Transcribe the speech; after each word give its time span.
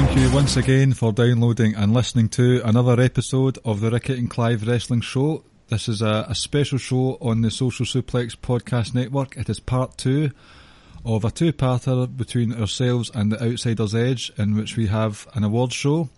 Thank 0.00 0.18
you 0.18 0.32
once 0.32 0.56
again 0.56 0.94
for 0.94 1.12
downloading 1.12 1.74
and 1.74 1.92
listening 1.92 2.26
to 2.26 2.62
another 2.64 2.98
episode 3.02 3.58
of 3.66 3.80
the 3.80 3.90
Ricky 3.90 4.16
and 4.16 4.30
Clive 4.30 4.66
Wrestling 4.66 5.02
Show. 5.02 5.44
This 5.68 5.90
is 5.90 6.00
a, 6.00 6.24
a 6.26 6.34
special 6.34 6.78
show 6.78 7.18
on 7.20 7.42
the 7.42 7.50
Social 7.50 7.84
Suplex 7.84 8.34
Podcast 8.34 8.94
Network. 8.94 9.36
It 9.36 9.50
is 9.50 9.60
part 9.60 9.98
two 9.98 10.30
of 11.04 11.26
a 11.26 11.30
two-parter 11.30 12.16
between 12.16 12.54
ourselves 12.54 13.10
and 13.14 13.30
the 13.30 13.44
Outsiders 13.44 13.94
Edge 13.94 14.32
in 14.38 14.56
which 14.56 14.74
we 14.74 14.86
have 14.86 15.28
an 15.34 15.44
awards 15.44 15.74
show. 15.74 16.08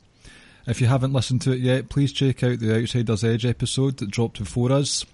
If 0.65 0.81
you 0.81 0.87
haven't 0.87 1.13
listened 1.13 1.43
to 1.43 1.53
it 1.53 1.59
yet, 1.59 1.89
please 1.89 2.13
check 2.13 2.45
out 2.45 2.61
the 2.61 2.77
Outsiders 2.77 3.25
Edge 3.25 3.45
episode 3.45 3.97
that 3.97 4.13
dropped 4.13 4.39
before 4.39 4.71
us. 4.71 5.05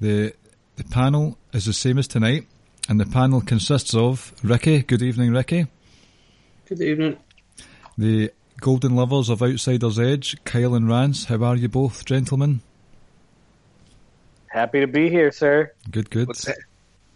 The 0.00 0.32
the 0.76 0.84
panel 0.84 1.38
is 1.52 1.64
the 1.64 1.72
same 1.72 1.98
as 1.98 2.06
tonight, 2.06 2.46
and 2.88 3.00
the 3.00 3.06
panel 3.06 3.40
consists 3.40 3.96
of 3.96 4.32
Ricky. 4.44 4.82
Good 4.82 5.02
evening, 5.02 5.32
Ricky. 5.32 5.66
Good 6.66 6.82
evening. 6.82 7.16
The 7.98 8.30
Golden 8.60 8.94
Lovers 8.94 9.30
of 9.30 9.42
Outsiders 9.42 9.98
Edge, 9.98 10.36
Kyle 10.44 10.74
and 10.74 10.88
Rance. 10.88 11.24
How 11.24 11.42
are 11.42 11.56
you 11.56 11.68
both, 11.68 12.04
gentlemen? 12.04 12.60
Happy 14.48 14.80
to 14.80 14.86
be 14.86 15.08
here, 15.08 15.32
sir. 15.32 15.72
Good, 15.90 16.10
good. 16.10 16.28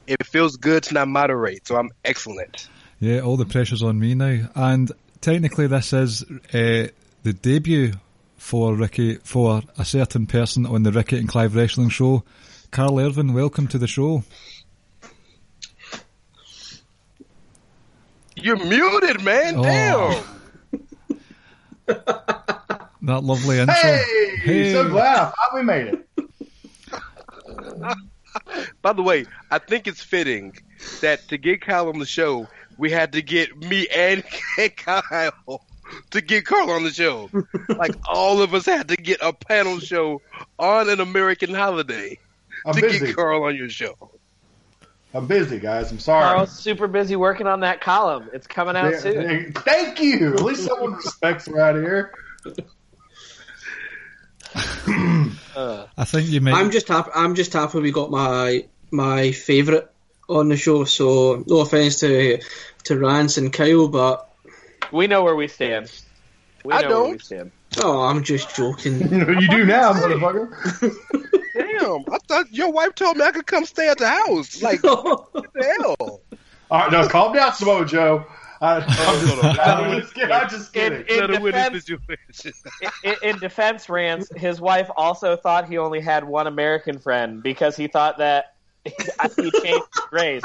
It 0.06 0.26
feels 0.26 0.56
good 0.56 0.82
to 0.84 0.94
not 0.94 1.08
moderate, 1.08 1.66
so 1.66 1.76
I'm 1.76 1.90
excellent. 2.04 2.68
Yeah, 2.98 3.20
all 3.20 3.36
the 3.36 3.46
pressure's 3.46 3.82
on 3.82 3.98
me 3.98 4.14
now. 4.14 4.48
And 4.54 4.90
technically, 5.20 5.66
this 5.66 5.92
is 5.92 6.22
uh, 6.22 6.88
the 7.22 7.32
debut 7.32 7.92
for 8.36 8.74
Ricky 8.74 9.16
for 9.16 9.62
a 9.78 9.84
certain 9.84 10.26
person 10.26 10.64
on 10.64 10.82
the 10.82 10.92
Ricky 10.92 11.18
and 11.18 11.28
Clive 11.28 11.54
Wrestling 11.54 11.90
Show. 11.90 12.24
Carl 12.70 13.00
Irvin, 13.00 13.34
welcome 13.34 13.68
to 13.68 13.78
the 13.78 13.86
show. 13.86 14.24
You're 18.34 18.64
muted, 18.64 19.22
man. 19.22 19.56
Oh. 19.58 19.62
Damn. 19.62 20.39
That 23.02 23.24
lovely 23.24 23.58
intro. 23.58 23.74
Hey, 23.74 24.36
Hey. 24.42 24.72
so 24.74 24.86
glad 24.90 25.18
I 25.18 25.32
finally 25.50 25.64
made 25.64 25.86
it. 25.94 26.06
By 28.82 28.92
the 28.92 29.02
way, 29.02 29.24
I 29.50 29.58
think 29.58 29.86
it's 29.86 30.02
fitting 30.02 30.54
that 31.00 31.26
to 31.28 31.38
get 31.38 31.62
Kyle 31.62 31.88
on 31.88 31.98
the 31.98 32.04
show, 32.06 32.46
we 32.78 32.90
had 32.90 33.12
to 33.12 33.22
get 33.22 33.56
me 33.56 33.88
and 33.88 34.22
Kyle 34.76 35.62
to 36.10 36.20
get 36.20 36.44
Carl 36.44 36.70
on 36.70 36.84
the 36.84 36.90
show. 36.90 37.30
like 37.70 37.94
all 38.08 38.42
of 38.42 38.52
us 38.54 38.66
had 38.66 38.88
to 38.88 38.96
get 38.96 39.18
a 39.22 39.32
panel 39.32 39.78
show 39.80 40.20
on 40.58 40.88
an 40.90 41.00
American 41.00 41.54
holiday 41.54 42.18
I'm 42.66 42.74
to 42.74 42.80
busy. 42.82 43.06
get 43.06 43.16
Carl 43.16 43.44
on 43.44 43.56
your 43.56 43.70
show. 43.70 43.94
I'm 45.12 45.26
busy, 45.26 45.58
guys. 45.58 45.90
I'm 45.90 45.98
sorry. 45.98 46.24
Carl's 46.24 46.52
super 46.56 46.86
busy 46.86 47.16
working 47.16 47.46
on 47.48 47.60
that 47.60 47.80
column. 47.80 48.30
It's 48.32 48.46
coming 48.46 48.76
out 48.76 48.92
Yeah, 48.92 48.98
soon. 48.98 49.22
yeah, 49.22 49.60
Thank 49.62 50.00
you. 50.00 50.34
At 50.34 50.42
least 50.42 50.64
someone 50.66 50.92
respects 50.92 51.48
around 51.48 51.76
here. 51.82 52.12
Uh, 55.56 55.86
I 55.98 56.04
think 56.04 56.28
you 56.28 56.40
might. 56.40 56.54
I'm 56.54 56.70
just 56.70 56.86
happy. 56.88 57.10
I'm 57.14 57.34
just 57.34 57.52
happy 57.52 57.80
we 57.80 57.90
got 57.90 58.10
my 58.10 58.66
my 58.92 59.32
favourite 59.32 59.86
on 60.28 60.48
the 60.48 60.56
show. 60.56 60.84
So 60.84 61.42
no 61.46 61.58
offense 61.60 62.00
to 62.00 62.40
to 62.84 62.98
Rance 62.98 63.36
and 63.36 63.52
Kyle, 63.52 63.88
but 63.88 64.30
we 64.92 65.08
know 65.08 65.24
where 65.24 65.34
we 65.34 65.48
stand. 65.48 65.90
We 66.64 66.72
I 66.72 66.82
know 66.82 66.88
where 66.88 67.02
we 67.02 67.10
don't. 67.10 67.22
stand. 67.22 67.50
oh, 67.82 68.00
I'm 68.02 68.22
just 68.22 68.54
joking. 68.54 69.00
You 69.00 69.08
know, 69.24 69.40
you 69.40 69.48
do 69.48 69.64
now, 69.66 69.92
motherfucker. 69.92 70.94
Damn, 71.80 72.04
I 72.12 72.18
thought 72.28 72.52
your 72.52 72.70
wife 72.72 72.94
told 72.94 73.16
me 73.16 73.24
I 73.24 73.30
could 73.32 73.46
come 73.46 73.64
stay 73.64 73.88
at 73.88 73.98
the 73.98 74.08
house. 74.08 74.62
Like, 74.62 74.82
what 74.82 75.32
the 75.54 75.76
hell? 75.80 76.20
All 76.70 76.78
right, 76.80 76.92
no, 76.92 77.08
calm 77.08 77.32
down, 77.34 77.52
Samoa 77.54 77.84
Joe. 77.84 78.24
I, 78.60 78.76
I'm, 78.76 78.84
oh, 78.88 79.40
no, 79.42 79.52
no. 79.52 79.60
I'm 79.62 80.00
just 80.00 80.14
kidding. 80.14 80.30
I'm 80.32 80.48
just 80.50 80.76
In, 80.76 80.92
kidding. 81.04 81.06
in, 81.16 81.20
Let 81.20 81.30
her 81.30 81.40
win 81.40 81.72
this 81.72 81.84
defense, 81.86 82.18
situation. 82.32 82.92
in, 83.04 83.14
in 83.30 83.38
defense, 83.38 83.88
Rance, 83.88 84.28
his 84.36 84.60
wife 84.60 84.88
also 84.96 85.36
thought 85.36 85.68
he 85.68 85.78
only 85.78 86.00
had 86.00 86.24
one 86.24 86.46
American 86.46 86.98
friend 86.98 87.42
because 87.42 87.74
he 87.76 87.88
thought 87.88 88.18
that 88.18 88.54
he 88.84 88.92
changed 89.50 89.64
his 89.64 89.80
race 90.12 90.42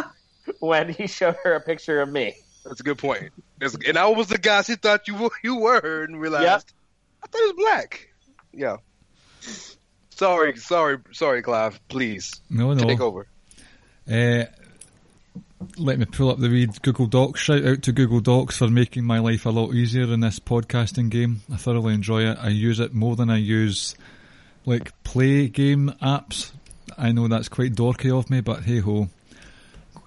when 0.60 0.90
he 0.90 1.08
showed 1.08 1.36
her 1.44 1.54
a 1.56 1.62
picture 1.62 2.02
of 2.02 2.10
me. 2.10 2.36
That's 2.64 2.80
a 2.80 2.84
good 2.84 2.98
point. 2.98 3.32
That's- 3.60 3.78
and 3.86 3.98
I 3.98 4.08
was 4.08 4.28
the 4.28 4.38
guy 4.38 4.62
she 4.64 4.76
thought 4.76 5.08
you 5.08 5.16
were, 5.16 5.30
you 5.44 5.58
were 5.58 6.04
and 6.06 6.20
realized 6.20 6.44
Yep. 6.44 6.62
I 7.24 7.28
thought 7.28 7.40
he 7.40 7.46
was 7.46 7.54
black. 7.58 8.10
Yeah. 8.54 8.78
Sorry, 10.16 10.56
sorry, 10.58 10.98
sorry, 11.12 11.42
Clive. 11.42 11.80
Please 11.90 12.42
no, 12.50 12.74
no. 12.74 12.84
take 12.88 13.02
over. 13.02 13.28
Uh, 14.10 14.46
let 15.78 15.98
me 16.00 16.06
pull 16.06 16.30
up 16.30 16.40
the 16.40 16.48
wee 16.50 16.68
Google 16.82 17.08
Docs. 17.08 17.40
Shout 17.42 17.66
out 17.66 17.82
to 17.84 17.92
Google 17.92 18.20
Docs 18.22 18.58
for 18.58 18.68
making 18.70 19.04
my 19.04 19.20
life 19.20 19.46
a 19.46 19.50
lot 19.50 19.74
easier 19.74 20.04
in 20.04 20.22
this 20.22 20.40
podcasting 20.40 21.10
game. 21.10 21.42
I 21.52 21.58
thoroughly 21.58 21.94
enjoy 21.94 22.24
it. 22.24 22.38
I 22.40 22.50
use 22.50 22.80
it 22.80 22.94
more 22.94 23.16
than 23.16 23.30
I 23.30 23.38
use 23.38 23.96
like 24.66 24.92
play 25.04 25.48
game 25.50 25.92
apps. 26.02 26.52
I 26.98 27.12
know 27.12 27.28
that's 27.28 27.50
quite 27.50 27.74
dorky 27.74 28.18
of 28.18 28.30
me, 28.30 28.40
but 28.42 28.64
hey 28.64 28.80
ho. 28.80 29.10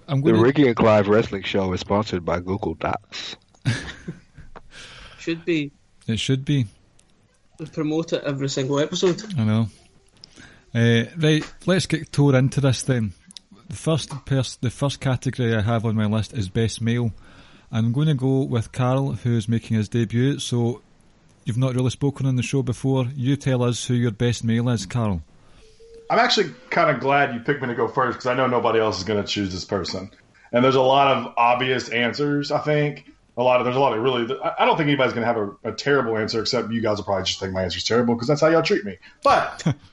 I'm 0.07 0.21
The 0.21 0.31
going 0.31 0.35
to 0.37 0.41
Ricky 0.41 0.67
and 0.67 0.75
Clive 0.75 1.07
Wrestling 1.07 1.43
Show 1.43 1.71
is 1.73 1.81
sponsored 1.81 2.25
by 2.25 2.39
Google 2.39 2.73
Docs. 2.73 3.35
Should 5.19 5.45
be 5.45 5.71
It 6.07 6.19
should 6.19 6.45
be. 6.45 6.65
we 7.59 7.65
promote 7.67 8.13
it 8.13 8.23
every 8.23 8.49
single 8.49 8.79
episode. 8.79 9.21
I 9.37 9.43
know. 9.43 9.67
Uh, 10.73 11.05
right, 11.17 11.43
let's 11.65 11.85
get 11.85 12.11
tore 12.11 12.35
into 12.35 12.61
this 12.61 12.83
then. 12.83 13.13
The 13.69 13.75
first 13.75 14.11
pers- 14.25 14.57
the 14.57 14.69
first 14.69 14.99
category 14.99 15.55
I 15.55 15.61
have 15.61 15.85
on 15.85 15.95
my 15.95 16.05
list 16.05 16.33
is 16.33 16.49
best 16.49 16.81
male. 16.81 17.11
I'm 17.71 17.91
going 17.91 18.07
to 18.07 18.15
go 18.15 18.43
with 18.43 18.71
Carl, 18.71 19.13
who's 19.13 19.47
making 19.47 19.77
his 19.77 19.89
debut. 19.89 20.39
So, 20.39 20.81
you've 21.45 21.57
not 21.57 21.75
really 21.75 21.89
spoken 21.91 22.25
on 22.25 22.35
the 22.35 22.43
show 22.43 22.63
before. 22.63 23.05
You 23.15 23.35
tell 23.35 23.63
us 23.63 23.85
who 23.85 23.93
your 23.93 24.11
best 24.11 24.43
male 24.43 24.69
is, 24.69 24.85
Carl. 24.85 25.21
I'm 26.09 26.19
actually 26.19 26.51
kind 26.71 26.89
of 26.89 26.99
glad 26.99 27.33
you 27.35 27.41
picked 27.41 27.61
me 27.61 27.67
to 27.67 27.75
go 27.75 27.87
first 27.87 28.17
because 28.17 28.25
I 28.25 28.33
know 28.33 28.47
nobody 28.47 28.79
else 28.79 28.97
is 28.97 29.03
going 29.03 29.21
to 29.23 29.27
choose 29.27 29.51
this 29.53 29.65
person. 29.65 30.09
And 30.51 30.63
there's 30.63 30.75
a 30.75 30.81
lot 30.81 31.15
of 31.15 31.33
obvious 31.37 31.89
answers. 31.89 32.51
I 32.51 32.59
think 32.59 33.11
a 33.37 33.43
lot 33.43 33.61
of 33.61 33.65
there's 33.65 33.77
a 33.77 33.79
lot 33.79 33.95
of 33.95 34.03
really. 34.03 34.23
I 34.57 34.65
don't 34.65 34.75
think 34.75 34.87
anybody's 34.87 35.13
going 35.13 35.25
to 35.25 35.33
have 35.33 35.37
a, 35.37 35.69
a 35.69 35.71
terrible 35.71 36.17
answer 36.17 36.41
except 36.41 36.71
you 36.71 36.81
guys 36.81 36.97
will 36.97 37.05
probably 37.05 37.25
just 37.25 37.39
think 37.39 37.53
my 37.53 37.63
answer's 37.63 37.83
terrible 37.83 38.15
because 38.15 38.27
that's 38.27 38.41
how 38.41 38.47
y'all 38.47 38.63
treat 38.63 38.83
me. 38.83 38.97
But 39.23 39.65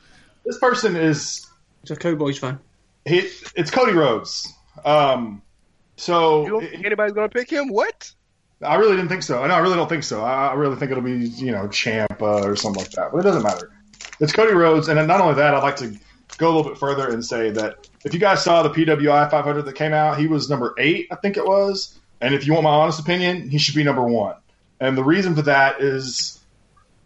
this 0.47 0.59
person 0.59 0.97
is 0.97 1.47
He's 1.83 1.91
a 1.91 1.97
Cowboys 1.97 2.39
fan. 2.39 2.59
he, 3.05 3.19
it's 3.55 3.71
Cody 3.71 3.93
Rhodes. 3.93 4.53
Um, 4.85 5.43
so 5.97 6.45
You 6.45 6.51
don't 6.51 6.69
think 6.69 6.85
anybody's 6.85 7.13
gonna 7.13 7.29
pick 7.29 7.51
him? 7.51 7.69
What? 7.69 8.11
I 8.63 8.77
really 8.77 8.97
didn't 8.97 9.09
think 9.11 9.23
so. 9.23 9.47
No, 9.47 9.53
I 9.55 9.59
really 9.59 9.77
don't 9.77 9.89
think 9.89 10.03
so. 10.03 10.23
I, 10.23 10.49
I 10.49 10.55
really 10.55 10.77
think 10.77 10.91
it'll 10.91 11.03
be 11.03 11.27
you 11.29 11.53
know 11.53 11.69
Ciampa 11.69 12.45
or 12.45 12.57
something 12.57 12.83
like 12.83 12.93
that. 12.93 13.13
But 13.13 13.19
it 13.19 13.23
doesn't 13.23 13.43
matter. 13.43 13.71
It's 14.21 14.33
Cody 14.33 14.55
Rhodes, 14.55 14.89
and 14.89 14.99
then 14.99 15.07
not 15.07 15.21
only 15.21 15.35
that, 15.35 15.55
I'd 15.55 15.63
like 15.63 15.77
to 15.77 15.95
go 16.39 16.49
a 16.49 16.53
little 16.55 16.71
bit 16.71 16.79
further 16.79 17.09
and 17.11 17.25
say 17.25 17.51
that 17.51 17.89
if 18.05 18.15
you 18.15 18.21
guys 18.21 18.43
saw 18.43 18.63
the 18.63 18.71
PWI 18.71 19.31
500 19.31 19.63
that 19.63 19.75
came 19.75 19.93
out, 19.93 20.19
he 20.19 20.27
was 20.27 20.49
number 20.51 20.75
eight, 20.79 21.09
I 21.11 21.17
think 21.17 21.37
it 21.37 21.45
was. 21.47 21.99
And 22.21 22.35
if 22.35 22.47
you 22.47 22.53
want 22.55 22.65
my 22.65 22.71
honest 22.71 22.99
opinion, 23.01 23.49
he 23.51 23.59
should 23.59 23.75
be 23.75 23.85
number 23.85 24.03
one. 24.03 24.37
And 24.81 24.97
the 24.97 25.05
reason 25.05 25.35
for 25.35 25.43
that 25.43 25.81
is, 25.81 26.39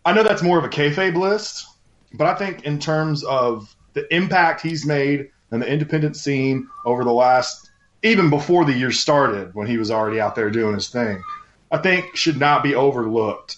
I 0.05 0.13
know 0.13 0.23
that's 0.23 0.43
more 0.43 0.59
of 0.59 0.65
a 0.65 0.69
kayfabe 0.69 1.17
list, 1.17 1.67
but 2.13 2.27
I 2.27 2.35
think 2.35 2.65
in 2.65 2.79
terms 2.79 3.25
of 3.25 3.75
the 3.93 4.13
impact 4.15 4.63
he's 4.63 4.87
made 4.87 5.31
in 5.53 5.61
the 5.61 5.67
independent 5.67 6.17
scene 6.17 6.69
over 6.85 7.05
the 7.05 7.13
last, 7.13 7.71
even 8.03 8.31
before 8.31 8.65
the 8.65 8.73
year 8.73 8.93
started, 8.93 9.55
when 9.55 9.67
he 9.67 9.79
was 9.79 9.91
already 9.91 10.21
out 10.21 10.35
there 10.35 10.51
doing 10.51 10.75
his 10.75 10.89
thing, 10.89 11.23
I 11.71 11.79
think 11.79 12.17
should 12.17 12.39
not 12.39 12.63
be 12.63 12.75
overlooked. 12.75 13.57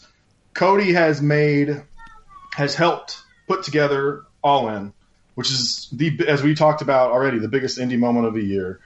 Cody 0.54 0.92
has 0.92 1.22
made, 1.22 1.82
has 2.54 2.74
helped 2.74 3.22
put 3.46 3.62
together 3.62 4.24
All 4.42 4.68
In, 4.68 4.92
which 5.34 5.50
is 5.50 5.88
the, 5.92 6.26
as 6.28 6.42
we 6.42 6.54
talked 6.54 6.82
about 6.82 7.10
already, 7.10 7.38
the 7.38 7.48
biggest 7.48 7.78
indie 7.78 7.98
moment 7.98 8.26
of 8.26 8.34
the 8.34 8.42
year. 8.42 8.80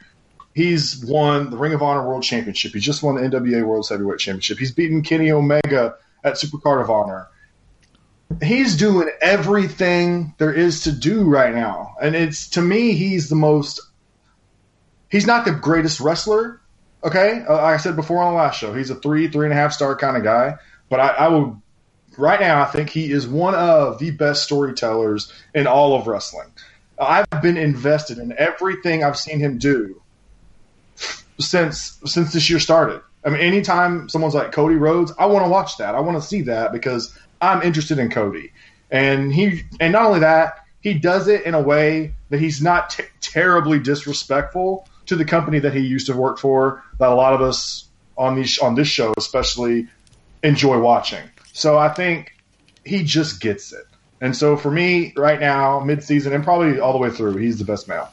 He's 0.55 1.05
won 1.05 1.51
the 1.51 1.57
Ring 1.57 1.75
of 1.75 1.83
Honor 1.83 2.07
World 2.07 2.23
Championship. 2.23 2.73
He 2.73 2.81
just 2.81 3.03
won 3.03 3.17
the 3.17 3.23
NWA 3.23 3.67
World 3.67 3.87
Heavyweight 3.89 4.19
Championship. 4.19 4.59
He's 4.59 4.73
beaten 4.73 5.03
Kenny 5.03 5.31
Omega 5.31 5.97
at 6.25 6.35
Supercard 6.35 6.83
of 6.83 6.89
Honor. 6.89 7.29
He's 8.43 8.77
doing 8.77 9.11
everything 9.21 10.35
there 10.39 10.53
is 10.53 10.83
to 10.83 10.93
do 10.93 11.25
right 11.25 11.55
now, 11.55 11.95
and 12.01 12.15
it's 12.15 12.51
to 12.51 12.63
me 12.63 12.93
he's 12.93 13.29
the 13.29 13.37
most. 13.37 13.81
He's 15.09 15.27
not 15.27 15.45
the 15.45 15.53
greatest 15.53 16.01
wrestler, 16.01 16.61
okay. 17.07 17.45
Uh, 17.49 17.55
like 17.55 17.75
I 17.75 17.77
said 17.77 17.97
before 17.97 18.23
on 18.23 18.35
the 18.35 18.39
last 18.39 18.59
show, 18.59 18.75
he's 18.75 18.91
a 18.91 18.97
three, 18.97 19.29
three 19.29 19.47
and 19.47 19.53
a 19.53 19.57
half 19.57 19.73
star 19.73 19.97
kind 19.97 20.17
of 20.17 20.25
guy. 20.25 20.57
But 20.89 21.01
I, 21.01 21.09
I 21.09 21.29
will 21.29 21.63
right 22.17 22.41
now, 22.41 22.63
I 22.63 22.67
think 22.67 22.91
he 22.91 23.11
is 23.11 23.27
one 23.27 23.55
of 23.55 23.99
the 23.99 24.11
best 24.11 24.45
storytellers 24.45 25.33
in 25.55 25.67
all 25.67 25.95
of 25.95 26.07
wrestling. 26.07 26.49
I've 26.99 27.43
been 27.43 27.57
invested 27.57 28.19
in 28.19 28.35
everything 28.39 29.05
I've 29.05 29.19
seen 29.19 29.39
him 29.39 29.59
do 29.59 30.01
since 31.39 31.99
since 32.07 32.33
this 32.33 32.49
year 32.49 32.59
started. 32.59 33.03
I 33.25 33.31
mean, 33.31 33.41
anytime 33.41 34.09
someone's 34.09 34.35
like 34.35 34.53
Cody 34.53 34.77
Rhodes, 34.77 35.13
I 35.19 35.27
want 35.27 35.45
to 35.45 35.51
watch 35.51 35.79
that. 35.79 35.95
I 35.95 36.01
want 36.01 36.17
to 36.17 36.27
see 36.27 36.43
that 36.43 36.73
because 36.73 37.17
I'm 37.41 37.63
interested 37.63 37.99
in 37.99 38.11
Cody, 38.11 38.53
and 38.91 39.33
he 39.33 39.63
and 39.81 39.93
not 39.93 40.07
only 40.07 40.21
that, 40.21 40.65
he 40.81 40.95
does 40.95 41.29
it 41.29 41.45
in 41.45 41.55
a 41.55 41.61
way 41.61 42.15
that 42.31 42.41
he's 42.41 42.63
not 42.63 42.91
t- 42.91 43.05
terribly 43.21 43.79
disrespectful 43.79 44.89
to 45.07 45.17
the 45.17 45.25
company 45.25 45.59
that 45.59 45.75
he 45.75 45.81
used 45.81 46.07
to 46.07 46.17
work 46.17 46.39
for. 46.39 46.83
That 46.99 47.11
a 47.11 47.15
lot 47.15 47.33
of 47.35 47.43
us 47.43 47.87
on 48.17 48.37
these 48.37 48.59
on 48.59 48.75
this 48.75 48.89
show, 48.89 49.15
especially, 49.17 49.89
enjoy 50.43 50.79
watching. 50.79 51.23
So 51.53 51.79
I 51.79 51.89
think 51.89 52.35
he 52.85 53.03
just 53.03 53.41
gets 53.41 53.73
it. 53.73 53.85
And 54.21 54.35
so 54.35 54.57
for 54.57 54.71
me, 54.71 55.13
right 55.17 55.39
now, 55.39 55.81
mid-season 55.81 56.33
and 56.33 56.43
probably 56.43 56.81
all 56.81 56.93
the 56.93 56.99
way 56.99 57.11
through, 57.11 57.37
he's 57.37 57.59
the 57.59 57.65
best 57.65 57.87
male. 57.87 58.11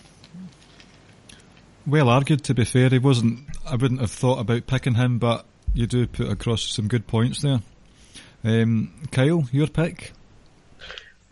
Well 1.86 2.10
argued, 2.10 2.44
to 2.46 2.54
be 2.54 2.66
fair. 2.66 2.90
He 2.90 3.00
wasn't. 3.00 3.48
I 3.66 3.76
wouldn't 3.76 4.02
have 4.02 4.12
thought 4.12 4.40
about 4.40 4.68
picking 4.68 4.96
him, 4.96 5.20
but 5.20 5.46
you 5.74 5.88
do 5.88 6.08
put 6.08 6.30
across 6.30 6.64
some 6.64 6.88
good 6.88 7.08
points 7.08 7.42
there. 7.42 7.62
Um, 8.44 8.94
Kyle, 9.12 9.44
your 9.52 9.68
pick? 9.68 10.12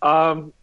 Um, 0.02 0.54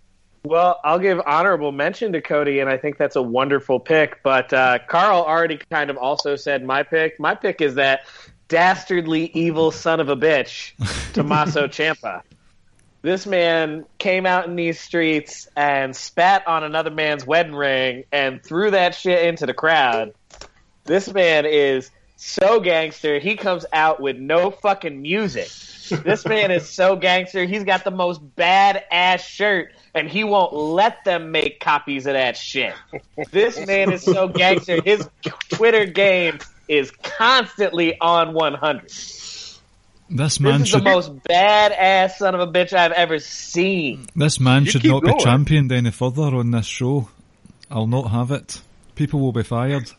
well, 0.44 0.80
I'll 0.82 0.98
give 0.98 1.20
honorable 1.26 1.72
mention 1.72 2.12
to 2.12 2.20
Cody, 2.20 2.60
and 2.60 2.70
I 2.70 2.76
think 2.78 2.96
that's 2.96 3.16
a 3.16 3.22
wonderful 3.22 3.80
pick. 3.80 4.22
But 4.22 4.52
uh, 4.52 4.78
Carl 4.88 5.22
already 5.22 5.58
kind 5.70 5.90
of 5.90 5.98
also 5.98 6.36
said 6.36 6.64
my 6.64 6.82
pick. 6.82 7.20
My 7.20 7.34
pick 7.34 7.60
is 7.60 7.74
that 7.74 8.06
dastardly 8.48 9.30
evil 9.34 9.70
son 9.70 10.00
of 10.00 10.08
a 10.08 10.16
bitch, 10.16 10.72
Tommaso 11.12 11.66
Ciampa. 11.66 12.22
This 13.02 13.26
man 13.26 13.84
came 13.98 14.26
out 14.26 14.46
in 14.46 14.56
these 14.56 14.80
streets 14.80 15.48
and 15.56 15.94
spat 15.94 16.46
on 16.48 16.64
another 16.64 16.90
man's 16.90 17.26
wedding 17.26 17.54
ring 17.54 18.04
and 18.10 18.42
threw 18.42 18.72
that 18.72 18.94
shit 18.94 19.24
into 19.24 19.46
the 19.46 19.54
crowd. 19.54 20.14
This 20.84 21.12
man 21.12 21.46
is 21.46 21.90
so 22.16 22.58
gangster. 22.58 23.18
He 23.18 23.36
comes 23.36 23.64
out 23.72 24.00
with 24.00 24.16
no 24.16 24.50
fucking 24.50 25.00
music. 25.00 25.48
This 25.88 26.24
man 26.24 26.50
is 26.50 26.68
so 26.68 26.96
gangster. 26.96 27.44
He's 27.44 27.64
got 27.64 27.84
the 27.84 27.90
most 27.90 28.20
badass 28.36 29.20
shirt, 29.20 29.72
and 29.94 30.08
he 30.08 30.24
won't 30.24 30.52
let 30.52 31.04
them 31.04 31.30
make 31.30 31.60
copies 31.60 32.06
of 32.06 32.14
that 32.14 32.36
shit. 32.36 32.74
This 33.30 33.66
man 33.66 33.92
is 33.92 34.02
so 34.02 34.28
gangster. 34.28 34.80
His 34.82 35.08
Twitter 35.50 35.86
game 35.86 36.38
is 36.68 36.90
constantly 37.02 37.98
on 38.00 38.34
100. 38.34 38.92
This 40.10 40.40
man 40.40 40.60
This 40.60 40.68
is 40.68 40.74
the 40.74 40.82
most 40.82 41.14
badass 41.24 42.12
son 42.12 42.34
of 42.34 42.40
a 42.40 42.46
bitch 42.46 42.72
I've 42.72 42.92
ever 42.92 43.18
seen. 43.18 44.06
This 44.16 44.40
man 44.40 44.64
You 44.64 44.70
should 44.70 44.82
keep 44.82 44.90
not 44.90 45.04
be 45.04 45.14
championed 45.18 45.70
any 45.70 45.90
further 45.90 46.34
on 46.34 46.50
this 46.50 46.66
show. 46.66 47.08
I'll 47.70 47.86
not 47.86 48.10
have 48.10 48.30
it. 48.30 48.62
People 48.94 49.20
will 49.20 49.32
be 49.32 49.42
fired. 49.42 49.90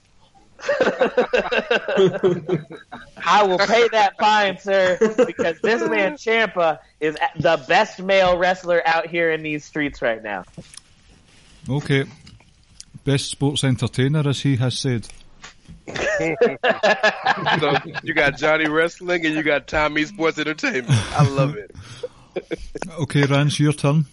I 3.25 3.43
will 3.43 3.57
pay 3.59 3.87
that 3.89 4.13
fine, 4.19 4.57
sir, 4.59 4.97
because 5.25 5.59
this 5.61 5.81
man 5.87 6.13
Ciampa 6.13 6.79
is 6.99 7.17
the 7.37 7.63
best 7.67 8.01
male 8.01 8.37
wrestler 8.37 8.81
out 8.85 9.07
here 9.07 9.31
in 9.31 9.43
these 9.43 9.63
streets 9.65 10.01
right 10.01 10.21
now. 10.21 10.43
Okay. 11.69 12.05
Best 13.05 13.29
sports 13.29 13.63
entertainer, 13.63 14.27
as 14.27 14.41
he 14.41 14.57
has 14.57 14.77
said. 14.77 15.07
So 17.59 17.73
you 18.03 18.13
got 18.13 18.37
Johnny 18.37 18.67
Wrestling 18.67 19.25
and 19.25 19.33
you 19.35 19.43
got 19.43 19.67
Tommy 19.67 20.05
Sports 20.05 20.37
Entertainment. 20.37 20.89
I 20.89 21.27
love 21.27 21.55
it. 21.55 21.71
Okay, 22.99 23.23
Rance, 23.25 23.59
your 23.59 23.73
turn. 23.73 24.05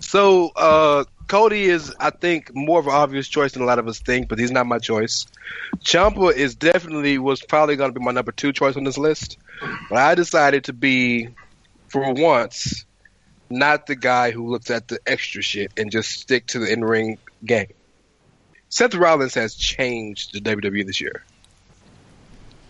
So 0.00 0.50
uh, 0.56 1.04
Cody 1.26 1.64
is, 1.64 1.92
I 1.98 2.10
think, 2.10 2.54
more 2.54 2.78
of 2.78 2.86
an 2.86 2.92
obvious 2.92 3.26
choice 3.26 3.52
than 3.52 3.62
a 3.62 3.64
lot 3.64 3.78
of 3.78 3.88
us 3.88 3.98
think, 3.98 4.28
but 4.28 4.38
he's 4.38 4.52
not 4.52 4.66
my 4.66 4.78
choice. 4.78 5.26
Ciampa 5.78 6.32
is 6.32 6.54
definitely 6.54 7.18
was 7.18 7.42
probably 7.42 7.76
going 7.76 7.92
to 7.92 7.98
be 7.98 8.04
my 8.04 8.12
number 8.12 8.32
two 8.32 8.52
choice 8.52 8.76
on 8.76 8.84
this 8.84 8.98
list, 8.98 9.36
but 9.88 9.98
I 9.98 10.14
decided 10.14 10.64
to 10.64 10.72
be, 10.72 11.28
for 11.88 12.12
once, 12.12 12.84
not 13.50 13.86
the 13.86 13.96
guy 13.96 14.30
who 14.30 14.48
looks 14.48 14.70
at 14.70 14.88
the 14.88 15.00
extra 15.06 15.42
shit 15.42 15.72
and 15.76 15.90
just 15.90 16.10
stick 16.10 16.46
to 16.48 16.60
the 16.60 16.72
in 16.72 16.84
ring 16.84 17.18
game. 17.44 17.72
Seth 18.68 18.94
Rollins 18.94 19.34
has 19.34 19.54
changed 19.54 20.32
the 20.32 20.40
WWE 20.40 20.86
this 20.86 21.00
year. 21.00 21.24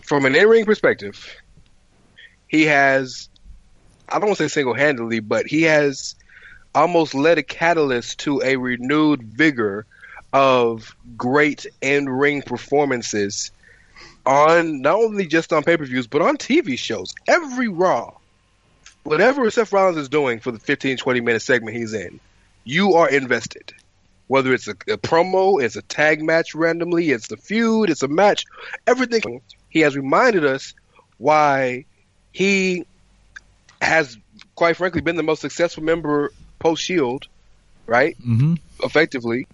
From 0.01 0.25
an 0.25 0.35
in 0.35 0.47
ring 0.47 0.65
perspective, 0.65 1.27
he 2.47 2.65
has, 2.65 3.29
I 4.09 4.13
don't 4.19 4.29
want 4.29 4.37
to 4.37 4.49
say 4.49 4.53
single 4.53 4.73
handedly, 4.73 5.19
but 5.19 5.45
he 5.47 5.63
has 5.63 6.15
almost 6.75 7.13
led 7.13 7.37
a 7.37 7.43
catalyst 7.43 8.19
to 8.19 8.41
a 8.43 8.55
renewed 8.55 9.23
vigor 9.23 9.85
of 10.33 10.95
great 11.15 11.65
in 11.81 12.09
ring 12.09 12.41
performances 12.41 13.51
on 14.25 14.81
not 14.81 14.95
only 14.95 15.25
just 15.25 15.53
on 15.53 15.63
pay 15.63 15.77
per 15.77 15.85
views, 15.85 16.07
but 16.07 16.21
on 16.21 16.37
TV 16.37 16.77
shows. 16.77 17.15
Every 17.27 17.69
Raw, 17.69 18.13
whatever 19.03 19.49
Seth 19.49 19.71
Rollins 19.71 19.97
is 19.97 20.09
doing 20.09 20.39
for 20.39 20.51
the 20.51 20.59
15, 20.59 20.97
20 20.97 21.21
minute 21.21 21.41
segment 21.41 21.77
he's 21.77 21.93
in, 21.93 22.19
you 22.63 22.95
are 22.95 23.09
invested. 23.09 23.73
Whether 24.27 24.53
it's 24.53 24.67
a, 24.67 24.71
a 24.71 24.97
promo, 24.97 25.63
it's 25.63 25.77
a 25.77 25.81
tag 25.81 26.21
match 26.21 26.53
randomly, 26.53 27.11
it's 27.11 27.29
the 27.29 27.37
feud, 27.37 27.89
it's 27.89 28.03
a 28.03 28.09
match, 28.09 28.43
everything. 28.85 29.41
He 29.69 29.79
has 29.79 29.95
reminded 29.95 30.45
us 30.45 30.73
why 31.17 31.85
he 32.33 32.85
has, 33.81 34.17
quite 34.55 34.75
frankly, 34.75 34.99
been 34.99 35.15
the 35.15 35.23
most 35.23 35.39
successful 35.41 35.83
member 35.83 36.33
post 36.59 36.83
Shield, 36.83 37.27
right? 37.85 38.15
hmm 38.23 38.55
Effectively, 38.83 39.47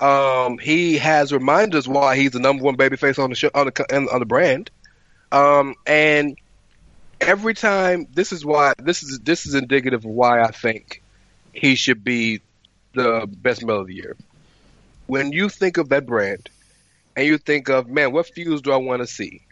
um, 0.00 0.58
he 0.58 0.98
has 0.98 1.32
reminded 1.32 1.76
us 1.76 1.86
why 1.86 2.16
he's 2.16 2.32
the 2.32 2.40
number 2.40 2.62
one 2.64 2.76
babyface 2.76 3.22
on 3.22 3.30
the 3.30 3.36
show 3.36 3.50
on 3.54 3.66
the 3.66 4.08
on 4.12 4.20
the 4.20 4.26
brand, 4.26 4.70
um, 5.32 5.74
and 5.86 6.36
every 7.20 7.54
time 7.54 8.06
this 8.12 8.32
is 8.32 8.44
why 8.44 8.72
this 8.78 9.02
is 9.02 9.20
this 9.20 9.46
is 9.46 9.54
indicative 9.54 10.04
of 10.04 10.10
why 10.10 10.40
I 10.42 10.50
think 10.50 11.02
he 11.52 11.74
should 11.74 12.04
be 12.04 12.40
the 12.94 13.26
best 13.28 13.64
male 13.64 13.80
of 13.80 13.86
the 13.86 13.94
year. 13.94 14.16
When 15.06 15.32
you 15.32 15.48
think 15.48 15.76
of 15.78 15.88
that 15.90 16.06
brand, 16.06 16.48
and 17.16 17.26
you 17.26 17.38
think 17.38 17.68
of 17.68 17.88
man, 17.88 18.12
what 18.12 18.26
feuds 18.26 18.62
do 18.62 18.72
I 18.72 18.76
want 18.76 19.02
to 19.02 19.06
see? 19.06 19.42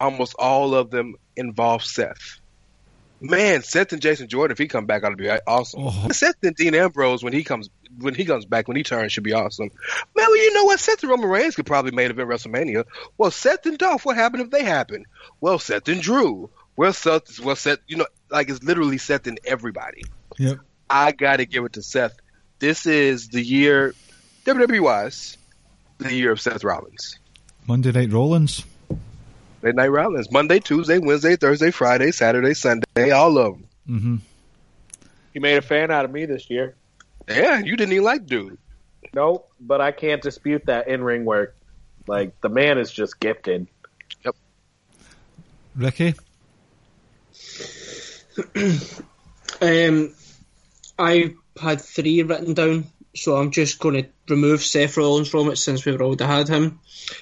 Almost 0.00 0.34
all 0.38 0.74
of 0.74 0.90
them 0.90 1.14
involve 1.36 1.84
Seth. 1.84 2.40
Man, 3.22 3.62
Seth 3.62 3.92
and 3.92 4.02
Jason 4.02 4.28
Jordan, 4.28 4.52
if 4.52 4.58
he 4.58 4.66
come 4.66 4.86
back, 4.86 5.04
ought 5.04 5.10
to 5.10 5.16
be 5.16 5.30
awesome. 5.30 5.84
Oh. 5.84 6.08
Seth 6.10 6.42
and 6.42 6.56
Dean 6.56 6.74
Ambrose, 6.74 7.22
when 7.22 7.32
he 7.32 7.44
comes 7.44 7.70
when 7.98 8.14
he 8.14 8.24
comes 8.24 8.44
back, 8.44 8.68
when 8.68 8.76
he 8.76 8.82
turns, 8.82 9.12
should 9.12 9.24
be 9.24 9.32
awesome. 9.32 9.70
Man, 10.16 10.26
well, 10.26 10.36
you 10.36 10.52
know 10.54 10.64
what? 10.64 10.80
Seth 10.80 11.02
and 11.02 11.10
Roman 11.10 11.28
Reigns 11.28 11.54
could 11.54 11.66
probably 11.66 11.92
main 11.92 12.10
event 12.10 12.28
WrestleMania. 12.28 12.84
Well, 13.18 13.30
Seth 13.30 13.66
and 13.66 13.78
Dolph, 13.78 14.04
what 14.04 14.16
happened 14.16 14.42
if 14.42 14.50
they 14.50 14.64
happen? 14.64 15.04
Well, 15.40 15.58
Seth 15.58 15.88
and 15.88 16.00
Drew. 16.00 16.50
Well, 16.76 16.92
Seth, 16.92 17.38
well, 17.40 17.56
Seth, 17.56 17.78
you 17.86 17.96
know, 17.96 18.06
like 18.30 18.48
it's 18.48 18.62
literally 18.62 18.98
Seth 18.98 19.26
and 19.26 19.38
everybody. 19.44 20.04
Yep. 20.38 20.58
I 20.88 21.12
got 21.12 21.36
to 21.36 21.46
give 21.46 21.64
it 21.64 21.74
to 21.74 21.82
Seth. 21.82 22.14
This 22.58 22.86
is 22.86 23.28
the 23.28 23.42
year, 23.42 23.94
WWE 24.46 24.80
wise, 24.80 25.36
the 25.98 26.14
year 26.14 26.32
of 26.32 26.40
Seth 26.40 26.64
Rollins. 26.64 27.18
Monday 27.66 27.92
Night 27.92 28.12
Rollins. 28.12 28.64
Late 29.62 29.74
Night 29.76 29.88
Rollins. 29.88 30.30
Monday, 30.30 30.58
Tuesday, 30.58 30.98
Wednesday, 30.98 31.36
Thursday, 31.36 31.70
Friday, 31.70 32.10
Saturday, 32.10 32.54
Sunday, 32.54 33.10
all 33.12 33.38
of 33.38 33.54
them. 33.54 33.68
hmm 33.86 34.16
He 35.32 35.38
made 35.38 35.56
a 35.56 35.62
fan 35.62 35.90
out 35.90 36.04
of 36.04 36.10
me 36.10 36.26
this 36.26 36.50
year. 36.50 36.76
Yeah, 37.28 37.58
you 37.58 37.76
didn't 37.76 37.92
even 37.92 38.04
like 38.04 38.26
dude. 38.26 38.58
Nope, 39.14 39.48
but 39.60 39.80
I 39.80 39.92
can't 39.92 40.20
dispute 40.20 40.66
that 40.66 40.88
in 40.88 41.04
ring 41.04 41.24
work. 41.24 41.56
Like 42.08 42.40
the 42.40 42.48
man 42.48 42.78
is 42.78 42.90
just 42.90 43.20
gifted. 43.20 43.68
Yep. 44.24 44.34
Ricky. 45.76 46.14
Um, 49.60 50.12
I 50.98 51.34
had 51.60 51.80
three 51.80 52.22
written 52.22 52.54
down, 52.54 52.86
so 53.14 53.36
I'm 53.36 53.52
just 53.52 53.78
going 53.78 54.02
to 54.02 54.08
remove 54.28 54.62
Seth 54.62 54.96
Rollins 54.96 55.28
from 55.28 55.50
it 55.50 55.56
since 55.56 55.84
we've 55.84 56.00
already 56.00 56.24
had 56.24 56.48
him. 56.48 56.80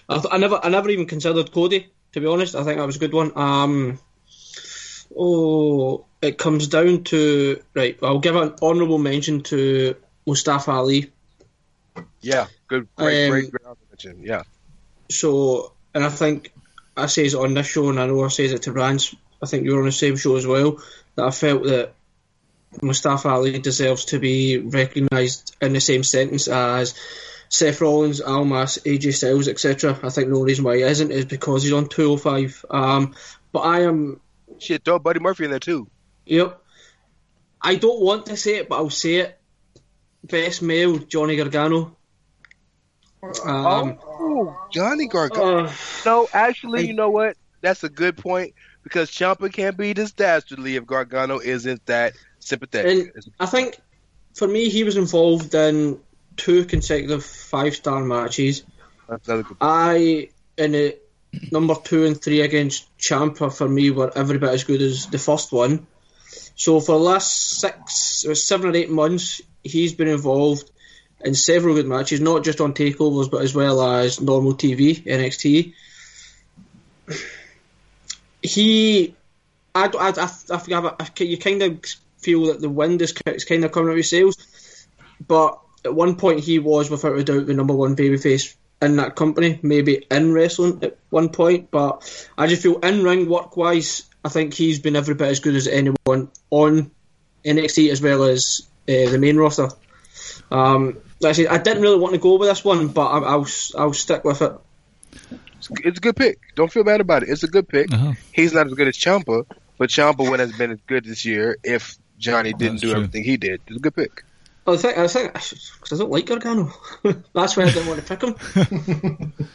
I, 0.09 0.15
th- 0.15 0.33
I 0.33 0.39
never, 0.39 0.59
I 0.63 0.71
never 0.71 0.89
even 0.89 1.05
considered 1.05 1.53
Cody. 1.53 1.89
To 2.13 2.21
be 2.21 2.27
honest, 2.27 2.55
I 2.55 2.65
think 2.65 2.79
that 2.79 2.87
was 2.87 2.97
a 2.97 3.01
good 3.01 3.13
one. 3.13 3.33
Um, 3.37 3.99
oh, 5.17 6.07
it 6.21 6.39
comes 6.39 6.69
down 6.69 7.05
to 7.05 7.63
right. 7.75 7.99
I'll 8.03 8.19
give 8.19 8.37
an 8.37 8.55
honourable 8.61 8.99
mention 8.99 9.43
to 9.45 9.97
Mustafa 10.27 10.73
Ali. 10.73 11.13
Yeah, 12.21 12.47
good, 12.69 12.89
great, 12.97 13.27
Um, 13.27 13.31
great, 13.31 13.51
great 13.51 13.77
mention. 13.91 14.23
Yeah, 14.23 14.43
So, 15.09 15.73
and 15.95 16.05
I 16.05 16.09
think 16.09 16.53
I 16.97 17.07
says 17.07 17.35
it 17.35 17.41
on 17.41 17.55
this 17.55 17.67
show, 17.67 17.89
and 17.89 18.01
I 18.01 18.07
know 18.07 18.25
I 18.25 18.29
says 18.29 18.53
it 18.53 18.63
to 18.63 18.73
Brands. 18.73 19.15
I 19.43 19.47
think 19.47 19.65
you 19.65 19.73
were 19.73 19.81
on 19.81 19.87
the 19.87 19.93
same 19.93 20.17
show 20.17 20.37
as 20.37 20.47
well. 20.47 20.83
That 21.15 21.27
I 21.27 21.31
felt 21.31 21.65
that 21.65 21.95
Mustafa 22.83 23.29
Ali 23.29 23.59
deserves 23.59 24.07
to 24.07 24.19
be 24.19 24.59
recognised 24.59 25.57
in 25.61 25.73
the 25.73 25.81
same 25.81 26.05
sentence 26.05 26.49
as 26.49 26.95
Seth 27.51 27.81
Rollins, 27.81 28.21
Almas, 28.21 28.79
AJ 28.87 29.15
Styles, 29.15 29.49
etc. 29.49 29.99
I 30.03 30.09
think 30.11 30.29
the 30.29 30.37
only 30.37 30.53
reason 30.53 30.65
why 30.65 30.77
he 30.77 30.83
isn't 30.83 31.11
is 31.11 31.25
because 31.25 31.65
he's 31.65 31.73
on 31.73 31.89
205. 31.89 32.65
Um, 32.71 33.15
but 33.53 33.61
I 33.61 33.81
am, 33.83 34.21
Shit, 34.59 34.85
throw 34.85 34.99
Buddy 35.01 35.19
Murphy 35.21 35.45
in 35.45 35.51
there 35.51 35.59
too. 35.61 35.89
yep. 36.25 36.63
I 37.63 37.75
don't 37.75 38.01
want 38.01 38.27
to 38.27 38.37
say 38.39 38.57
it, 38.57 38.69
but 38.71 38.77
I'll 38.77 38.89
say 38.89 39.17
it. 39.17 39.39
Best 40.25 40.63
male, 40.63 40.97
Johnny 40.99 41.37
Gargano. 41.37 41.97
Um, 43.45 43.99
oh, 44.07 44.57
Johnny 44.73 45.09
Gargano. 45.09 45.67
uh, 45.67 45.73
no, 46.07 46.29
actually, 46.33 46.81
I- 46.81 46.85
you 46.85 46.95
know 46.95 47.11
what? 47.11 47.37
That's 47.63 47.85
a 47.85 47.91
good 47.91 48.17
point 48.17 48.55
because 48.83 49.11
Ciampa 49.11 49.53
can't 49.53 49.77
be 49.77 49.93
this 49.93 50.13
dastardly 50.13 50.77
if 50.77 50.87
Gargano 50.87 51.39
isn't 51.41 51.85
that 51.87 52.15
sympathetic. 52.39 53.13
And 53.15 53.25
I 53.39 53.45
think 53.45 53.79
for 54.35 54.49
me, 54.49 54.71
he 54.71 54.85
was 54.85 54.97
involved 54.97 55.55
in 55.55 56.01
two 56.41 56.65
consecutive 56.65 57.25
five 57.25 57.77
star 57.77 58.03
matches. 58.03 58.65
That's 59.09 59.29
another 59.29 59.43
good 59.43 59.59
I 59.61 60.31
in 60.57 60.73
the 60.73 60.97
number 61.53 61.75
two 61.75 62.07
and 62.07 62.21
three 62.21 62.41
against 62.41 62.87
Ciampa 62.99 63.55
for 63.55 63.69
me 63.69 63.91
were 63.91 64.11
every 64.17 64.39
bit 64.39 64.49
as 64.49 64.65
good 64.65 64.81
as 64.81 65.07
the 65.07 65.19
first 65.19 65.53
one. 65.53 65.87
So 66.57 66.81
for 66.81 66.93
the 66.93 67.05
last 67.05 67.61
six 67.61 68.25
or 68.27 68.35
seven 68.35 68.71
or 68.71 68.77
eight 68.77 68.91
months, 68.91 69.43
he's 69.63 69.93
been 69.93 70.09
involved 70.09 70.71
in 71.21 71.35
several 71.35 71.75
good 71.75 71.87
matches, 71.87 72.21
not 72.21 72.43
just 72.43 72.61
on 72.61 72.73
takeovers, 72.73 73.31
but 73.31 73.43
as 73.43 73.55
well 73.55 73.83
as 73.83 74.21
normal 74.21 74.55
TV, 74.55 75.05
NXT. 75.05 75.75
He, 78.43 79.15
I, 79.75 79.87
I, 79.87 80.09
I, 80.09 80.31
I, 80.51 80.95
I, 81.01 81.23
you 81.23 81.37
kind 81.37 81.63
of 81.63 81.85
feel 82.19 82.47
that 82.47 82.61
the 82.61 82.71
wind 82.71 83.03
is 83.03 83.13
kind 83.13 83.65
of 83.65 83.73
coming 83.73 83.89
out 83.89 83.93
of 83.93 83.97
his 83.99 84.09
sails, 84.09 84.87
but 85.27 85.61
at 85.85 85.95
one 85.95 86.17
point 86.17 86.41
he 86.41 86.59
was 86.59 86.91
without 86.91 87.17
a 87.19 87.25
doubt 87.25 87.47
the 87.47 87.55
number 87.55 87.75
one 87.75 87.97
babyface 87.97 88.55
in 88.83 88.97
that 88.97 89.15
company, 89.15 89.59
maybe 89.63 90.07
in 90.11 90.33
wrestling 90.33 90.83
at 90.83 90.97
one 91.11 91.29
point, 91.29 91.71
but 91.71 92.31
I 92.37 92.47
just 92.47 92.63
feel 92.63 92.79
in 92.79 93.03
ring 93.03 93.29
work 93.29 93.57
wise, 93.57 94.05
I 94.25 94.29
think 94.29 94.55
he's 94.55 94.79
been 94.79 94.97
every 94.97 95.15
bit 95.15 95.29
as 95.29 95.41
good 95.41 95.55
as 95.55 95.69
anyone 95.69 96.31
on 96.51 96.91
NXT 97.45 97.91
as 97.91 98.01
well 98.01 98.25
as 98.25 98.67
uh, 98.89 99.11
the 99.11 99.19
main 99.19 99.37
roster. 99.37 99.69
Um, 100.51 100.99
like 101.21 101.31
I 101.31 101.33
said, 101.33 101.47
I 101.49 101.59
didn't 101.59 101.83
really 101.83 101.99
want 101.99 102.15
to 102.15 102.21
go 102.21 102.37
with 102.37 102.49
this 102.49 102.65
one, 102.65 102.89
but 102.89 103.07
I, 103.07 103.19
I'll 103.19 103.47
I'll 103.77 103.93
stick 103.93 104.25
with 104.25 104.43
it. 104.43 104.53
It's 105.85 105.99
a 105.99 106.01
good 106.01 106.17
pick. 106.17 106.39
Don't 106.55 106.73
feel 106.73 106.85
bad 106.85 107.01
about 107.01 107.23
it. 107.23 107.29
It's 107.29 107.43
a 107.43 107.49
good 107.49 107.69
pick. 107.69 107.93
Uh-huh. 107.93 108.15
He's 108.33 108.53
not 108.53 108.67
as 108.67 108.75
good 108.75 108.89
as 108.89 108.97
Ciampa, 108.97 109.45
but 109.79 109.91
Ciampa 109.91 110.19
wouldn't 110.19 110.51
have 110.51 110.59
been 110.59 110.73
as 110.73 110.81
good 110.87 111.05
this 111.05 111.25
year 111.25 111.59
if 111.63 111.97
Johnny 112.19 112.53
didn't 112.53 112.75
That's 112.75 112.83
do 112.83 112.89
true. 112.89 112.97
everything 112.97 113.25
he 113.25 113.37
did. 113.37 113.61
It's 113.67 113.77
a 113.77 113.81
good 113.81 113.95
pick. 113.95 114.25
I 114.73 114.77
think 114.77 114.99
I 114.99 115.07
think 115.07 115.33
because 115.33 115.93
I 115.93 115.97
don't 115.99 116.11
like 116.11 116.27
Gargano. 116.27 116.73
That's 117.35 117.57
why 117.57 117.65
I 117.65 117.71
didn't 117.71 117.87
want 117.89 118.05
to 118.05 118.17
pick 118.17 118.23
him. 118.23 119.33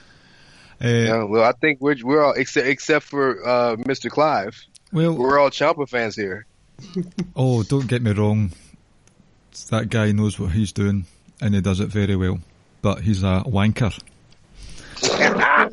Uh, 0.83 0.87
Yeah, 0.87 1.23
well, 1.23 1.41
I 1.41 1.53
think 1.53 1.79
we're 1.79 1.95
we're 2.03 2.21
all 2.21 2.33
except 2.33 2.67
except 2.67 3.05
for 3.05 3.47
uh, 3.47 3.75
Mr. 3.77 4.09
Clive. 4.09 4.61
Well, 4.91 5.13
We're 5.13 5.39
all 5.39 5.49
Ciampa 5.49 5.87
fans 5.87 6.17
here. 6.17 6.45
oh, 7.35 7.63
don't 7.63 7.87
get 7.87 8.01
me 8.01 8.11
wrong. 8.11 8.51
That 9.69 9.89
guy 9.89 10.11
knows 10.11 10.37
what 10.37 10.51
he's 10.51 10.73
doing, 10.73 11.05
and 11.41 11.55
he 11.55 11.61
does 11.61 11.79
it 11.79 11.87
very 11.87 12.17
well. 12.17 12.39
But 12.81 12.99
he's 12.99 13.23
a 13.23 13.43
wanker. 13.45 13.97
I 15.01 15.69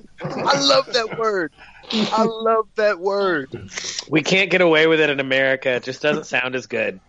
love 0.60 0.86
that 0.92 1.16
word. 1.18 1.52
I 1.92 2.22
love 2.24 2.68
that 2.76 3.00
word. 3.00 3.70
We 4.08 4.22
can't 4.22 4.50
get 4.50 4.60
away 4.60 4.86
with 4.86 5.00
it 5.00 5.10
in 5.10 5.20
America. 5.20 5.70
It 5.70 5.82
just 5.82 6.00
doesn't 6.00 6.26
sound 6.26 6.54
as 6.54 6.66
good. 6.66 7.00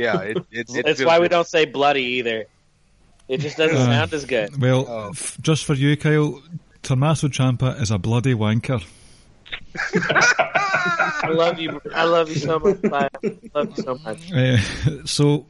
Yeah, 0.00 0.20
it, 0.22 0.36
it, 0.36 0.44
it 0.50 0.84
That's 0.86 0.98
feels 0.98 1.04
why 1.06 1.18
we 1.18 1.28
don't 1.28 1.46
say 1.46 1.64
bloody 1.66 2.02
either. 2.18 2.46
It 3.28 3.38
just 3.38 3.56
doesn't 3.56 3.76
Uh, 3.76 3.84
sound 3.84 4.12
as 4.12 4.24
good. 4.24 4.60
Well, 4.60 4.86
Oh. 4.88 5.08
f- 5.10 5.38
just 5.40 5.64
for 5.64 5.74
you, 5.74 5.96
Kyle, 5.96 6.42
Tommaso 6.82 7.28
Ciampa 7.28 7.80
is 7.80 7.90
a 7.90 7.98
bloody 7.98 8.34
wanker. 8.34 8.82
I 9.94 11.28
love 11.32 11.58
you. 11.60 11.80
I 11.94 12.04
love 12.04 12.28
you 12.28 12.36
so 12.36 12.58
much. 12.58 12.78
I 12.92 13.08
love 13.54 13.76
you 13.76 13.82
so 13.82 13.98
much. 14.04 14.32
Uh, 14.32 14.56
so, 15.04 15.46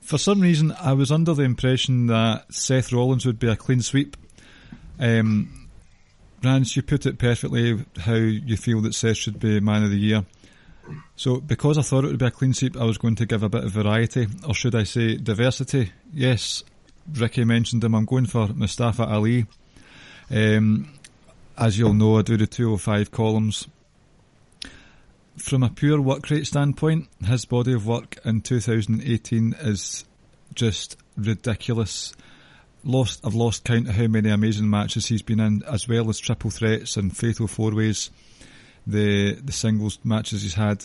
for 0.00 0.18
some 0.18 0.40
reason, 0.40 0.72
I 0.80 0.92
was 0.94 1.10
under 1.12 1.34
the 1.34 1.42
impression 1.42 2.06
that 2.08 2.52
Seth 2.52 2.92
Rollins 2.92 3.26
would 3.26 3.38
be 3.38 3.48
a 3.48 3.56
clean 3.56 3.82
sweep. 3.82 4.16
Um, 4.98 5.68
Rance, 6.42 6.74
you 6.76 6.82
put 6.82 7.06
it 7.06 7.18
perfectly 7.18 7.84
how 8.00 8.14
you 8.14 8.56
feel 8.56 8.80
that 8.82 8.94
Seth 8.94 9.16
should 9.16 9.38
be 9.38 9.60
Man 9.60 9.84
of 9.84 9.90
the 9.90 9.98
Year. 9.98 10.24
So, 11.16 11.40
because 11.40 11.78
I 11.78 11.82
thought 11.82 12.04
it 12.04 12.08
would 12.08 12.18
be 12.18 12.26
a 12.26 12.30
clean 12.30 12.54
sweep, 12.54 12.76
I 12.76 12.84
was 12.84 12.98
going 12.98 13.14
to 13.16 13.26
give 13.26 13.42
a 13.42 13.48
bit 13.48 13.64
of 13.64 13.70
variety, 13.70 14.26
or 14.46 14.54
should 14.54 14.74
I 14.74 14.84
say 14.84 15.16
diversity? 15.16 15.92
Yes, 16.12 16.64
Ricky 17.10 17.44
mentioned 17.44 17.84
him. 17.84 17.94
I'm 17.94 18.04
going 18.04 18.26
for 18.26 18.48
Mustafa 18.48 19.04
Ali. 19.04 19.46
Um, 20.30 20.92
as 21.56 21.78
you'll 21.78 21.94
know, 21.94 22.18
I 22.18 22.22
do 22.22 22.36
the 22.36 22.46
205 22.46 23.10
columns. 23.10 23.68
From 25.38 25.62
a 25.62 25.70
pure 25.70 26.00
work 26.00 26.28
rate 26.30 26.46
standpoint, 26.46 27.08
his 27.24 27.44
body 27.44 27.72
of 27.72 27.86
work 27.86 28.18
in 28.24 28.40
2018 28.40 29.54
is 29.60 30.04
just 30.54 30.96
ridiculous. 31.16 32.14
Lost, 32.84 33.20
I've 33.24 33.34
lost 33.34 33.64
count 33.64 33.88
of 33.88 33.94
how 33.94 34.08
many 34.08 34.28
amazing 34.28 34.68
matches 34.68 35.06
he's 35.06 35.22
been 35.22 35.40
in, 35.40 35.62
as 35.64 35.88
well 35.88 36.08
as 36.10 36.18
triple 36.18 36.50
threats 36.50 36.96
and 36.96 37.16
fatal 37.16 37.46
four 37.46 37.74
ways. 37.74 38.10
The 38.86 39.34
the 39.34 39.52
singles 39.52 39.98
matches 40.04 40.42
he's 40.42 40.54
had, 40.54 40.84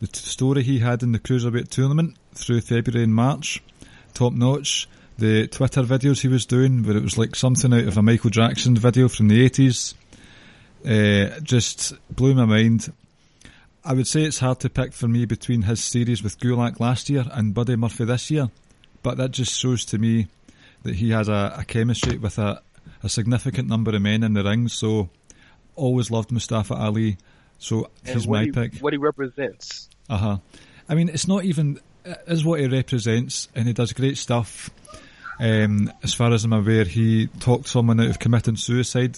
the 0.00 0.06
t- 0.06 0.20
story 0.20 0.62
he 0.62 0.78
had 0.78 1.02
in 1.02 1.12
the 1.12 1.18
cruiserweight 1.18 1.68
tournament 1.68 2.16
through 2.34 2.60
February 2.62 3.04
and 3.04 3.14
March, 3.14 3.62
top 4.14 4.32
notch. 4.32 4.88
The 5.16 5.46
Twitter 5.46 5.82
videos 5.82 6.22
he 6.22 6.28
was 6.28 6.44
doing, 6.44 6.82
where 6.82 6.96
it 6.96 7.02
was 7.02 7.16
like 7.16 7.36
something 7.36 7.72
out 7.72 7.84
of 7.84 7.96
a 7.96 8.02
Michael 8.02 8.30
Jackson 8.30 8.76
video 8.76 9.08
from 9.08 9.28
the 9.28 9.48
80s, 9.48 9.94
uh, 10.84 11.38
just 11.40 11.94
blew 12.14 12.34
my 12.34 12.46
mind. 12.46 12.92
I 13.84 13.92
would 13.92 14.08
say 14.08 14.22
it's 14.22 14.40
hard 14.40 14.58
to 14.60 14.70
pick 14.70 14.92
for 14.92 15.06
me 15.06 15.24
between 15.24 15.62
his 15.62 15.84
series 15.84 16.22
with 16.22 16.40
Gulak 16.40 16.80
last 16.80 17.08
year 17.10 17.24
and 17.32 17.54
Buddy 17.54 17.76
Murphy 17.76 18.06
this 18.06 18.30
year, 18.30 18.50
but 19.02 19.16
that 19.18 19.30
just 19.30 19.56
shows 19.56 19.84
to 19.86 19.98
me 19.98 20.26
that 20.82 20.96
he 20.96 21.10
has 21.10 21.28
a, 21.28 21.54
a 21.58 21.64
chemistry 21.64 22.18
with 22.18 22.38
a, 22.38 22.60
a 23.02 23.08
significant 23.08 23.68
number 23.68 23.94
of 23.94 24.02
men 24.02 24.22
in 24.22 24.32
the 24.32 24.42
ring. 24.42 24.68
So, 24.68 25.10
always 25.76 26.10
loved 26.10 26.32
Mustafa 26.32 26.74
Ali. 26.74 27.18
So 27.58 27.90
And 28.04 28.14
he's 28.16 28.28
my 28.28 28.44
he, 28.44 28.50
pick. 28.52 28.76
What 28.78 28.92
he 28.92 28.98
represents. 28.98 29.88
Uh 30.08 30.16
huh. 30.16 30.36
I 30.88 30.94
mean, 30.94 31.08
it's 31.08 31.26
not 31.28 31.44
even 31.44 31.80
it 32.04 32.22
is 32.26 32.44
what 32.44 32.60
he 32.60 32.66
represents, 32.68 33.48
and 33.54 33.66
he 33.66 33.72
does 33.72 33.92
great 33.92 34.18
stuff. 34.18 34.70
Um, 35.40 35.92
as 36.02 36.14
far 36.14 36.32
as 36.32 36.44
I'm 36.44 36.52
aware, 36.52 36.84
he 36.84 37.26
talked 37.26 37.66
someone 37.68 37.98
out 38.00 38.08
of 38.08 38.18
committing 38.18 38.56
suicide. 38.56 39.16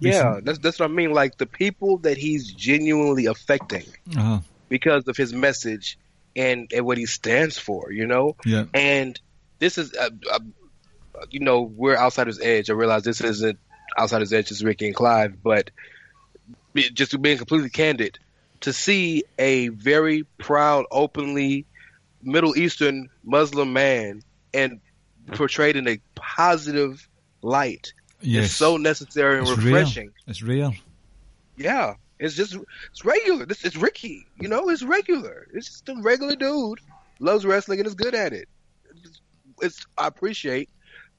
Yeah, 0.00 0.40
that's 0.42 0.58
that's 0.58 0.78
what 0.78 0.90
I 0.90 0.92
mean. 0.92 1.12
Like 1.12 1.38
the 1.38 1.46
people 1.46 1.98
that 1.98 2.16
he's 2.16 2.52
genuinely 2.52 3.26
affecting 3.26 3.86
Uh-huh. 4.16 4.40
because 4.68 5.06
of 5.08 5.16
his 5.16 5.32
message 5.32 5.98
and, 6.36 6.70
and 6.74 6.84
what 6.84 6.98
he 6.98 7.06
stands 7.06 7.58
for. 7.58 7.90
You 7.92 8.06
know, 8.06 8.36
Yeah. 8.44 8.64
and 8.74 9.18
this 9.58 9.78
is, 9.78 9.94
uh, 9.94 10.10
uh, 10.30 10.40
you 11.30 11.40
know, 11.40 11.62
we're 11.62 11.96
Outsider's 11.96 12.40
Edge. 12.40 12.68
I 12.70 12.74
realize 12.74 13.02
this 13.04 13.20
isn't 13.20 13.58
Outsider's 13.98 14.32
Edge, 14.32 14.50
it's 14.50 14.62
Ricky 14.62 14.86
and 14.86 14.94
Clive, 14.94 15.42
but 15.42 15.70
just 16.74 17.20
being 17.20 17.38
completely 17.38 17.70
candid, 17.70 18.18
to 18.60 18.72
see 18.72 19.24
a 19.38 19.68
very 19.68 20.24
proud, 20.38 20.86
openly 20.90 21.66
Middle 22.22 22.56
Eastern 22.56 23.08
Muslim 23.24 23.72
man 23.72 24.22
and 24.54 24.80
portrayed 25.32 25.76
in 25.76 25.88
a 25.88 25.98
positive 26.14 27.08
light 27.42 27.92
Yes. 28.20 28.44
is 28.46 28.54
so 28.56 28.76
necessary 28.76 29.38
and 29.38 29.48
It's 29.48 29.56
refreshing. 29.58 30.06
rare. 30.06 30.14
It's 30.28 30.42
rare. 30.42 30.70
Yeah, 31.56 31.94
it's 32.20 32.34
just 32.36 32.56
it's 32.90 33.04
regular. 33.04 33.46
This 33.46 33.64
it's 33.64 33.76
Ricky. 33.76 34.26
You 34.40 34.48
know, 34.48 34.68
it's 34.68 34.82
regular. 34.84 35.48
It's 35.52 35.66
just 35.68 35.88
a 35.88 35.96
regular 36.00 36.36
dude 36.36 36.78
loves 37.18 37.44
wrestling 37.44 37.80
and 37.80 37.86
is 37.88 37.94
good 37.94 38.14
at 38.14 38.32
it. 38.32 38.48
It's, 39.04 39.20
it's 39.60 39.86
I 39.98 40.06
appreciate 40.06 40.70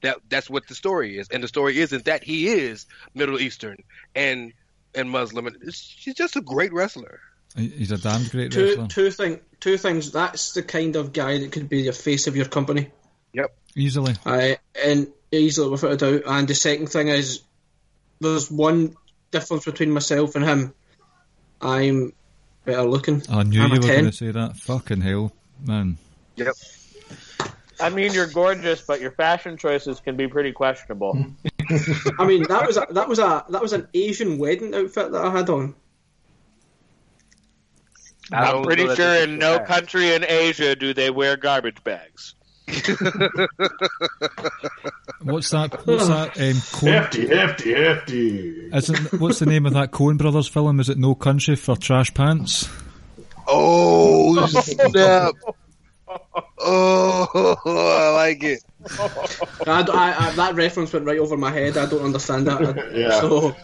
that. 0.02 0.18
That's 0.30 0.48
what 0.48 0.66
the 0.66 0.74
story 0.74 1.18
is, 1.18 1.28
and 1.28 1.42
the 1.42 1.48
story 1.48 1.78
isn't 1.78 2.06
that 2.06 2.24
he 2.24 2.48
is 2.48 2.86
Middle 3.14 3.38
Eastern 3.38 3.76
and 4.14 4.52
and 4.94 5.10
Muslim. 5.10 5.46
And 5.46 5.56
it's, 5.62 5.80
he's 5.98 6.14
just 6.14 6.36
a 6.36 6.40
great 6.40 6.72
wrestler. 6.72 7.20
He's 7.56 7.92
a 7.92 7.98
damn 7.98 8.26
great 8.28 8.52
two 8.52 8.66
wrestler. 8.66 8.86
two 8.88 9.10
thing 9.10 9.40
two 9.60 9.76
things. 9.78 10.12
That's 10.12 10.52
the 10.52 10.62
kind 10.62 10.96
of 10.96 11.12
guy 11.12 11.38
that 11.38 11.52
could 11.52 11.68
be 11.68 11.84
the 11.84 11.92
face 11.92 12.26
of 12.26 12.36
your 12.36 12.46
company. 12.46 12.90
Yep. 13.32 13.54
Easily. 13.76 14.14
Uh, 14.24 14.54
and 14.82 15.08
easily 15.32 15.70
without 15.70 15.92
a 15.92 15.96
doubt. 15.96 16.22
And 16.26 16.48
the 16.48 16.54
second 16.54 16.88
thing 16.88 17.08
is, 17.08 17.42
there's 18.20 18.50
one 18.50 18.96
difference 19.30 19.64
between 19.64 19.90
myself 19.90 20.34
and 20.36 20.44
him. 20.44 20.74
I'm 21.60 22.12
better 22.64 22.82
looking. 22.82 23.22
I 23.28 23.42
knew 23.42 23.62
I'm 23.62 23.72
you 23.72 23.80
were 23.80 23.86
going 23.86 24.04
to 24.06 24.12
say 24.12 24.30
that. 24.30 24.56
Fucking 24.56 25.00
hell, 25.00 25.32
man. 25.64 25.98
Yep. 26.36 26.54
I 27.80 27.90
mean, 27.90 28.12
you're 28.12 28.28
gorgeous, 28.28 28.82
but 28.82 29.00
your 29.00 29.10
fashion 29.10 29.56
choices 29.56 30.00
can 30.00 30.16
be 30.16 30.28
pretty 30.28 30.52
questionable. 30.52 31.26
I 32.18 32.26
mean, 32.26 32.44
that 32.48 32.66
was 32.66 32.76
a, 32.76 32.86
that 32.90 33.08
was 33.08 33.18
a 33.18 33.44
that 33.48 33.62
was 33.62 33.72
an 33.72 33.88
Asian 33.94 34.38
wedding 34.38 34.74
outfit 34.74 35.12
that 35.12 35.24
I 35.24 35.30
had 35.30 35.48
on. 35.50 35.74
I 38.32 38.50
I'm 38.52 38.62
pretty 38.64 38.92
sure 38.94 39.14
in 39.16 39.38
no 39.38 39.56
fact. 39.58 39.68
country 39.68 40.14
in 40.14 40.24
Asia 40.24 40.74
do 40.74 40.94
they 40.94 41.10
wear 41.10 41.36
garbage 41.36 41.82
bags. 41.84 42.34
What's 45.22 45.50
that? 45.50 45.86
What's 45.86 46.08
that? 46.08 46.28
Um, 46.38 46.54
Coen, 46.72 46.92
Hefty, 46.92 47.26
hefty, 47.28 47.74
hefty. 47.74 48.70
isn't 48.72 49.20
what's 49.20 49.38
the 49.38 49.46
name 49.46 49.66
of 49.66 49.72
that 49.74 49.90
Coen 49.90 50.16
Brothers 50.18 50.48
film? 50.48 50.80
Is 50.80 50.88
it 50.88 50.98
No 50.98 51.14
Country 51.14 51.56
for 51.56 51.76
Trash 51.76 52.12
Pants? 52.14 52.68
Oh 53.46 54.46
snap! 54.46 55.34
Oh, 56.58 57.56
I 57.66 58.10
like 58.14 58.42
it. 58.44 58.62
I, 59.66 59.82
I, 59.82 60.26
I, 60.28 60.32
that 60.36 60.54
reference 60.54 60.92
went 60.92 61.06
right 61.06 61.18
over 61.18 61.36
my 61.36 61.50
head. 61.50 61.76
I 61.76 61.86
don't 61.86 62.04
understand 62.04 62.46
that. 62.46 62.90
Yeah. 62.94 63.20
So 63.20 63.56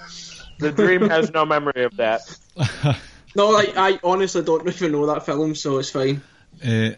The 0.60 0.72
dream 0.72 1.08
has 1.08 1.32
no 1.32 1.46
memory 1.46 1.84
of 1.84 1.96
that. 1.96 2.20
no, 3.36 3.48
like 3.50 3.76
I 3.76 3.98
honestly 4.04 4.42
don't 4.42 4.66
even 4.68 4.92
know 4.92 5.06
that 5.06 5.24
film, 5.24 5.54
so 5.54 5.78
it's 5.78 5.90
fine. 5.90 6.22
Uh, 6.64 6.90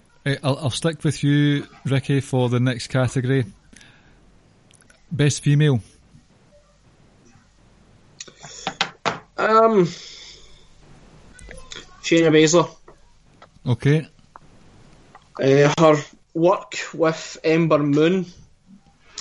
I'll, 0.42 0.58
I'll 0.58 0.70
stick 0.70 1.02
with 1.04 1.22
you, 1.22 1.66
Ricky, 1.84 2.20
for 2.20 2.48
the 2.48 2.58
next 2.58 2.88
category. 2.88 3.44
Best 5.12 5.42
female. 5.42 5.80
Um, 9.36 9.86
Shayna 12.02 12.30
Baszler. 12.30 12.68
Okay. 13.66 14.08
Uh, 15.40 15.72
her 15.78 16.02
work 16.34 16.74
with 16.94 17.38
Ember 17.44 17.78
Moon, 17.78 18.26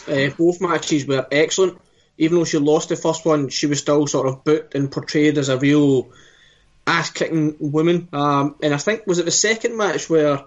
uh, 0.08 0.30
both 0.38 0.62
matches 0.62 1.06
were 1.06 1.26
excellent. 1.32 1.80
Even 2.18 2.38
though 2.38 2.46
she 2.46 2.58
lost 2.58 2.90
the 2.90 2.96
first 2.96 3.26
one, 3.26 3.50
she 3.50 3.68
was 3.68 3.80
still 3.80 4.06
sort 4.08 4.28
of 4.28 4.44
booked 4.44 4.76
and 4.76 4.92
portrayed 4.92 5.38
as 5.38 5.50
a 5.50 5.58
real 5.58 6.12
ass 6.86 7.10
kicking 7.12 7.56
woman. 7.60 8.10
Um, 8.14 8.56
and 8.62 8.74
I 8.74 8.78
think 8.78 9.08
was 9.08 9.20
it 9.20 9.26
the 9.26 9.32
second 9.32 9.78
match 9.78 10.10
where 10.10 10.44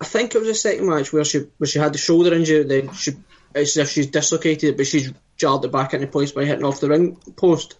I 0.00 0.04
think 0.04 0.34
it 0.34 0.38
was 0.38 0.48
the 0.48 0.54
second 0.54 0.88
match 0.88 1.12
where 1.12 1.24
she 1.24 1.46
where 1.56 1.68
she 1.68 1.78
had 1.78 1.94
the 1.94 1.98
shoulder 1.98 2.34
injury. 2.34 2.64
Then 2.64 2.92
she 2.92 3.12
it's 3.54 3.76
as 3.76 3.88
if 3.88 3.90
she's 3.90 4.08
dislocated 4.08 4.76
but 4.76 4.86
she's 4.86 5.12
jarred 5.36 5.64
it 5.64 5.72
back 5.72 5.94
into 5.94 6.06
place 6.06 6.32
by 6.32 6.44
hitting 6.44 6.64
off 6.64 6.80
the 6.80 6.88
ring 6.88 7.16
post. 7.36 7.76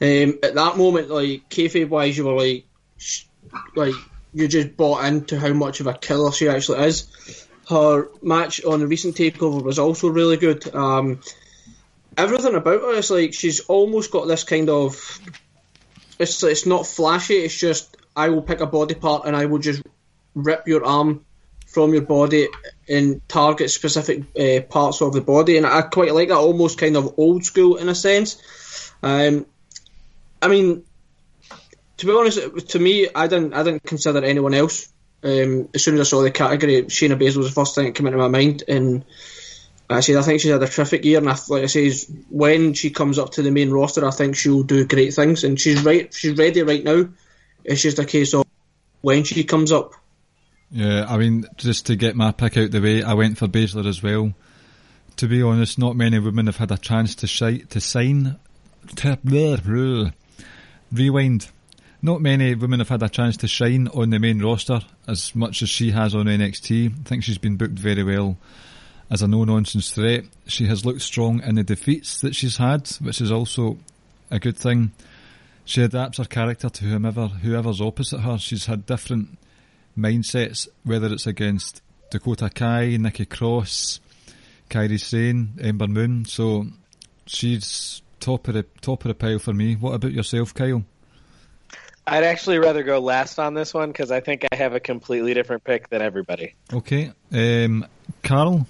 Um, 0.00 0.38
at 0.42 0.54
that 0.54 0.76
moment, 0.76 1.10
like 1.10 1.48
kayfabe 1.48 1.88
wise, 1.88 2.16
you 2.16 2.24
were 2.24 2.36
like, 2.36 2.64
like 3.74 3.94
you 4.32 4.48
just 4.48 4.76
bought 4.76 5.04
into 5.04 5.38
how 5.38 5.52
much 5.52 5.80
of 5.80 5.86
a 5.86 5.94
killer 5.94 6.32
she 6.32 6.48
actually 6.48 6.86
is. 6.86 7.46
Her 7.68 8.08
match 8.22 8.64
on 8.64 8.80
the 8.80 8.86
recent 8.86 9.16
takeover 9.16 9.62
was 9.62 9.78
also 9.78 10.08
really 10.08 10.36
good. 10.36 10.74
Um, 10.74 11.20
everything 12.16 12.54
about 12.54 12.80
her 12.80 12.94
is 12.94 13.10
like 13.10 13.34
she's 13.34 13.60
almost 13.60 14.10
got 14.10 14.26
this 14.26 14.44
kind 14.44 14.68
of. 14.70 15.20
It's 16.18 16.42
it's 16.42 16.66
not 16.66 16.86
flashy. 16.86 17.34
It's 17.34 17.56
just 17.56 17.96
I 18.16 18.30
will 18.30 18.42
pick 18.42 18.60
a 18.60 18.66
body 18.66 18.94
part 18.94 19.26
and 19.26 19.36
I 19.36 19.46
will 19.46 19.58
just 19.58 19.82
rip 20.34 20.66
your 20.66 20.84
arm 20.84 21.24
from 21.66 21.92
your 21.92 22.02
body 22.02 22.48
and 22.88 23.20
target 23.28 23.70
specific 23.70 24.22
uh, 24.38 24.60
parts 24.62 25.02
of 25.02 25.12
the 25.12 25.20
body, 25.20 25.56
and 25.56 25.66
I 25.66 25.82
quite 25.82 26.14
like 26.14 26.28
that. 26.28 26.36
Almost 26.36 26.78
kind 26.78 26.96
of 26.96 27.14
old 27.18 27.44
school 27.44 27.76
in 27.76 27.88
a 27.88 27.94
sense. 27.94 28.42
Um, 29.02 29.46
I 30.40 30.48
mean, 30.48 30.84
to 31.98 32.06
be 32.06 32.12
honest, 32.12 32.68
to 32.68 32.78
me, 32.78 33.08
I 33.14 33.26
didn't 33.26 33.52
I 33.54 33.62
didn't 33.62 33.82
consider 33.82 34.24
anyone 34.24 34.54
else. 34.54 34.88
Um, 35.22 35.68
as 35.74 35.82
soon 35.82 35.94
as 35.94 36.00
I 36.00 36.04
saw 36.04 36.22
the 36.22 36.30
category, 36.30 36.82
Shayna 36.84 37.20
Baszler 37.20 37.38
was 37.38 37.48
the 37.48 37.52
first 37.52 37.74
thing 37.74 37.86
that 37.86 37.94
came 37.94 38.06
into 38.06 38.18
my 38.18 38.28
mind, 38.28 38.62
and 38.68 39.04
I 39.90 40.00
said 40.00 40.16
I 40.16 40.22
think 40.22 40.40
she's 40.40 40.52
had 40.52 40.62
a 40.62 40.68
terrific 40.68 41.04
year, 41.04 41.18
and 41.18 41.28
I, 41.28 41.36
like 41.48 41.64
I 41.64 41.66
say, 41.66 41.90
when 42.30 42.74
she 42.74 42.90
comes 42.90 43.18
up 43.18 43.32
to 43.32 43.42
the 43.42 43.50
main 43.50 43.70
roster, 43.70 44.06
I 44.06 44.12
think 44.12 44.36
she'll 44.36 44.62
do 44.62 44.86
great 44.86 45.12
things, 45.12 45.42
and 45.42 45.60
she's 45.60 45.82
right, 45.82 46.12
she's 46.14 46.38
ready 46.38 46.62
right 46.62 46.84
now. 46.84 47.08
It's 47.64 47.82
just 47.82 47.98
a 47.98 48.04
case 48.04 48.32
of 48.32 48.46
when 49.00 49.24
she 49.24 49.42
comes 49.42 49.72
up. 49.72 49.92
Yeah, 50.70 51.06
I 51.08 51.16
mean, 51.16 51.46
just 51.56 51.86
to 51.86 51.96
get 51.96 52.14
my 52.14 52.30
pick 52.30 52.56
out 52.56 52.70
the 52.70 52.80
way, 52.80 53.02
I 53.02 53.14
went 53.14 53.38
for 53.38 53.48
Baszler 53.48 53.86
as 53.86 54.02
well. 54.02 54.34
To 55.16 55.26
be 55.26 55.42
honest, 55.42 55.78
not 55.78 55.96
many 55.96 56.20
women 56.20 56.46
have 56.46 56.58
had 56.58 56.70
a 56.70 56.78
chance 56.78 57.16
to 57.16 57.58
to 57.66 57.80
sign. 57.80 58.38
Rewind. 60.92 61.48
Not 62.00 62.20
many 62.20 62.54
women 62.54 62.78
have 62.78 62.90
had 62.90 63.02
a 63.02 63.08
chance 63.08 63.36
to 63.38 63.48
shine 63.48 63.88
on 63.88 64.10
the 64.10 64.20
main 64.20 64.40
roster 64.40 64.80
as 65.08 65.34
much 65.34 65.62
as 65.62 65.68
she 65.68 65.90
has 65.90 66.14
on 66.14 66.26
NXT. 66.26 66.92
I 66.92 67.02
think 67.02 67.24
she's 67.24 67.38
been 67.38 67.56
booked 67.56 67.78
very 67.78 68.04
well 68.04 68.36
as 69.10 69.20
a 69.20 69.26
no-nonsense 69.26 69.90
threat. 69.90 70.24
She 70.46 70.66
has 70.66 70.86
looked 70.86 71.02
strong 71.02 71.42
in 71.42 71.56
the 71.56 71.64
defeats 71.64 72.20
that 72.20 72.36
she's 72.36 72.58
had, 72.58 72.88
which 73.00 73.20
is 73.20 73.32
also 73.32 73.78
a 74.30 74.38
good 74.38 74.56
thing. 74.56 74.92
She 75.64 75.82
adapts 75.82 76.18
her 76.18 76.24
character 76.24 76.68
to 76.68 76.84
whomever 76.84 77.26
whoever's 77.28 77.80
opposite 77.80 78.20
her. 78.20 78.38
She's 78.38 78.66
had 78.66 78.86
different 78.86 79.36
mindsets, 79.98 80.68
whether 80.84 81.12
it's 81.12 81.26
against 81.26 81.82
Dakota 82.10 82.48
Kai, 82.48 82.96
Nikki 82.96 83.26
Cross, 83.26 83.98
Kairi 84.70 85.00
Sane, 85.00 85.54
Ember 85.60 85.88
Moon. 85.88 86.24
So 86.26 86.66
she's 87.26 88.02
top 88.20 88.46
of 88.46 88.54
the 88.54 88.62
top 88.80 89.04
of 89.04 89.08
the 89.08 89.14
pile 89.14 89.40
for 89.40 89.52
me. 89.52 89.74
What 89.74 89.94
about 89.94 90.12
yourself, 90.12 90.54
Kyle? 90.54 90.84
I'd 92.10 92.24
actually 92.24 92.58
rather 92.58 92.82
go 92.82 92.98
last 92.98 93.38
on 93.38 93.54
this 93.54 93.74
one 93.74 93.90
because 93.90 94.10
I 94.10 94.20
think 94.20 94.44
I 94.50 94.56
have 94.56 94.74
a 94.74 94.80
completely 94.80 95.34
different 95.34 95.64
pick 95.64 95.88
than 95.90 96.02
everybody. 96.02 96.54
Okay, 96.72 97.12
um, 97.32 97.86
Carl. 98.22 98.66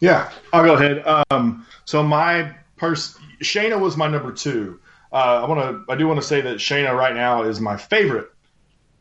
Yeah, 0.00 0.30
I'll 0.52 0.64
go 0.64 0.74
ahead. 0.74 1.04
Um, 1.30 1.66
so 1.84 2.02
my 2.02 2.54
person, 2.76 3.22
Shayna 3.42 3.78
was 3.78 3.96
my 3.96 4.08
number 4.08 4.32
two. 4.32 4.80
Uh, 5.12 5.42
I 5.42 5.48
want 5.48 5.60
to. 5.60 5.92
I 5.92 5.96
do 5.96 6.06
want 6.06 6.20
to 6.20 6.26
say 6.26 6.40
that 6.40 6.56
Shayna 6.56 6.96
right 6.96 7.14
now 7.14 7.42
is 7.42 7.60
my 7.60 7.76
favorite 7.76 8.30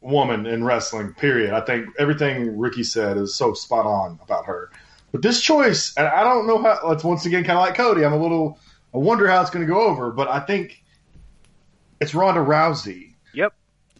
woman 0.01 0.45
in 0.45 0.63
wrestling. 0.63 1.13
Period. 1.13 1.53
I 1.53 1.61
think 1.61 1.87
everything 1.99 2.57
Ricky 2.57 2.83
said 2.83 3.17
is 3.17 3.35
so 3.35 3.53
spot 3.53 3.85
on 3.85 4.19
about 4.23 4.45
her. 4.45 4.71
But 5.11 5.21
this 5.21 5.41
choice, 5.41 5.95
and 5.97 6.07
I 6.07 6.23
don't 6.23 6.47
know 6.47 6.61
how. 6.61 6.91
It's 6.91 7.03
once 7.03 7.25
again 7.25 7.43
kind 7.43 7.57
of 7.57 7.65
like 7.65 7.75
Cody. 7.75 8.05
I'm 8.05 8.13
a 8.13 8.21
little. 8.21 8.59
I 8.93 8.97
wonder 8.99 9.27
how 9.27 9.41
it's 9.41 9.49
going 9.49 9.65
to 9.65 9.71
go 9.71 9.81
over. 9.81 10.11
But 10.11 10.29
I 10.29 10.39
think 10.39 10.81
it's 11.99 12.13
Ronda 12.13 12.41
Rousey. 12.41 13.13
Yep. 13.33 13.53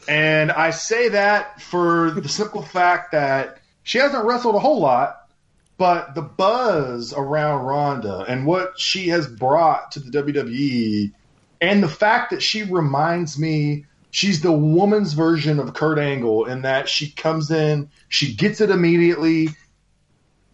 And 0.08 0.52
I 0.52 0.72
say 0.72 1.10
that 1.10 1.62
for 1.62 2.12
the 2.12 2.30
simple 2.30 2.62
fact 2.62 3.12
that 3.12 3.60
she 3.84 3.98
hasn't 3.98 4.26
wrestled 4.26 4.56
a 4.56 4.60
whole 4.60 4.80
lot, 4.80 5.30
but 5.78 6.16
the 6.16 6.22
buzz 6.22 7.14
around 7.14 7.66
Ronda 7.66 8.26
and 8.28 8.46
what 8.46 8.80
she 8.80 9.10
has 9.10 9.28
brought 9.28 9.94
to 9.94 10.00
the 10.00 10.12
WWE, 10.12 11.14
and 11.62 11.84
the 11.84 11.90
fact 11.90 12.32
that 12.32 12.42
she 12.42 12.64
reminds 12.64 13.38
me 13.38 13.86
she's 14.12 14.42
the 14.42 14.52
woman's 14.52 15.14
version 15.14 15.60
of 15.60 15.74
Kurt 15.74 16.00
Angle 16.00 16.46
in 16.46 16.64
that 16.64 16.90
she 16.90 17.12
comes 17.12 17.52
in, 17.52 17.90
she 18.10 18.34
gets 18.36 18.62
it 18.62 18.70
immediately. 18.70 19.50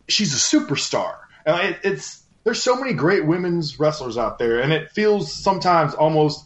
She's 0.07 0.33
a 0.33 0.57
superstar. 0.57 1.15
And 1.45 1.69
it, 1.69 1.79
it's 1.83 2.23
there's 2.43 2.61
so 2.61 2.75
many 2.75 2.93
great 2.93 3.25
women's 3.25 3.79
wrestlers 3.79 4.17
out 4.17 4.37
there, 4.37 4.59
and 4.59 4.73
it 4.73 4.91
feels 4.91 5.31
sometimes 5.31 5.93
almost 5.93 6.45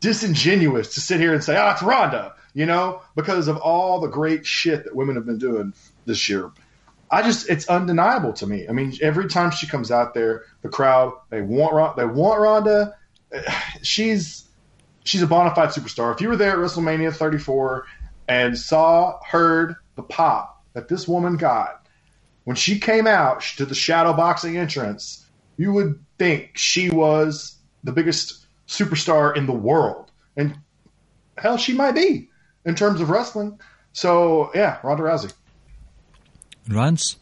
disingenuous 0.00 0.94
to 0.94 1.00
sit 1.00 1.20
here 1.20 1.34
and 1.34 1.42
say, 1.42 1.56
"Oh, 1.56 1.70
it's 1.70 1.82
Ronda," 1.82 2.34
you 2.54 2.66
know, 2.66 3.02
because 3.16 3.48
of 3.48 3.56
all 3.58 4.00
the 4.00 4.08
great 4.08 4.46
shit 4.46 4.84
that 4.84 4.94
women 4.94 5.16
have 5.16 5.26
been 5.26 5.38
doing 5.38 5.74
this 6.06 6.28
year. 6.28 6.50
I 7.10 7.22
just, 7.22 7.48
it's 7.48 7.68
undeniable 7.68 8.34
to 8.34 8.46
me. 8.46 8.68
I 8.68 8.72
mean, 8.72 8.92
every 9.00 9.28
time 9.28 9.50
she 9.50 9.66
comes 9.66 9.90
out 9.90 10.12
there, 10.12 10.44
the 10.62 10.68
crowd 10.68 11.14
they 11.30 11.42
want 11.42 11.96
they 11.96 12.04
want 12.04 12.40
Ronda. 12.40 12.94
She's 13.82 14.44
she's 15.04 15.22
a 15.22 15.26
bona 15.26 15.54
fide 15.54 15.70
superstar. 15.70 16.14
If 16.14 16.20
you 16.20 16.28
were 16.28 16.36
there 16.36 16.52
at 16.52 16.58
WrestleMania 16.58 17.14
34 17.14 17.86
and 18.28 18.58
saw, 18.58 19.18
heard 19.24 19.76
the 19.96 20.02
pop 20.02 20.62
that 20.74 20.88
this 20.88 21.08
woman 21.08 21.36
got 21.36 21.78
when 22.48 22.56
she 22.56 22.80
came 22.80 23.06
out 23.06 23.42
to 23.58 23.66
the 23.66 23.74
shadow 23.74 24.14
boxing 24.14 24.56
entrance, 24.56 25.26
you 25.58 25.70
would 25.70 26.00
think 26.18 26.56
she 26.56 26.88
was 26.88 27.56
the 27.84 27.92
biggest 27.92 28.46
superstar 28.68 29.36
in 29.36 29.46
the 29.46 29.52
world. 29.52 30.10
And 30.36 30.56
hell, 31.36 31.56
she 31.56 31.72
might 31.74 31.92
be 31.92 32.28
in 32.64 32.74
terms 32.74 33.00
of 33.00 33.10
wrestling. 33.10 33.58
So, 33.92 34.50
yeah, 34.54 34.78
Ronda 34.84 35.02
Rousey. 35.02 35.32
Rance. 36.68 37.16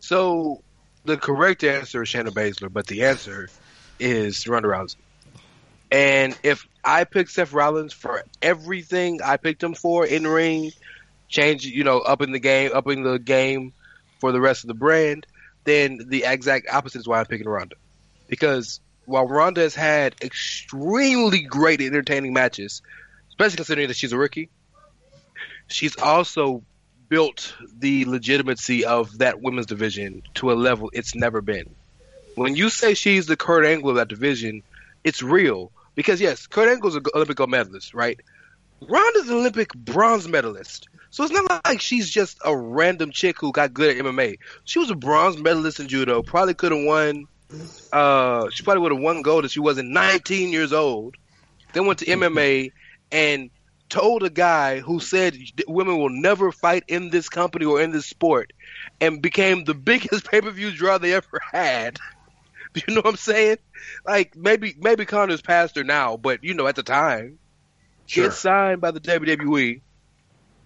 So 0.00 0.62
the 1.04 1.16
correct 1.16 1.62
answer 1.62 2.02
is 2.02 2.08
Shayna 2.08 2.30
Baszler, 2.30 2.72
but 2.72 2.86
the 2.86 3.04
answer 3.04 3.48
is 3.98 4.46
Ronda 4.46 4.68
Rousey. 4.68 4.96
And 5.90 6.36
if 6.42 6.66
I 6.84 7.04
pick 7.04 7.28
Seth 7.28 7.52
Rollins 7.52 7.92
for 7.92 8.22
everything 8.42 9.20
I 9.22 9.36
picked 9.36 9.62
him 9.62 9.74
for 9.74 10.04
in 10.04 10.26
ring, 10.26 10.72
change 11.28 11.64
you 11.64 11.84
know 11.84 11.98
up 11.98 12.22
in 12.22 12.32
the 12.32 12.38
game, 12.38 12.70
up 12.74 12.88
in 12.88 13.02
the 13.02 13.18
game 13.18 13.72
for 14.20 14.32
the 14.32 14.40
rest 14.40 14.64
of 14.64 14.68
the 14.68 14.74
brand, 14.74 15.26
then 15.64 16.00
the 16.08 16.24
exact 16.26 16.68
opposite 16.72 17.00
is 17.00 17.08
why 17.08 17.20
I'm 17.20 17.26
picking 17.26 17.48
Ronda. 17.48 17.76
Because 18.28 18.80
while 19.06 19.26
Ronda 19.26 19.62
has 19.62 19.74
had 19.74 20.14
extremely 20.20 21.40
great 21.40 21.80
entertaining 21.80 22.32
matches, 22.32 22.82
especially 23.30 23.56
considering 23.56 23.88
that 23.88 23.96
she's 23.96 24.12
a 24.12 24.18
rookie, 24.18 24.50
she's 25.68 25.96
also 25.96 26.62
built 27.08 27.54
the 27.78 28.04
legitimacy 28.04 28.84
of 28.84 29.18
that 29.18 29.40
women's 29.40 29.66
division 29.66 30.22
to 30.34 30.52
a 30.52 30.54
level 30.54 30.90
it's 30.92 31.14
never 31.14 31.40
been. 31.40 31.74
when 32.34 32.54
you 32.54 32.68
say 32.68 32.92
she's 32.92 33.26
the 33.26 33.36
Kurt 33.36 33.64
Angle 33.64 33.90
of 33.90 33.96
that 33.96 34.08
division, 34.08 34.62
it's 35.04 35.22
real 35.22 35.70
because 35.94 36.20
yes, 36.20 36.46
Kurt 36.46 36.68
Angle's 36.68 36.96
an 36.96 37.04
Olympic 37.14 37.36
gold 37.36 37.50
medalist, 37.50 37.94
right? 37.94 38.20
Ronda's 38.86 39.28
an 39.28 39.36
Olympic 39.36 39.72
bronze 39.74 40.28
medalist. 40.28 40.88
So 41.10 41.24
it's 41.24 41.32
not 41.32 41.64
like 41.64 41.80
she's 41.80 42.10
just 42.10 42.38
a 42.44 42.54
random 42.54 43.10
chick 43.10 43.40
who 43.40 43.52
got 43.52 43.72
good 43.72 43.96
at 43.96 44.04
MMA. 44.04 44.38
She 44.64 44.78
was 44.78 44.90
a 44.90 44.94
bronze 44.94 45.38
medalist 45.38 45.80
in 45.80 45.88
judo. 45.88 46.22
Probably 46.22 46.52
could 46.52 46.72
have 46.72 46.84
won. 46.84 47.26
Uh, 47.92 48.48
she 48.50 48.62
probably 48.62 48.82
would 48.82 48.92
have 48.92 49.00
won 49.00 49.22
gold 49.22 49.44
if 49.44 49.50
she 49.52 49.60
wasn't 49.60 49.90
19 49.90 50.50
years 50.50 50.72
old. 50.72 51.16
Then 51.72 51.86
went 51.86 52.00
to 52.00 52.06
MMA 52.06 52.72
and 53.12 53.50
told 53.88 54.22
a 54.24 54.30
guy 54.30 54.80
who 54.80 54.98
said 55.00 55.36
women 55.68 55.98
will 55.98 56.10
never 56.10 56.50
fight 56.52 56.84
in 56.88 57.10
this 57.10 57.28
company 57.28 57.64
or 57.64 57.80
in 57.80 57.92
this 57.92 58.06
sport, 58.06 58.52
and 59.00 59.22
became 59.22 59.64
the 59.64 59.74
biggest 59.90 60.28
pay 60.30 60.40
per 60.40 60.50
view 60.50 60.70
draw 60.72 60.98
they 60.98 61.14
ever 61.14 61.40
had. 61.52 61.98
You 62.74 62.94
know 62.94 63.00
what 63.00 63.10
I'm 63.12 63.16
saying? 63.16 63.56
Like 64.06 64.36
maybe 64.36 64.74
maybe 64.78 65.06
Conor's 65.06 65.40
past 65.40 65.76
her 65.76 65.84
now, 65.84 66.18
but 66.18 66.44
you 66.44 66.52
know 66.54 66.66
at 66.66 66.76
the 66.76 66.82
time, 66.82 67.38
Sure. 68.06 68.24
gets 68.24 68.38
signed 68.38 68.80
by 68.82 68.90
the 68.90 69.00
WWE, 69.00 69.80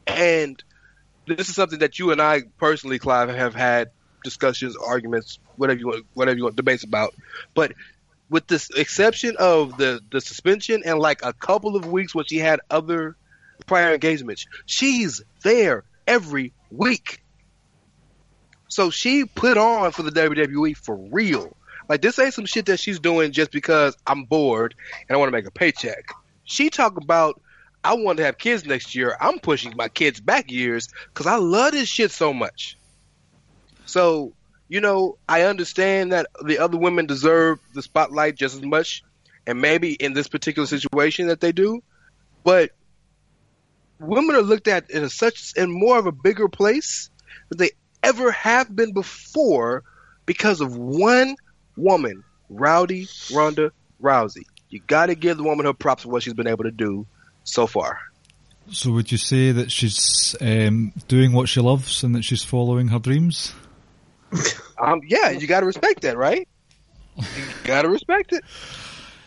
and 0.07 0.63
this 1.27 1.49
is 1.49 1.55
something 1.55 1.79
that 1.79 1.99
you 1.99 2.11
and 2.11 2.21
I 2.21 2.43
personally, 2.59 2.99
Clive, 2.99 3.29
have 3.29 3.55
had 3.55 3.91
discussions, 4.25 4.77
arguments, 4.77 5.39
whatever 5.61 5.79
you 5.79 5.87
want, 5.87 6.07
whatever 6.15 6.37
you 6.37 6.45
want, 6.45 6.57
debates 6.57 6.85
about. 6.85 7.15
But 7.55 7.73
with 8.31 8.47
this 8.47 8.71
exception 8.71 9.37
of 9.39 9.77
the 9.77 10.01
the 10.11 10.21
suspension 10.21 10.83
and 10.85 10.99
like 10.99 11.21
a 11.23 11.33
couple 11.33 11.77
of 11.77 11.87
weeks 11.87 12.15
when 12.15 12.25
she 12.25 12.39
had 12.39 12.61
other 12.71 13.17
prior 13.67 13.93
engagements, 13.93 14.47
she's 14.67 15.23
there 15.43 15.85
every 16.07 16.53
week. 16.71 17.21
So 18.69 18.91
she 18.91 19.25
put 19.25 19.59
on 19.59 19.93
for 19.93 20.03
the 20.03 20.13
WWE 20.13 20.77
for 20.77 20.97
real. 20.97 21.57
Like 21.89 22.03
this 22.03 22.19
ain't 22.19 22.35
some 22.35 22.47
shit 22.47 22.67
that 22.67 22.79
she's 22.79 23.01
doing 23.01 23.33
just 23.33 23.51
because 23.51 23.97
I'm 24.07 24.25
bored 24.25 24.75
and 25.09 25.15
I 25.15 25.19
want 25.19 25.29
to 25.29 25.37
make 25.37 25.47
a 25.47 25.51
paycheck. 25.51 26.05
She 26.45 26.71
talk 26.71 26.97
about 26.97 27.41
I 27.83 27.95
want 27.95 28.19
to 28.19 28.25
have 28.25 28.39
kids 28.39 28.65
next 28.65 28.95
year. 28.95 29.17
I'm 29.21 29.39
pushing 29.39 29.75
my 29.77 29.89
kids 29.89 30.21
back 30.21 30.51
years 30.51 30.89
because 31.09 31.27
I 31.27 31.37
love 31.37 31.73
this 31.73 31.89
shit 31.89 32.11
so 32.11 32.33
much. 32.33 32.77
So 33.87 34.33
you 34.71 34.81
know, 34.81 35.19
I 35.29 35.43
understand 35.43 36.13
that 36.13 36.29
the 36.45 36.61
other 36.61 36.79
women 36.79 37.07
deserve 37.07 37.59
the 37.75 37.83
spotlight 37.83 38.37
just 38.37 38.55
as 38.55 38.63
much, 38.63 39.03
and 39.45 39.61
maybe 39.61 39.93
in 39.93 40.13
this 40.13 40.29
particular 40.29 40.65
situation 40.65 41.27
that 41.27 41.41
they 41.41 41.51
do, 41.51 41.83
but 42.45 42.71
women 43.99 44.37
are 44.37 44.43
looked 44.43 44.69
at 44.69 44.89
in 44.89 45.09
such 45.09 45.55
in 45.57 45.73
more 45.73 45.99
of 45.99 46.07
a 46.07 46.13
bigger 46.13 46.49
place 46.49 47.11
than 47.49 47.59
they 47.59 47.71
ever 48.05 48.31
have 48.31 48.75
been 48.75 48.93
before 48.93 49.83
because 50.25 50.61
of 50.61 50.77
one 50.77 51.35
woman, 51.77 52.23
Rowdy 52.49 53.09
Ronda 53.35 53.73
Rousey. 54.01 54.45
You 54.69 54.79
got 54.87 55.07
to 55.07 55.17
give 55.17 55.37
the 55.37 55.43
woman 55.43 55.67
her 55.67 55.73
props 55.73 56.05
for 56.05 56.11
what 56.11 56.23
she's 56.23 56.35
been 56.35 56.47
able 56.47 56.63
to 56.63 56.71
do 56.71 57.09
so 57.43 57.67
far. 57.67 57.99
So 58.71 58.93
would 58.93 59.11
you 59.11 59.19
say 59.19 59.51
that 59.51 59.73
she's 59.73 60.37
um, 60.41 60.93
doing 61.09 61.33
what 61.33 61.49
she 61.49 61.61
loves 61.61 62.05
and 62.05 62.15
that 62.15 62.23
she's 62.23 62.45
following 62.45 62.87
her 62.89 63.01
dreams? 63.01 63.53
Um, 64.79 65.01
yeah, 65.07 65.31
you 65.31 65.47
got 65.47 65.61
to 65.61 65.67
respect 65.67 66.03
that, 66.03 66.17
right? 66.17 66.49
You 67.17 67.45
got 67.65 67.83
to 67.83 67.89
respect 67.89 68.33
it. 68.33 68.45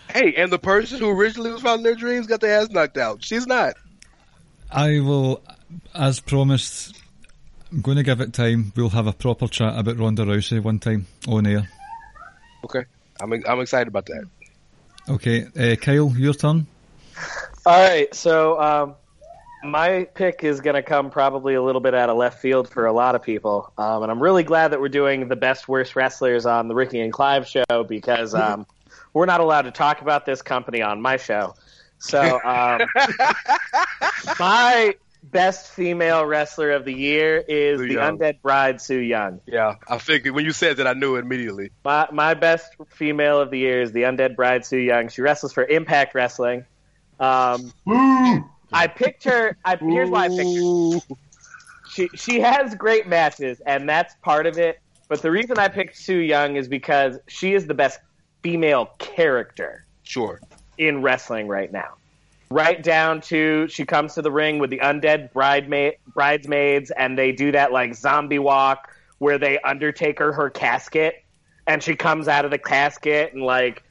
Hey, 0.10 0.34
and 0.36 0.52
the 0.52 0.60
person 0.60 1.00
who 1.00 1.10
originally 1.10 1.52
was 1.52 1.62
following 1.62 1.84
their 1.84 1.96
dreams 1.96 2.28
got 2.28 2.42
their 2.42 2.60
ass 2.60 2.70
knocked 2.70 2.98
out. 2.98 3.24
She's 3.24 3.48
not. 3.48 3.76
I 4.72 5.00
will, 5.00 5.42
as 5.94 6.20
promised, 6.20 7.00
I'm 7.72 7.82
going 7.82 7.98
to 7.98 8.04
give 8.04 8.22
it 8.22 8.34
time. 8.34 8.74
We'll 8.76 8.90
have 8.90 9.08
a 9.08 9.14
proper 9.14 9.48
chat 9.48 9.78
about 9.78 9.98
Ronda 9.98 10.24
Rousey 10.24 10.62
one 10.62 10.80
time 10.80 11.08
on 11.28 11.46
air. 11.46 11.70
Okay, 12.66 12.86
I'm 13.22 13.34
I'm 13.48 13.60
excited 13.60 13.88
about 13.88 14.06
that. 14.08 14.26
Okay, 15.10 15.46
uh, 15.46 15.76
Kyle, 15.76 16.14
your 16.16 16.34
turn. 16.34 16.66
All 17.66 17.90
right, 17.90 18.14
so 18.14 18.60
um, 18.60 18.96
my 19.64 20.08
pick 20.14 20.44
is 20.44 20.62
going 20.62 20.76
to 20.76 20.84
come 20.84 21.10
probably 21.10 21.54
a 21.54 21.62
little 21.62 21.82
bit 21.82 21.94
out 21.94 22.10
of 22.10 22.18
left 22.18 22.42
field 22.42 22.70
for 22.70 22.86
a 22.86 22.94
lot 22.94 23.16
of 23.16 23.24
people, 23.24 23.72
um, 23.78 24.04
and 24.04 24.12
I'm 24.12 24.22
really 24.22 24.44
glad 24.44 24.70
that 24.70 24.82
we're 24.82 24.90
doing 24.90 25.28
the 25.28 25.36
best 25.36 25.68
worst 25.68 25.96
wrestlers 25.96 26.46
on 26.46 26.68
the 26.68 26.76
Ricky 26.76 27.00
and 27.00 27.14
Clive 27.14 27.48
show 27.48 27.84
because 27.88 28.36
um, 28.36 28.66
we're 29.14 29.26
not 29.26 29.40
allowed 29.40 29.64
to 29.64 29.72
talk 29.72 30.02
about 30.02 30.26
this 30.26 30.42
company 30.42 30.82
on 30.82 31.02
my 31.02 31.18
show. 31.18 31.56
So 31.98 32.22
um, 32.44 32.82
my 34.40 34.96
best 35.24 35.72
female 35.72 36.26
wrestler 36.26 36.72
of 36.72 36.84
the 36.84 36.94
year 36.94 37.38
is 37.48 37.80
Sue 37.80 37.88
the 37.88 37.94
Young. 37.94 38.18
Undead 38.18 38.42
Bride 38.42 38.82
Su 38.82 38.98
Yung. 38.98 39.40
Yeah, 39.46 39.76
I 39.88 39.98
figured 39.98 40.36
when 40.36 40.44
you 40.44 40.52
said 40.52 40.78
that, 40.78 40.88
I 40.88 40.94
knew 40.94 41.16
it 41.16 41.20
immediately. 41.20 41.72
My 41.86 42.08
my 42.12 42.34
best 42.34 42.76
female 42.90 43.40
of 43.40 43.52
the 43.52 43.60
year 43.60 43.82
is 43.82 43.94
the 43.94 44.04
Undead 44.04 44.36
Bride 44.36 44.66
Su 44.66 44.78
Yung. 44.78 45.08
She 45.08 45.22
wrestles 45.22 45.54
for 45.54 45.64
Impact 45.66 46.14
Wrestling. 46.14 46.66
Um! 47.20 47.72
I 48.74 48.88
picked 48.88 49.24
her. 49.26 49.58
I, 49.64 49.76
here's 49.78 50.10
why 50.10 50.26
I 50.26 50.30
picked 50.30 51.10
her. 51.10 51.16
She 51.90 52.10
she 52.16 52.40
has 52.40 52.76
great 52.76 53.08
matches, 53.08 53.62
and 53.66 53.88
that's 53.88 54.16
part 54.22 54.48
of 54.48 54.58
it. 54.58 54.80
But 55.08 55.22
the 55.22 55.30
reason 55.32 55.60
I 55.60 55.68
picked 55.68 55.98
Su 55.98 56.16
Yung 56.18 56.56
is 56.56 56.68
because 56.68 57.20
she 57.28 57.54
is 57.54 57.68
the 57.68 57.74
best 57.74 58.00
female 58.42 58.92
character 58.98 59.86
Sure. 60.04 60.42
in 60.78 61.02
wrestling 61.02 61.48
right 61.48 61.72
now. 61.72 61.94
Right 62.50 62.82
down 62.82 63.22
to 63.22 63.68
she 63.68 63.86
comes 63.86 64.16
to 64.16 64.22
the 64.22 64.32
ring 64.32 64.60
with 64.60 64.70
the 64.70 64.80
undead 64.80 65.32
bridesmaid, 65.34 65.96
bridesmaids, 66.14 66.92
and 66.92 67.18
they 67.18 67.32
do 67.32 67.52
that 67.52 67.72
like 67.72 67.96
zombie 67.96 68.40
walk 68.40 68.90
where 69.20 69.38
they 69.38 69.60
undertaker 69.60 70.34
her 70.34 70.50
casket, 70.50 71.24
and 71.68 71.82
she 71.82 71.96
comes 71.96 72.28
out 72.28 72.44
of 72.46 72.52
the 72.52 72.58
casket 72.58 73.34
and 73.34 73.44
like 73.44 73.84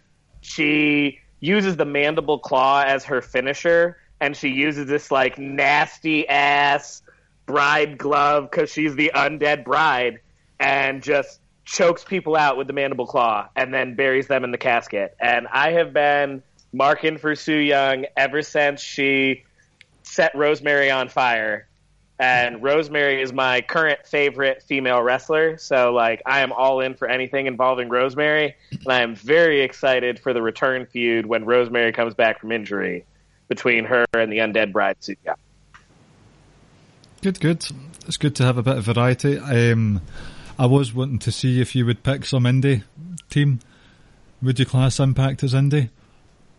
she 0.42 1.18
uses 1.40 1.76
the 1.76 1.84
mandible 1.84 2.38
claw 2.38 2.82
as 2.86 3.04
her 3.04 3.20
finisher, 3.20 3.96
and 4.22 4.36
she 4.36 4.50
uses 4.50 4.86
this 4.86 5.10
like 5.10 5.36
nasty 5.36 6.28
ass 6.28 7.02
bride 7.44 7.98
glove 7.98 8.48
because 8.48 8.72
she's 8.72 8.94
the 8.94 9.10
undead 9.16 9.64
bride, 9.64 10.20
and 10.60 11.02
just 11.02 11.40
chokes 11.64 12.04
people 12.04 12.36
out 12.36 12.56
with 12.56 12.68
the 12.68 12.72
mandible 12.72 13.06
claw 13.06 13.48
and 13.56 13.74
then 13.74 13.96
buries 13.96 14.28
them 14.28 14.44
in 14.44 14.52
the 14.52 14.58
casket. 14.58 15.16
And 15.20 15.48
I 15.48 15.72
have 15.72 15.92
been 15.92 16.40
marking 16.72 17.18
for 17.18 17.34
Su 17.34 17.54
Yung 17.54 18.06
ever 18.16 18.42
since 18.42 18.80
she 18.80 19.42
set 20.04 20.34
Rosemary 20.36 20.90
on 20.90 21.08
fire. 21.08 21.66
And 22.20 22.62
Rosemary 22.62 23.20
is 23.20 23.32
my 23.32 23.62
current 23.62 24.06
favorite 24.06 24.62
female 24.62 25.02
wrestler. 25.02 25.58
So, 25.58 25.92
like, 25.92 26.22
I 26.26 26.40
am 26.40 26.52
all 26.52 26.78
in 26.78 26.94
for 26.94 27.08
anything 27.08 27.46
involving 27.46 27.88
Rosemary. 27.88 28.54
And 28.70 28.92
I 28.92 29.00
am 29.00 29.16
very 29.16 29.62
excited 29.62 30.20
for 30.20 30.32
the 30.32 30.42
return 30.42 30.86
feud 30.86 31.26
when 31.26 31.44
Rosemary 31.44 31.90
comes 31.90 32.14
back 32.14 32.38
from 32.38 32.52
injury 32.52 33.04
between 33.54 33.84
her 33.84 34.06
and 34.14 34.32
the 34.32 34.38
Undead 34.38 34.72
Bride 34.72 34.96
Yung. 35.06 35.36
Good, 37.20 37.38
good. 37.38 37.66
It's 38.06 38.16
good 38.16 38.34
to 38.36 38.44
have 38.44 38.56
a 38.56 38.62
bit 38.62 38.78
of 38.78 38.84
variety. 38.84 39.38
Um, 39.38 40.00
I 40.58 40.64
was 40.64 40.94
wanting 40.94 41.18
to 41.20 41.30
see 41.30 41.60
if 41.60 41.74
you 41.76 41.84
would 41.84 42.02
pick 42.02 42.24
some 42.24 42.44
indie 42.44 42.82
team. 43.28 43.60
Would 44.40 44.58
you 44.58 44.64
class 44.64 44.98
Impact 44.98 45.42
as 45.42 45.52
indie? 45.52 45.90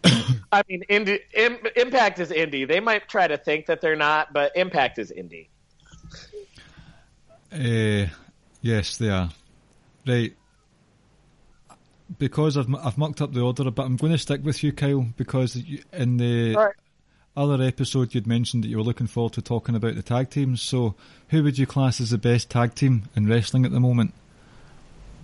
I 0.52 0.62
mean, 0.70 0.84
indie, 0.88 1.22
Im, 1.34 1.58
Impact 1.76 2.20
is 2.20 2.30
indie. 2.30 2.68
They 2.68 2.80
might 2.80 3.10
try 3.10 3.28
to 3.28 3.38
think 3.38 3.66
that 3.66 3.82
they're 3.82 3.96
not, 3.96 4.32
but 4.32 4.52
Impact 4.56 5.00
is 5.00 5.12
indie. 5.12 5.48
Uh, 7.52 8.08
yes, 8.62 8.98
they 8.98 9.10
are. 9.10 9.32
Right. 10.08 10.36
Because 12.20 12.56
I've, 12.56 12.74
I've 12.76 12.98
mucked 13.00 13.22
up 13.22 13.34
the 13.34 13.42
order 13.42 13.68
a 13.68 13.72
bit, 13.72 13.84
I'm 13.84 13.96
going 13.96 14.12
to 14.12 14.20
stick 14.20 14.44
with 14.44 14.64
you, 14.64 14.72
Kyle, 14.74 15.08
because 15.18 15.56
you, 15.56 15.82
in 15.92 16.18
the 16.18 16.54
right. 16.54 16.76
Other 17.36 17.62
episode 17.64 18.14
you'd 18.14 18.28
mentioned 18.28 18.64
that 18.64 18.68
you 18.68 18.78
were 18.78 18.84
looking 18.84 19.08
forward 19.08 19.34
to 19.34 19.42
talking 19.42 19.76
about 19.76 19.96
the 19.96 20.04
tag 20.04 20.30
teams. 20.30 20.62
So, 20.62 20.96
who 21.30 21.44
would 21.44 21.58
you 21.58 21.66
class 21.66 22.00
as 22.00 22.12
the 22.12 22.18
best 22.18 22.50
tag 22.50 22.76
team 22.76 23.04
in 23.16 23.28
wrestling 23.28 23.66
at 23.66 23.72
the 23.72 23.80
moment? 23.80 24.14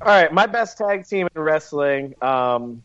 All 0.01 0.07
right, 0.07 0.31
my 0.31 0.47
best 0.47 0.77
tag 0.77 1.05
team 1.05 1.27
in 1.35 1.41
wrestling. 1.41 2.15
Um, 2.21 2.83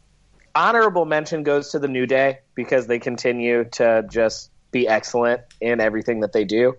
honorable 0.55 1.05
mention 1.05 1.43
goes 1.43 1.71
to 1.71 1.79
the 1.79 1.89
New 1.89 2.07
Day 2.07 2.41
because 2.55 2.87
they 2.87 2.99
continue 2.99 3.65
to 3.73 4.05
just 4.11 4.51
be 4.71 4.89
excellent 4.89 5.43
in 5.61 5.81
everything 5.81 6.21
that 6.21 6.33
they 6.33 6.45
do. 6.45 6.77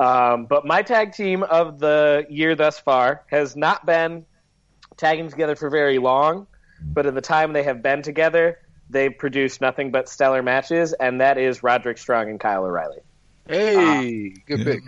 Um, 0.00 0.46
but 0.46 0.66
my 0.66 0.82
tag 0.82 1.12
team 1.12 1.42
of 1.42 1.78
the 1.78 2.26
year 2.28 2.54
thus 2.54 2.78
far 2.78 3.22
has 3.30 3.56
not 3.56 3.86
been 3.86 4.26
tagging 4.96 5.28
together 5.28 5.56
for 5.56 5.70
very 5.70 5.98
long, 5.98 6.46
but 6.82 7.06
in 7.06 7.14
the 7.14 7.20
time 7.20 7.52
they 7.52 7.62
have 7.62 7.82
been 7.82 8.02
together, 8.02 8.58
they've 8.90 9.16
produced 9.16 9.60
nothing 9.60 9.90
but 9.90 10.08
stellar 10.08 10.42
matches, 10.42 10.92
and 10.92 11.20
that 11.20 11.38
is 11.38 11.62
Roderick 11.62 11.98
Strong 11.98 12.30
and 12.30 12.40
Kyle 12.40 12.64
O'Reilly 12.64 12.98
Hey, 13.48 14.30
good 14.46 14.58
Yeah. 14.60 14.64
pick. 14.64 14.82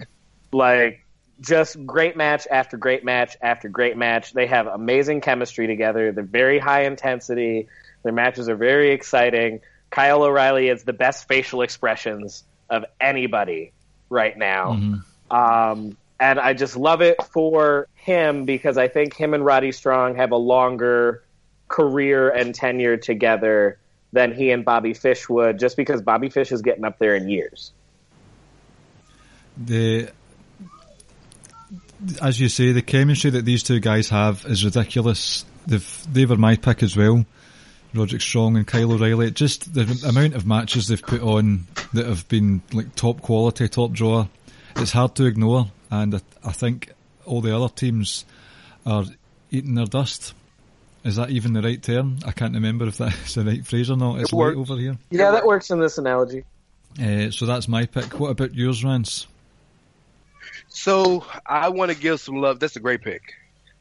like 0.52 1.04
just 1.40 1.84
great 1.86 2.16
match 2.16 2.48
after 2.50 2.76
great 2.76 3.04
match 3.04 3.36
after 3.40 3.68
great 3.68 3.96
match. 3.96 4.32
They 4.32 4.46
have 4.46 4.66
amazing 4.66 5.20
chemistry 5.20 5.66
together. 5.68 6.10
They're 6.10 6.24
very 6.24 6.58
high 6.58 6.84
intensity. 6.84 7.68
Their 8.02 8.12
matches 8.12 8.48
are 8.48 8.56
very 8.56 8.90
exciting. 8.90 9.60
Kyle 9.90 10.22
O'Reilly 10.24 10.68
has 10.68 10.82
the 10.82 10.92
best 10.92 11.28
facial 11.28 11.62
expressions 11.62 12.42
of 12.68 12.84
anybody 13.00 13.72
right 14.10 14.36
now. 14.36 14.72
Um, 15.30 15.96
and 16.20 16.40
I 16.40 16.54
just 16.54 16.76
love 16.76 17.00
it 17.02 17.22
for 17.32 17.86
him 17.94 18.44
because 18.44 18.76
I 18.76 18.88
think 18.88 19.14
him 19.14 19.32
and 19.34 19.44
Roddy 19.44 19.70
Strong 19.72 20.16
have 20.16 20.32
a 20.32 20.36
longer 20.36 21.22
career 21.68 22.28
and 22.30 22.54
tenure 22.54 22.96
together 22.96 23.78
than 24.12 24.32
he 24.32 24.50
and 24.50 24.64
Bobby 24.64 24.94
Fish 24.94 25.28
would, 25.28 25.58
just 25.58 25.76
because 25.76 26.02
Bobby 26.02 26.30
Fish 26.30 26.52
is 26.52 26.62
getting 26.62 26.84
up 26.84 26.98
there 26.98 27.14
in 27.14 27.28
years. 27.28 27.72
The 29.56 30.10
as 32.22 32.40
you 32.40 32.48
say, 32.48 32.72
the 32.72 32.82
chemistry 32.82 33.30
that 33.30 33.44
these 33.44 33.62
two 33.62 33.80
guys 33.80 34.08
have 34.10 34.44
is 34.46 34.64
ridiculous. 34.64 35.44
They've 35.66 36.06
they 36.12 36.26
were 36.26 36.36
my 36.36 36.56
pick 36.56 36.82
as 36.82 36.96
well. 36.96 37.24
Roderick 37.94 38.20
Strong 38.20 38.56
and 38.56 38.66
Kyle 38.66 38.92
O'Reilly. 38.92 39.30
Just 39.30 39.72
the 39.72 40.06
amount 40.06 40.34
of 40.34 40.46
matches 40.46 40.88
they've 40.88 41.02
put 41.02 41.22
on 41.22 41.66
that 41.94 42.06
have 42.06 42.28
been 42.28 42.62
like 42.72 42.94
top 42.94 43.22
quality, 43.22 43.68
top 43.68 43.92
drawer. 43.92 44.28
It's 44.76 44.92
hard 44.92 45.14
to 45.16 45.24
ignore, 45.24 45.70
and 45.90 46.14
I, 46.14 46.20
I 46.44 46.52
think 46.52 46.92
all 47.24 47.40
the 47.40 47.56
other 47.56 47.68
teams 47.68 48.24
are 48.86 49.04
eating 49.50 49.74
their 49.74 49.86
dust. 49.86 50.34
Is 51.04 51.16
that 51.16 51.30
even 51.30 51.52
the 51.52 51.62
right 51.62 51.82
term? 51.82 52.18
I 52.26 52.32
can't 52.32 52.54
remember 52.54 52.86
if 52.86 52.98
that's 52.98 53.34
the 53.36 53.44
right 53.44 53.66
phrase 53.66 53.90
or 53.90 53.96
not. 53.96 54.20
It's 54.20 54.32
It 54.32 54.36
late 54.36 54.56
over 54.56 54.76
here. 54.76 54.98
Yeah, 55.10 55.30
that 55.30 55.46
works 55.46 55.70
in 55.70 55.80
this 55.80 55.98
analogy. 55.98 56.44
Uh, 57.00 57.30
so 57.30 57.46
that's 57.46 57.68
my 57.68 57.86
pick. 57.86 58.18
What 58.18 58.30
about 58.30 58.54
yours, 58.54 58.84
Rance? 58.84 59.26
So 60.68 61.24
I 61.46 61.68
want 61.68 61.92
to 61.92 61.96
give 61.96 62.20
some 62.20 62.36
love. 62.36 62.60
That's 62.60 62.76
a 62.76 62.80
great 62.80 63.02
pick. 63.02 63.34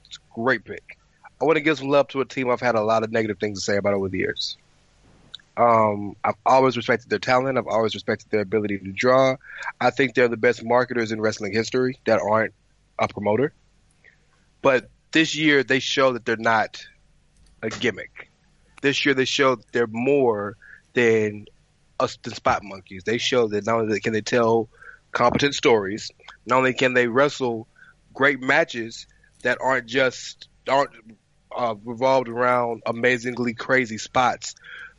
It's 0.06 0.18
a 0.18 0.40
great 0.40 0.64
pick. 0.64 0.98
I 1.42 1.46
want 1.46 1.58
to 1.58 1.62
give 1.62 1.78
some 1.78 1.90
love 1.90 2.08
to 2.10 2.22
a 2.22 2.26
team 2.26 2.50
I've 2.50 2.62
had 2.62 2.76
a 2.76 2.82
lot 2.82 3.04
of 3.04 3.12
negative 3.12 3.40
things 3.40 3.60
to 3.60 3.64
say 3.64 3.78
about 3.78 3.94
over 3.94 4.10
the 4.10 4.18
years. 4.18 4.58
Um, 5.56 6.16
I've 6.24 6.36
always 6.46 6.78
respected 6.78 7.10
their 7.10 7.20
talent. 7.20 7.58
I've 7.58 7.68
always 7.68 7.96
respected 7.96 8.30
their 8.30 8.42
ability 8.42 8.78
to 8.80 8.92
draw. 8.92 9.38
I 9.82 9.90
think 9.90 10.14
they're 10.14 10.28
the 10.28 10.38
best 10.38 10.64
marketers 10.64 11.12
in 11.12 11.20
wrestling 11.20 11.54
history 11.54 12.00
that 12.06 12.20
aren't 12.20 12.54
a 13.00 13.08
promoter. 13.08 13.54
But 14.62 14.90
this 15.12 15.36
year 15.36 15.64
they 15.64 15.80
show 15.80 16.14
that 16.14 16.26
they're 16.26 16.38
not 16.38 16.86
a 17.62 17.70
gimmick. 17.70 18.30
This 18.82 19.06
year 19.06 19.16
they 19.16 19.26
show 19.26 19.56
that 19.56 19.72
they're 19.72 19.88
more 19.88 20.56
than 20.94 21.46
us 22.00 22.18
than 22.22 22.34
spot 22.34 22.64
monkeys. 22.64 23.04
They 23.04 23.18
show 23.18 23.48
that 23.48 23.66
not 23.66 23.80
only 23.80 24.00
can 24.00 24.14
they 24.14 24.22
tell 24.22 24.70
competent 25.12 25.56
stories, 25.56 26.12
not 26.46 26.58
only 26.58 26.74
can 26.74 26.94
they 26.94 27.08
wrestle 27.08 27.68
great 28.14 28.42
matches 28.42 29.08
that 29.44 29.58
aren't 29.62 29.88
just 29.88 30.48
aren't 30.68 30.92
uh, 31.56 31.76
revolved 31.84 32.30
around 32.30 32.84
amazingly 32.86 33.54
crazy 33.54 33.98
spots, 33.98 34.56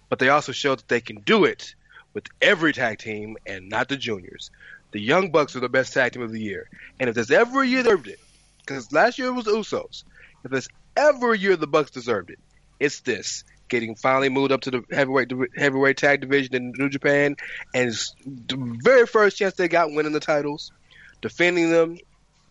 but 0.09 0.19
they 0.19 0.29
also 0.29 0.53
show 0.53 0.75
that 0.75 0.89
they 0.89 1.01
can 1.01 1.21
do 1.21 1.45
it 1.45 1.75
with 2.15 2.25
every 2.41 2.73
tag 2.73 2.99
team 2.99 3.37
and 3.47 3.69
not 3.69 3.89
the 3.89 3.97
juniors. 3.97 4.51
The 4.91 5.01
Young 5.01 5.31
Bucks 5.31 5.55
are 5.55 5.61
the 5.61 5.69
best 5.69 5.93
tag 5.93 6.13
team 6.13 6.23
of 6.23 6.33
the 6.33 6.41
year, 6.41 6.69
and 6.99 7.09
if 7.09 7.15
there's 7.15 7.31
ever 7.31 7.63
a 7.63 7.67
year 7.67 7.83
they 7.83 7.91
deserved 7.91 8.09
it, 8.09 8.21
because 8.61 8.91
last 8.93 9.19
year 9.19 9.29
it 9.29 9.33
was 9.33 9.47
Usos. 9.47 10.05
If 10.45 10.51
there's 10.51 10.69
ever 10.97 11.33
a 11.33 11.39
year 11.39 11.57
the 11.57 11.67
Bucks 11.67 11.91
deserved 11.91 12.31
it, 12.31 12.39
it's 12.81 13.01
this. 13.01 13.45
Getting 13.69 13.97
finally 13.97 14.31
moved 14.31 14.51
up 14.51 14.63
to 14.63 14.71
the 14.71 14.85
heavyweight 14.91 15.31
heavyweight 15.57 15.99
tag 15.99 16.23
division 16.23 16.55
in 16.55 16.73
New 16.77 16.89
Japan, 16.89 17.37
and 17.75 17.93
the 18.25 18.79
very 18.83 19.07
first 19.07 19.37
chance 19.37 19.55
they 19.55 19.69
got 19.69 19.93
winning 19.93 20.13
the 20.13 20.21
titles, 20.21 20.73
defending 21.21 21.71
them, 21.71 21.99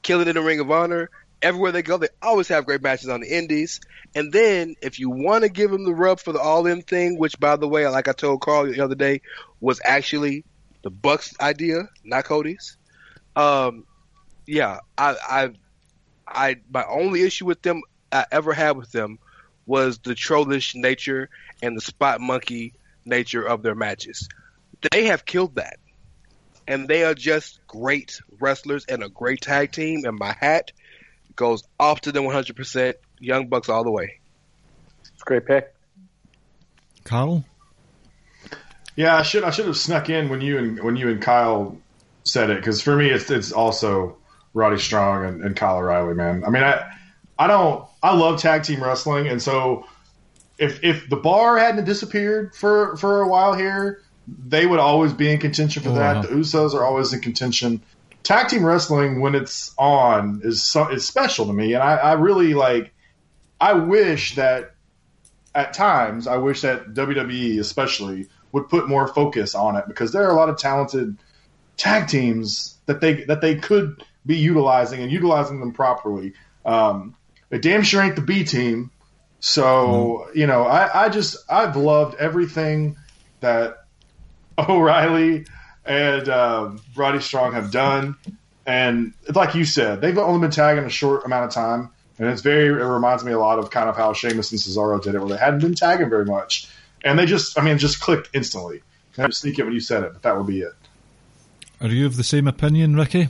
killing 0.03 0.27
in 0.27 0.35
the 0.35 0.41
Ring 0.41 0.59
of 0.59 0.69
Honor. 0.69 1.09
Everywhere 1.41 1.71
they 1.71 1.83
go, 1.83 1.97
they 1.97 2.09
always 2.21 2.47
have 2.47 2.65
great 2.65 2.81
matches 2.81 3.09
on 3.09 3.21
the 3.21 3.35
Indies. 3.35 3.79
And 4.15 4.31
then, 4.31 4.75
if 4.81 4.99
you 4.99 5.09
want 5.09 5.43
to 5.43 5.49
give 5.49 5.69
them 5.69 5.85
the 5.85 5.93
rub 5.93 6.19
for 6.19 6.33
the 6.33 6.39
All 6.39 6.65
In 6.65 6.81
thing, 6.81 7.17
which, 7.17 7.39
by 7.39 7.55
the 7.55 7.67
way, 7.67 7.87
like 7.87 8.07
I 8.07 8.13
told 8.13 8.41
Carl 8.41 8.65
the 8.65 8.81
other 8.81 8.95
day, 8.95 9.21
was 9.59 9.79
actually 9.83 10.45
the 10.81 10.89
Bucks' 10.89 11.35
idea, 11.39 11.89
not 12.03 12.25
Cody's. 12.25 12.77
Um, 13.35 13.85
yeah, 14.47 14.79
I, 14.97 15.15
I, 15.29 15.49
I, 16.27 16.55
my 16.71 16.85
only 16.85 17.21
issue 17.21 17.45
with 17.45 17.61
them 17.61 17.81
I 18.11 18.25
ever 18.31 18.53
had 18.53 18.77
with 18.77 18.91
them 18.91 19.19
was 19.67 19.99
the 19.99 20.15
trollish 20.15 20.73
nature 20.73 21.29
and 21.61 21.77
the 21.77 21.81
spot 21.81 22.19
monkey 22.19 22.73
nature 23.05 23.43
of 23.43 23.61
their 23.61 23.75
matches. 23.75 24.27
They 24.91 25.05
have 25.05 25.25
killed 25.25 25.55
that. 25.55 25.77
And 26.67 26.87
they 26.87 27.03
are 27.03 27.13
just 27.13 27.59
great 27.67 28.21
wrestlers 28.39 28.85
and 28.85 29.03
a 29.03 29.09
great 29.09 29.41
tag 29.41 29.71
team. 29.71 30.05
And 30.05 30.17
my 30.17 30.35
hat 30.37 30.71
goes 31.35 31.63
off 31.79 32.01
to 32.01 32.11
them 32.11 32.23
100%. 32.23 32.95
Young 33.19 33.47
Bucks 33.47 33.69
all 33.69 33.83
the 33.83 33.91
way. 33.91 34.19
It's 34.99 35.21
a 35.21 35.25
great 35.25 35.45
pick. 35.45 35.73
Carl? 37.03 37.45
Yeah, 38.95 39.15
I 39.15 39.21
should 39.21 39.43
I 39.43 39.51
should 39.51 39.67
have 39.67 39.77
snuck 39.77 40.09
in 40.09 40.29
when 40.29 40.41
you 40.41 40.57
and 40.57 40.83
when 40.83 40.95
you 40.95 41.09
and 41.09 41.21
Kyle 41.21 41.77
said 42.23 42.49
it 42.49 42.57
because 42.57 42.81
for 42.81 42.95
me 42.95 43.09
it's 43.09 43.29
it's 43.29 43.51
also 43.51 44.17
Roddy 44.53 44.79
Strong 44.79 45.25
and, 45.25 45.43
and 45.43 45.55
Kyle 45.55 45.77
O'Reilly, 45.77 46.15
man. 46.15 46.43
I 46.43 46.49
mean, 46.49 46.63
I 46.63 46.91
I 47.37 47.47
don't 47.47 47.86
I 48.01 48.15
love 48.15 48.39
tag 48.39 48.63
team 48.63 48.83
wrestling, 48.83 49.27
and 49.27 49.41
so 49.41 49.87
if 50.57 50.83
if 50.83 51.09
the 51.09 51.15
bar 51.15 51.57
hadn't 51.57 51.85
disappeared 51.85 52.55
for 52.55 52.95
for 52.97 53.21
a 53.21 53.27
while 53.27 53.53
here, 53.53 54.01
they 54.27 54.65
would 54.65 54.79
always 54.79 55.13
be 55.13 55.31
in 55.31 55.39
contention 55.39 55.83
for 55.83 55.89
that. 55.89 56.15
Wow. 56.15 56.21
The 56.23 56.27
Usos 56.29 56.73
are 56.73 56.83
always 56.83 57.13
in 57.13 57.21
contention. 57.21 57.81
Tag 58.23 58.49
team 58.49 58.65
wrestling 58.65 59.21
when 59.21 59.35
it's 59.35 59.73
on 59.77 60.41
is 60.43 60.61
so, 60.61 60.89
is 60.89 61.07
special 61.07 61.45
to 61.47 61.53
me, 61.53 61.73
and 61.73 61.83
I, 61.83 61.95
I 61.95 62.13
really 62.13 62.53
like. 62.53 62.93
I 63.59 63.73
wish 63.73 64.35
that 64.35 64.75
at 65.55 65.73
times 65.73 66.27
I 66.27 66.37
wish 66.37 66.61
that 66.61 66.93
WWE 66.93 67.59
especially 67.59 68.27
would 68.51 68.69
put 68.69 68.87
more 68.87 69.07
focus 69.07 69.55
on 69.55 69.75
it 69.75 69.85
because 69.87 70.11
there 70.11 70.23
are 70.27 70.31
a 70.31 70.35
lot 70.35 70.49
of 70.49 70.57
talented 70.57 71.17
tag 71.77 72.07
teams 72.07 72.77
that 72.85 73.01
they 73.01 73.23
that 73.25 73.41
they 73.41 73.55
could 73.55 74.03
be 74.25 74.37
utilizing 74.37 75.01
and 75.01 75.11
utilizing 75.11 75.59
them 75.59 75.71
properly. 75.71 76.33
Um, 76.65 77.15
it 77.49 77.61
damn 77.61 77.83
sure 77.83 78.01
ain't 78.01 78.15
the 78.15 78.21
B 78.21 78.43
team. 78.43 78.91
So 79.39 80.27
you 80.33 80.47
know, 80.47 80.63
I, 80.63 81.05
I 81.05 81.09
just 81.09 81.37
I've 81.49 81.75
loved 81.75 82.15
everything 82.15 82.97
that 83.39 83.85
O'Reilly 84.57 85.45
and 85.85 86.27
um, 86.29 86.81
Roddy 86.95 87.19
Strong 87.19 87.53
have 87.53 87.71
done, 87.71 88.17
and 88.65 89.13
like 89.33 89.55
you 89.55 89.63
said, 89.65 90.01
they've 90.01 90.17
only 90.17 90.41
been 90.41 90.51
tagging 90.51 90.83
a 90.83 90.89
short 90.89 91.25
amount 91.25 91.45
of 91.45 91.51
time, 91.51 91.89
and 92.17 92.27
it's 92.29 92.41
very 92.41 92.67
it 92.67 92.85
reminds 92.85 93.23
me 93.23 93.31
a 93.31 93.39
lot 93.39 93.59
of 93.59 93.69
kind 93.69 93.89
of 93.89 93.95
how 93.95 94.13
Sheamus 94.13 94.51
and 94.51 94.59
Cesaro 94.59 95.01
did 95.01 95.15
it, 95.15 95.19
where 95.19 95.29
they 95.29 95.37
hadn't 95.37 95.61
been 95.61 95.75
tagging 95.75 96.09
very 96.09 96.25
much, 96.25 96.67
and 97.03 97.17
they 97.17 97.25
just 97.25 97.59
I 97.59 97.63
mean 97.63 97.77
just 97.77 97.99
clicked 97.99 98.29
instantly. 98.33 98.81
I 99.17 99.21
had 99.21 99.31
to 99.31 99.37
sneak 99.37 99.57
it 99.57 99.63
when 99.63 99.73
you 99.73 99.79
said 99.79 100.03
it, 100.03 100.13
but 100.13 100.21
that 100.23 100.37
would 100.37 100.45
be 100.45 100.61
it. 100.61 100.73
Are 101.81 101.87
you 101.87 102.05
of 102.05 102.17
the 102.17 102.23
same 102.23 102.47
opinion, 102.47 102.95
Ricky? 102.95 103.29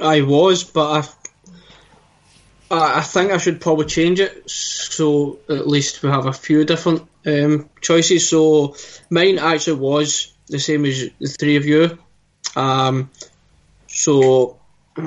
I 0.00 0.22
was, 0.22 0.64
but 0.64 1.04
I, 1.04 1.08
I 2.70 2.98
I 2.98 3.00
think 3.02 3.32
I 3.32 3.38
should 3.38 3.60
probably 3.60 3.86
change 3.86 4.20
it 4.20 4.48
so 5.00 5.38
at 5.48 5.66
least 5.66 6.02
we 6.02 6.10
have 6.10 6.26
a 6.26 6.32
few 6.32 6.64
different 6.64 7.02
um, 7.26 7.68
choices. 7.80 8.28
So 8.28 8.76
mine 9.08 9.38
actually 9.38 9.80
was 9.80 10.32
the 10.46 10.58
same 10.58 10.84
as 10.84 11.08
the 11.18 11.26
three 11.28 11.56
of 11.56 11.64
you. 11.64 11.98
Um, 12.56 13.10
so 13.86 14.58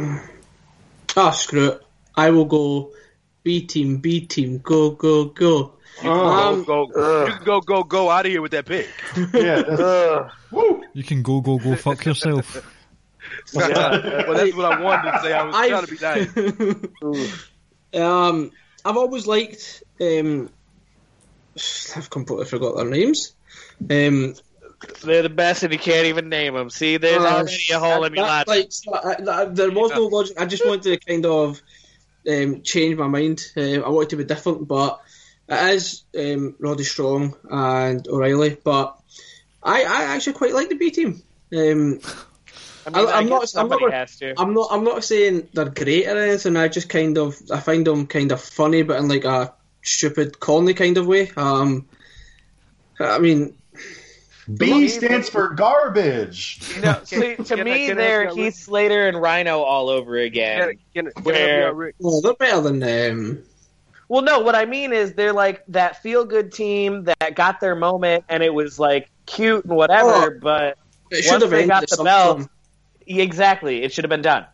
ah, 1.15 1.31
screw 1.31 1.67
it. 1.71 1.81
I 2.15 2.29
will 2.31 2.45
go 2.45 2.91
B 3.43 3.61
team, 3.65 3.97
B 3.97 4.21
team, 4.25 4.59
go, 4.59 4.91
go, 4.91 5.25
go. 5.25 5.73
Um, 6.03 6.63
go, 6.63 6.87
go, 6.87 7.25
you 7.25 7.33
can 7.33 7.43
go, 7.43 7.61
go, 7.61 7.83
go 7.83 8.09
out 8.09 8.25
of 8.25 8.31
here 8.31 8.41
with 8.41 8.51
that 8.51 8.65
pick. 8.65 8.89
Yeah, 9.33 9.61
that's- 9.61 10.31
woo. 10.51 10.83
You 10.93 11.03
can 11.03 11.21
go, 11.21 11.41
go, 11.41 11.57
go, 11.59 11.75
fuck 11.75 12.03
yourself. 12.05 12.55
well, 13.53 13.69
that's 14.33 14.55
what 14.55 14.65
I 14.65 14.81
wanted 14.81 15.11
to 15.11 15.19
say. 15.21 15.33
I 15.33 15.43
was 15.43 15.55
trying 15.55 15.85
to 15.85 15.91
be 15.91 17.21
nice. 17.21 17.39
um, 17.93 18.51
I've 18.85 18.97
always 18.97 19.27
liked. 19.27 19.83
Um, 20.01 20.49
I've 21.95 22.09
completely 22.09 22.45
forgot 22.45 22.75
their 22.75 22.85
names. 22.85 23.33
Um, 23.89 24.33
They're 25.03 25.21
the 25.21 25.29
best, 25.29 25.63
and 25.63 25.71
you 25.71 25.79
can't 25.79 26.07
even 26.07 26.29
name 26.29 26.55
them. 26.55 26.69
See, 26.69 26.97
there's 26.97 27.21
uh, 27.23 27.27
already 27.27 27.57
a 27.73 27.79
hole 27.79 28.03
in 28.03 28.15
your 28.15 28.25
that- 28.25 28.47
like, 28.47 28.69
I- 29.29 29.45
there 29.45 29.71
was 29.71 29.91
no 29.91 30.07
logic. 30.07 30.39
I 30.39 30.45
just 30.45 30.65
wanted 30.65 30.83
to 30.83 30.97
kind 30.97 31.25
of 31.25 31.61
um, 32.29 32.61
change 32.63 32.97
my 32.97 33.07
mind. 33.07 33.41
Uh, 33.55 33.81
I 33.81 33.89
wanted 33.89 34.09
to 34.09 34.15
be 34.17 34.23
different, 34.25 34.67
but 34.67 34.99
it 35.47 35.75
is 35.75 36.03
um, 36.17 36.55
Roddy 36.59 36.83
Strong 36.83 37.35
and 37.49 38.07
O'Reilly. 38.07 38.57
But 38.63 38.97
I, 39.61 39.83
I 39.83 40.03
actually 40.15 40.33
quite 40.33 40.53
like 40.53 40.69
the 40.69 40.75
B 40.75 40.89
team. 40.91 41.21
Um, 41.55 41.99
I 42.85 42.89
mean, 42.89 43.07
I- 43.07 43.11
I 43.11 43.17
I'm 43.19 43.27
guess 43.27 43.55
not- 43.55 43.63
I'm 43.63 43.69
not- 43.81 43.93
has 43.93 44.17
to. 44.17 44.33
I'm 44.39 44.53
not. 44.53 44.67
I'm 44.71 44.83
not 44.83 45.03
saying 45.03 45.47
they're 45.53 45.65
great 45.69 46.07
or 46.07 46.17
anything. 46.17 46.57
I 46.57 46.67
just 46.67 46.89
kind 46.89 47.17
of. 47.17 47.39
I 47.51 47.59
find 47.59 47.85
them 47.87 48.07
kind 48.07 48.31
of 48.31 48.41
funny, 48.41 48.81
but 48.83 48.97
in 48.99 49.07
like 49.07 49.25
a 49.25 49.53
stupid, 49.81 50.39
corny 50.39 50.73
kind 50.73 50.97
of 50.97 51.07
way. 51.07 51.31
Um, 51.37 51.87
I 52.99 53.19
mean, 53.19 53.55
B 54.57 54.87
stands 54.87 55.29
for 55.29 55.49
garbage. 55.49 56.59
No, 56.81 56.99
see, 57.03 57.35
to 57.35 57.43
can 57.43 57.63
me, 57.63 57.87
can 57.87 57.97
I 57.97 58.01
they're 58.01 58.25
help 58.25 58.37
Heath 58.37 58.55
Slater 58.55 59.07
and 59.07 59.21
Rhino 59.21 59.59
all 59.61 59.89
over 59.89 60.17
again. 60.17 60.77
Can, 60.93 61.05
can, 61.11 61.23
Where- 61.23 61.93
well, 61.99 62.21
they're 62.21 62.33
better 62.35 62.61
than 62.61 62.83
um, 62.83 63.43
Well, 64.09 64.21
no, 64.21 64.39
what 64.41 64.55
I 64.55 64.65
mean 64.65 64.91
is 64.93 65.13
they're 65.13 65.33
like 65.33 65.63
that 65.69 66.01
feel 66.03 66.25
good 66.25 66.51
team 66.51 67.05
that 67.05 67.35
got 67.35 67.61
their 67.61 67.75
moment 67.75 68.25
and 68.29 68.43
it 68.43 68.53
was 68.53 68.77
like 68.77 69.09
cute 69.25 69.63
and 69.65 69.75
whatever, 69.75 70.35
Oh. 70.35 70.39
but 70.41 70.77
It 71.09 71.23
should 71.23 71.31
once 71.31 71.43
have 71.43 71.51
they 71.51 71.61
ended 71.63 71.69
got 71.69 71.89
the 71.97 72.03
belt, 72.03 72.37
point. 72.39 72.49
Exactly, 73.07 73.83
it 73.83 73.93
should 73.93 74.03
have 74.03 74.09
been 74.09 74.21
done. 74.21 74.45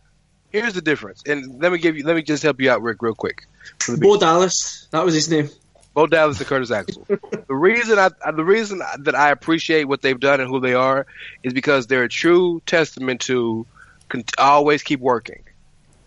Here's 0.50 0.74
the 0.74 0.82
difference, 0.82 1.22
and 1.26 1.62
let 1.62 1.70
me 1.70 1.78
give 1.78 1.96
you. 1.96 2.04
Let 2.04 2.16
me 2.16 2.22
just 2.22 2.42
help 2.42 2.60
you 2.60 2.70
out, 2.70 2.82
Rick, 2.82 3.02
real 3.02 3.14
quick. 3.14 3.46
The 3.86 3.96
Bo 3.96 4.18
Dallas, 4.18 4.88
that 4.90 5.04
was 5.04 5.14
his 5.14 5.30
name. 5.30 5.48
Bo 5.94 6.06
Dallas 6.06 6.38
and 6.38 6.46
Curtis 6.46 6.70
Axel. 6.70 7.04
the 7.08 7.54
reason 7.54 7.98
I 7.98 8.10
the 8.32 8.44
reason 8.44 8.82
that 9.00 9.14
I 9.14 9.30
appreciate 9.30 9.84
what 9.84 10.02
they've 10.02 10.18
done 10.18 10.40
and 10.40 10.48
who 10.48 10.60
they 10.60 10.74
are 10.74 11.06
is 11.42 11.52
because 11.52 11.86
they're 11.86 12.04
a 12.04 12.08
true 12.08 12.62
testament 12.66 13.22
to 13.22 13.66
con- 14.08 14.24
always 14.38 14.82
keep 14.82 15.00
working. 15.00 15.44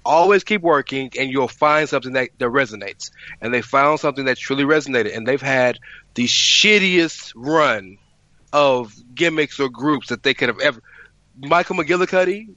Always 0.06 0.44
keep 0.44 0.62
working, 0.62 1.12
and 1.18 1.30
you'll 1.30 1.48
find 1.48 1.88
something 1.88 2.14
that, 2.14 2.30
that 2.38 2.50
resonates. 2.50 3.12
And 3.40 3.54
they 3.54 3.62
found 3.62 4.02
something 4.02 4.26
that 4.26 4.38
truly 4.38 4.66
resonated, 4.66 5.16
and 5.16 5.26
they've 5.26 5.42
had 5.42 5.80
the 6.14 6.26
shittiest 6.26 7.32
run 7.36 7.98
of 8.52 8.94
gimmicks 9.16 9.62
or 9.62 9.70
groups 9.70 10.10
that 10.10 10.22
they 10.22 10.34
could 10.34 10.50
have 10.50 10.60
ever. 10.60 10.82
Michael 11.38 11.76
McGillicutty, 11.78 12.48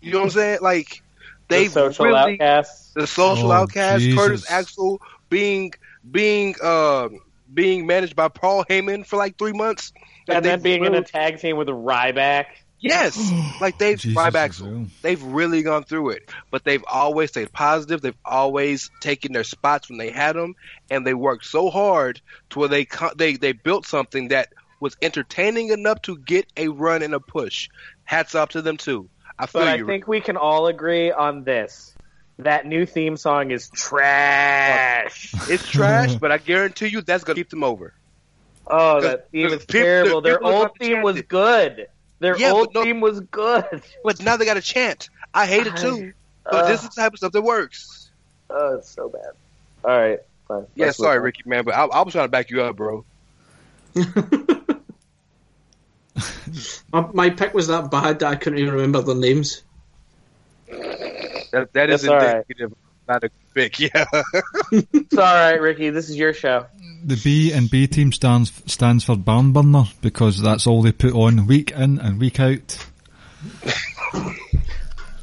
you 0.00 0.12
know 0.12 0.18
what 0.18 0.24
I'm 0.24 0.30
saying? 0.30 0.58
Like 0.62 1.02
The 1.48 1.54
they 1.54 1.68
social 1.68 2.04
really, 2.04 2.14
outcasts. 2.14 2.92
the 2.94 3.06
social 3.06 3.50
Oh, 3.50 3.54
outcast, 3.54 4.02
Jesus. 4.04 4.24
Curtis 4.24 4.50
Axel 4.50 5.00
being 5.30 5.72
being 6.10 6.54
uh 6.62 7.08
being 7.52 7.86
managed 7.86 8.16
by 8.16 8.28
Paul 8.28 8.64
Heyman 8.68 9.06
for 9.06 9.16
like 9.16 9.38
three 9.38 9.52
months, 9.52 9.92
Like, 10.28 10.36
And 10.36 10.44
then 10.44 10.60
they've 10.60 10.62
being 10.62 10.84
in 10.84 10.94
a 10.94 11.02
tag 11.02 11.38
team 11.38 11.56
with 11.56 11.68
Ryback. 11.68 12.46
yes, 12.80 13.32
like 13.60 13.78
they've 13.78 13.98
Jesus 13.98 14.16
Ryback 14.16 14.54
they've 15.02 15.22
really 15.22 15.62
gone 15.62 15.84
through 15.84 16.10
it, 16.10 16.22
but 16.50 16.64
they've 16.64 16.84
always 16.90 17.30
stayed 17.30 17.52
positive. 17.52 18.00
They've 18.00 18.14
always 18.24 18.90
taken 19.00 19.32
their 19.32 19.44
spots 19.44 19.88
when 19.88 19.98
they 19.98 20.10
had 20.10 20.36
them, 20.36 20.54
and 20.90 21.06
they 21.06 21.14
worked 21.14 21.46
so 21.46 21.70
hard 21.70 22.20
to 22.50 22.58
where 22.60 22.68
they 22.68 22.86
they 23.16 23.36
they 23.36 23.52
built 23.52 23.86
something 23.86 24.28
that 24.28 24.48
was 24.80 24.96
entertaining 25.02 25.68
enough 25.70 26.02
to 26.02 26.16
get 26.18 26.46
a 26.56 26.68
run 26.68 27.02
and 27.02 27.14
a 27.14 27.20
push. 27.20 27.68
Hats 28.04 28.34
off 28.34 28.50
to 28.50 28.62
them 28.62 28.76
too. 28.76 29.08
I 29.38 29.46
feel 29.46 29.60
you. 29.62 29.66
But 29.66 29.72
I 29.72 29.76
you. 29.76 29.86
think 29.86 30.08
we 30.08 30.20
can 30.20 30.36
all 30.36 30.66
agree 30.66 31.10
on 31.12 31.44
this. 31.44 31.94
That 32.40 32.66
new 32.66 32.86
theme 32.86 33.16
song 33.16 33.50
is 33.50 33.68
trash. 33.70 35.34
it's 35.48 35.68
trash, 35.68 36.14
but 36.14 36.30
I 36.30 36.38
guarantee 36.38 36.86
you 36.86 37.00
that's 37.02 37.24
gonna 37.24 37.34
keep 37.36 37.50
them 37.50 37.64
over. 37.64 37.92
Oh, 38.66 39.00
that 39.00 39.30
theme 39.30 39.44
Because 39.46 39.60
is 39.60 39.66
people- 39.66 39.80
terrible. 39.82 40.20
Their 40.20 40.42
old 40.44 40.70
theme 40.78 41.02
was 41.02 41.16
it. 41.16 41.28
good. 41.28 41.88
Their 42.20 42.36
Yeah, 42.36 42.52
old 42.52 42.74
no- 42.74 42.82
theme 42.84 43.00
was 43.00 43.20
good. 43.20 43.82
But 44.04 44.22
now 44.22 44.36
they 44.36 44.44
got 44.44 44.56
a 44.56 44.60
chant. 44.62 45.08
I 45.34 45.46
hate 45.46 45.66
it 45.66 45.76
too. 45.76 46.12
But 46.44 46.66
this 46.68 46.82
uh, 46.82 46.86
is 46.88 46.94
the 46.94 47.00
type 47.00 47.12
of 47.12 47.18
stuff 47.18 47.32
that 47.32 47.42
works. 47.42 48.10
Oh, 48.50 48.76
it's 48.76 48.88
so 48.90 49.08
bad. 49.08 49.32
All 49.84 49.98
right. 49.98 50.18
Fine. 50.46 50.66
Yeah, 50.74 50.86
Let's 50.86 50.98
sorry. 50.98 51.18
Ricky, 51.20 51.42
man, 51.44 51.64
but 51.64 51.74
I, 51.74 51.84
I 51.84 52.02
was 52.02 52.12
trying 52.12 52.24
to 52.24 52.30
back 52.30 52.50
you 52.50 52.62
up, 52.62 52.76
bro. 52.76 53.04
My, 56.92 57.08
my 57.12 57.30
pick 57.30 57.54
was 57.54 57.68
that 57.68 57.90
bad 57.90 58.18
that 58.20 58.26
I 58.28 58.36
couldn't 58.36 58.58
even 58.58 58.74
remember 58.74 59.02
their 59.02 59.14
names. 59.14 59.62
That, 60.68 61.70
that 61.72 61.90
is 61.90 62.02
That's 62.02 62.08
all 62.08 62.16
right. 62.16 62.36
indicative, 62.36 62.72
of 62.72 62.78
not 63.08 63.24
a 63.24 63.30
pick. 63.54 63.78
Yeah. 63.80 64.04
It's 64.72 65.16
all 65.16 65.24
right, 65.24 65.60
Ricky. 65.60 65.90
This 65.90 66.10
is 66.10 66.16
your 66.16 66.32
show. 66.32 66.66
The 67.04 67.16
B 67.22 67.52
and 67.52 67.70
B 67.70 67.86
team 67.86 68.12
stands 68.12 68.52
stands 68.66 69.04
for 69.04 69.16
barn 69.16 69.52
burner 69.52 69.84
because 70.02 70.40
that's 70.42 70.66
all 70.66 70.82
they 70.82 70.92
put 70.92 71.14
on 71.14 71.46
week 71.46 71.70
in 71.72 71.98
and 71.98 72.18
week 72.20 72.38
out. 72.40 72.86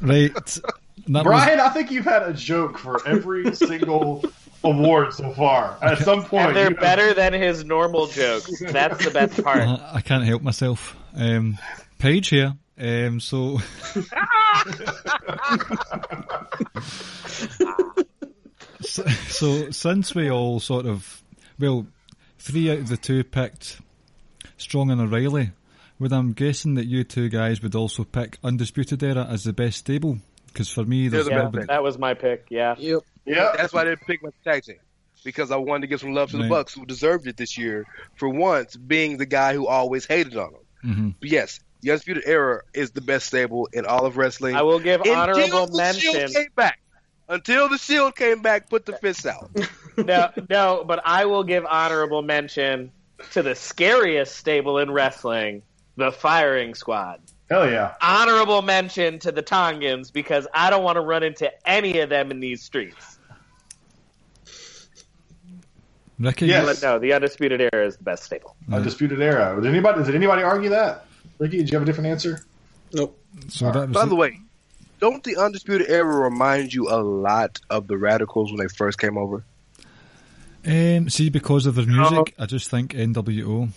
right. 0.00 0.34
That 0.34 0.64
was- 1.08 1.22
Brian, 1.24 1.60
I 1.60 1.68
think 1.70 1.90
you've 1.90 2.04
had 2.04 2.22
a 2.22 2.32
joke 2.32 2.78
for 2.78 3.06
every 3.06 3.54
single 3.54 4.24
award 4.64 5.12
so 5.14 5.32
far. 5.32 5.76
At 5.82 5.98
some 5.98 6.24
point, 6.24 6.48
And 6.48 6.56
they're 6.56 6.70
you 6.70 6.76
have- 6.76 6.80
better 6.80 7.14
than 7.14 7.32
his 7.32 7.64
normal 7.64 8.06
jokes. 8.08 8.50
That's 8.60 9.04
the 9.04 9.10
best 9.10 9.42
part. 9.42 9.60
Uh, 9.62 9.78
I 9.92 10.00
can't 10.00 10.24
help 10.24 10.42
myself. 10.42 10.96
Um, 11.14 11.58
Paige 11.98 12.28
here. 12.28 12.54
Um, 12.78 13.20
so, 13.20 13.58
so, 18.80 19.02
so 19.28 19.70
since 19.70 20.14
we 20.14 20.30
all 20.30 20.60
sort 20.60 20.86
of, 20.86 21.22
well, 21.58 21.86
three 22.38 22.70
out 22.70 22.78
of 22.78 22.88
the 22.88 22.96
two 22.96 23.24
picked 23.24 23.80
Strong 24.58 24.90
and 24.90 25.00
O'Reilly, 25.00 25.52
would 25.98 26.12
I'm 26.12 26.32
guessing 26.32 26.74
that 26.74 26.86
you 26.86 27.04
two 27.04 27.28
guys 27.28 27.62
would 27.62 27.74
also 27.74 28.04
pick 28.04 28.38
Undisputed 28.44 29.02
Era 29.02 29.26
as 29.28 29.44
the 29.44 29.52
best 29.52 29.78
stable? 29.78 30.18
Because 30.48 30.70
for 30.70 30.84
me, 30.84 31.08
there's 31.08 31.26
the 31.26 31.30
Yeah, 31.32 31.42
nobody. 31.42 31.66
that 31.66 31.82
was 31.82 31.98
my 31.98 32.14
pick. 32.14 32.46
Yeah. 32.50 32.74
Yep. 32.78 33.02
Yeah, 33.26 33.52
That's 33.56 33.72
why 33.72 33.82
I 33.82 33.84
didn't 33.84 34.02
pick 34.06 34.22
my 34.22 34.30
tag 34.44 34.62
team. 34.64 34.76
Because 35.24 35.50
I 35.50 35.56
wanted 35.56 35.80
to 35.82 35.86
give 35.88 36.00
some 36.00 36.14
love 36.14 36.30
to 36.30 36.36
the 36.36 36.48
Bucks, 36.48 36.72
who 36.72 36.86
deserved 36.86 37.26
it 37.26 37.36
this 37.36 37.58
year, 37.58 37.84
for 38.14 38.28
once 38.28 38.76
being 38.76 39.16
the 39.16 39.26
guy 39.26 39.54
who 39.54 39.66
always 39.66 40.06
hated 40.06 40.36
on 40.36 40.52
them. 40.52 40.94
hmm 40.94 41.08
But 41.18 41.28
yes, 41.30 41.58
the 41.80 41.90
Undisputed 41.90 42.22
Era 42.26 42.62
is 42.72 42.92
the 42.92 43.00
best 43.00 43.26
stable 43.26 43.68
in 43.72 43.86
all 43.86 44.06
of 44.06 44.16
wrestling. 44.16 44.54
I 44.54 44.62
will 44.62 44.78
give 44.78 45.00
honorable 45.02 45.40
Until 45.40 45.44
honorable 45.62 45.66
the 45.76 45.92
Shield 45.94 46.14
mention. 46.14 46.32
came 46.42 46.50
back. 46.54 46.78
Until 47.28 47.68
the 47.68 47.78
Shield 47.78 48.14
came 48.14 48.40
back, 48.42 48.70
put 48.70 48.86
the 48.86 48.92
fists 48.98 49.26
out. 49.26 49.50
no, 49.96 50.30
no, 50.48 50.84
but 50.86 51.02
I 51.04 51.24
will 51.24 51.42
give 51.42 51.66
honorable 51.66 52.22
mention 52.22 52.92
to 53.32 53.42
the 53.42 53.56
scariest 53.56 54.36
stable 54.36 54.78
in 54.78 54.92
wrestling, 54.92 55.62
the 55.96 56.12
Firing 56.12 56.74
Squad. 56.76 57.20
hell 57.50 57.68
yeah. 57.68 57.94
Honorable 58.00 58.62
mention 58.62 59.18
to 59.20 59.32
the 59.32 59.42
Tongans 59.42 60.12
because 60.12 60.46
I 60.54 60.70
don't 60.70 60.84
want 60.84 60.96
to 60.96 61.00
run 61.00 61.24
into 61.24 61.50
any 61.68 61.98
of 61.98 62.10
them 62.10 62.30
in 62.30 62.38
these 62.38 62.62
streets. 62.62 63.15
Ricky, 66.18 66.46
Yes. 66.46 66.80
But 66.80 66.86
no, 66.86 66.98
the 66.98 67.12
Undisputed 67.12 67.60
Era 67.60 67.86
is 67.86 67.96
the 67.96 68.04
best 68.04 68.24
stable. 68.24 68.56
Undisputed 68.72 69.20
era. 69.20 69.60
Did 69.60 69.68
anybody? 69.68 70.02
Did 70.04 70.14
anybody 70.14 70.42
argue 70.42 70.70
that? 70.70 71.06
Ricky, 71.38 71.58
did 71.58 71.70
you 71.70 71.76
have 71.76 71.82
a 71.82 71.86
different 71.86 72.08
answer? 72.08 72.44
Nope. 72.92 73.20
so 73.48 73.70
that 73.70 73.88
was 73.88 73.94
By 73.94 74.06
the 74.06 74.14
way, 74.14 74.40
don't 75.00 75.22
the 75.24 75.36
Undisputed 75.36 75.90
Era 75.90 76.16
remind 76.16 76.72
you 76.72 76.88
a 76.88 76.96
lot 77.02 77.60
of 77.68 77.86
the 77.86 77.94
Radicalz 77.94 78.46
when 78.46 78.56
they 78.56 78.68
first 78.68 78.98
came 78.98 79.18
over? 79.18 79.44
um, 80.66 81.08
see, 81.08 81.28
because 81.28 81.66
of 81.66 81.74
their 81.74 81.86
music, 81.86 82.34
I 82.38 82.46
just 82.46 82.70
think 82.70 82.92
NWO. 82.92 83.70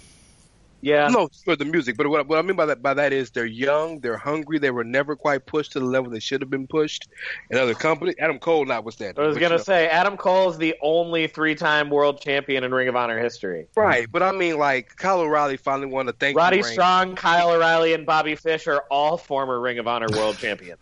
Yeah. 0.82 1.08
No, 1.08 1.30
for 1.44 1.56
the 1.56 1.66
music, 1.66 1.98
but 1.98 2.08
what, 2.08 2.28
what 2.28 2.40
I 2.40 2.42
mean 2.42 2.56
by 2.56 2.66
that 2.68 2.82
by 2.82 2.94
that 2.94 3.12
is 3.12 3.32
they're 3.32 3.46
young, 3.46 4.00
they're 4.00 4.18
hungry, 4.18 4.60
they 4.60 4.72
were 4.72 4.84
never 4.84 5.16
quite 5.16 5.46
pushed 5.46 5.74
to 5.74 5.80
the 5.80 5.86
level 5.86 6.10
they 6.10 6.20
should 6.20 6.42
have 6.42 6.50
been 6.50 6.68
pushed. 6.68 7.10
And 7.50 7.60
other 7.60 7.74
company, 7.74 8.16
Adam 8.20 8.40
Cole 8.40 8.66
notwithstanding. 8.66 9.24
I 9.24 9.28
was 9.28 9.38
you 9.38 9.50
know, 9.50 9.58
say 9.58 9.88
Adam 9.88 10.16
Cole 10.16 10.50
is 10.50 10.58
the 10.58 10.76
only 10.82 11.28
three-time 11.28 11.90
world 11.90 12.22
champion 12.22 12.64
in 12.64 12.74
Ring 12.74 12.88
of 12.88 12.96
Honor 12.96 13.20
history. 13.20 13.68
right, 13.76 14.08
but 14.10 14.24
I 14.24 14.32
mean 14.32 14.58
like 14.58 14.96
Kyle 14.96 15.20
O'Reilly 15.20 15.58
finally 15.58 15.88
won 15.88 16.08
a 16.08 16.14
thank 16.14 16.38
Roddy. 16.38 16.64
Strong, 16.64 17.16
Kyle 17.16 17.52
O'Reilly, 17.52 17.94
and 17.94 18.06
Bobby 18.06 18.36
Fish 18.36 18.68
are 18.68 18.84
all 18.90 19.18
former 19.18 19.60
Ring 19.60 19.80
of 19.80 19.88
Honor 19.88 20.08
world 20.12 20.38
champions. 20.40 20.80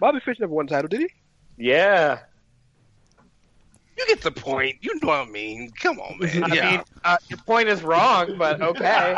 Bobby 0.00 0.20
Fish 0.20 0.38
never 0.40 0.52
won 0.52 0.66
a 0.66 0.68
title, 0.68 0.88
did 0.88 1.00
he? 1.00 1.08
Yeah. 1.56 2.20
You 4.00 4.06
get 4.06 4.22
the 4.22 4.30
point. 4.30 4.76
You 4.80 4.94
know 5.02 5.08
what 5.08 5.28
I 5.28 5.30
mean. 5.30 5.70
Come 5.78 6.00
on, 6.00 6.18
man. 6.18 6.44
I 6.50 6.54
yeah. 6.54 6.70
mean, 6.70 6.82
uh, 7.04 7.16
your 7.28 7.38
point 7.40 7.68
is 7.68 7.82
wrong, 7.82 8.38
but 8.38 8.62
okay. 8.62 9.14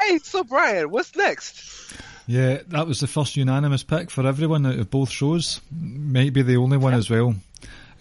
hey, 0.00 0.18
so 0.18 0.44
Brian, 0.44 0.90
what's 0.90 1.16
next? 1.16 1.94
Yeah, 2.26 2.58
that 2.68 2.86
was 2.86 3.00
the 3.00 3.06
first 3.06 3.36
unanimous 3.36 3.82
pick 3.82 4.10
for 4.10 4.26
everyone 4.26 4.66
out 4.66 4.78
of 4.78 4.90
both 4.90 5.10
shows. 5.10 5.62
Might 5.72 6.34
be 6.34 6.42
the 6.42 6.58
only 6.58 6.76
one 6.76 6.92
as 6.92 7.08
well. 7.08 7.34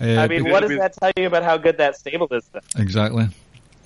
Uh, 0.01 0.05
I 0.05 0.27
mean, 0.27 0.43
be- 0.43 0.51
what 0.51 0.61
does 0.61 0.77
that 0.77 0.93
tell 0.93 1.11
you 1.15 1.27
about 1.27 1.43
how 1.43 1.57
good 1.57 1.77
that 1.77 1.95
stable 1.95 2.27
is? 2.31 2.47
Then? 2.51 2.61
Exactly. 2.77 3.29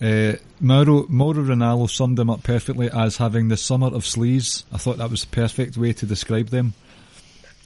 Uh, 0.01 0.33
Mauro, 0.59 1.05
Mauro 1.07 1.43
Ranallo 1.43 1.89
summed 1.89 2.17
them 2.17 2.29
up 2.29 2.43
perfectly 2.43 2.89
as 2.91 3.17
having 3.17 3.49
the 3.49 3.57
summer 3.57 3.87
of 3.87 4.03
sleaze. 4.03 4.63
I 4.73 4.77
thought 4.77 4.97
that 4.97 5.11
was 5.11 5.21
the 5.21 5.27
perfect 5.27 5.77
way 5.77 5.93
to 5.93 6.05
describe 6.05 6.47
them. 6.49 6.73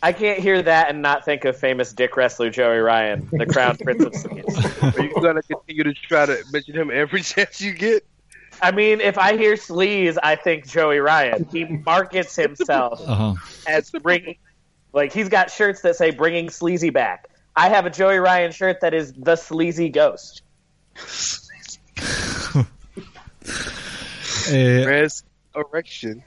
I 0.02 0.12
can't 0.14 0.40
hear 0.40 0.62
that 0.62 0.90
and 0.90 1.02
not 1.02 1.26
think 1.26 1.44
of 1.46 1.58
famous 1.58 1.92
dick 1.92 2.16
wrestler 2.16 2.50
Joey 2.50 2.78
Ryan, 2.78 3.28
the 3.32 3.46
crown 3.46 3.78
prince 3.84 4.04
of 4.04 4.14
sleaze. 4.14 4.96
Are 4.96 5.02
you 5.02 5.12
gonna 5.22 5.42
continue 5.44 5.84
to 5.84 5.94
try 5.94 6.26
to 6.26 6.44
mention 6.52 6.76
him 6.76 6.92
every 6.92 7.22
chance 7.24 7.60
you 7.62 7.74
get? 7.74 8.06
I 8.62 8.72
mean, 8.72 9.02
if 9.02 9.18
I 9.18 9.38
hear 9.38 9.54
sleaze, 9.56 10.18
I 10.22 10.36
think 10.36 10.68
Joey 10.68 11.00
Ryan. 11.00 11.48
He 11.52 11.66
markets 11.66 12.36
himself 12.38 13.02
Uh 13.02 13.16
huh. 13.16 13.34
as 13.68 13.90
bringing, 13.92 14.36
like 14.94 15.14
he's 15.14 15.30
got 15.30 15.52
shirts 15.52 15.82
that 15.82 15.96
say 15.96 16.12
"bringing 16.12 16.50
sleazy 16.50 16.90
back." 16.90 17.28
I 17.56 17.70
have 17.70 17.86
a 17.88 17.90
Joey 17.90 18.18
Ryan 18.18 18.52
shirt 18.52 18.82
that 18.82 18.94
is 18.94 19.14
the 19.14 19.36
sleazy 19.36 19.90
ghost. 19.90 20.44
Uh, 24.50 25.14
Resurrection. 25.56 26.24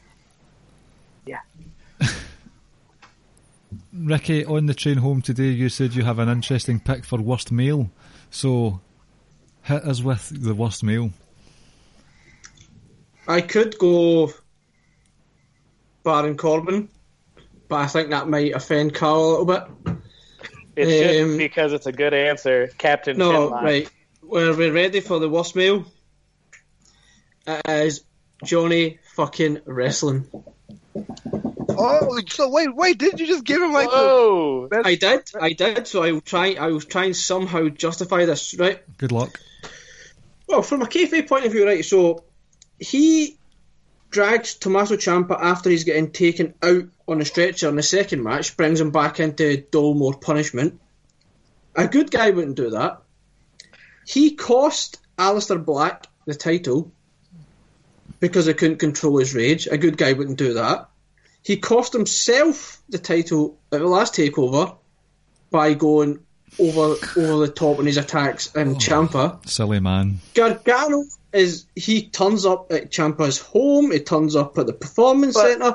Ricky, 3.93 4.45
on 4.45 4.67
the 4.67 4.75
train 4.75 4.99
home 4.99 5.21
today, 5.23 5.49
you 5.49 5.69
said 5.69 5.95
you 5.95 6.05
have 6.05 6.19
an 6.19 6.29
interesting 6.29 6.79
pick 6.81 7.05
for 7.05 7.21
worst 7.21 7.51
meal. 7.51 7.91
So, 8.31 8.81
hit 9.63 9.83
us 9.85 10.01
with 10.03 10.31
the 10.45 10.55
worst 10.55 10.85
meal. 10.85 11.11
I 13.27 13.41
could 13.41 13.79
go 13.79 14.33
Baron 16.05 16.37
Corbin, 16.37 16.89
but 17.69 17.77
I 17.77 17.87
think 17.87 18.11
that 18.11 18.29
might 18.29 18.53
offend 18.55 18.95
Carl 18.95 19.21
a 19.21 19.31
little 19.31 19.45
bit. 19.45 19.99
It 20.77 20.89
shouldn't 20.89 21.33
Um, 21.33 21.37
because 21.37 21.73
it's 21.73 21.87
a 21.87 21.93
good 21.93 22.15
answer, 22.15 22.69
Captain. 22.79 23.19
No, 23.19 23.51
Chinlock. 23.51 23.63
right. 23.63 23.91
Well, 24.23 24.57
we're 24.57 24.73
ready 24.73 25.01
for 25.01 25.19
the 25.19 25.29
worst 25.29 25.57
meal. 25.57 25.85
It 27.47 27.61
is 27.69 28.05
Johnny 28.45 28.99
fucking 29.15 29.61
wrestling. 29.65 30.27
Oh, 31.79 32.19
so 32.29 32.49
wait, 32.49 32.75
wait, 32.75 32.99
didn't 32.99 33.21
you 33.21 33.27
just 33.27 33.45
give 33.45 33.63
him 33.63 33.73
like 33.73 33.89
Oh, 33.91 34.69
I 34.73 34.95
did, 34.95 35.31
I 35.39 35.53
did. 35.53 35.87
So 35.87 36.03
I 36.03 36.13
will 36.13 36.21
try. 36.21 36.55
I 36.55 36.69
will 36.69 36.81
try 36.81 37.05
and 37.07 37.17
somehow 37.17 37.69
justify 37.69 38.25
this, 38.25 38.55
right? 38.59 38.83
Good 38.99 39.13
luck. 39.13 39.41
Well, 40.47 40.63
from 40.63 40.83
a 40.83 40.87
kayfabe 40.87 41.29
point 41.29 41.47
of 41.47 41.53
view, 41.53 41.67
right? 41.67 41.85
So 41.85 42.25
he 42.79 43.39
drags 44.11 44.55
Tommaso 44.55 44.97
Ciampa 44.97 45.39
after 45.41 45.71
he's 45.71 45.85
getting 45.85 46.11
taken 46.11 46.55
out 46.63 46.85
on 47.07 47.21
a 47.21 47.25
stretcher 47.25 47.69
in 47.69 47.77
the 47.77 47.83
second 47.83 48.23
match, 48.23 48.57
brings 48.57 48.81
him 48.81 48.91
back 48.91 49.21
into 49.21 49.57
dole 49.71 49.95
more 49.95 50.15
punishment. 50.15 50.81
A 51.77 51.87
good 51.87 52.11
guy 52.11 52.31
wouldn't 52.31 52.57
do 52.57 52.71
that. 52.71 53.03
He 54.07 54.35
cost 54.35 54.99
Aleister 55.17 55.65
Black 55.65 56.07
the 56.27 56.35
title 56.35 56.93
because 58.19 58.47
he 58.47 58.55
couldn't 58.55 58.79
control 58.79 59.19
his 59.19 59.35
rage. 59.35 59.67
A 59.67 59.79
good 59.79 59.97
guy 59.97 60.13
wouldn't 60.13 60.39
do 60.39 60.55
that. 60.55 60.90
He 61.43 61.57
cost 61.57 61.93
himself 61.93 62.83
the 62.89 62.99
title 62.99 63.59
at 63.73 63.81
the 63.81 63.87
last 63.87 64.15
takeover 64.15 64.77
by 65.51 65.75
going 65.75 66.21
over 66.59 66.97
over 67.17 67.47
the 67.47 67.53
top 67.55 67.79
in 67.79 67.87
his 67.87 67.97
attacks 67.97 68.55
and 68.55 68.73
oh, 68.73 68.79
Ciampa. 68.79 69.49
Silly 69.49 69.81
man. 69.81 70.19
Gargano 70.35 71.05
is 71.33 71.67
he 71.77 72.09
turns 72.09 72.45
up 72.45 72.71
at 72.73 72.91
Ciampa's 72.91 73.39
home. 73.39 73.93
He 73.93 74.01
turns 74.01 74.37
up 74.37 74.59
at 74.59 74.67
the 74.67 74.73
performance 74.73 75.35
But- 75.35 75.53
center. 75.53 75.75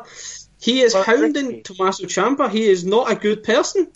He 0.62 0.82
is 0.82 0.96
hounding 0.96 1.48
Ricky- 1.48 1.62
Tommaso 1.62 2.06
Ciampa. 2.06 2.50
He 2.50 2.64
is 2.66 2.84
not 2.86 3.12
a 3.12 3.16
good 3.16 3.44
person. 3.44 3.88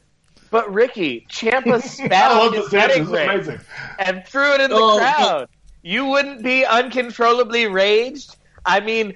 But 0.52 0.72
Ricky, 0.72 1.26
Ciampa 1.30 1.82
spat 1.84 2.32
on 2.32 2.38
love 2.38 2.54
his 2.54 2.64
this 2.66 2.74
wedding 2.74 3.06
ring 3.10 3.60
and 3.98 4.24
threw 4.28 4.54
it 4.54 4.62
in 4.62 4.70
the 4.70 4.76
Oh, 4.76 4.98
crowd. 4.98 5.50
You 5.82 6.06
wouldn't 6.06 6.44
be 6.44 6.66
uncontrollably 6.66 7.68
raged? 7.68 8.36
I 8.66 8.82
mean, 8.82 9.14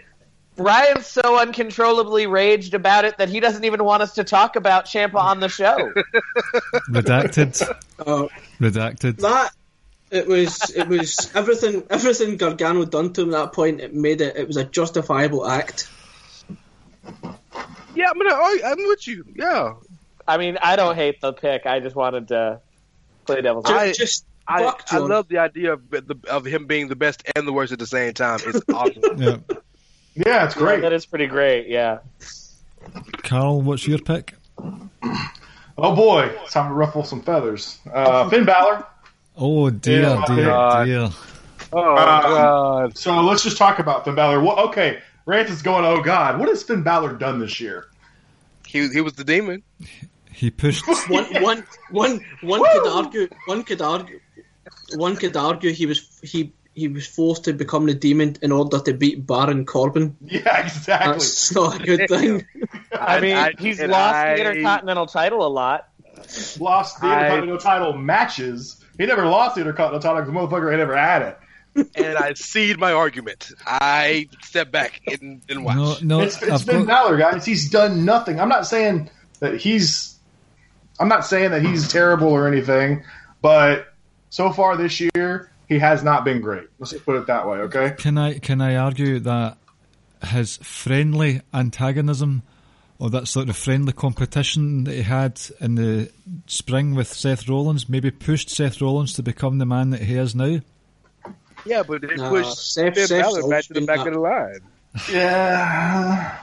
Ryan's 0.57 1.07
so 1.07 1.39
uncontrollably 1.39 2.27
raged 2.27 2.73
about 2.73 3.05
it 3.05 3.17
that 3.17 3.29
he 3.29 3.39
doesn't 3.39 3.63
even 3.63 3.83
want 3.83 4.03
us 4.03 4.13
to 4.15 4.23
talk 4.23 4.55
about 4.55 4.85
Ciampa 4.85 5.15
on 5.15 5.39
the 5.39 5.49
show. 5.49 5.75
Redacted. 6.89 7.61
Uh, 7.99 8.27
Redacted. 8.59 9.17
that 9.17 9.51
it 10.11 10.27
was 10.27 10.69
it 10.75 10.87
was 10.87 11.31
everything 11.35 11.83
everything 11.89 12.37
Gargano 12.37 12.85
done 12.85 13.13
to 13.13 13.21
him 13.23 13.29
at 13.33 13.45
that 13.45 13.53
point. 13.53 13.81
It 13.81 13.95
made 13.95 14.21
it 14.21 14.35
it 14.37 14.47
was 14.47 14.57
a 14.57 14.63
justifiable 14.63 15.47
act. 15.47 15.89
Yeah, 17.95 18.09
I'm 18.09 18.17
gonna. 18.17 18.33
I, 18.33 18.59
I'm 18.65 18.77
with 18.87 19.07
you. 19.07 19.25
Yeah, 19.35 19.73
I 20.27 20.37
mean, 20.37 20.57
I 20.61 20.75
don't 20.75 20.95
hate 20.95 21.19
the 21.21 21.33
pick. 21.33 21.65
I 21.65 21.79
just 21.79 21.95
wanted 21.95 22.27
to 22.29 22.59
play 23.25 23.41
devil's 23.41 23.65
Ju- 23.65 23.73
I- 23.73 23.91
just 23.91 24.25
I, 24.47 24.73
I 24.91 24.97
love 24.97 25.29
the 25.29 25.37
idea 25.37 25.73
of 25.73 25.89
the, 25.89 26.17
of 26.29 26.43
him 26.45 26.65
being 26.67 26.89
the 26.89 26.95
best 26.97 27.23
and 27.35 27.47
the 27.47 27.53
worst 27.53 27.71
at 27.71 27.79
the 27.79 27.87
same 27.87 28.13
time. 28.13 28.39
It's 28.45 28.61
awesome. 28.73 29.21
Yeah. 29.21 29.37
Yeah, 30.15 30.45
it's 30.45 30.55
great. 30.55 30.81
That 30.81 30.93
is 30.93 31.05
pretty 31.05 31.27
great, 31.27 31.67
yeah. 31.67 31.99
Carl, 33.23 33.61
what's 33.61 33.87
your 33.87 33.99
pick? 33.99 34.35
Oh 35.77 35.95
boy, 35.95 36.31
it's 36.43 36.53
time 36.53 36.69
to 36.69 36.73
ruffle 36.75 37.03
some 37.03 37.21
feathers. 37.21 37.79
Uh, 37.91 38.29
Finn 38.29 38.45
Balor. 38.45 38.85
Oh 39.35 39.69
dear, 39.71 40.01
Yeah, 40.03 40.23
dear, 40.27 40.45
God. 40.45 40.85
dear. 40.85 41.09
Oh 41.71 41.95
Uh, 41.95 42.21
God! 42.21 42.97
So 42.97 43.19
let's 43.21 43.43
just 43.43 43.57
talk 43.57 43.79
about 43.79 44.05
Finn 44.05 44.13
Balor. 44.15 44.39
What, 44.41 44.59
okay, 44.69 44.99
Rant 45.25 45.49
is 45.49 45.61
going. 45.63 45.83
Oh 45.85 46.01
God, 46.01 46.39
what 46.39 46.47
has 46.49 46.61
Finn 46.61 46.83
Balor 46.83 47.13
done 47.13 47.39
this 47.39 47.59
year? 47.59 47.87
He 48.67 48.87
he 48.89 49.01
was 49.01 49.13
the 49.13 49.23
demon. 49.23 49.63
He 50.31 50.51
pushed. 50.51 50.85
one 51.09 51.25
one 51.41 51.63
one 51.89 52.21
one 52.41 52.61
could 52.71 52.87
argue 52.87 53.27
one 53.47 53.63
could 53.63 53.81
argue 53.81 54.19
one 54.95 55.15
could 55.15 55.35
argue 55.35 55.71
he 55.71 55.87
was 55.87 56.19
he 56.21 56.53
he 56.73 56.87
was 56.87 57.05
forced 57.07 57.45
to 57.45 57.53
become 57.53 57.85
the 57.85 57.93
demon 57.93 58.35
in 58.41 58.51
order 58.51 58.79
to 58.79 58.93
beat 58.93 59.25
Baron 59.25 59.65
Corbin. 59.65 60.17
Yeah, 60.25 60.65
exactly. 60.65 61.13
That's 61.13 61.53
not 61.53 61.81
a 61.81 61.83
good 61.83 62.07
thing. 62.09 62.45
I 62.91 63.19
mean, 63.19 63.35
I- 63.37 63.53
he's 63.57 63.81
lost 63.81 64.15
I- 64.15 64.33
the 64.35 64.39
Intercontinental 64.41 65.05
title 65.07 65.45
a 65.45 65.49
lot. 65.49 65.87
lost 66.59 66.99
the 67.01 67.07
I- 67.07 67.13
Intercontinental 67.19 67.57
title 67.59 67.93
matches. 67.93 68.83
He 68.97 69.05
never 69.05 69.25
lost 69.25 69.55
the 69.55 69.61
Intercontinental 69.61 70.01
title 70.01 70.21
because 70.31 70.49
the 70.49 70.55
motherfucker 70.57 70.71
had 70.71 70.79
never 70.79 70.97
had 70.97 71.21
it. 71.23 71.39
and 71.95 72.17
I 72.17 72.33
cede 72.33 72.77
my 72.79 72.93
argument. 72.93 73.51
I 73.65 74.29
step 74.43 74.71
back 74.71 75.01
and, 75.07 75.41
and 75.49 75.63
watch. 75.65 75.75
No, 75.75 75.95
no, 76.19 76.19
It's, 76.23 76.39
it's 76.41 76.51
I've 76.51 76.61
Finn 76.63 76.85
Balor, 76.85 77.17
guys. 77.17 77.45
He's 77.45 77.69
done 77.71 78.05
nothing. 78.05 78.39
I'm 78.39 78.49
not 78.49 78.67
saying 78.67 79.09
that 79.39 79.59
he's. 79.59 80.15
I'm 80.99 81.07
not 81.07 81.25
saying 81.25 81.49
that 81.51 81.63
he's 81.63 81.87
terrible 81.91 82.27
or 82.27 82.47
anything, 82.47 83.03
but 83.41 83.87
so 84.29 84.51
far 84.51 84.77
this 84.77 85.01
year 85.01 85.49
he 85.73 85.79
has 85.79 86.03
not 86.03 86.23
been 86.23 86.39
great. 86.41 86.67
Let's 86.79 86.91
just 86.91 87.05
put 87.05 87.15
it 87.17 87.27
that 87.27 87.47
way, 87.47 87.57
okay? 87.59 87.93
can 87.97 88.17
I 88.17 88.39
can 88.39 88.61
I 88.61 88.75
argue 88.75 89.19
that 89.19 89.57
his 90.25 90.57
friendly 90.57 91.41
antagonism 91.53 92.43
or 92.99 93.09
that 93.09 93.27
sort 93.27 93.49
of 93.49 93.57
friendly 93.57 93.91
competition 93.91 94.85
that 94.85 94.93
he 94.93 95.01
had 95.01 95.41
in 95.59 95.75
the 95.75 96.09
spring 96.47 96.95
with 96.95 97.11
Seth 97.11 97.49
Rollins 97.49 97.89
maybe 97.89 98.11
pushed 98.11 98.49
Seth 98.49 98.79
Rollins 98.81 99.13
to 99.13 99.23
become 99.23 99.57
the 99.57 99.65
man 99.65 99.89
that 99.89 100.01
he 100.01 100.15
is 100.15 100.33
now? 100.35 100.59
Yeah, 101.65 101.83
but 101.83 102.03
it 102.03 102.17
Nah, 102.17 102.29
pushed 102.29 102.73
Seth- 102.73 102.95
Finn 102.95 103.07
Seth's 103.07 103.33
Balor 103.35 103.49
back 103.49 103.63
to 103.65 103.73
the 103.73 103.81
back 103.85 103.97
that. 103.99 104.07
of 104.07 104.13
the 104.13 104.19
line. 104.19 104.59
Yeah. 105.11 106.37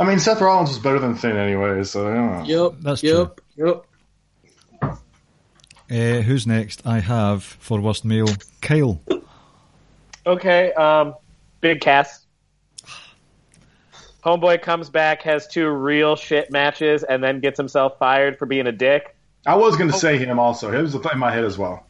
I 0.00 0.04
mean, 0.04 0.18
Seth 0.20 0.40
Rollins 0.40 0.68
was 0.70 0.78
better 0.78 0.98
than 1.00 1.16
Finn 1.16 1.36
anyway, 1.36 1.82
so 1.84 2.08
I 2.10 2.14
don't 2.14 2.32
know. 2.32 2.44
Yep, 2.70 2.80
That's 2.80 3.02
yep, 3.02 3.40
yep. 3.56 3.84
Uh, 5.90 6.20
who's 6.20 6.46
next? 6.46 6.86
I 6.86 7.00
have 7.00 7.42
for 7.42 7.80
worst 7.80 8.04
male, 8.04 8.28
Kyle. 8.60 9.00
Okay, 10.26 10.72
um, 10.74 11.14
big 11.60 11.80
Cass. 11.80 12.26
Homeboy 14.22 14.60
comes 14.60 14.90
back, 14.90 15.22
has 15.22 15.46
two 15.46 15.68
real 15.68 16.16
shit 16.16 16.50
matches, 16.50 17.02
and 17.04 17.22
then 17.22 17.40
gets 17.40 17.56
himself 17.56 17.98
fired 17.98 18.38
for 18.38 18.44
being 18.44 18.66
a 18.66 18.72
dick. 18.72 19.16
I 19.46 19.54
was 19.54 19.76
going 19.76 19.90
to 19.90 19.96
say 19.96 20.18
him 20.18 20.38
also. 20.38 20.70
It 20.72 20.82
was 20.82 20.92
the 20.92 20.98
thing 20.98 21.12
in 21.12 21.18
my 21.18 21.32
head 21.32 21.44
as 21.44 21.56
well. 21.56 21.86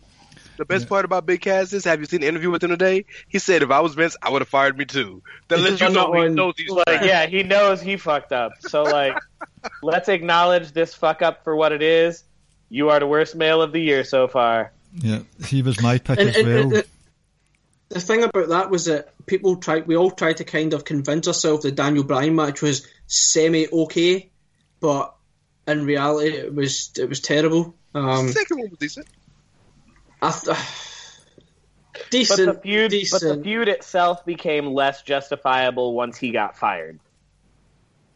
The 0.58 0.64
best 0.64 0.88
part 0.88 1.04
about 1.04 1.24
Big 1.24 1.40
Cass 1.40 1.72
is, 1.72 1.84
have 1.84 2.00
you 2.00 2.06
seen 2.06 2.20
the 2.20 2.26
interview 2.26 2.50
with 2.50 2.64
him 2.64 2.70
today? 2.70 3.04
He 3.28 3.38
said, 3.38 3.62
if 3.62 3.70
I 3.70 3.78
was 3.78 3.94
Vince, 3.94 4.16
I 4.20 4.30
would 4.30 4.42
have 4.42 4.48
fired 4.48 4.76
me 4.76 4.84
too. 4.84 5.22
That 5.46 5.60
lets 5.60 5.80
you 5.80 5.88
know 5.88 6.12
not 6.12 6.16
he 6.16 6.28
knows 6.28 6.54
he's 6.56 6.70
Like, 6.70 7.02
yeah, 7.02 7.26
he 7.26 7.44
knows 7.44 7.80
he 7.80 7.96
fucked 7.96 8.32
up. 8.32 8.52
So, 8.60 8.82
like, 8.82 9.16
let's 9.82 10.08
acknowledge 10.08 10.72
this 10.72 10.94
fuck 10.94 11.22
up 11.22 11.44
for 11.44 11.54
what 11.54 11.70
it 11.70 11.80
is. 11.80 12.24
You 12.68 12.90
are 12.90 13.00
the 13.00 13.06
worst 13.06 13.34
male 13.34 13.62
of 13.62 13.72
the 13.72 13.80
year 13.80 14.04
so 14.04 14.28
far. 14.28 14.72
Yeah, 14.94 15.20
he 15.44 15.62
was 15.62 15.80
my 15.82 15.98
pick 15.98 16.18
And, 16.18 16.28
as 16.28 16.36
and, 16.36 16.46
well. 16.46 16.62
and 16.62 16.72
the, 16.72 16.86
the 17.90 18.00
thing 18.00 18.22
about 18.24 18.48
that 18.48 18.70
was 18.70 18.86
that 18.86 19.14
people 19.26 19.56
tried. 19.56 19.86
We 19.86 19.96
all 19.96 20.10
tried 20.10 20.38
to 20.38 20.44
kind 20.44 20.74
of 20.74 20.84
convince 20.84 21.28
ourselves 21.28 21.62
the 21.62 21.72
Daniel 21.72 22.04
Bryan 22.04 22.34
match 22.34 22.62
was 22.62 22.86
semi 23.06 23.68
okay, 23.68 24.30
but 24.80 25.14
in 25.66 25.84
reality, 25.84 26.28
it 26.30 26.54
was 26.54 26.90
it 26.98 27.08
was 27.08 27.20
terrible. 27.20 27.74
Um, 27.94 28.28
second 28.28 28.58
one 28.58 28.70
was 28.70 28.78
decent. 28.78 29.06
I 30.20 30.30
th- 30.30 30.56
But 32.28 32.36
the 32.36 32.60
feud, 32.62 32.92
but 33.10 33.20
the 33.20 33.40
feud 33.42 33.68
itself 33.68 34.24
became 34.24 34.66
less 34.66 35.02
justifiable 35.02 35.94
once 35.94 36.16
he 36.18 36.30
got 36.30 36.56
fired. 36.56 37.00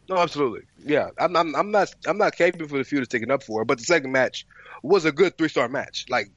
No, 0.09 0.17
absolutely. 0.17 0.61
Yeah, 0.83 1.09
I'm, 1.17 1.35
I'm, 1.35 1.55
I'm 1.55 1.71
not, 1.71 1.93
I'm 2.05 2.17
not 2.17 2.35
caping 2.35 2.67
for 2.69 2.77
the 2.77 2.83
feud 2.83 3.01
is 3.03 3.07
taken 3.07 3.31
up 3.31 3.43
for, 3.43 3.63
but 3.65 3.77
the 3.77 3.83
second 3.85 4.11
match 4.11 4.45
was 4.81 5.05
a 5.05 5.11
good 5.11 5.37
three 5.37 5.47
star 5.47 5.69
match. 5.69 6.05
Like, 6.09 6.29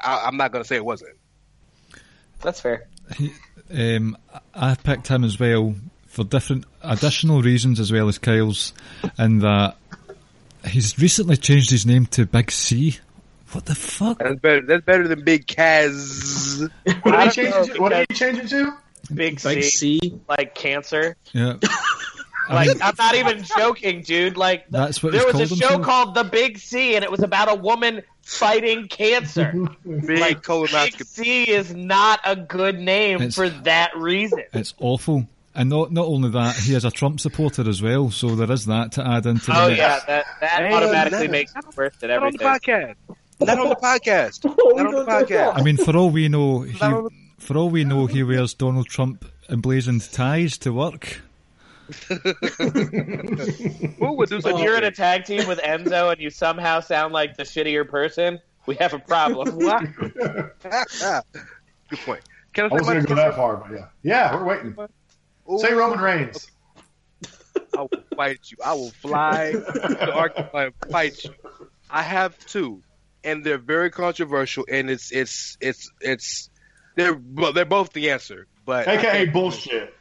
I, 0.00 0.24
I'm 0.26 0.36
not 0.36 0.52
gonna 0.52 0.64
say 0.64 0.76
it 0.76 0.84
wasn't. 0.84 1.16
That's 2.40 2.60
fair. 2.60 2.88
Um, 3.70 4.16
I 4.54 4.74
picked 4.74 5.08
him 5.08 5.24
as 5.24 5.38
well 5.38 5.74
for 6.06 6.24
different 6.24 6.64
additional 6.82 7.42
reasons 7.42 7.80
as 7.80 7.92
well 7.92 8.08
as 8.08 8.18
Kyle's, 8.18 8.72
in 9.18 9.40
that 9.40 9.76
he's 10.66 10.98
recently 10.98 11.36
changed 11.36 11.70
his 11.70 11.86
name 11.86 12.06
to 12.06 12.26
Big 12.26 12.50
C. 12.50 12.98
What 13.52 13.66
the 13.66 13.74
fuck? 13.74 14.18
That's 14.18 14.40
better. 14.40 14.60
That's 14.62 14.84
better 14.84 15.08
than 15.08 15.24
Big 15.24 15.46
Cass. 15.46 16.62
What 17.02 17.14
I 17.14 17.28
did 17.28 17.34
he 17.34 17.42
change 17.52 17.68
it 17.68 17.74
to? 17.74 17.80
What 17.80 17.88
did 17.90 17.98
he 17.98 18.04
because- 18.08 18.18
change 18.18 18.38
it 18.38 18.48
to? 18.50 18.76
Big, 19.14 19.42
Big 19.42 19.62
C, 19.62 19.98
C. 20.00 20.20
like 20.28 20.54
cancer. 20.54 21.16
Yeah, 21.32 21.54
Like 22.50 22.70
I'm 22.82 22.94
not 22.98 23.14
even 23.14 23.42
joking, 23.44 24.02
dude. 24.02 24.36
Like 24.36 24.68
That's 24.70 25.02
what 25.02 25.12
there 25.12 25.24
he's 25.32 25.34
was 25.34 25.52
a 25.52 25.56
show 25.56 25.68
himself? 25.68 25.82
called 25.82 26.14
The 26.14 26.24
Big 26.24 26.58
C, 26.58 26.94
and 26.96 27.04
it 27.04 27.10
was 27.10 27.22
about 27.22 27.50
a 27.50 27.54
woman 27.54 28.02
fighting 28.22 28.88
cancer. 28.88 29.52
Big 29.86 30.06
Big 30.06 30.42
colonoscopy. 30.42 31.04
C 31.06 31.44
is 31.44 31.74
not 31.74 32.20
a 32.24 32.36
good 32.36 32.78
name 32.78 33.16
It's- 33.16 33.34
for 33.34 33.48
that 33.64 33.96
reason. 33.96 34.42
it's 34.52 34.74
awful. 34.80 35.26
And 35.54 35.70
not 35.70 35.90
not 35.92 36.06
only 36.06 36.30
that, 36.30 36.54
he 36.56 36.74
is 36.74 36.84
a 36.84 36.90
Trump 36.90 37.18
supporter 37.20 37.68
as 37.68 37.82
well, 37.82 38.10
so 38.12 38.36
there 38.36 38.50
is 38.52 38.66
that 38.66 38.92
to 38.92 39.04
add 39.06 39.26
into 39.26 39.46
the 39.46 39.58
Oh 39.60 39.66
mix. 39.68 39.78
yeah, 39.78 39.98
that 40.06 40.24
that 40.40 40.62
Hey, 40.62 40.72
automatically 40.72 41.26
no. 41.26 41.32
makes 41.32 41.52
it 41.56 41.64
worse 41.76 41.96
than 41.96 42.10
Not 42.10 42.22
on 42.22 42.32
the 42.32 42.44
everything. 42.44 42.94
podcast. 43.08 43.16
Not 43.40 43.58
on 43.58 43.68
the 43.68 43.76
podcast. 43.76 44.54
Oh, 44.60 44.70
Not 44.76 44.86
on 44.94 45.04
the 45.04 45.10
podcast. 45.10 45.58
I 45.58 45.62
mean, 45.62 45.76
for 45.76 45.96
all 45.96 46.10
we 46.10 46.28
know, 46.28 46.60
he, 46.60 46.78
Not 46.78 46.92
on 46.92 47.04
the- 47.04 47.10
for 47.38 47.56
all 47.56 47.70
we 47.70 47.82
know, 47.84 48.06
he 48.06 48.22
wears 48.22 48.54
Donald 48.54 48.86
Trump 48.88 49.24
emblazoned 49.48 50.12
ties 50.12 50.58
to 50.58 50.72
work. 50.72 51.22
Who 53.98 54.12
would 54.12 54.28
do 54.28 54.40
such 54.40 54.52
When 54.52 54.62
you're 54.62 54.76
in 54.76 54.84
a 54.84 54.90
tag 54.90 55.24
team 55.24 55.48
with 55.48 55.58
Enzo 55.60 56.12
and 56.12 56.20
you 56.20 56.28
somehow 56.28 56.80
sound 56.80 57.14
like 57.14 57.36
the 57.36 57.44
shittier 57.44 57.88
person, 57.88 58.40
we 58.66 58.74
have 58.76 58.92
a 58.92 58.98
problem. 58.98 59.56
What? 59.56 59.84
Good 61.88 61.98
point. 62.04 62.20
Can 62.52 62.64
I 62.64 62.68
I 62.68 62.72
wasn't 62.72 62.86
going 62.86 63.00
to 63.00 63.08
go 63.08 63.14
that 63.14 63.34
far, 63.34 63.56
but 63.56 63.72
yeah. 63.72 63.86
Yeah, 64.02 64.36
we're 64.36 64.44
waiting. 64.44 64.76
Say 65.58 65.72
Roman 65.72 65.98
Reigns. 65.98 66.50
I 67.76 67.82
will 67.82 67.90
fight 68.16 68.40
you. 68.50 68.56
I 68.64 68.74
will 68.74 68.90
fly 68.90 69.52
to 69.52 70.12
Arkansas 70.12 70.58
and 70.58 70.74
fight 70.90 71.24
you. 71.24 71.30
I 71.90 72.02
have 72.02 72.38
two, 72.46 72.82
and 73.24 73.44
they're 73.44 73.56
very 73.58 73.90
controversial, 73.90 74.66
and 74.70 74.90
it's 74.90 75.10
it's 75.10 75.56
it's 75.60 75.90
it's 76.00 76.50
they're 76.96 77.14
well, 77.14 77.52
they're 77.52 77.64
both 77.64 77.92
the 77.92 78.10
answer. 78.10 78.46
But 78.66 78.88
AKA 78.88 79.26
bullshit. 79.26 79.94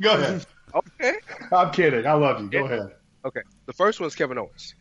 Go 0.00 0.14
ahead. 0.14 0.46
Okay, 0.74 1.14
I'm 1.52 1.70
kidding. 1.70 2.06
I 2.06 2.12
love 2.12 2.40
you. 2.40 2.48
Go 2.50 2.64
ahead. 2.66 2.92
okay. 3.24 3.42
The 3.66 3.72
first 3.72 4.00
one's 4.00 4.14
Kevin 4.14 4.38
Owens. 4.38 4.74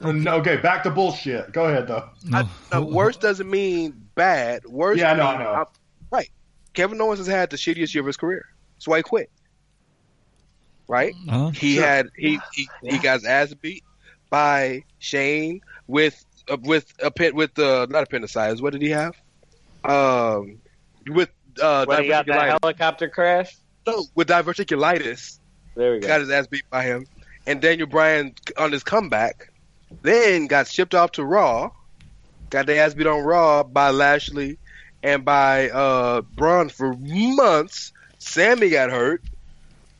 Okay, 0.00 0.56
back 0.58 0.84
to 0.84 0.90
bullshit. 0.90 1.52
Go 1.52 1.64
ahead 1.66 1.88
though. 1.88 2.08
No. 2.24 2.38
I, 2.38 2.48
now, 2.72 2.82
worse 2.82 3.16
doesn't 3.16 3.50
mean 3.50 4.00
bad. 4.14 4.64
Worse, 4.66 4.98
Yeah, 4.98 5.12
I 5.12 5.16
know, 5.16 5.32
mean- 5.32 5.40
I 5.40 5.44
know. 5.54 5.64
right. 6.12 6.30
Kevin 6.72 7.00
Owens 7.00 7.18
has 7.18 7.26
had 7.26 7.50
the 7.50 7.56
shittiest 7.56 7.92
year 7.94 8.02
of 8.02 8.06
his 8.06 8.16
career. 8.16 8.44
That's 8.76 8.86
why 8.86 8.98
he 8.98 9.02
quit. 9.02 9.30
Right. 10.86 11.14
Uh-huh. 11.28 11.50
He 11.50 11.74
Sure. 11.74 11.84
had 11.84 12.08
he 12.16 12.38
he, 12.54 12.68
he 12.82 12.98
got 12.98 13.14
his 13.14 13.24
ass 13.24 13.52
beat 13.54 13.82
by 14.30 14.84
Shane 15.00 15.60
with 15.86 16.24
uh, 16.48 16.56
with 16.62 16.92
a 17.02 17.10
pin 17.10 17.34
with 17.34 17.58
uh, 17.58 17.86
not 17.90 18.04
appendicitis. 18.04 18.62
What 18.62 18.72
did 18.72 18.82
he 18.82 18.90
have? 18.90 19.14
Um, 19.84 20.58
with 21.08 21.30
uh, 21.60 21.84
When 21.86 22.02
he 22.04 22.08
got 22.08 22.26
that 22.26 22.58
helicopter 22.62 23.08
crash. 23.08 23.54
No, 23.88 24.04
with 24.14 24.28
diverticulitis, 24.28 25.38
There 25.74 25.92
we 25.92 26.00
go. 26.00 26.06
got 26.08 26.20
his 26.20 26.30
ass 26.30 26.46
beat 26.46 26.68
by 26.70 26.84
him, 26.84 27.06
and 27.46 27.60
Daniel 27.60 27.86
Bryan 27.88 28.34
on 28.56 28.72
his 28.72 28.82
comeback, 28.84 29.52
then 30.02 30.46
got 30.46 30.68
shipped 30.68 30.94
off 30.94 31.12
to 31.12 31.24
Raw, 31.24 31.70
got 32.50 32.66
their 32.66 32.84
ass 32.84 32.94
beat 32.94 33.06
on 33.06 33.22
Raw 33.24 33.62
by 33.62 33.90
Lashley 33.90 34.58
and 35.02 35.24
by 35.24 35.70
uh, 35.70 36.20
Braun 36.22 36.68
for 36.68 36.94
months. 36.98 37.92
Sammy 38.18 38.70
got 38.70 38.90
hurt. 38.90 39.22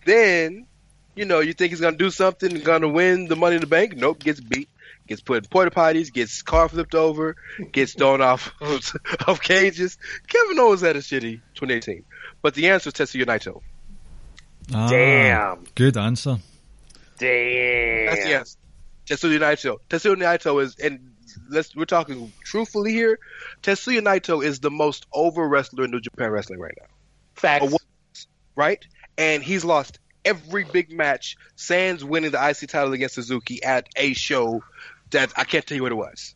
Then, 0.05 0.67
you 1.15 1.25
know, 1.25 1.41
you 1.41 1.53
think 1.53 1.71
he's 1.71 1.81
gonna 1.81 1.97
do 1.97 2.11
something, 2.11 2.61
gonna 2.61 2.89
win 2.89 3.27
the 3.29 3.37
Money 3.37 3.57
in 3.57 3.61
the 3.61 3.67
Bank. 3.67 3.97
Nope, 3.97 4.19
gets 4.21 4.41
beat. 4.41 4.69
Gets 5.07 5.23
put 5.23 5.45
in 5.45 5.49
porta 5.49 5.71
potties, 5.71 6.13
gets 6.13 6.43
car 6.43 6.69
flipped 6.69 6.95
over, 6.95 7.35
gets 7.73 7.95
thrown 7.95 8.21
off 8.21 8.53
of 9.27 9.41
cages. 9.41 9.97
Kevin 10.27 10.59
Owens 10.59 10.83
had 10.83 10.97
a 10.97 10.99
shitty 10.99 11.41
2018, 11.55 12.05
but 12.43 12.53
the 12.53 12.69
answer 12.69 12.89
is 12.89 12.95
Tetsuya 12.95 13.25
Naito. 13.25 13.63
Ah, 14.75 14.89
Damn. 14.89 15.65
Good 15.75 15.97
answer. 15.97 16.39
Damn. 17.19 18.07
That's 18.07 18.25
the 18.25 18.35
answer. 18.35 18.59
Tetsuya 19.07 19.39
Naito. 19.39 19.79
Tetsuya 19.89 20.17
Naito 20.17 20.63
is, 20.63 20.77
and 20.77 21.13
let's 21.49 21.75
we're 21.75 21.87
talking 21.87 22.33
truthfully 22.45 22.93
here. 22.93 23.19
Tetsuya 23.63 24.01
Naito 24.01 24.45
is 24.45 24.61
the 24.61 24.71
most 24.71 25.07
over 25.13 25.49
wrestler 25.49 25.85
in 25.85 25.91
New 25.91 26.01
Japan 26.01 26.31
Wrestling 26.31 26.61
right 26.61 26.75
now, 26.79 26.87
Facts. 27.35 27.75
Right? 28.55 28.85
And 29.17 29.43
he's 29.43 29.65
lost 29.65 29.99
every 30.25 30.65
big 30.65 30.93
match. 30.93 31.37
Sans 31.57 32.05
winning 32.05 32.33
the 32.33 32.49
IC 32.49 32.69
title 32.69 32.93
against 32.93 33.15
Suzuki 33.15 33.63
at 33.63 33.89
a 33.97 34.13
show 34.15 34.63
that 35.11 35.33
I 35.37 35.45
can't 35.45 35.67
tell 35.67 35.77
you 35.77 35.83
what 35.83 35.93
it 35.93 35.97
was. 35.97 36.35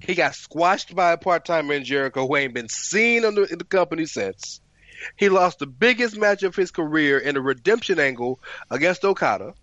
He 0.00 0.14
got 0.14 0.34
squashed 0.34 0.94
by 0.94 1.12
a 1.12 1.16
part 1.16 1.44
timer 1.44 1.74
in 1.74 1.84
Jericho 1.84 2.26
who 2.26 2.36
ain't 2.36 2.54
been 2.54 2.68
seen 2.68 3.22
the, 3.22 3.48
in 3.50 3.58
the 3.58 3.64
company 3.64 4.06
since. 4.06 4.60
He 5.16 5.28
lost 5.28 5.58
the 5.58 5.66
biggest 5.66 6.16
match 6.16 6.42
of 6.42 6.56
his 6.56 6.70
career 6.70 7.18
in 7.18 7.36
a 7.36 7.40
redemption 7.40 7.98
angle 7.98 8.40
against 8.70 9.04
Okada. 9.04 9.54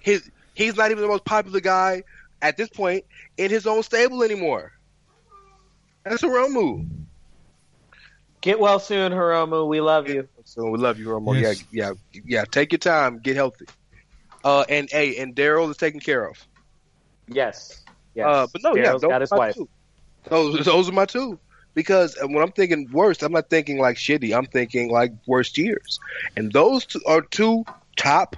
His 0.00 0.30
he's 0.54 0.76
not 0.76 0.90
even 0.90 1.02
the 1.02 1.08
most 1.08 1.24
popular 1.24 1.60
guy 1.60 2.04
at 2.40 2.56
this 2.56 2.68
point 2.68 3.04
in 3.36 3.50
his 3.50 3.66
own 3.66 3.82
stable 3.82 4.22
anymore. 4.22 4.72
That's 6.04 6.22
a 6.22 6.28
real 6.28 6.50
move. 6.50 6.86
Get 8.40 8.60
well 8.60 8.78
soon, 8.78 9.12
Hiromu. 9.12 9.66
We 9.66 9.80
love 9.80 10.08
you. 10.08 10.28
So 10.44 10.68
we 10.68 10.78
love 10.78 10.98
you, 10.98 11.06
Romo. 11.06 11.40
Yes. 11.40 11.64
Yeah, 11.72 11.92
yeah, 12.12 12.20
yeah. 12.26 12.44
Take 12.44 12.72
your 12.72 12.78
time, 12.78 13.18
get 13.18 13.36
healthy. 13.36 13.64
Uh, 14.44 14.64
and 14.68 14.90
hey, 14.90 15.16
and 15.16 15.34
Daryl 15.34 15.70
is 15.70 15.78
taken 15.78 16.00
care 16.00 16.28
of. 16.28 16.36
Yes. 17.26 17.82
Yes. 18.14 18.26
Uh, 18.26 18.46
but 18.52 18.62
no, 18.62 18.76
yeah, 18.76 18.92
those 18.92 19.00
got 19.00 19.22
his 19.22 19.30
wife. 19.30 19.54
two. 19.54 19.68
Those, 20.28 20.64
those 20.64 20.88
are 20.90 20.92
my 20.92 21.06
two. 21.06 21.38
Because 21.74 22.16
when 22.20 22.42
I'm 22.42 22.52
thinking 22.52 22.88
worst, 22.92 23.22
I'm 23.22 23.32
not 23.32 23.50
thinking 23.50 23.78
like 23.78 23.96
shitty. 23.96 24.36
I'm 24.36 24.46
thinking 24.46 24.90
like 24.90 25.12
worst 25.26 25.58
years, 25.58 26.00
and 26.36 26.52
those 26.52 26.86
two 26.86 27.00
are 27.06 27.22
two 27.22 27.64
top 27.96 28.36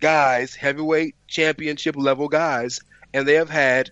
guys, 0.00 0.54
heavyweight 0.54 1.14
championship 1.28 1.96
level 1.96 2.28
guys, 2.28 2.80
and 3.14 3.26
they 3.26 3.34
have 3.34 3.50
had 3.50 3.90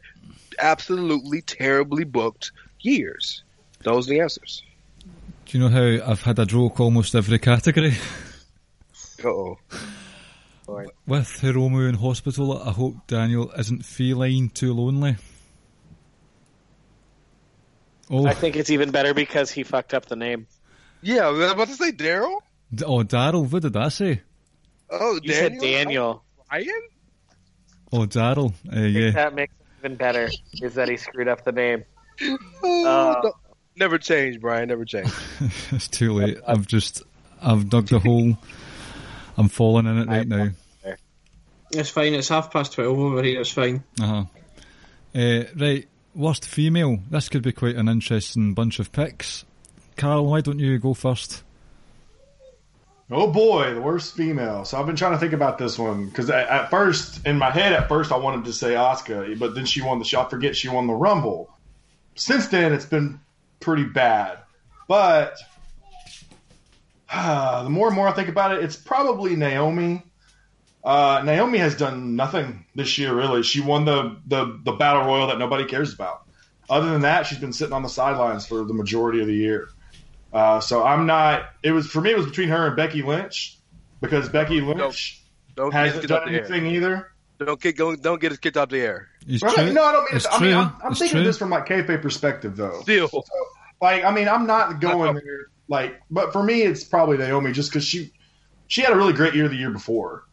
absolutely 0.58 1.42
terribly 1.42 2.04
booked 2.04 2.50
years. 2.80 3.44
Those 3.84 4.08
are 4.08 4.10
the 4.10 4.20
answers. 4.20 4.62
Do 5.46 5.56
you 5.56 5.64
know 5.64 5.70
how 5.70 6.10
I've 6.10 6.22
had 6.22 6.38
a 6.38 6.46
joke 6.46 6.80
almost 6.80 7.14
every 7.14 7.38
category? 7.38 7.94
Uh 9.24 9.30
oh. 9.30 9.58
With 11.08 11.40
Hiromu 11.40 11.88
in 11.88 11.96
hospital, 11.96 12.62
I 12.62 12.70
hope 12.70 13.06
Daniel 13.08 13.50
isn't 13.58 13.84
feline 13.84 14.50
too 14.50 14.72
lonely. 14.72 15.16
Oh, 18.10 18.26
I 18.26 18.34
think 18.34 18.56
it's 18.56 18.70
even 18.70 18.90
better 18.90 19.12
because 19.14 19.50
he 19.50 19.62
fucked 19.64 19.92
up 19.94 20.06
the 20.06 20.16
name. 20.16 20.46
Yeah, 21.02 21.26
I 21.26 21.30
was 21.30 21.50
about 21.52 21.68
to 21.68 21.74
say 21.74 21.92
Daryl. 21.92 22.38
D- 22.74 22.84
oh, 22.84 23.02
Daryl, 23.04 23.50
what 23.50 23.62
did 23.62 23.76
I 23.76 23.88
say? 23.88 24.22
Oh, 24.90 25.14
You 25.22 25.32
Daniel. 25.32 25.50
said 25.50 25.60
Daniel. 25.60 26.24
Ryan. 26.50 26.82
Oh, 27.92 27.98
Daryl, 28.06 28.52
uh, 28.52 28.70
I 28.70 28.74
think 28.74 28.96
yeah. 28.96 29.10
that 29.12 29.34
makes 29.34 29.52
it 29.54 29.78
even 29.86 29.96
better 29.96 30.28
is 30.62 30.74
that 30.74 30.88
he 30.88 30.96
screwed 30.96 31.28
up 31.28 31.44
the 31.44 31.52
name. 31.52 31.84
Oh, 32.62 32.86
Uh, 32.86 33.20
no. 33.24 33.32
Never 33.76 33.98
change, 33.98 34.40
Brian. 34.40 34.68
Never 34.68 34.84
change. 34.84 35.10
it's 35.70 35.86
too 35.88 36.12
late. 36.14 36.38
I've 36.46 36.66
just, 36.66 37.02
I've 37.40 37.68
dug 37.68 37.86
the 37.86 38.00
hole. 38.00 38.36
I'm 39.36 39.48
falling 39.48 39.86
in 39.86 39.98
it 39.98 40.08
right 40.08 40.26
now. 40.26 40.48
It's 41.70 41.90
fine. 41.90 42.14
It's 42.14 42.28
half 42.28 42.50
past 42.50 42.72
twelve 42.72 42.98
over 42.98 43.22
here. 43.22 43.40
It's 43.42 43.50
fine. 43.52 43.84
Uh-huh. 44.00 44.24
Uh, 45.14 45.44
right, 45.56 45.86
worst 46.18 46.44
female. 46.44 46.98
This 47.10 47.28
could 47.28 47.42
be 47.42 47.52
quite 47.52 47.76
an 47.76 47.88
interesting 47.88 48.52
bunch 48.52 48.80
of 48.80 48.92
picks. 48.92 49.44
Carl, 49.96 50.26
why 50.26 50.40
don't 50.40 50.58
you 50.58 50.78
go 50.78 50.92
first? 50.92 51.44
Oh 53.10 53.30
boy, 53.30 53.72
the 53.72 53.80
worst 53.80 54.14
female. 54.14 54.66
So 54.66 54.78
I've 54.78 54.84
been 54.84 54.96
trying 54.96 55.12
to 55.12 55.18
think 55.18 55.32
about 55.32 55.56
this 55.56 55.78
one 55.78 56.06
because 56.06 56.28
at, 56.28 56.46
at 56.48 56.70
first, 56.70 57.24
in 57.24 57.38
my 57.38 57.50
head, 57.50 57.72
at 57.72 57.88
first 57.88 58.12
I 58.12 58.16
wanted 58.18 58.44
to 58.44 58.52
say 58.52 58.74
Asuka, 58.74 59.38
but 59.38 59.54
then 59.54 59.64
she 59.64 59.80
won 59.80 59.98
the 59.98 60.04
shot. 60.04 60.28
Forget 60.28 60.54
she 60.54 60.68
won 60.68 60.86
the 60.86 60.92
Rumble. 60.92 61.48
Since 62.16 62.48
then, 62.48 62.74
it's 62.74 62.84
been 62.84 63.20
pretty 63.60 63.84
bad. 63.84 64.40
But 64.88 65.38
the 67.14 67.70
more 67.70 67.86
and 67.86 67.96
more 67.96 68.08
I 68.08 68.12
think 68.12 68.28
about 68.28 68.52
it, 68.52 68.62
it's 68.62 68.76
probably 68.76 69.36
Naomi. 69.36 70.02
Uh, 70.84 71.22
Naomi 71.24 71.58
has 71.58 71.74
done 71.76 72.16
nothing 72.16 72.64
this 72.74 72.98
year, 72.98 73.14
really. 73.14 73.42
She 73.42 73.60
won 73.60 73.84
the, 73.84 74.16
the, 74.26 74.58
the 74.64 74.72
battle 74.72 75.04
royal 75.04 75.26
that 75.28 75.38
nobody 75.38 75.64
cares 75.64 75.92
about. 75.92 76.22
Other 76.70 76.90
than 76.90 77.02
that, 77.02 77.26
she's 77.26 77.38
been 77.38 77.52
sitting 77.52 77.72
on 77.72 77.82
the 77.82 77.88
sidelines 77.88 78.46
for 78.46 78.64
the 78.64 78.74
majority 78.74 79.20
of 79.20 79.26
the 79.26 79.34
year. 79.34 79.68
Uh, 80.32 80.60
so 80.60 80.84
I'm 80.84 81.06
not. 81.06 81.48
It 81.62 81.72
was 81.72 81.86
for 81.86 82.00
me. 82.00 82.10
It 82.10 82.16
was 82.16 82.26
between 82.26 82.48
her 82.50 82.66
and 82.66 82.76
Becky 82.76 83.02
Lynch 83.02 83.58
because 84.00 84.28
Becky 84.28 84.60
Lynch 84.60 85.22
Don't 85.56 85.70
get 85.70 85.86
hasn't 85.86 86.06
done 86.08 86.26
the 86.28 86.34
air. 86.34 86.40
anything 86.44 86.66
either. 86.66 87.10
Don't 87.38 87.58
get 87.60 87.76
don't, 87.78 88.02
don't 88.02 88.20
get 88.20 88.32
us 88.32 88.38
kicked 88.38 88.56
off 88.58 88.68
the 88.68 88.80
air. 88.80 89.08
It's 89.26 89.42
Right? 89.42 89.54
true. 89.54 89.72
No, 89.72 89.82
I 89.84 89.92
don't 89.92 90.04
mean. 90.04 90.16
It's 90.16 90.26
I 90.30 90.38
mean, 90.40 90.54
I'm, 90.54 90.72
I'm 90.84 90.90
It's 90.92 90.98
thinking 90.98 91.12
true. 91.14 91.20
of 91.20 91.26
this 91.26 91.38
from 91.38 91.48
like 91.50 91.66
kayfabe 91.66 92.02
perspective, 92.02 92.56
though. 92.56 92.80
Still, 92.82 93.24
Like, 93.80 94.04
I 94.04 94.10
mean, 94.10 94.28
I'm 94.28 94.46
not 94.46 94.80
going 94.80 95.14
there. 95.24 95.46
Like, 95.68 96.00
but 96.10 96.32
for 96.34 96.42
me, 96.42 96.60
it's 96.62 96.84
probably 96.84 97.16
Naomi 97.16 97.52
just 97.52 97.70
because 97.70 97.84
she 97.84 98.12
she 98.66 98.82
had 98.82 98.92
a 98.92 98.96
really 98.96 99.14
great 99.14 99.34
year 99.34 99.48
the 99.48 99.56
year 99.56 99.70
before, 99.70 100.24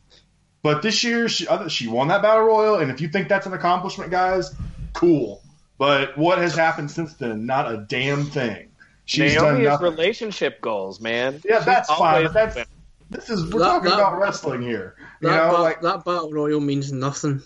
but 0.66 0.82
this 0.82 1.04
year 1.04 1.30
she 1.30 1.46
she 1.70 1.88
won 1.88 2.08
that 2.08 2.24
battle 2.24 2.44
royal, 2.44 2.78
and 2.80 2.90
if 2.90 3.00
you 3.00 3.08
think 3.08 3.30
that's 3.30 3.46
an 3.46 3.54
accomplishment, 3.54 4.10
guys, 4.10 4.52
cool. 4.94 5.44
But 5.78 6.18
what 6.18 6.40
has 6.40 6.56
happened 6.56 6.90
since 6.90 7.14
then? 7.14 7.46
Not 7.46 7.72
a 7.72 7.86
damn 7.88 8.24
thing. 8.26 8.70
She's 9.06 9.36
done 9.36 9.44
Naomi 9.44 9.66
has 9.66 9.74
nothing. 9.80 9.86
relationship 9.92 10.62
goals, 10.62 11.00
man. 11.00 11.40
Yeah, 11.46 11.58
She's 11.58 11.66
that's 11.66 11.88
fine. 11.94 12.16
always 12.16 12.34
But 12.34 12.56
that's 12.56 12.70
this 13.12 13.30
is 13.30 13.44
we're 13.54 13.60
That- 13.60 13.66
talking 13.68 13.90
that- 13.92 14.00
about 14.00 14.20
wrestling 14.20 14.64
here. 14.64 14.96
You 15.22 15.30
That, 15.30 15.36
know, 15.52 15.58
ba- 15.58 15.62
like 15.62 15.82
that 15.82 16.04
battle 16.04 16.32
royal 16.32 16.60
means 16.62 16.92
nothing. 16.92 17.44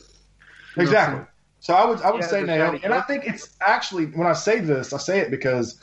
Exactly. 0.78 1.26
So 1.59 1.74
I 1.74 1.84
would 1.86 2.01
I 2.01 2.11
would 2.11 2.22
Yeah, 2.22 2.28
say 2.28 2.43
Naomi, 2.43 2.78
shiny 2.80 2.86
and 2.86 2.93
I 2.93 3.01
think 3.01 3.26
it's 3.28 3.49
actually 3.59 4.05
when 4.05 4.28
I 4.28 4.34
say 4.34 4.61
this, 4.61 4.93
I 4.93 4.97
say 4.97 5.20
it 5.20 5.30
because 5.30 5.78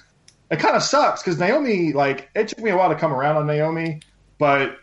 it 0.51 0.59
kind 0.59 0.75
of 0.75 0.83
sucks 0.83 1.23
because 1.23 1.39
Naomi, 1.39 1.93
like, 1.93 2.31
it 2.35 2.49
took 2.49 2.61
me 2.61 2.71
a 2.71 2.77
while 2.79 2.89
to 2.89 2.95
come 2.95 3.13
around 3.13 3.37
on 3.37 3.47
Naomi, 3.47 4.01
but 4.39 4.79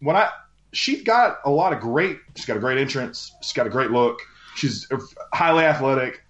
when 0.00 0.14
I 0.16 0.28
she's 0.72 1.02
got 1.02 1.38
a 1.44 1.50
lot 1.50 1.72
of 1.72 1.80
great, 1.80 2.18
she's 2.34 2.44
got 2.46 2.56
a 2.56 2.60
great 2.60 2.78
entrance, 2.78 3.32
she's 3.40 3.52
got 3.52 3.66
a 3.66 3.70
great 3.70 3.90
look, 3.90 4.20
she's 4.54 4.86
highly 5.32 5.64
athletic, 5.64 6.22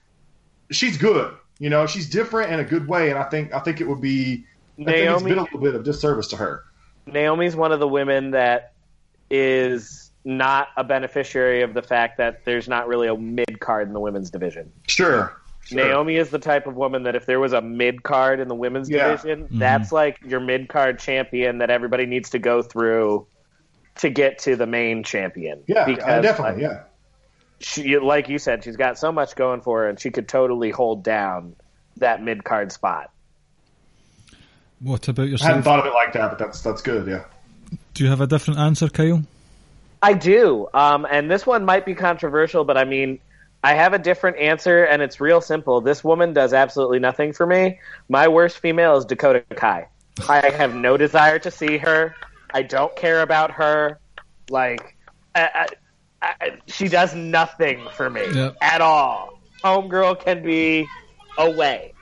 she's 0.70 0.96
good. 0.96 1.34
You 1.58 1.70
know, 1.70 1.86
she's 1.86 2.08
different 2.08 2.52
in 2.52 2.60
a 2.60 2.64
good 2.64 2.86
way, 2.86 3.10
and 3.10 3.18
I 3.18 3.24
think 3.24 3.52
I 3.54 3.60
think 3.60 3.80
it 3.80 3.88
would 3.88 4.00
be 4.00 4.44
I 4.78 4.84
think 4.84 4.88
it's 4.88 5.00
Naomi, 5.00 5.30
been 5.30 5.38
a 5.38 5.42
little 5.42 5.60
bit 5.60 5.74
of 5.74 5.84
disservice 5.84 6.28
to 6.28 6.36
her. 6.36 6.64
Naomi's 7.06 7.56
one 7.56 7.72
of 7.72 7.80
the 7.80 7.88
women 7.88 8.32
that 8.32 8.72
is 9.30 10.10
not 10.24 10.68
a 10.76 10.84
beneficiary 10.84 11.62
of 11.62 11.72
the 11.72 11.82
fact 11.82 12.18
that 12.18 12.44
there's 12.44 12.68
not 12.68 12.88
really 12.88 13.08
a 13.08 13.16
mid 13.16 13.60
card 13.60 13.86
in 13.86 13.94
the 13.94 14.00
women's 14.00 14.28
division. 14.28 14.70
Sure. 14.86 15.40
sure. 15.62 15.84
Naomi 15.84 16.16
is 16.16 16.30
the 16.30 16.38
type 16.38 16.66
of 16.66 16.74
woman 16.74 17.04
that 17.04 17.14
if 17.14 17.26
there 17.26 17.40
was 17.40 17.52
a 17.52 17.62
mid 17.62 18.02
card 18.02 18.40
in 18.40 18.48
the 18.48 18.54
women's 18.54 18.90
Yeah. 18.90 19.08
division, 19.08 19.44
mm-hmm. 19.44 19.58
that's 19.58 19.92
like 19.92 20.18
your 20.26 20.40
mid 20.40 20.68
card 20.68 20.98
champion 20.98 21.58
that 21.58 21.70
everybody 21.70 22.06
needs 22.06 22.28
to 22.30 22.38
go 22.38 22.60
through 22.60 23.26
to 23.98 24.10
get 24.10 24.40
to 24.40 24.56
the 24.56 24.66
main 24.66 25.02
champion. 25.02 25.62
Yeah, 25.66 25.84
because, 25.84 26.22
definitely. 26.22 26.62
like, 26.64 26.72
yeah. 26.72 26.82
she, 27.60 27.98
like 27.98 28.28
you 28.28 28.38
said, 28.38 28.64
she's 28.64 28.76
got 28.76 28.98
so 28.98 29.12
much 29.12 29.34
going 29.34 29.60
for 29.60 29.82
her, 29.82 29.88
and 29.88 30.00
she 30.00 30.10
could 30.10 30.28
totally 30.28 30.70
hold 30.70 31.02
down 31.02 31.56
that 31.98 32.22
mid 32.22 32.44
card 32.44 32.72
spot. 32.72 33.10
What 34.80 35.08
about 35.08 35.28
yourself? 35.28 35.46
I 35.46 35.52
hadn't 35.52 35.62
thought 35.62 35.80
of 35.80 35.86
it 35.86 35.94
like 35.94 36.12
that, 36.12 36.30
but 36.30 36.38
that's 36.38 36.60
that's 36.60 36.82
good. 36.82 37.06
Yeah. 37.08 37.24
Do 37.94 38.04
you 38.04 38.10
have 38.10 38.20
a 38.20 38.26
different 38.26 38.60
answer, 38.60 38.88
Kyle? 38.88 39.22
I 40.02 40.12
do, 40.12 40.68
um, 40.74 41.06
and 41.10 41.30
this 41.30 41.46
one 41.46 41.64
might 41.64 41.86
be 41.86 41.94
controversial, 41.94 42.64
but 42.64 42.76
I 42.76 42.84
mean, 42.84 43.18
I 43.64 43.74
have 43.74 43.94
a 43.94 43.98
different 43.98 44.36
answer, 44.36 44.84
and 44.84 45.02
it's 45.02 45.20
real 45.20 45.40
simple. 45.40 45.80
This 45.80 46.04
woman 46.04 46.34
does 46.34 46.52
absolutely 46.52 46.98
nothing 46.98 47.32
for 47.32 47.46
me. 47.46 47.80
My 48.08 48.28
worst 48.28 48.58
female 48.58 48.96
is 48.98 49.06
Dakota 49.06 49.42
Kai. 49.54 49.88
I 50.28 50.50
have 50.50 50.74
no 50.74 50.96
desire 50.96 51.38
to 51.40 51.50
see 51.50 51.78
her. 51.78 52.14
I 52.52 52.62
don't 52.62 52.94
care 52.96 53.22
about 53.22 53.50
her. 53.52 53.98
Like, 54.50 54.96
I, 55.34 55.66
I, 56.22 56.34
I, 56.40 56.50
she 56.66 56.88
does 56.88 57.14
nothing 57.14 57.86
for 57.94 58.08
me 58.10 58.22
Yep. 58.32 58.56
at 58.60 58.80
all. 58.80 59.40
Homegirl 59.64 60.20
can 60.24 60.42
be 60.42 60.86
away. 61.38 61.92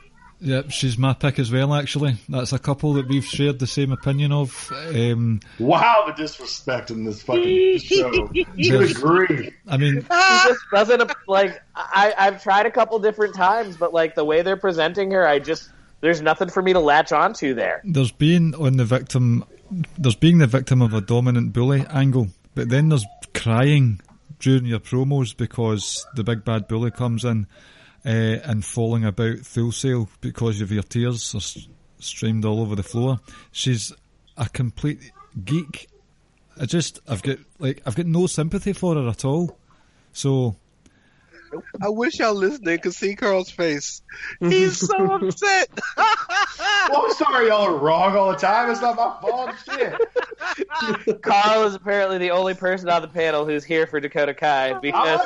Yep, 0.41 0.73
she's 0.73 0.99
my 0.99 1.15
pick 1.15 1.39
as 1.39 1.51
well. 1.51 1.73
Actually, 1.73 2.17
that's 2.29 2.53
a 2.53 2.59
couple 2.59 2.93
that 2.95 3.09
we've 3.09 3.25
shared 3.25 3.59
the 3.59 3.67
same 3.67 3.93
opinion 3.93 4.31
of. 4.31 4.71
Um, 4.89 5.41
Wow, 5.59 6.05
the 6.07 6.13
disrespect 6.13 6.91
in 6.91 7.05
this 7.05 7.23
fucking 7.23 7.79
show. 7.79 8.11
Good 8.57 8.91
agree. 8.91 9.55
I 9.67 9.79
mean, 9.79 10.03
She 10.03 10.49
just 10.49 10.61
doesn't 10.71 11.11
like. 11.29 11.63
I, 11.75 12.13
I've 12.19 12.43
tried 12.43 12.67
a 12.67 12.71
couple 12.71 12.99
different 12.99 13.35
times, 13.35 13.79
but 13.79 13.95
like 13.95 14.17
the 14.17 14.25
way 14.25 14.43
they're 14.43 14.59
presenting 14.59 15.11
her, 15.13 15.27
I 15.27 15.39
just 15.39 15.71
there's 16.03 16.21
nothing 16.21 16.51
for 16.51 16.61
me 16.61 16.75
to 16.75 16.81
latch 16.81 17.13
onto 17.13 17.55
there. 17.55 17.81
there's 17.85 18.13
been 18.13 18.55
on 18.57 18.77
the 18.77 18.85
victim, 18.85 19.45
there's 19.99 20.17
being 20.17 20.39
the 20.39 20.47
victim 20.47 20.83
of 20.83 20.95
a 20.95 21.01
dominant 21.01 21.53
bully 21.53 21.85
angle, 21.91 22.29
but 22.55 22.69
then 22.69 22.89
there's 22.89 23.07
crying 23.33 24.01
during 24.39 24.67
your 24.67 24.81
promos 24.81 25.37
because 25.37 26.07
the 26.15 26.25
big 26.25 26.45
bad 26.45 26.69
bully 26.69 26.91
comes 26.91 27.25
in 27.25 27.47
uh, 28.05 28.39
and 28.45 28.65
falling 28.65 29.05
about 29.05 29.39
full 29.39 29.73
sail 29.73 30.09
because 30.21 30.61
of 30.61 30.71
your 30.71 30.83
tears 30.83 31.35
are 31.35 31.63
streamed 32.03 32.45
all 32.45 32.61
over 32.61 32.77
the 32.77 32.83
floor. 32.83 33.21
She's 33.53 33.93
a 34.37 34.49
complete 34.49 35.13
geek. 35.45 35.89
I 36.61 36.67
just, 36.67 37.01
I've 37.09 37.23
got 37.23 37.39
like, 37.59 37.83
I've 37.87 37.97
got 37.97 38.07
no 38.07 38.27
sympathy 38.27 38.73
for 38.73 38.95
her 38.95 39.09
at 39.09 39.25
all. 39.25 39.59
So 40.13 40.57
I 41.83 41.89
wish 41.89 42.19
y'all 42.19 42.35
listening 42.35 42.79
could 42.79 42.95
see 42.95 43.15
Carl's 43.15 43.51
face. 43.51 44.03
He's 44.41 44.79
so 44.79 45.13
upset. 45.15 45.69
Well, 45.97 46.07
oh, 46.59 47.07
I'm 47.09 47.15
sorry 47.15 47.49
y'all 47.49 47.67
are 47.67 47.79
wrong 47.79 48.17
all 48.17 48.31
the 48.31 48.37
time. 48.37 48.71
It's 48.71 48.81
not 48.81 48.97
my 48.97 49.17
fault. 49.21 49.55
Shit. 49.65 51.23
Carl 51.23 51.65
is 51.65 51.75
apparently 51.75 52.19
the 52.19 52.31
only 52.31 52.55
person 52.55 52.89
on 52.89 53.03
the 53.03 53.09
panel 53.09 53.45
who's 53.45 53.65
here 53.65 53.87
for 53.87 54.01
Dakota 54.01 54.35
Kai 54.35 54.75
because 54.81 55.21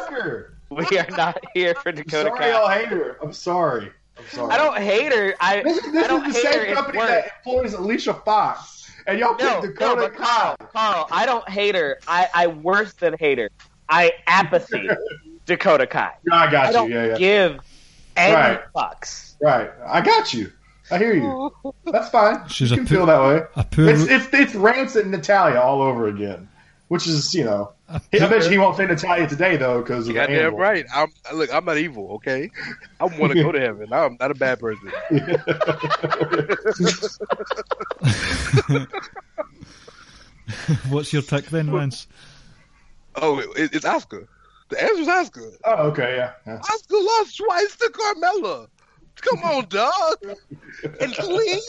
we 0.71 0.99
are 0.99 1.07
not 1.11 1.39
here 1.55 1.75
for 1.75 1.91
I'm 1.91 1.97
Dakota 1.97 2.31
sorry 2.37 2.51
y'all 2.51 2.67
Kai. 2.67 2.79
hate 2.81 2.89
her. 2.89 3.19
I'm 3.23 3.33
sorry. 3.33 3.91
I'm 4.19 4.27
sorry. 4.29 4.53
I 4.53 4.57
don't 4.59 4.79
hate 4.79 5.13
her. 5.13 5.35
I, 5.41 5.63
This, 5.63 5.85
I 5.85 6.07
don't 6.07 6.27
is 6.27 6.35
the 6.35 6.41
hate 6.41 6.53
same 6.53 6.63
It's 6.63 6.75
company 6.75 6.99
that 6.99 7.31
employs 7.45 7.75
Alicia 7.75 8.15
Fox, 8.15 8.91
and 9.07 9.19
y'all 9.19 9.37
No, 9.39 9.61
pick 9.61 9.71
no, 9.81 9.97
Dakota 9.97 10.01
but 10.01 10.15
Carl, 10.17 10.57
Carl, 10.73 11.07
I 11.11 11.27
don't 11.27 11.49
hate 11.49 11.75
her. 11.75 11.99
I, 12.07 12.29
I 12.35 12.47
worse 12.49 12.95
than 12.95 13.17
hate 13.19 13.39
her. 13.39 13.51
I 13.89 14.13
apathy 14.27 14.89
Dakota 15.49 15.87
Kai. 15.89 16.13
I 16.31 16.49
got 16.51 16.67
I 16.67 16.73
don't 16.73 16.89
you. 16.91 16.97
Yeah, 16.97 17.07
yeah. 17.07 17.17
give 17.17 17.59
any 18.17 18.35
Right. 18.35 18.61
fucks. 18.77 19.35
Right. 19.41 19.71
I 19.87 20.01
got 20.01 20.33
you. 20.33 20.53
I 20.91 20.99
hear 20.99 21.15
you. 21.15 21.53
That's 21.93 22.09
fine. 22.11 22.47
She's 22.49 22.71
you 22.71 22.75
a 22.75 22.79
can 22.79 22.87
pu- 22.87 22.95
feel 22.95 23.07
that 23.07 23.21
way. 23.21 23.43
a 23.57 23.65
poor, 23.65 23.89
It's 23.89 24.03
it's 24.05 24.29
it's 24.33 24.55
Rancid 24.55 25.03
and 25.03 25.11
Natalya 25.13 25.61
all 25.61 25.83
over 25.83 26.07
again, 26.07 26.49
which 26.89 27.07
is 27.09 27.35
you 27.35 27.45
know. 27.45 27.73
I 27.91 27.99
poor- 27.99 28.29
bet 28.29 28.45
you 28.45 28.51
he 28.51 28.59
won't 28.59 28.77
say 28.77 28.87
Natalya 28.87 29.27
today 29.27 29.57
though 29.57 29.81
because 29.83 30.07
of 30.09 30.15
the 30.15 30.21
Goddamn 30.21 30.55
right. 30.55 30.87
I'm 30.95 31.13
look. 31.35 31.53
I'm 31.53 31.65
not 31.65 31.77
evil. 31.79 32.13
Okay. 32.13 32.51
I 33.01 33.05
want 33.05 33.33
to 33.33 33.43
go 33.43 33.51
to 33.53 33.61
heaven. 33.61 33.93
I'm 33.93 34.17
not 34.21 34.31
a 34.31 34.35
bad 34.35 34.61
person. 34.61 34.91
what's 40.89 41.13
your 41.13 41.23
pick 41.23 41.47
then, 41.47 41.71
Vance? 41.71 42.07
Oh, 43.17 43.39
it, 43.41 43.75
it's 43.75 43.85
Asuka. 43.85 44.27
The 44.69 44.83
answer's 44.83 45.07
Asuka. 45.07 45.53
Oh, 45.65 45.89
okay, 45.89 46.17
yeah. 46.17 46.33
yeah. 46.47 46.59
Asuka 46.59 47.05
lost 47.05 47.37
twice 47.37 47.77
to 47.77 47.91
Carmella. 47.91 48.69
Come 49.21 49.39
on, 49.45 49.65
dog. 49.69 50.17
And 51.01 51.15
clean, 51.15 51.61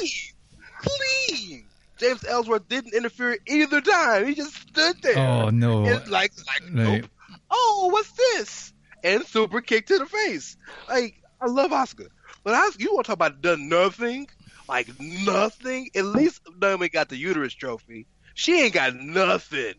clean. 0.82 1.66
James 1.98 2.24
Ellsworth 2.26 2.68
didn't 2.70 2.94
interfere 2.94 3.38
either 3.48 3.82
time. 3.82 4.26
He 4.26 4.36
just 4.36 4.54
stood 4.56 4.96
there. 5.02 5.18
Oh 5.18 5.50
no! 5.50 5.86
And 5.86 6.08
like, 6.10 6.32
like, 6.38 6.62
Right. 6.62 7.02
nope. 7.02 7.12
Oh, 7.52 7.90
what's 7.92 8.12
this? 8.12 8.74
And 9.04 9.26
super 9.26 9.62
kick 9.62 9.88
to 9.88 9.98
the 9.98 10.06
face. 10.06 10.58
Like, 10.88 11.16
I 11.42 11.48
love 11.48 11.72
Asuka, 11.72 12.08
but 12.44 12.54
Asuka, 12.54 12.82
you 12.82 12.94
want 12.94 13.06
to 13.06 13.10
talk 13.10 13.16
about 13.16 13.42
done 13.42 13.68
nothing? 13.70 14.28
Like 14.68 14.88
nothing. 15.00 15.90
At 15.96 16.06
least 16.06 16.42
Naomi 16.62 16.90
got 16.90 17.10
the 17.10 17.18
uterus 17.18 17.54
trophy. 17.54 18.08
She 18.36 18.62
ain't 18.62 18.74
got 18.74 18.96
nothing. 18.96 19.74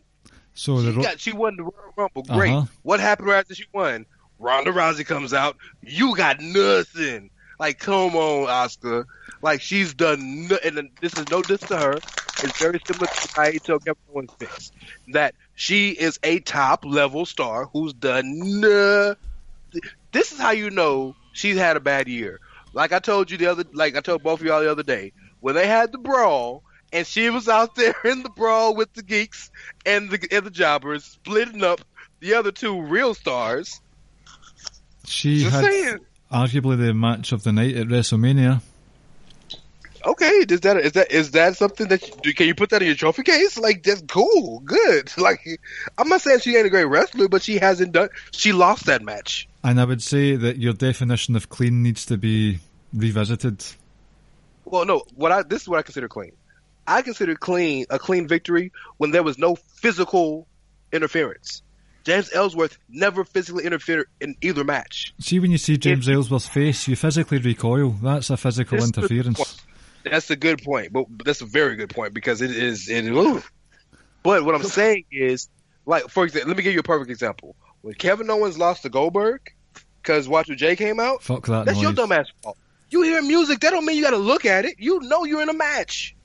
So 0.53 0.81
She 0.81 0.91
ro- 0.91 1.01
got 1.03 1.19
she 1.19 1.31
won 1.31 1.55
the 1.55 1.63
Royal 1.63 1.93
Rumble. 1.95 2.23
Great. 2.23 2.51
Uh-huh. 2.51 2.65
What 2.83 2.99
happened 2.99 3.27
right 3.29 3.39
after 3.39 3.55
she 3.55 3.65
won? 3.73 4.05
Ronda 4.39 4.71
Rousey 4.71 5.05
comes 5.05 5.33
out. 5.33 5.55
You 5.81 6.15
got 6.15 6.39
nothing. 6.41 7.29
Like, 7.59 7.77
come 7.77 8.15
on, 8.15 8.47
Asuka. 8.47 9.05
Like 9.41 9.61
she's 9.61 9.93
done. 9.93 10.47
No- 10.47 10.57
and 10.63 10.89
this 10.99 11.17
is 11.17 11.29
no 11.29 11.41
diss 11.41 11.61
to 11.61 11.77
her. 11.77 11.93
It's 12.43 12.59
very 12.59 12.79
similar 12.85 13.05
to 13.07 13.27
Naito 13.29 13.85
Kevin 13.85 13.95
Owens 14.15 14.31
fix. 14.39 14.71
That 15.13 15.35
she 15.53 15.91
is 15.91 16.19
a 16.23 16.39
top 16.39 16.85
level 16.85 17.25
star 17.25 17.65
who's 17.71 17.93
done. 17.93 18.59
No- 18.61 19.15
this 20.11 20.31
is 20.31 20.39
how 20.39 20.51
you 20.51 20.69
know 20.69 21.15
she's 21.33 21.57
had 21.57 21.77
a 21.77 21.79
bad 21.79 22.07
year. 22.07 22.39
Like 22.73 22.91
I 22.93 22.99
told 22.99 23.29
you 23.31 23.37
the 23.37 23.47
other, 23.47 23.63
like 23.73 23.95
I 23.95 24.01
told 24.01 24.23
both 24.23 24.39
of 24.39 24.45
y'all 24.45 24.61
the 24.61 24.71
other 24.71 24.83
day, 24.83 25.13
when 25.39 25.55
they 25.55 25.67
had 25.67 25.91
the 25.91 25.97
brawl 25.97 26.63
and 26.93 27.05
she 27.07 27.29
was 27.29 27.47
out 27.47 27.75
there 27.75 27.95
in 28.05 28.23
the 28.23 28.29
brawl 28.29 28.75
with 28.75 28.93
the 28.93 29.03
geeks 29.03 29.49
and 29.85 30.09
the 30.09 30.27
and 30.31 30.45
the 30.45 30.51
jobbers, 30.51 31.03
splitting 31.05 31.63
up 31.63 31.81
the 32.19 32.33
other 32.35 32.51
two 32.51 32.81
real 32.81 33.13
stars. 33.13 33.81
she 35.05 35.39
Just 35.39 35.55
had 35.55 35.65
saying. 35.65 35.97
arguably 36.31 36.77
the 36.77 36.93
match 36.93 37.31
of 37.31 37.43
the 37.43 37.51
night 37.51 37.75
at 37.75 37.87
WrestleMania. 37.87 38.61
Okay, 40.03 40.45
is 40.49 40.61
that 40.61 40.77
is 40.77 40.91
that 40.93 41.11
is 41.11 41.31
that 41.31 41.57
something 41.57 41.87
that 41.89 42.25
you, 42.25 42.33
can 42.33 42.47
you 42.47 42.55
put 42.55 42.71
that 42.71 42.81
in 42.81 42.87
your 42.87 42.95
trophy 42.95 43.21
case? 43.21 43.55
Like 43.57 43.83
that's 43.83 44.01
cool, 44.07 44.59
good. 44.61 45.11
Like 45.17 45.45
I'm 45.97 46.09
not 46.09 46.21
saying 46.21 46.39
she 46.39 46.55
ain't 46.57 46.65
a 46.65 46.71
great 46.71 46.85
wrestler, 46.85 47.27
but 47.27 47.43
she 47.43 47.59
hasn't 47.59 47.91
done. 47.91 48.09
She 48.31 48.51
lost 48.51 48.87
that 48.87 49.03
match. 49.03 49.47
And 49.63 49.79
I 49.79 49.85
would 49.85 50.01
say 50.01 50.35
that 50.35 50.57
your 50.57 50.73
definition 50.73 51.35
of 51.35 51.49
clean 51.49 51.83
needs 51.83 52.05
to 52.07 52.17
be 52.17 52.59
revisited. 52.93 53.63
Well, 54.65 54.85
no. 54.85 55.03
What 55.15 55.31
I 55.31 55.43
this 55.43 55.61
is 55.63 55.69
what 55.69 55.77
I 55.77 55.83
consider 55.83 56.07
clean. 56.07 56.31
I 56.91 57.01
consider 57.03 57.35
clean 57.35 57.85
a 57.89 57.97
clean 57.97 58.27
victory 58.27 58.73
when 58.97 59.11
there 59.11 59.23
was 59.23 59.37
no 59.37 59.55
physical 59.55 60.47
interference. 60.91 61.63
James 62.03 62.33
Ellsworth 62.33 62.77
never 62.89 63.23
physically 63.23 63.63
interfered 63.63 64.07
in 64.19 64.35
either 64.41 64.63
match. 64.63 65.13
See, 65.19 65.39
when 65.39 65.51
you 65.51 65.57
see 65.57 65.77
James 65.77 66.09
Ellsworth's 66.09 66.47
face, 66.47 66.87
you 66.87 66.95
physically 66.95 67.37
recoil. 67.37 67.91
That's 68.01 68.29
a 68.29 68.37
physical 68.37 68.79
the 68.79 68.83
interference. 68.83 69.37
point. 69.37 69.55
That's 70.03 70.29
a 70.31 70.35
good 70.35 70.63
point, 70.63 70.91
but 70.91 71.05
but 71.09 71.25
that's 71.25 71.41
a 71.41 71.45
very 71.45 71.77
good 71.77 71.91
point 71.91 72.13
because 72.13 72.41
it 72.41 72.51
is 72.51 72.89
it. 72.89 73.05
Ooh. 73.05 73.41
But 74.23 74.43
what 74.43 74.55
I'm 74.55 74.63
saying 74.63 75.05
is, 75.11 75.47
like 75.85 76.09
for 76.09 76.25
example, 76.25 76.49
let 76.49 76.57
me 76.57 76.63
give 76.63 76.73
you 76.73 76.79
a 76.79 76.83
perfect 76.83 77.09
example. 77.09 77.55
When 77.81 77.93
Kevin 77.93 78.29
Owens 78.29 78.57
lost 78.57 78.81
to 78.83 78.89
Goldberg 78.89 79.53
because 80.01 80.27
watch 80.27 80.49
Watcher 80.49 80.55
J 80.55 80.75
came 80.75 80.99
out, 80.99 81.23
Fuck 81.23 81.45
that 81.47 81.67
that's 81.67 81.81
your 81.81 81.93
noise. 81.93 82.07
dumbass 82.07 82.25
fault. 82.43 82.57
You 82.89 83.03
hear 83.03 83.21
music, 83.21 83.61
that 83.61 83.69
don't 83.69 83.85
mean 83.85 83.95
you 83.95 84.03
got 84.03 84.11
to 84.11 84.17
look 84.17 84.45
at 84.45 84.65
it. 84.65 84.75
You 84.79 84.99
know 85.01 85.23
you're 85.23 85.41
in 85.41 85.49
a 85.49 85.53
match. 85.53 86.15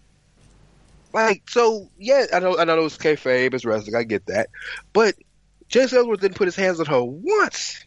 Like 1.13 1.43
so, 1.49 1.91
yeah, 1.99 2.27
I 2.33 2.41
know 2.41 2.59
I 2.59 2.65
know 2.65 2.85
it's 2.85 2.99
kayfabe, 2.99 3.55
it's 3.55 3.65
wrestling, 3.65 3.95
I 3.95 4.03
get 4.03 4.27
that, 4.27 4.49
but 4.93 5.15
James 5.69 5.93
Ellsworth 5.93 6.21
didn't 6.21 6.37
put 6.37 6.47
his 6.47 6.57
hands 6.57 6.81
on 6.81 6.87
her 6.87 7.03
once. 7.03 7.85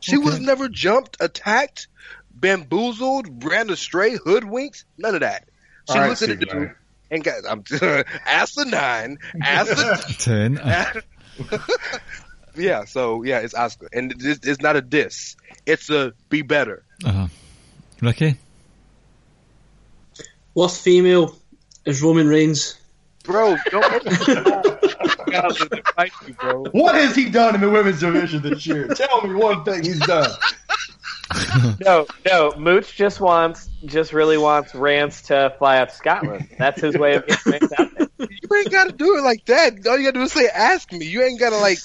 She 0.00 0.18
was 0.18 0.38
never 0.38 0.68
jumped, 0.68 1.16
attacked, 1.20 1.88
bamboozled, 2.30 3.42
ran 3.42 3.70
astray, 3.70 4.16
hoodwinked, 4.16 4.84
none 4.98 5.14
of 5.14 5.22
that. 5.22 5.48
She 5.88 5.94
All 5.94 6.00
right, 6.00 6.08
looked 6.10 6.22
at 6.22 6.38
the 6.40 6.46
dude 6.46 6.74
and 7.10 7.24
got 7.24 7.42
I'm 7.48 7.64
asinine, 8.26 9.18
asinine. 9.42 9.98
Ten. 10.18 10.60
yeah, 12.56 12.84
so 12.84 13.22
yeah, 13.22 13.38
it's 13.40 13.54
Asuka, 13.54 13.88
and 13.92 14.12
it's, 14.18 14.46
it's 14.46 14.60
not 14.60 14.76
a 14.76 14.82
diss. 14.82 15.36
It's 15.64 15.90
a 15.90 16.12
be 16.28 16.42
better. 16.42 16.84
Uh-huh. 17.04 17.28
Ricky? 18.00 18.36
Worst 20.54 20.82
female 20.82 21.36
is 21.84 22.02
Roman 22.02 22.28
Reigns. 22.28 22.78
Bro, 23.24 23.56
don't 23.70 24.04
you, 24.04 24.34
bro. 26.40 26.64
What 26.72 26.94
has 26.94 27.16
he 27.16 27.30
done 27.30 27.54
in 27.54 27.62
the 27.62 27.70
women's 27.70 28.00
division 28.00 28.42
this 28.42 28.66
year? 28.66 28.88
Tell 28.94 29.26
me 29.26 29.34
one 29.34 29.64
thing 29.64 29.82
he's 29.82 30.00
done. 30.00 30.30
No, 31.80 32.06
no. 32.26 32.52
Mooch 32.58 32.94
just 32.94 33.20
wants, 33.20 33.68
just 33.86 34.12
really 34.12 34.36
wants 34.36 34.74
Rance 34.74 35.22
to 35.22 35.54
fly 35.58 35.78
out 35.78 35.88
to 35.88 35.94
Scotland. 35.94 36.48
That's 36.58 36.80
his 36.80 36.98
way 36.98 37.14
of 37.14 37.26
getting 37.26 37.52
Rance 37.52 37.72
out 37.78 37.94
there. 37.96 38.08
You 38.18 38.56
ain't 38.58 38.70
gotta 38.70 38.92
do 38.92 39.16
it 39.16 39.22
like 39.22 39.46
that. 39.46 39.86
All 39.86 39.96
you 39.96 40.04
gotta 40.04 40.18
do 40.18 40.22
is 40.22 40.32
say, 40.32 40.48
"Ask 40.48 40.92
me." 40.92 41.06
You 41.06 41.22
ain't 41.22 41.40
gotta 41.40 41.56
like, 41.56 41.78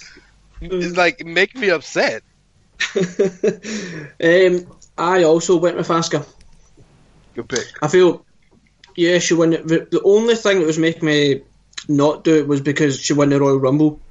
it's 0.60 0.98
like 0.98 1.26
make 1.26 1.56
me 1.56 1.70
upset. 1.70 2.22
um, 2.96 4.68
I 4.98 5.24
also 5.24 5.58
went 5.58 5.78
with 5.78 5.88
Asuka. 5.88 6.26
Good 7.34 7.48
pick. 7.48 7.66
I 7.82 7.88
feel, 7.88 8.26
yeah, 9.00 9.20
she 9.20 9.34
won. 9.34 9.52
The, 9.52 9.88
the 9.90 10.02
only 10.04 10.36
thing 10.36 10.60
that 10.60 10.66
was 10.66 10.78
making 10.78 11.06
me 11.06 11.42
not 11.88 12.26
do 12.26 12.36
it 12.36 12.48
was 12.48 12.60
because 12.60 13.00
she 13.00 13.14
won 13.14 13.30
the 13.30 13.40
Royal 13.40 13.58
Rumble, 13.58 14.02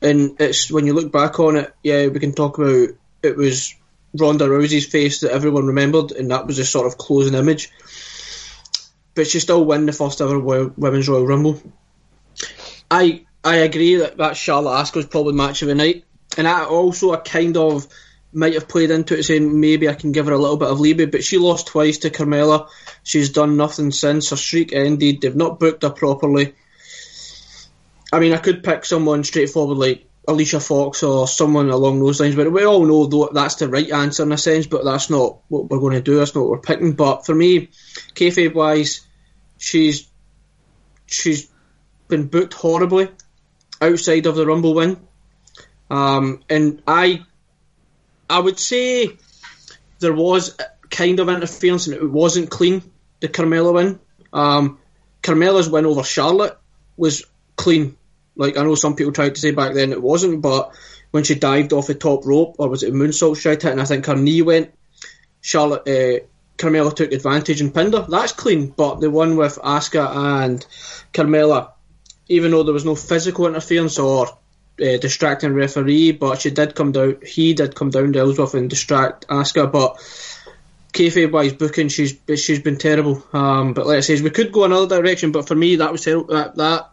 and 0.00 0.36
it's 0.40 0.70
when 0.70 0.86
you 0.86 0.94
look 0.94 1.10
back 1.10 1.40
on 1.40 1.56
it, 1.56 1.74
yeah, 1.82 2.06
we 2.06 2.20
can 2.20 2.32
talk 2.32 2.58
about 2.58 2.90
it 3.22 3.36
was 3.36 3.74
Ronda 4.16 4.46
Rousey's 4.46 4.86
face 4.86 5.20
that 5.20 5.32
everyone 5.32 5.66
remembered, 5.66 6.12
and 6.12 6.30
that 6.30 6.46
was 6.46 6.60
a 6.60 6.64
sort 6.64 6.86
of 6.86 6.96
closing 6.96 7.34
image. 7.34 7.72
But 9.16 9.26
she 9.26 9.40
still 9.40 9.64
won 9.64 9.86
the 9.86 9.92
first 9.92 10.20
ever 10.20 10.38
Women's 10.38 11.08
Royal 11.08 11.26
Rumble. 11.26 11.60
I 12.88 13.24
I 13.42 13.56
agree 13.56 13.96
that 13.96 14.18
that 14.18 14.36
Charlotte 14.36 14.80
Asuka 14.80 14.96
was 14.96 15.06
probably 15.06 15.34
match 15.34 15.62
of 15.62 15.68
the 15.68 15.74
night, 15.74 16.04
and 16.38 16.46
I 16.46 16.64
also 16.64 17.12
I 17.12 17.16
kind 17.16 17.56
of 17.56 17.88
might 18.34 18.54
have 18.54 18.68
played 18.68 18.90
into 18.90 19.18
it 19.18 19.22
saying 19.22 19.60
maybe 19.60 19.88
I 19.88 19.94
can 19.94 20.12
give 20.12 20.26
her 20.26 20.32
a 20.32 20.38
little 20.38 20.56
bit 20.56 20.68
of 20.68 20.80
leeway, 20.80 21.06
but 21.06 21.24
she 21.24 21.38
lost 21.38 21.68
twice 21.68 21.98
to 21.98 22.10
Carmella. 22.10 22.68
She's 23.02 23.30
done 23.30 23.56
nothing 23.56 23.90
since. 23.90 24.30
Her 24.30 24.36
streak 24.36 24.72
ended. 24.72 25.20
They've 25.20 25.34
not 25.34 25.60
booked 25.60 25.82
her 25.82 25.90
properly. 25.90 26.54
I 28.12 28.20
mean, 28.20 28.32
I 28.32 28.38
could 28.38 28.62
pick 28.62 28.84
someone 28.84 29.24
straightforward 29.24 29.78
like 29.78 30.06
Alicia 30.26 30.60
Fox 30.60 31.02
or 31.02 31.28
someone 31.28 31.70
along 31.70 32.00
those 32.00 32.20
lines, 32.20 32.34
but 32.34 32.50
we 32.50 32.64
all 32.64 32.86
know 32.86 33.06
though 33.06 33.28
that's 33.32 33.56
the 33.56 33.68
right 33.68 33.90
answer 33.90 34.22
in 34.22 34.32
a 34.32 34.38
sense, 34.38 34.66
but 34.66 34.84
that's 34.84 35.10
not 35.10 35.38
what 35.48 35.68
we're 35.68 35.80
going 35.80 35.94
to 35.94 36.00
do. 36.00 36.16
That's 36.16 36.34
not 36.34 36.42
what 36.42 36.50
we're 36.50 36.58
picking. 36.58 36.92
But 36.92 37.26
for 37.26 37.34
me, 37.34 37.68
kayfabe 38.14 38.54
wise, 38.54 39.06
she's 39.58 40.08
she's 41.06 41.50
been 42.08 42.28
booked 42.28 42.54
horribly 42.54 43.10
outside 43.82 44.26
of 44.26 44.36
the 44.36 44.46
Rumble 44.46 44.74
win, 44.74 44.96
um, 45.90 46.42
and 46.48 46.82
I 46.86 47.24
I 48.28 48.38
would 48.38 48.58
say 48.58 49.16
there 49.98 50.12
was 50.12 50.56
kind 50.90 51.20
of 51.20 51.28
interference 51.28 51.86
and 51.86 51.96
it 51.96 52.10
wasn't 52.10 52.50
clean. 52.50 52.82
The 53.20 53.28
Carmella 53.28 53.72
win, 53.74 54.00
um, 54.32 54.78
Carmella's 55.22 55.70
win 55.70 55.86
over 55.86 56.02
Charlotte 56.02 56.58
was 56.96 57.24
clean. 57.56 57.96
Like 58.36 58.56
I 58.56 58.62
know 58.62 58.74
some 58.74 58.96
people 58.96 59.12
tried 59.12 59.34
to 59.34 59.40
say 59.40 59.52
back 59.52 59.74
then 59.74 59.92
it 59.92 60.02
wasn't, 60.02 60.42
but 60.42 60.72
when 61.10 61.24
she 61.24 61.34
dived 61.34 61.72
off 61.72 61.86
the 61.86 61.94
top 61.94 62.26
rope, 62.26 62.56
or 62.58 62.68
was 62.68 62.82
it 62.82 62.90
a 62.90 62.92
moonsault 62.92 63.40
she 63.40 63.48
hit, 63.48 63.64
and 63.64 63.80
I 63.80 63.84
think 63.84 64.06
her 64.06 64.16
knee 64.16 64.42
went. 64.42 64.74
Charlotte, 65.40 65.86
uh, 65.86 66.24
Carmella 66.58 66.94
took 66.94 67.12
advantage 67.12 67.60
and 67.60 67.74
pinned 67.74 67.94
her. 67.94 68.06
That's 68.08 68.32
clean, 68.32 68.68
but 68.68 69.00
the 69.00 69.10
one 69.10 69.36
with 69.36 69.56
Asuka 69.56 70.44
and 70.44 70.66
Carmella, 71.12 71.72
even 72.28 72.50
though 72.50 72.62
there 72.62 72.74
was 72.74 72.84
no 72.84 72.94
physical 72.94 73.46
interference 73.46 73.98
or 73.98 74.38
uh, 74.80 74.96
distracting 74.98 75.54
referee, 75.54 76.12
but 76.12 76.40
she 76.40 76.50
did 76.50 76.74
come 76.74 76.92
down. 76.92 77.18
He 77.24 77.54
did 77.54 77.74
come 77.74 77.90
down 77.90 78.12
to 78.12 78.18
Ellsworth 78.18 78.54
and 78.54 78.68
distract 78.68 79.26
Asuka, 79.28 79.70
but 79.70 79.96
kayfabe 80.92 81.32
wise 81.32 81.52
booking, 81.52 81.88
she's 81.88 82.16
she's 82.36 82.60
been 82.60 82.78
terrible. 82.78 83.22
Um, 83.32 83.74
but 83.74 83.86
I 83.86 84.00
say 84.00 84.20
we 84.20 84.30
could 84.30 84.52
go 84.52 84.64
another 84.64 85.00
direction, 85.00 85.32
but 85.32 85.46
for 85.46 85.54
me, 85.54 85.76
that 85.76 85.92
was 85.92 86.04
terrible. 86.04 86.34
That, 86.34 86.56
that 86.56 86.90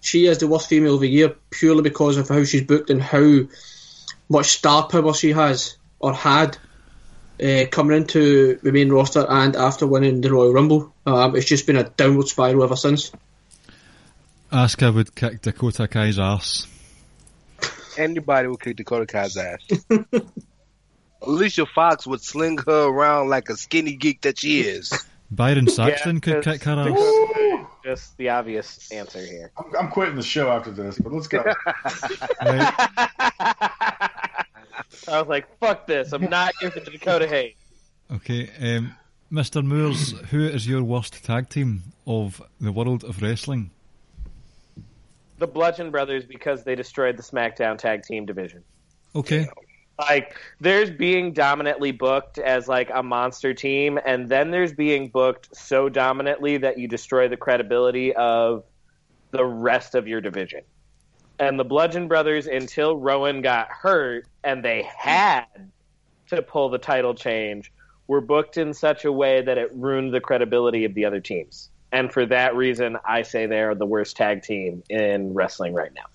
she 0.00 0.26
is 0.26 0.38
the 0.38 0.48
worst 0.48 0.68
female 0.68 0.94
of 0.94 1.00
the 1.00 1.08
year 1.08 1.34
purely 1.50 1.82
because 1.82 2.16
of 2.16 2.28
how 2.28 2.44
she's 2.44 2.64
booked 2.64 2.90
and 2.90 3.02
how 3.02 3.40
much 4.28 4.46
star 4.46 4.88
power 4.88 5.14
she 5.14 5.32
has 5.32 5.76
or 6.00 6.12
had 6.12 6.58
uh, 7.42 7.64
coming 7.70 7.96
into 7.96 8.56
the 8.62 8.72
main 8.72 8.90
roster 8.90 9.24
and 9.28 9.54
after 9.56 9.86
winning 9.86 10.20
the 10.20 10.32
Royal 10.32 10.52
Rumble. 10.52 10.92
Um, 11.06 11.36
it's 11.36 11.46
just 11.46 11.66
been 11.66 11.76
a 11.76 11.84
downward 11.84 12.28
spiral 12.28 12.64
ever 12.64 12.76
since. 12.76 13.12
Asuka 14.52 14.94
would 14.94 15.14
kick 15.14 15.42
Dakota 15.42 15.88
Kai's 15.88 16.18
ass. 16.18 16.66
Anybody 17.96 18.48
would 18.48 18.60
kick 18.60 18.76
Dakota 18.76 19.06
Kai's 19.06 19.36
ass. 19.36 19.60
Alicia 21.22 21.66
Fox 21.66 22.06
would 22.06 22.22
sling 22.22 22.58
her 22.66 22.84
around 22.88 23.28
like 23.28 23.48
a 23.48 23.56
skinny 23.56 23.94
geek 23.96 24.22
that 24.22 24.38
she 24.38 24.60
is. 24.60 24.92
Byron 25.30 25.68
Saxton 25.68 26.20
could 26.20 26.42
just- 26.42 26.60
kick 26.60 26.64
her 26.64 26.78
ass. 26.88 27.66
Just 27.84 28.16
the 28.16 28.28
obvious 28.28 28.90
answer 28.92 29.18
here. 29.24 29.50
I'm, 29.56 29.64
I'm 29.76 29.88
quitting 29.88 30.14
the 30.14 30.22
show 30.22 30.50
after 30.50 30.70
this, 30.70 30.98
but 30.98 31.12
let's 31.12 31.26
go. 31.26 31.42
Right. 31.42 31.54
I 35.08 35.18
was 35.18 35.26
like, 35.26 35.58
"Fuck 35.58 35.88
this! 35.88 36.12
I'm 36.12 36.30
not 36.30 36.52
here 36.60 36.70
for 36.70 36.78
the 36.78 36.92
Dakota 36.92 37.26
Hayes." 37.26 37.54
Okay, 38.12 38.48
um, 38.76 38.94
Mr. 39.32 39.64
Moores, 39.64 40.12
who 40.30 40.44
is 40.46 40.68
your 40.68 40.84
worst 40.84 41.24
tag 41.24 41.48
team 41.48 41.82
of 42.06 42.40
the 42.60 42.70
world 42.70 43.02
of 43.02 43.20
wrestling? 43.20 43.70
The 45.42 45.48
Bludgeon 45.48 45.90
Brothers 45.90 46.24
because 46.24 46.62
they 46.62 46.76
destroyed 46.76 47.16
the 47.16 47.22
SmackDown 47.24 47.76
Tag 47.76 48.04
Team 48.04 48.26
division. 48.26 48.62
Okay, 49.16 49.48
Like, 49.98 50.36
there's 50.60 50.88
being 50.88 51.32
dominantly 51.32 51.90
booked 51.90 52.38
as 52.38 52.68
like 52.68 52.90
a 52.94 53.02
monster 53.02 53.52
team, 53.52 53.98
and 54.06 54.28
then 54.28 54.52
there's 54.52 54.72
being 54.72 55.08
booked 55.08 55.48
so 55.56 55.88
dominantly 55.88 56.58
that 56.58 56.78
you 56.78 56.86
destroy 56.86 57.26
the 57.26 57.36
credibility 57.36 58.14
of 58.14 58.62
the 59.32 59.44
rest 59.44 59.96
of 59.96 60.06
your 60.06 60.20
division. 60.20 60.60
And 61.40 61.58
the 61.58 61.64
Bludgeon 61.64 62.06
Brothers, 62.06 62.46
until 62.46 62.96
Rowan 62.96 63.42
got 63.42 63.66
hurt 63.66 64.28
and 64.44 64.64
they 64.64 64.88
had 64.96 65.46
to 66.28 66.40
pull 66.40 66.68
the 66.68 66.78
title 66.78 67.16
change, 67.16 67.72
were 68.06 68.20
booked 68.20 68.58
in 68.58 68.72
such 68.72 69.04
a 69.04 69.10
way 69.10 69.42
that 69.42 69.58
it 69.58 69.74
ruined 69.74 70.14
the 70.14 70.20
credibility 70.20 70.84
of 70.84 70.94
the 70.94 71.04
other 71.04 71.18
teams. 71.18 71.71
And 71.92 72.10
for 72.10 72.24
that 72.26 72.56
reason, 72.56 72.96
I 73.04 73.22
say 73.22 73.46
they're 73.46 73.74
the 73.74 73.84
worst 73.86 74.16
tag 74.16 74.42
team 74.42 74.82
in 74.88 75.34
wrestling 75.34 75.74
right 75.74 75.92
now. 75.94 76.06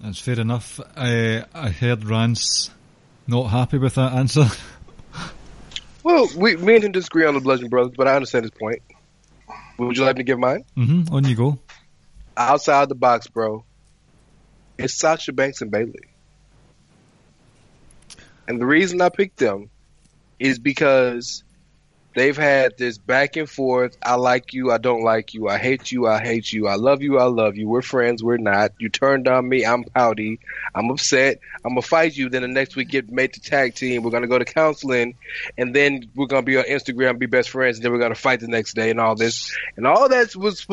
that's 0.00 0.18
fair 0.18 0.40
enough. 0.40 0.80
I 0.96 1.44
I 1.54 1.70
heard 1.70 2.04
Rance 2.04 2.70
not 3.28 3.44
happy 3.44 3.78
with 3.78 3.94
that 3.94 4.12
answer. 4.12 4.46
Well, 6.02 6.28
we 6.36 6.56
me 6.56 6.76
and 6.76 6.84
him 6.84 6.92
disagree 6.92 7.24
on 7.26 7.34
the 7.34 7.40
Bludgeon 7.40 7.68
Brothers, 7.68 7.94
but 7.96 8.06
I 8.06 8.14
understand 8.14 8.44
his 8.44 8.52
point. 8.52 8.80
Would 9.76 9.96
you 9.96 10.04
like 10.04 10.14
me 10.14 10.20
to 10.20 10.24
give 10.24 10.38
mine? 10.38 10.64
hmm 10.76 11.02
on 11.10 11.24
you 11.24 11.34
go. 11.34 11.58
Outside 12.36 12.88
the 12.88 12.94
box, 12.94 13.26
bro. 13.26 13.64
It's 14.78 14.94
Sasha 14.94 15.32
Banks 15.32 15.62
and 15.62 15.70
Bayley. 15.72 16.04
And 18.46 18.60
the 18.60 18.66
reason 18.66 19.00
I 19.02 19.08
picked 19.08 19.38
them 19.38 19.68
is 20.38 20.60
because 20.60 21.42
they've 22.16 22.36
had 22.36 22.78
this 22.78 22.96
back 22.96 23.36
and 23.36 23.48
forth. 23.48 23.96
I 24.02 24.14
like 24.14 24.54
you, 24.54 24.72
I 24.72 24.78
don't 24.78 25.02
like 25.02 25.34
you, 25.34 25.48
I 25.48 25.58
hate 25.58 25.92
you, 25.92 26.06
I 26.08 26.18
hate 26.18 26.50
you, 26.50 26.66
I 26.66 26.74
love 26.76 27.02
you, 27.02 27.18
I 27.18 27.24
love 27.24 27.56
you. 27.56 27.68
We're 27.68 27.82
friends, 27.82 28.24
we're 28.24 28.38
not. 28.38 28.72
You 28.78 28.88
turned 28.88 29.28
on 29.28 29.46
me, 29.48 29.64
I'm 29.64 29.84
pouty, 29.84 30.40
I'm 30.74 30.90
upset, 30.90 31.40
I'm 31.64 31.72
gonna 31.72 31.82
fight 31.82 32.16
you. 32.16 32.30
Then 32.30 32.42
the 32.42 32.48
next 32.48 32.74
week 32.74 32.88
get 32.88 33.10
made 33.10 33.34
to 33.34 33.40
tag 33.40 33.74
team. 33.74 34.02
We're 34.02 34.10
gonna 34.10 34.26
go 34.26 34.38
to 34.38 34.46
counseling, 34.46 35.14
and 35.58 35.76
then 35.76 36.08
we're 36.16 36.26
gonna 36.26 36.42
be 36.42 36.56
on 36.56 36.64
Instagram, 36.64 37.18
be 37.18 37.26
best 37.26 37.50
friends, 37.50 37.76
and 37.76 37.84
then 37.84 37.92
we're 37.92 37.98
gonna 37.98 38.14
fight 38.14 38.40
the 38.40 38.48
next 38.48 38.74
day, 38.74 38.90
and 38.90 38.98
all 38.98 39.14
this, 39.14 39.54
and 39.76 39.86
all 39.86 40.08
that 40.08 40.34
was 40.34 40.66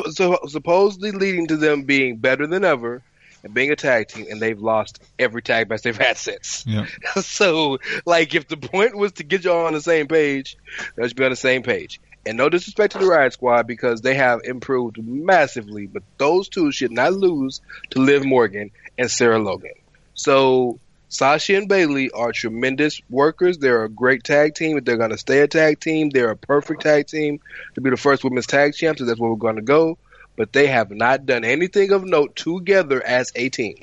supposedly 0.47 1.11
leading 1.11 1.47
to 1.47 1.57
them 1.57 1.83
being 1.83 2.15
better 2.15 2.47
than 2.47 2.63
ever 2.63 3.03
and 3.43 3.53
being 3.53 3.71
a 3.71 3.75
tag 3.75 4.07
team, 4.07 4.25
and 4.29 4.41
they've 4.41 4.59
lost 4.59 5.01
every 5.19 5.41
tag 5.41 5.69
match 5.69 5.81
they've 5.81 5.97
had 5.97 6.17
since. 6.17 6.65
Yeah, 6.65 6.85
so, 7.21 7.79
like, 8.05 8.33
if 8.35 8.47
the 8.47 8.57
point 8.57 8.95
was 8.95 9.13
to 9.13 9.23
get 9.23 9.43
y'all 9.43 9.65
on 9.65 9.73
the 9.73 9.81
same 9.81 10.07
page, 10.07 10.57
let's 10.97 11.13
be 11.13 11.23
on 11.23 11.31
the 11.31 11.35
same 11.35 11.63
page. 11.63 11.99
And 12.25 12.37
no 12.37 12.47
disrespect 12.47 12.93
to 12.93 12.99
the 12.99 13.05
Riot 13.05 13.33
Squad 13.33 13.67
because 13.67 14.01
they 14.01 14.15
have 14.15 14.41
improved 14.45 14.97
massively, 15.03 15.87
but 15.87 16.03
those 16.17 16.47
two 16.47 16.71
should 16.71 16.91
not 16.91 17.13
lose 17.13 17.59
to 17.89 17.99
Liv 17.99 18.23
Morgan 18.25 18.71
and 18.97 19.11
Sarah 19.11 19.39
Logan. 19.39 19.73
So, 20.13 20.79
Sasha 21.09 21.57
and 21.57 21.69
Bayley 21.69 22.09
are 22.09 22.31
tremendous 22.31 22.99
workers. 23.07 23.59
They're 23.59 23.83
a 23.83 23.89
great 23.89 24.23
tag 24.23 24.55
team. 24.55 24.77
If 24.77 24.85
they're 24.85 24.97
going 24.97 25.11
to 25.11 25.17
stay 25.17 25.41
a 25.41 25.47
tag 25.47 25.79
team, 25.79 26.09
they're 26.09 26.31
a 26.31 26.37
perfect 26.37 26.81
tag 26.81 27.05
team 27.05 27.39
to 27.75 27.81
be 27.81 27.91
the 27.91 27.97
first 27.97 28.23
women's 28.23 28.47
tag 28.47 28.73
champs. 28.73 28.99
So 28.99 29.05
that's 29.05 29.19
where 29.19 29.29
we're 29.29 29.35
going 29.35 29.57
to 29.57 29.61
go. 29.61 29.99
But 30.35 30.53
they 30.53 30.67
have 30.67 30.89
not 30.91 31.25
done 31.25 31.43
anything 31.43 31.91
of 31.91 32.03
note 32.03 32.35
together 32.35 33.05
as 33.05 33.31
a 33.35 33.49
team. 33.49 33.75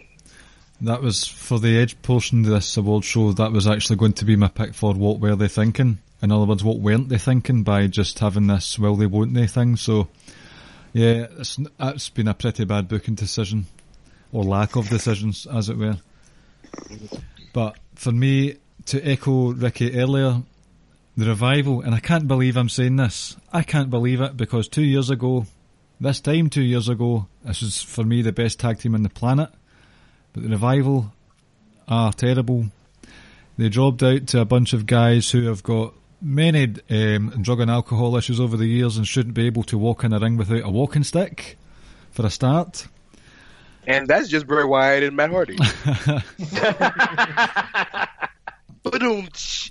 that 0.80 1.02
was 1.02 1.26
for 1.26 1.58
the 1.58 1.78
edge 1.78 2.00
portion 2.02 2.44
of 2.44 2.50
this 2.50 2.76
award 2.76 3.04
show. 3.04 3.32
That 3.32 3.52
was 3.52 3.66
actually 3.66 3.96
going 3.96 4.14
to 4.14 4.24
be 4.24 4.36
my 4.36 4.48
pick 4.48 4.74
for 4.74 4.94
what 4.94 5.20
were 5.20 5.36
they 5.36 5.48
thinking. 5.48 5.98
In 6.22 6.32
other 6.32 6.46
words, 6.46 6.64
what 6.64 6.78
weren't 6.80 7.08
they 7.08 7.18
thinking 7.18 7.62
by 7.62 7.86
just 7.86 8.18
having 8.18 8.46
this 8.46 8.78
will 8.78 8.96
they 8.96 9.06
won't 9.06 9.34
they 9.34 9.46
thing. 9.46 9.76
So, 9.76 10.08
yeah, 10.92 11.26
it's, 11.38 11.58
that's 11.78 12.08
been 12.10 12.28
a 12.28 12.34
pretty 12.34 12.64
bad 12.64 12.88
booking 12.88 13.14
decision, 13.14 13.66
or 14.32 14.44
lack 14.44 14.76
of 14.76 14.88
decisions, 14.88 15.46
as 15.46 15.68
it 15.68 15.78
were. 15.78 15.96
But 17.52 17.78
for 17.94 18.12
me, 18.12 18.56
to 18.86 19.02
echo 19.02 19.52
Ricky 19.52 19.98
earlier, 19.98 20.42
the 21.16 21.26
revival, 21.26 21.80
and 21.80 21.94
I 21.94 22.00
can't 22.00 22.28
believe 22.28 22.56
I'm 22.56 22.68
saying 22.68 22.96
this. 22.96 23.36
I 23.52 23.62
can't 23.62 23.90
believe 23.90 24.20
it 24.20 24.36
because 24.36 24.68
two 24.68 24.84
years 24.84 25.10
ago, 25.10 25.46
this 26.00 26.20
time 26.20 26.50
two 26.50 26.62
years 26.62 26.88
ago, 26.88 27.26
this 27.44 27.62
was 27.62 27.82
for 27.82 28.04
me 28.04 28.22
the 28.22 28.32
best 28.32 28.58
tag 28.58 28.78
team 28.78 28.94
on 28.94 29.02
the 29.02 29.10
planet. 29.10 29.50
But 30.32 30.44
the 30.44 30.48
revival 30.48 31.12
are 31.88 32.12
terrible. 32.12 32.66
They 33.58 33.68
dropped 33.68 34.02
out 34.02 34.26
to 34.28 34.40
a 34.40 34.44
bunch 34.44 34.72
of 34.72 34.86
guys 34.86 35.30
who 35.30 35.46
have 35.48 35.62
got 35.62 35.94
many 36.22 36.74
um, 36.90 37.30
drug 37.42 37.60
and 37.60 37.70
alcohol 37.70 38.16
issues 38.16 38.40
over 38.40 38.56
the 38.56 38.66
years 38.66 38.96
and 38.96 39.06
shouldn't 39.06 39.34
be 39.34 39.46
able 39.46 39.62
to 39.64 39.78
walk 39.78 40.04
in 40.04 40.12
a 40.12 40.18
ring 40.18 40.36
without 40.36 40.64
a 40.64 40.70
walking 40.70 41.04
stick. 41.04 41.58
for 42.10 42.26
a 42.26 42.30
start. 42.30 42.86
And 43.86 44.06
that's 44.06 44.28
just 44.28 44.46
Bray 44.46 44.64
Wyatt 44.64 45.02
and 45.02 45.16
Matt 45.16 45.30
Hardy. 45.30 45.56
Ba-dum, 48.82 49.28
tsh. 49.32 49.70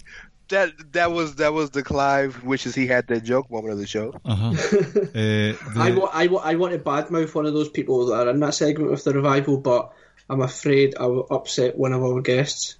That 0.49 0.93
that 0.93 1.11
was 1.11 1.35
that 1.35 1.53
was 1.53 1.69
the 1.71 1.83
Clive 1.83 2.43
wishes 2.43 2.75
he 2.75 2.87
had 2.87 3.07
that 3.07 3.23
joke 3.23 3.49
moment 3.49 3.73
of 3.73 3.79
the 3.79 3.87
show. 3.87 4.13
Uh-huh. 4.25 4.49
uh, 4.49 4.53
the, 4.53 5.57
I, 5.75 5.91
wa- 5.91 6.09
I, 6.11 6.27
wa- 6.27 6.41
I 6.43 6.55
want 6.55 6.73
to 6.73 6.79
badmouth 6.79 7.33
one 7.33 7.45
of 7.45 7.53
those 7.53 7.69
people 7.69 8.07
that 8.07 8.27
are 8.27 8.31
in 8.31 8.39
that 8.41 8.53
segment 8.53 8.91
with 8.91 9.03
the 9.03 9.13
revival, 9.13 9.57
but 9.57 9.93
I'm 10.29 10.41
afraid 10.41 10.95
I 10.99 11.07
will 11.07 11.27
upset 11.29 11.77
one 11.77 11.93
of 11.93 12.03
our 12.03 12.21
guests. 12.21 12.75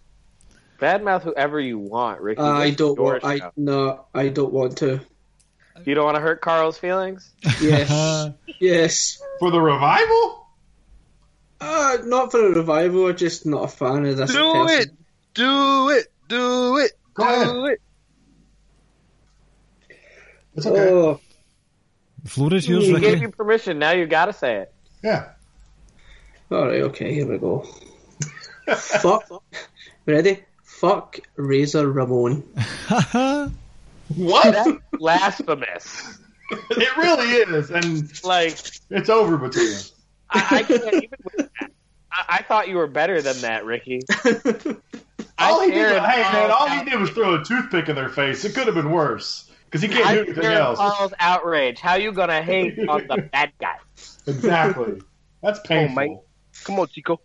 Badmouth 0.80 1.24
whoever 1.24 1.59
you 1.59 1.78
want, 1.78 2.22
Ricky. 2.22 2.41
I 2.41 2.72
don't 2.72 2.99
want. 2.99 3.24
I 3.24 3.39
show. 3.39 3.51
no, 3.57 4.05
I 4.13 4.30
don't 4.30 4.53
want 4.53 4.78
to. 4.80 5.01
You 5.86 5.95
don't 5.95 6.05
want 6.05 6.15
to 6.15 6.22
hurt 6.22 6.41
Carl's 6.41 6.78
feelings. 6.78 7.32
Yes, 7.61 8.32
yes. 8.59 9.22
For 9.39 9.51
the 9.51 9.61
revival? 9.61 10.47
Uh, 11.61 11.97
not 12.03 12.32
for 12.32 12.45
a 12.45 12.49
revival. 12.51 13.07
I'm 13.07 13.17
just 13.17 13.45
not 13.45 13.65
a 13.65 13.67
fan 13.67 14.05
of 14.05 14.17
this. 14.17 14.32
Do 14.32 14.53
person. 14.53 14.82
it, 14.82 14.89
do 15.34 15.89
it, 15.89 16.07
do 16.28 16.78
it, 16.78 16.91
Go 17.20 17.26
ahead. 17.26 17.47
do 17.47 17.65
it. 17.65 17.82
It's 20.55 20.65
okay. 20.65 20.89
Oh, 20.91 21.20
the 22.24 22.30
floor 22.30 22.53
is 22.53 22.67
yours, 22.67 22.86
He 22.86 22.93
gave 22.93 23.03
Ricky. 23.13 23.22
you 23.22 23.30
permission. 23.30 23.80
Now 23.80 23.91
you 23.91 24.05
got 24.05 24.26
to 24.26 24.34
say 24.34 24.57
it. 24.57 24.74
yeah. 25.03 25.30
all 26.51 26.67
right. 26.67 26.82
Okay, 26.82 27.13
here 27.13 27.28
we 27.28 27.38
go. 27.38 27.65
Fuck. 28.76 29.43
Ready? 30.05 30.43
Fuck 30.63 31.20
Razor 31.36 31.89
Ramon. 31.91 32.43
What? 34.15 34.51
That's 34.53 34.72
blasphemous. 34.93 36.17
it 36.51 36.97
really 36.97 37.28
is, 37.57 37.70
and 37.70 38.11
Like 38.24 38.57
it's 38.89 39.09
over 39.09 39.38
between 39.38 39.67
us. 39.67 39.91
I, 40.32 40.47
I 40.51 40.63
can't 40.63 40.93
even. 40.93 41.09
With 41.24 41.49
that. 41.59 41.72
I, 42.11 42.26
I 42.39 42.41
thought 42.43 42.67
you 42.70 42.78
were 42.78 42.88
better 42.88 43.22
than 43.22 43.39
that, 43.41 43.65
Ricky. 43.65 44.01
All 45.40 45.62
I 45.62 45.66
he 45.66 45.72
did, 45.72 45.78
shared 45.90 46.02
hey 46.04 46.22
man, 46.22 46.32
Carl's 46.50 46.54
all 46.60 46.68
he 46.70 46.90
did 46.90 47.00
was 47.00 47.10
throw 47.12 47.36
a 47.36 47.44
toothpick 47.44 47.90
in 47.90 47.96
their 47.96 48.10
face. 48.10 48.44
It 48.46 48.54
could 48.56 48.66
have 48.68 48.76
been 48.76 48.92
worse 48.92 49.50
because 49.66 49.82
he 49.82 49.88
can't 49.88 50.06
I 50.06 50.14
do 50.16 50.22
anything 50.24 50.46
else. 50.46 50.78
Carl's 50.78 51.14
outrage. 51.20 51.80
How 51.80 51.96
you 51.96 52.12
gonna 52.12 52.42
hate 52.42 52.78
on 52.88 53.08
the 53.08 53.18
bad 53.32 53.52
guy? 53.60 53.78
Exactly. 54.28 55.02
That's 55.42 55.60
painful. 55.62 55.96
mate. 55.96 56.18
Come 56.66 56.80
on, 56.80 56.88
Chico. 56.88 57.20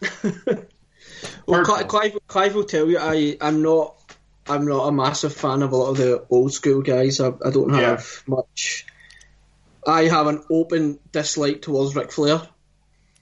Well, 1.46 1.58
Hurtful. 1.60 1.76
Cli- 1.76 1.84
Clive, 1.84 2.18
Clive 2.28 2.54
will 2.54 2.64
tell 2.64 2.88
you 2.88 2.98
I, 2.98 3.36
I'm 3.40 3.62
not 3.62 3.96
I'm 4.48 4.66
not 4.66 4.86
a 4.86 4.92
massive 4.92 5.32
fan 5.34 5.62
of 5.62 5.72
a 5.72 5.76
lot 5.76 5.90
of 5.90 5.96
the 5.96 6.24
old 6.30 6.52
school 6.52 6.82
guys. 6.82 7.20
I, 7.20 7.28
I 7.44 7.50
don't 7.50 7.70
have 7.74 8.22
Yeah. 8.28 8.34
much. 8.36 8.86
I 9.86 10.02
have 10.04 10.26
an 10.26 10.44
open 10.50 10.98
dislike 11.12 11.62
towards 11.62 11.96
Ric 11.96 12.12
Flair. 12.12 12.42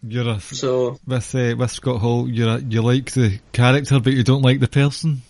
You're 0.03 0.29
a, 0.29 0.41
So 0.41 0.99
with 1.07 1.35
uh, 1.35 1.55
with 1.57 1.71
Scott 1.71 2.01
Hall. 2.01 2.29
You're 2.29 2.57
a, 2.57 2.59
you 2.59 2.83
like 2.83 3.11
the 3.13 3.41
character, 3.53 3.99
but 4.01 4.13
you 4.13 4.23
don't 4.23 4.43
like 4.43 4.61
the 4.61 4.69
person. 4.69 5.23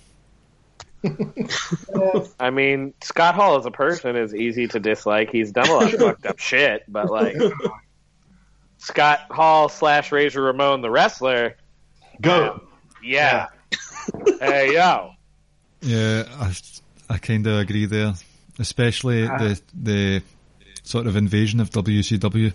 I 2.40 2.50
mean, 2.50 2.92
Scott 3.00 3.34
Hall 3.34 3.56
as 3.56 3.66
a 3.66 3.70
person 3.70 4.16
is 4.16 4.34
easy 4.34 4.68
to 4.68 4.80
dislike. 4.80 5.30
He's 5.30 5.52
done 5.52 5.68
a 5.68 5.72
lot 5.72 5.94
of 5.94 6.00
fucked 6.00 6.26
up 6.26 6.38
shit, 6.38 6.84
but 6.88 7.08
like 7.10 7.36
Scott 8.78 9.20
Hall 9.30 9.68
slash 9.68 10.12
Razor 10.12 10.42
Ramon 10.42 10.82
the 10.82 10.90
wrestler, 10.90 11.56
Go. 12.20 12.62
yeah. 13.02 13.46
hey 14.40 14.74
yo, 14.74 15.12
Yeah, 15.82 16.24
I, 16.40 16.54
I 17.10 17.18
kind 17.18 17.46
of 17.46 17.58
agree 17.58 17.86
there, 17.86 18.14
especially 18.58 19.22
the 19.22 19.60
the 19.74 20.22
sort 20.82 21.06
of 21.06 21.16
invasion 21.16 21.60
of 21.60 21.70
WCW. 21.70 22.52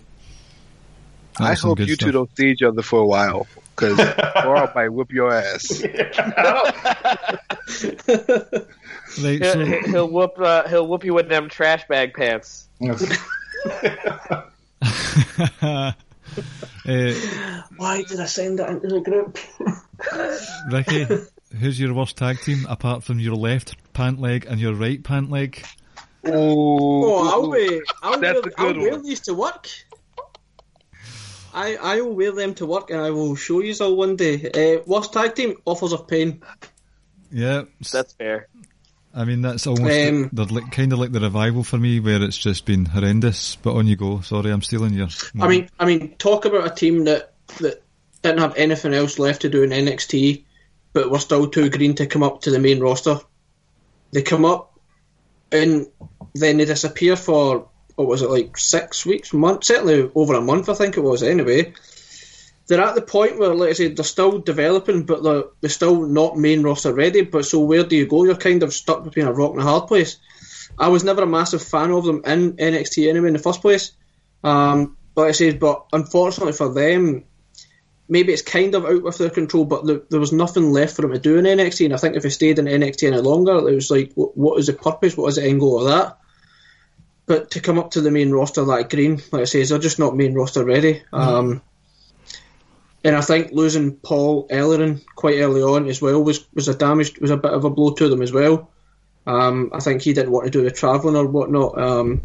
That 1.38 1.44
I 1.44 1.54
hope 1.54 1.78
good 1.78 1.88
you 1.88 1.96
two 1.96 2.12
don't 2.12 2.36
see 2.36 2.50
each 2.50 2.62
other 2.62 2.82
for 2.82 3.00
a 3.00 3.06
while, 3.06 3.46
because 3.74 3.98
or 3.98 4.56
I 4.56 4.72
might 4.74 4.88
whip 4.88 5.12
your 5.12 5.32
ass. 5.32 5.82
Right, 9.22 9.40
he'll, 9.40 9.52
so 9.52 9.64
he'll 9.64 10.08
whoop 10.08 10.38
uh, 10.38 10.66
he'll 10.68 10.86
whoop 10.88 11.04
you 11.04 11.14
with 11.14 11.28
them 11.28 11.48
trash 11.48 11.86
bag 11.88 12.14
pants. 12.14 12.68
That's- 12.80 13.18
uh, 15.62 15.92
why 17.76 18.02
did 18.02 18.20
I 18.20 18.26
send 18.26 18.58
that 18.58 18.70
into 18.70 18.88
the 18.88 19.00
group? 19.00 19.38
Ricky, 20.70 21.06
who's 21.58 21.78
your 21.78 21.94
worst 21.94 22.16
tag 22.16 22.40
team 22.40 22.66
apart 22.68 23.04
from 23.04 23.20
your 23.20 23.36
left 23.36 23.76
pant 23.92 24.20
leg 24.20 24.46
and 24.48 24.60
your 24.60 24.74
right 24.74 25.02
pant 25.02 25.30
leg? 25.30 25.64
Oh, 26.26 27.28
I'll 27.28 27.50
be. 27.50 27.80
I'll 28.02 28.18
That's 28.18 28.34
wear, 28.34 28.38
a 28.38 28.42
good 28.42 28.54
I'll 28.58 28.78
wear 28.82 28.90
one. 28.92 29.02
these 29.02 29.20
to 29.20 29.34
work. 29.34 29.68
I 31.54 31.76
I 31.76 32.00
will 32.00 32.14
wear 32.14 32.32
them 32.32 32.54
to 32.54 32.66
work, 32.66 32.90
and 32.90 33.00
I 33.00 33.10
will 33.10 33.36
show 33.36 33.60
you 33.60 33.74
all 33.80 33.96
one 33.96 34.16
day. 34.16 34.50
Uh, 34.50 34.82
worst 34.86 35.12
tag 35.12 35.34
team 35.34 35.56
Authors 35.64 35.92
of 35.92 36.08
Pain. 36.08 36.42
Yeah, 37.30 37.62
That's 37.92 38.12
fair. 38.12 38.48
I 39.16 39.24
mean 39.24 39.42
that's 39.42 39.66
almost 39.68 40.08
Um, 40.08 40.30
they're 40.32 40.46
like, 40.46 40.72
kind 40.72 40.92
of 40.92 40.98
like 40.98 41.12
the 41.12 41.20
revival 41.20 41.62
for 41.62 41.78
me, 41.78 42.00
where 42.00 42.20
it's 42.20 42.36
just 42.36 42.66
been 42.66 42.84
horrendous. 42.84 43.56
But 43.56 43.76
on 43.76 43.86
you 43.86 43.94
go. 43.94 44.20
Sorry, 44.22 44.50
I'm 44.50 44.62
stealing 44.62 44.92
your. 44.92 45.08
I 45.40 45.46
mean, 45.46 45.68
I 45.78 45.84
mean, 45.84 46.16
talk 46.16 46.44
about 46.44 46.66
a 46.66 46.74
team 46.74 47.04
that 47.04 47.32
that 47.60 47.82
didn't 48.22 48.40
have 48.40 48.56
anything 48.56 48.92
else 48.92 49.18
left 49.20 49.42
to 49.42 49.48
do 49.48 49.62
in 49.62 49.70
NXT, 49.70 50.44
but 50.92 51.10
were 51.10 51.20
still 51.20 51.48
too 51.48 51.70
green 51.70 51.94
to 51.96 52.06
come 52.06 52.24
up 52.24 52.42
to 52.42 52.50
the 52.50 52.58
main 52.58 52.80
roster. 52.80 53.20
They 54.10 54.22
come 54.22 54.44
up, 54.44 54.78
and 55.52 55.86
then 56.34 56.56
they 56.56 56.64
disappear 56.64 57.14
for 57.14 57.68
what 57.96 58.08
was 58.08 58.22
it 58.22 58.30
like 58.30 58.56
six 58.56 59.06
weeks, 59.06 59.32
months, 59.32 59.68
certainly 59.68 60.10
over 60.14 60.34
a 60.34 60.40
month, 60.40 60.68
I 60.68 60.74
think 60.74 60.96
it 60.96 61.02
was. 61.02 61.22
Anyway, 61.22 61.74
they're 62.66 62.80
at 62.80 62.94
the 62.94 63.02
point 63.02 63.38
where, 63.38 63.54
like 63.54 63.70
I 63.70 63.72
said, 63.74 63.96
they're 63.96 64.04
still 64.04 64.38
developing, 64.38 65.04
but 65.04 65.22
they're, 65.22 65.44
they're 65.60 65.70
still 65.70 66.06
not 66.06 66.36
main 66.36 66.62
roster 66.62 66.92
ready. 66.92 67.22
But 67.22 67.44
so 67.44 67.60
where 67.60 67.84
do 67.84 67.96
you 67.96 68.06
go? 68.06 68.24
You're 68.24 68.36
kind 68.36 68.62
of 68.62 68.72
stuck 68.72 69.04
between 69.04 69.26
a 69.26 69.32
rock 69.32 69.52
and 69.52 69.60
a 69.60 69.64
hard 69.64 69.86
place. 69.86 70.18
I 70.78 70.88
was 70.88 71.04
never 71.04 71.22
a 71.22 71.26
massive 71.26 71.62
fan 71.62 71.92
of 71.92 72.04
them 72.04 72.22
in 72.24 72.54
NXT 72.54 73.08
anyway 73.08 73.28
in 73.28 73.34
the 73.34 73.38
first 73.38 73.60
place. 73.60 73.92
Um, 74.42 74.96
like 75.14 75.28
I 75.28 75.32
said, 75.32 75.60
but 75.60 75.86
unfortunately 75.92 76.52
for 76.52 76.72
them, 76.72 77.24
maybe 78.08 78.32
it's 78.32 78.42
kind 78.42 78.74
of 78.74 78.84
out 78.84 79.04
of 79.04 79.18
their 79.18 79.30
control. 79.30 79.64
But 79.64 79.86
there, 79.86 80.00
there 80.10 80.20
was 80.20 80.32
nothing 80.32 80.72
left 80.72 80.96
for 80.96 81.02
them 81.02 81.12
to 81.12 81.18
do 81.18 81.38
in 81.38 81.44
NXT, 81.44 81.84
and 81.84 81.94
I 81.94 81.98
think 81.98 82.16
if 82.16 82.22
they 82.22 82.30
stayed 82.30 82.58
in 82.58 82.66
NXT 82.66 83.06
any 83.06 83.20
longer, 83.20 83.68
it 83.68 83.74
was 83.74 83.90
like, 83.90 84.12
what, 84.14 84.36
what 84.36 84.58
is 84.58 84.66
the 84.66 84.72
purpose? 84.72 85.16
What 85.16 85.28
is 85.28 85.36
the 85.36 85.44
end 85.44 85.60
goal 85.60 85.80
of 85.80 85.88
that? 85.88 86.18
But 87.26 87.52
to 87.52 87.60
come 87.60 87.78
up 87.78 87.92
to 87.92 88.00
the 88.00 88.10
main 88.10 88.32
roster 88.32 88.62
like 88.62 88.90
green, 88.90 89.22
like 89.32 89.42
I 89.42 89.44
say, 89.44 89.64
they're 89.64 89.78
just 89.78 89.98
not 89.98 90.16
main 90.16 90.34
roster 90.34 90.64
ready. 90.64 91.02
Um, 91.12 91.62
and 93.02 93.16
I 93.16 93.20
think 93.20 93.52
losing 93.52 93.96
Paul 93.96 94.46
Ellering 94.48 95.02
quite 95.14 95.38
early 95.38 95.62
on 95.62 95.88
as 95.88 96.00
well 96.02 96.22
was, 96.22 96.46
was 96.54 96.68
a 96.68 96.74
damage 96.74 97.18
was 97.18 97.30
a 97.30 97.36
bit 97.36 97.52
of 97.52 97.64
a 97.64 97.70
blow 97.70 97.92
to 97.94 98.08
them 98.08 98.22
as 98.22 98.32
well. 98.32 98.70
Um, 99.26 99.70
I 99.72 99.80
think 99.80 100.02
he 100.02 100.12
didn't 100.12 100.32
want 100.32 100.46
to 100.46 100.50
do 100.50 100.62
the 100.64 100.70
travelling 100.70 101.16
or 101.16 101.26
whatnot. 101.26 101.78
Um, 101.80 102.20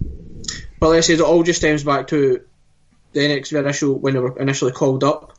but 0.80 0.90
like 0.90 0.98
I 0.98 1.02
said, 1.02 1.20
it 1.20 1.22
all 1.22 1.44
just 1.44 1.60
stems 1.60 1.84
back 1.84 2.08
to 2.08 2.42
the 3.14 3.20
NXT 3.22 3.58
initial 3.60 3.96
when 3.98 4.14
they 4.14 4.20
were 4.20 4.38
initially 4.40 4.72
called 4.72 5.04
up. 5.04 5.34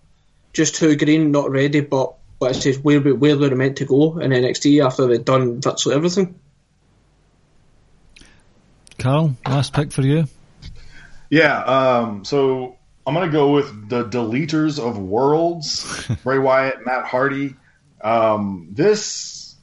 Just 0.53 0.75
too 0.77 0.97
green, 0.97 1.31
not 1.33 1.51
ready. 1.51 1.81
But 1.81 2.15
like 2.41 2.57
I 2.57 2.59
said, 2.59 2.77
where 2.77 3.01
we- 3.01 3.13
where 3.13 3.37
they 3.37 3.49
were 3.49 3.57
meant 3.57 3.77
to 3.77 3.85
go 3.85 4.19
in 4.19 4.33
NXT 4.33 4.85
after 4.85 5.07
they'd 5.07 5.25
done 5.25 5.61
virtually 5.61 5.95
everything. 5.95 6.41
Carl, 9.01 9.35
last 9.47 9.73
pick 9.73 9.93
for 9.93 10.03
you. 10.03 10.27
Yeah, 11.31 11.59
um, 11.63 12.25
so 12.25 12.77
I'm 13.07 13.15
gonna 13.15 13.33
go 13.33 13.53
with 13.53 13.89
the 13.89 14.05
deleters 14.05 14.79
of 14.79 14.99
worlds, 14.99 16.07
Bray 16.23 16.39
Wyatt, 16.39 16.85
Matt 16.85 17.07
Hardy. 17.07 17.57
Um, 18.03 18.69
this, 18.73 19.57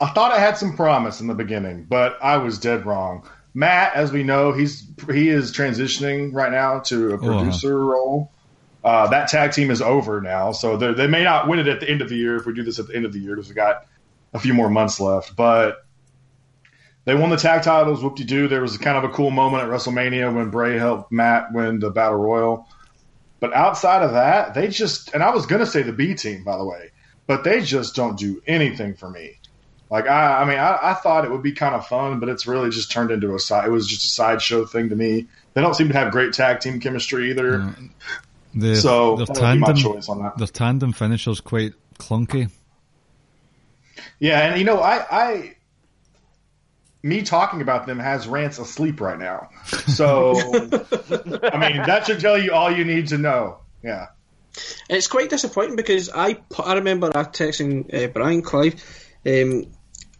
I 0.00 0.08
thought 0.08 0.32
I 0.32 0.40
had 0.40 0.56
some 0.56 0.76
promise 0.76 1.20
in 1.20 1.28
the 1.28 1.34
beginning, 1.34 1.84
but 1.88 2.18
I 2.22 2.38
was 2.38 2.58
dead 2.58 2.84
wrong. 2.84 3.28
Matt, 3.54 3.94
as 3.94 4.12
we 4.12 4.24
know, 4.24 4.52
he's 4.52 4.86
he 5.12 5.28
is 5.28 5.52
transitioning 5.52 6.34
right 6.34 6.50
now 6.50 6.80
to 6.80 7.12
a 7.12 7.14
uh-huh. 7.14 7.26
producer 7.26 7.78
role. 7.78 8.30
Uh, 8.82 9.08
that 9.08 9.28
tag 9.28 9.52
team 9.52 9.70
is 9.70 9.82
over 9.82 10.20
now, 10.20 10.52
so 10.52 10.76
they 10.76 10.92
they 10.94 11.06
may 11.06 11.22
not 11.22 11.48
win 11.48 11.58
it 11.58 11.68
at 11.68 11.80
the 11.80 11.88
end 11.88 12.02
of 12.02 12.08
the 12.08 12.16
year 12.16 12.36
if 12.36 12.46
we 12.46 12.54
do 12.54 12.64
this 12.64 12.78
at 12.78 12.88
the 12.88 12.96
end 12.96 13.04
of 13.04 13.12
the 13.12 13.20
year 13.20 13.36
because 13.36 13.48
we 13.48 13.54
got 13.54 13.86
a 14.32 14.38
few 14.38 14.54
more 14.54 14.68
months 14.68 15.00
left. 15.00 15.36
But 15.36 15.84
they 17.08 17.14
won 17.14 17.30
the 17.30 17.38
tag 17.38 17.62
titles. 17.62 18.02
Whoop 18.02 18.16
de 18.16 18.24
doo. 18.24 18.48
There 18.48 18.60
was 18.60 18.76
kind 18.76 18.98
of 18.98 19.04
a 19.04 19.08
cool 19.08 19.30
moment 19.30 19.62
at 19.62 19.70
WrestleMania 19.70 20.34
when 20.34 20.50
Bray 20.50 20.76
helped 20.76 21.10
Matt 21.10 21.54
win 21.54 21.78
the 21.78 21.88
Battle 21.88 22.18
Royal. 22.18 22.68
But 23.40 23.54
outside 23.54 24.02
of 24.02 24.12
that, 24.12 24.52
they 24.52 24.68
just 24.68 25.14
and 25.14 25.22
I 25.22 25.30
was 25.30 25.46
gonna 25.46 25.64
say 25.64 25.80
the 25.80 25.92
B 25.94 26.14
team, 26.14 26.44
by 26.44 26.58
the 26.58 26.66
way, 26.66 26.90
but 27.26 27.44
they 27.44 27.62
just 27.62 27.96
don't 27.96 28.18
do 28.18 28.42
anything 28.46 28.94
for 28.94 29.08
me. 29.08 29.38
Like 29.90 30.06
I, 30.06 30.42
I 30.42 30.44
mean, 30.44 30.58
I, 30.58 30.78
I 30.82 30.94
thought 30.94 31.24
it 31.24 31.30
would 31.30 31.42
be 31.42 31.52
kind 31.52 31.74
of 31.74 31.86
fun, 31.86 32.20
but 32.20 32.28
it's 32.28 32.46
really 32.46 32.68
just 32.68 32.92
turned 32.92 33.10
into 33.10 33.34
a 33.34 33.38
side. 33.38 33.66
It 33.66 33.70
was 33.70 33.86
just 33.88 34.04
a 34.04 34.08
sideshow 34.08 34.66
thing 34.66 34.90
to 34.90 34.94
me. 34.94 35.28
They 35.54 35.62
don't 35.62 35.72
seem 35.72 35.88
to 35.88 35.94
have 35.94 36.12
great 36.12 36.34
tag 36.34 36.60
team 36.60 36.78
chemistry 36.78 37.30
either. 37.30 37.74
The, 38.54 38.76
So 38.76 39.16
their 39.16 39.24
tandem, 39.24 39.76
choice 39.76 40.10
on 40.10 40.22
that. 40.24 40.36
their 40.36 40.46
tandem 40.46 40.92
finisher's 40.92 41.40
quite 41.40 41.72
clunky. 41.98 42.50
Yeah, 44.18 44.40
and 44.40 44.58
you 44.58 44.66
know, 44.66 44.80
I, 44.80 45.06
I 45.10 45.54
me 47.02 47.22
talking 47.22 47.62
about 47.62 47.86
them 47.86 47.98
has 47.98 48.26
Rance 48.26 48.58
asleep 48.58 49.00
right 49.00 49.18
now. 49.18 49.50
So, 49.86 50.34
I 50.36 51.58
mean, 51.58 51.82
that 51.86 52.04
should 52.06 52.20
tell 52.20 52.38
you 52.38 52.52
all 52.52 52.70
you 52.70 52.84
need 52.84 53.08
to 53.08 53.18
know. 53.18 53.58
Yeah. 53.82 54.06
It's 54.90 55.06
quite 55.06 55.30
disappointing 55.30 55.76
because 55.76 56.10
I 56.12 56.38
I 56.58 56.74
remember 56.74 57.12
I 57.14 57.22
texting 57.22 57.94
uh, 57.94 58.08
Brian 58.08 58.42
Clive 58.42 58.74
um, 59.24 59.66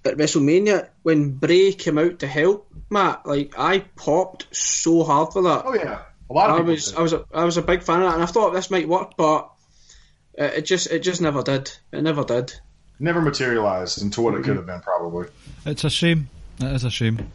at 0.05 0.17
WrestleMania 0.17 0.89
when 1.03 1.33
Bray 1.33 1.73
came 1.73 1.99
out 1.99 2.21
to 2.21 2.29
help 2.29 2.71
Matt. 2.89 3.27
Like 3.27 3.59
I 3.59 3.81
popped 3.97 4.55
so 4.55 5.03
hard 5.03 5.33
for 5.33 5.43
that. 5.43 5.63
Oh 5.65 5.75
yeah, 5.75 6.03
a 6.31 6.33
lot 6.33 6.51
of 6.51 6.57
I 6.57 6.61
was 6.61 6.91
did. 6.91 6.99
I 6.99 7.03
was 7.03 7.13
a, 7.15 7.25
I 7.35 7.45
was 7.45 7.57
a 7.57 7.63
big 7.63 7.83
fan 7.83 8.03
of 8.03 8.09
that, 8.09 8.15
and 8.15 8.23
I 8.23 8.27
thought 8.27 8.53
this 8.53 8.71
might 8.71 8.89
work, 8.89 9.15
but 9.17 9.51
uh, 10.39 10.45
it 10.45 10.63
just 10.63 10.89
it 10.89 11.01
just 11.01 11.21
never 11.21 11.43
did. 11.43 11.73
It 11.91 12.03
never 12.03 12.23
did. 12.23 12.55
never 13.01 13.21
materialized 13.21 14.03
into 14.03 14.21
what 14.21 14.35
it 14.35 14.45
could 14.45 14.57
have 14.57 14.67
been. 14.67 14.81
Probably. 14.81 15.29
It's 15.67 15.85
a 15.85 15.91
shame. 15.91 16.29
It 16.61 16.73
is 16.75 16.85
a 16.85 16.91
shame. 16.91 17.31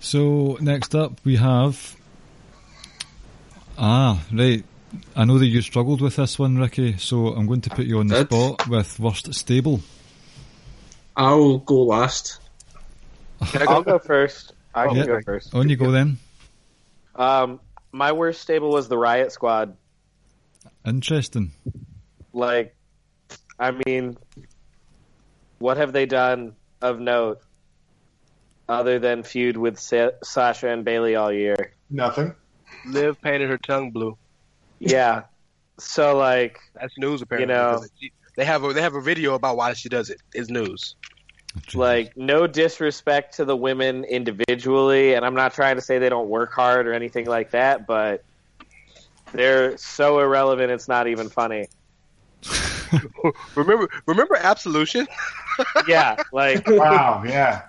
So 0.00 0.56
next 0.60 0.94
up 0.94 1.20
we 1.24 1.36
have. 1.36 1.96
Ah, 3.78 4.22
right. 4.32 4.64
I 5.16 5.24
know 5.24 5.38
that 5.38 5.46
you 5.46 5.62
struggled 5.62 6.00
with 6.00 6.16
this 6.16 6.38
one, 6.38 6.58
Ricky. 6.58 6.96
So 6.98 7.28
I'm 7.28 7.46
going 7.46 7.62
to 7.62 7.70
put 7.70 7.86
you 7.86 7.98
on 8.00 8.08
the 8.08 8.24
Did? 8.24 8.28
spot 8.28 8.68
with 8.68 8.98
worst 9.00 9.32
stable. 9.34 9.80
I'll 11.16 11.58
go 11.58 11.82
last. 11.84 12.40
I'll 13.54 13.82
go 13.82 13.98
first. 13.98 14.52
I 14.74 14.86
can 14.88 14.96
Yeah. 14.96 15.06
go 15.06 15.20
first. 15.24 15.54
On 15.54 15.68
you 15.68 15.76
go 15.76 15.90
then. 15.90 16.18
Um, 17.14 17.60
my 17.92 18.12
worst 18.12 18.40
stable 18.40 18.70
was 18.70 18.88
the 18.88 18.96
Riott 18.96 19.32
Squad. 19.32 19.76
Interesting. 20.86 21.52
Like, 22.32 22.74
I 23.58 23.72
mean, 23.86 24.16
what 25.58 25.76
have 25.76 25.92
they 25.92 26.06
done 26.06 26.54
of 26.80 26.98
note 26.98 27.40
other 28.68 28.98
than 28.98 29.22
feud 29.22 29.56
with 29.56 29.78
Sa- 29.78 30.10
Sasha 30.22 30.68
and 30.68 30.84
Bayley 30.84 31.14
all 31.16 31.32
year? 31.32 31.72
Nothing. 31.90 32.34
Liv 32.86 33.20
painted 33.20 33.50
her 33.50 33.58
tongue 33.58 33.90
blue. 33.90 34.16
Yeah. 34.78 35.24
So 35.78 36.16
like, 36.16 36.58
That's 36.74 36.96
news 36.98 37.22
apparently. 37.22 37.54
You 37.54 37.60
know. 37.60 37.84
they 38.36 38.44
have 38.44 38.64
a 38.64 38.72
they 38.72 38.82
have 38.82 38.94
a 38.94 39.00
video 39.00 39.34
about 39.34 39.56
why 39.56 39.72
she 39.74 39.88
does 39.88 40.10
it. 40.10 40.20
It's 40.34 40.50
news. 40.50 40.96
like 41.74 42.16
no 42.16 42.46
disrespect 42.46 43.36
to 43.36 43.44
the 43.44 43.56
women 43.56 44.04
individually, 44.04 45.14
and 45.14 45.24
I'm 45.24 45.34
not 45.34 45.54
trying 45.54 45.76
to 45.76 45.82
say 45.82 45.98
they 45.98 46.08
don't 46.08 46.28
work 46.28 46.52
hard 46.52 46.86
or 46.86 46.94
anything 46.94 47.26
like 47.26 47.50
that, 47.50 47.86
but 47.86 48.24
they're 49.32 49.76
so 49.76 50.20
irrelevant 50.20 50.70
it's 50.70 50.88
not 50.88 51.06
even 51.06 51.28
funny. 51.28 51.66
remember 53.54 53.88
remember 54.06 54.36
Absolution? 54.36 55.06
Yeah, 55.86 56.16
like 56.32 56.66
Wow. 56.66 57.22
Yeah. 57.26 57.62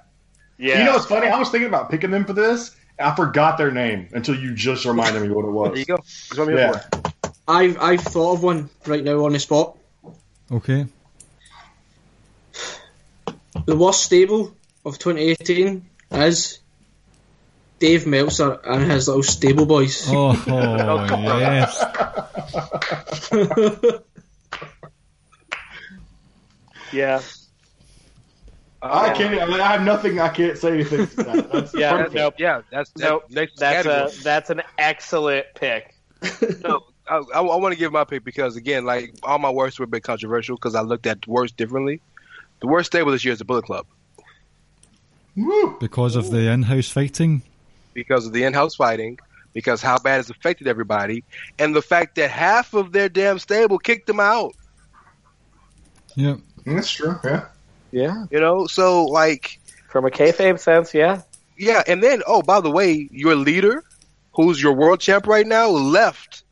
Yeah. 0.57 0.79
You 0.79 0.85
know 0.85 0.93
what's 0.93 1.05
funny? 1.05 1.27
I 1.27 1.37
was 1.39 1.49
thinking 1.49 1.67
about 1.67 1.89
picking 1.89 2.11
them 2.11 2.25
for 2.25 2.33
this. 2.33 2.75
I 2.99 3.15
forgot 3.15 3.57
their 3.57 3.71
name 3.71 4.09
until 4.13 4.35
you 4.35 4.53
just 4.53 4.85
reminded 4.85 5.21
me 5.23 5.29
what 5.29 5.45
it 5.45 5.51
was. 5.51 5.69
There 5.73 5.79
you 5.79 5.85
go. 5.85 5.97
That's 5.97 6.37
what 6.37 6.49
I'm 6.49 6.57
Yeah. 6.57 6.79
for. 6.79 7.01
I've 7.47 7.77
I've 7.81 8.01
thought 8.01 8.33
of 8.33 8.43
one 8.43 8.69
right 8.85 9.03
now 9.03 9.25
on 9.25 9.33
the 9.33 9.39
spot. 9.39 9.77
Okay. 10.51 10.85
The 13.65 13.75
worst 13.75 14.03
stable 14.03 14.55
of 14.85 14.99
2018 14.99 15.85
is 16.11 16.59
Dave 17.79 18.05
Meltzer 18.07 18.59
and 18.63 18.89
his 18.91 19.07
little 19.07 19.23
stable 19.23 19.65
boys. 19.65 20.05
Oh, 20.07 20.31
oh 20.47 21.39
yes. 21.39 21.83
yeah, 26.91 27.21
I 28.83 29.13
can't. 29.13 29.41
I, 29.41 29.45
mean, 29.45 29.61
I 29.61 29.71
have 29.73 29.83
nothing. 29.83 30.19
I 30.19 30.29
can't 30.29 30.57
say 30.57 30.73
anything. 30.73 31.07
To 31.07 31.15
that. 31.23 31.51
That's 31.51 31.73
Yeah, 31.77 31.91
perfect. 31.91 32.15
nope. 32.15 32.33
Yeah, 32.37 32.61
that's 32.71 32.91
nope. 32.97 33.23
next 33.29 33.57
That's 33.57 33.85
category. 33.87 34.11
a 34.19 34.23
that's 34.23 34.49
an 34.49 34.61
excellent 34.77 35.45
pick. 35.55 35.95
No, 36.63 36.81
I, 37.09 37.15
I, 37.17 37.41
I 37.41 37.55
want 37.57 37.73
to 37.73 37.79
give 37.79 37.91
my 37.91 38.03
pick 38.05 38.23
because 38.23 38.55
again, 38.55 38.85
like 38.85 39.13
all 39.23 39.39
my 39.39 39.49
worst 39.49 39.79
were 39.79 39.85
a 39.85 39.87
bit 39.87 40.03
controversial 40.03 40.55
because 40.55 40.75
I 40.75 40.81
looked 40.81 41.05
at 41.07 41.25
worst 41.27 41.57
differently. 41.57 42.01
The 42.61 42.67
worst 42.67 42.87
stable 42.87 43.11
this 43.11 43.23
year 43.25 43.33
is 43.33 43.39
the 43.39 43.45
Bullet 43.45 43.65
Club 43.65 43.85
Woo. 45.35 45.77
Because 45.79 46.15
of 46.15 46.29
the 46.31 46.49
in-house 46.49 46.89
fighting. 46.89 47.41
because 47.93 48.25
of 48.25 48.31
the 48.33 48.43
in-house 48.43 48.75
fighting, 48.75 49.19
because 49.53 49.81
how 49.81 49.97
bad 49.99 50.21
it's 50.21 50.29
affected 50.29 50.67
everybody, 50.67 51.23
and 51.59 51.75
the 51.75 51.81
fact 51.81 52.15
that 52.15 52.29
half 52.29 52.73
of 52.73 52.91
their 52.93 53.09
damn 53.09 53.37
stable 53.39 53.79
kicked 53.79 54.07
them 54.07 54.19
out. 54.21 54.53
Yeah. 56.15 56.35
That's 56.65 56.89
true. 56.91 57.19
Yeah. 57.23 57.45
Yeah, 57.93 58.25
You 58.31 58.39
know, 58.39 58.65
so 58.65 59.05
like, 59.05 59.59
from 59.87 60.05
a 60.05 60.09
kayfabe 60.09 60.59
sense, 60.59 60.95
yeah. 60.95 61.21
yeah, 61.55 61.83
and 61.87 62.01
then 62.01 62.23
oh, 62.25 62.41
by 62.41 62.59
the 62.59 62.71
way, 62.71 63.07
your 63.11 63.35
leader, 63.35 63.83
who's 64.33 64.61
your 64.61 64.73
world 64.73 64.99
champ 64.99 65.27
right 65.27 65.45
now, 65.45 65.69
left 65.69 66.43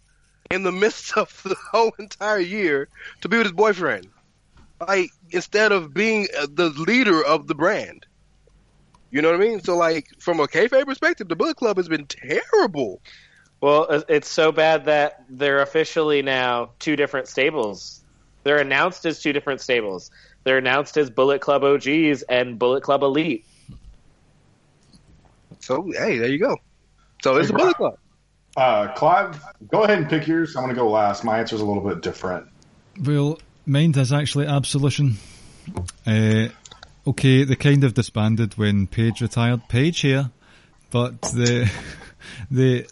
in 0.52 0.62
the 0.62 0.72
midst 0.84 1.18
of 1.18 1.42
the 1.44 1.56
whole 1.72 1.94
entire 1.98 2.39
year 2.39 2.89
to 3.22 3.30
be 3.30 3.38
with 3.38 3.48
his 3.48 3.54
boyfriend. 3.54 4.08
Like 4.88 5.10
instead 5.32 5.72
of 5.72 5.94
being 5.96 6.28
uh, 6.38 6.46
the 6.54 6.70
leader 6.70 7.24
of 7.26 7.48
the 7.48 7.56
brand. 7.56 8.06
You 9.10 9.22
know 9.24 9.32
what 9.32 9.42
I 9.42 9.44
mean? 9.44 9.62
So 9.62 9.76
like 9.76 10.08
from 10.20 10.39
a 10.39 10.48
kayfabe 10.48 10.86
perspective, 10.86 11.28
the 11.28 11.36
Bullet 11.36 11.58
Club 11.58 11.78
has 11.78 11.89
been 11.89 12.06
terrible. 12.06 13.02
Well, 13.62 14.04
it's 14.08 14.30
so 14.30 14.52
bad 14.52 14.86
that 14.86 15.24
they're 15.30 15.62
officially 15.62 16.22
now 16.22 16.72
two 16.80 16.96
different 16.96 17.28
stables. 17.28 18.04
They're 18.44 18.58
announced 18.58 19.06
as 19.06 19.22
two 19.22 19.34
different 19.34 19.62
stables. 19.62 20.10
They're 20.44 20.58
announced 20.58 20.98
as 20.98 21.10
Bullet 21.10 21.42
Club 21.42 21.64
OGs 21.64 22.24
and 22.24 22.58
Bullet 22.58 22.84
Club 22.84 23.04
Elite. 23.04 23.46
So 25.60 25.92
hey, 25.96 26.18
there 26.18 26.30
you 26.30 26.39
go. 26.39 26.58
So 27.22 27.38
it's 27.38 27.50
a 27.50 27.54
Bullet 27.54 27.76
Club. 27.76 27.98
Uh, 28.58 28.94
Clive, 28.94 29.42
go 29.70 29.84
ahead 29.84 30.00
and 30.00 30.10
pick 30.10 30.28
yours. 30.28 30.56
I'm 30.56 30.64
going 30.64 30.76
to 30.76 30.80
go 30.80 30.89
last. 30.89 31.24
My 31.24 31.39
answer 31.39 31.56
is 31.56 31.62
a 31.62 31.66
little 31.66 31.88
bit 31.88 32.02
different. 32.02 32.48
Well, 33.02 33.39
mine 33.66 33.94
is 33.98 34.12
actually 34.12 34.48
Absolution. 34.48 35.16
Uh, 36.06 36.50
okay, 37.08 37.44
they 37.44 37.56
kind 37.56 37.84
of 37.84 37.94
disbanded 37.94 38.58
when 38.58 38.88
Paige 38.88 39.22
retired. 39.22 39.62
Paige 39.70 40.02
here, 40.02 40.32
but 40.89 41.22
the 41.22 41.72
the 42.52 42.88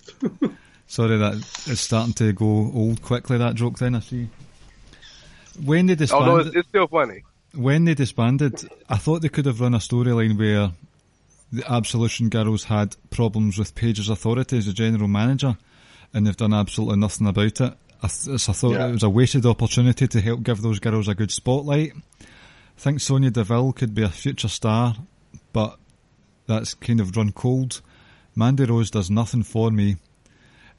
sorry 0.87 1.17
that 1.17 1.33
it's 1.65 1.81
starting 1.81 2.13
to 2.13 2.31
go 2.31 2.45
old 2.45 3.01
quickly. 3.01 3.37
That 3.37 3.55
joke. 3.55 3.79
Then 3.79 3.95
I 3.95 3.99
see. 3.99 4.29
When 5.65 5.87
they 5.87 5.93
Oh 5.93 5.95
disbanded, 5.95 6.27
no, 6.27 6.37
it's, 6.37 6.55
it's 6.55 6.69
still 6.69 6.87
funny. 6.87 7.23
When 7.53 7.85
they 7.85 7.95
disbanded, 7.95 8.67
I 8.87 8.97
thought 8.97 9.21
they 9.21 9.29
could 9.29 9.45
have 9.45 9.59
run 9.61 9.73
a 9.73 9.79
storyline 9.79 10.37
where 10.37 10.71
the 11.51 11.63
Absolution 11.71 12.29
girls 12.29 12.65
had 12.65 12.95
problems 13.09 13.57
with 13.57 13.73
Paige's 13.73 14.09
authority 14.09 14.57
as 14.59 14.67
a 14.67 14.73
general 14.73 15.07
manager, 15.07 15.57
and 16.13 16.27
they've 16.27 16.37
done 16.37 16.53
absolutely 16.53 16.97
nothing 16.97 17.27
about 17.27 17.59
it. 17.59 17.73
I, 18.03 18.07
th- 18.07 18.39
so 18.39 18.51
I 18.51 18.53
thought 18.53 18.73
Yeah. 18.73 18.87
it 18.87 18.91
was 18.91 19.03
a 19.03 19.09
wasted 19.09 19.45
opportunity 19.47 20.07
to 20.07 20.21
help 20.21 20.43
give 20.43 20.61
those 20.61 20.79
girls 20.79 21.07
a 21.07 21.15
good 21.15 21.31
spotlight. 21.31 21.93
I 22.21 22.25
think 22.81 22.99
Sonya 23.01 23.31
Deville 23.31 23.73
could 23.73 23.95
be 23.95 24.03
a 24.03 24.09
future 24.09 24.47
star, 24.47 24.95
but 25.51 25.77
that's 26.45 26.75
kind 26.75 27.01
of 27.01 27.17
run 27.17 27.31
cold. 27.31 27.81
Mandy 28.35 28.63
Rose 28.65 28.91
does 28.91 29.09
nothing 29.09 29.43
for 29.43 29.71
me. 29.71 29.95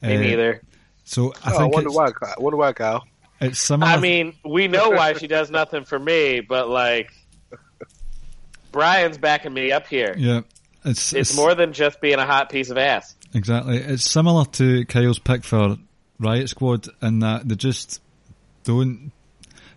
Me 0.02 0.16
Uh, 0.16 0.20
neither. 0.20 0.62
So 1.04 1.32
I 1.44 1.50
Oh, 1.52 1.54
I 1.56 1.58
think 1.58 1.74
wonder 1.74 1.88
it's, 1.88 1.96
why. 1.96 2.06
I 2.22 2.34
wonder 2.38 2.56
why, 2.56 2.72
Kyle. 2.72 3.04
It's. 3.40 3.70
I 3.70 3.98
mean, 3.98 4.34
we 4.44 4.68
know 4.68 4.90
why 4.90 5.14
she 5.14 5.26
does 5.26 5.50
nothing 5.50 5.84
for 5.84 5.98
me, 5.98 6.40
but 6.40 6.68
like, 6.68 7.10
Brian's 8.72 9.18
backing 9.18 9.54
me 9.54 9.72
up 9.72 9.86
here. 9.86 10.14
yeah, 10.16 10.42
it's 10.84 11.12
It's 11.12 11.34
more 11.34 11.54
than 11.54 11.72
just 11.72 12.00
being 12.00 12.18
a 12.18 12.26
hot 12.26 12.50
piece 12.50 12.70
of 12.70 12.78
ass. 12.78 13.14
Exactly. 13.34 13.78
It's 13.78 14.10
similar 14.10 14.44
to 14.44 14.84
Kyle's 14.86 15.18
pick 15.18 15.44
for 15.44 15.76
Riott 16.20 16.48
Squad 16.48 16.88
in 17.00 17.20
that 17.20 17.48
they 17.48 17.54
just 17.54 18.00
don't 18.64 19.12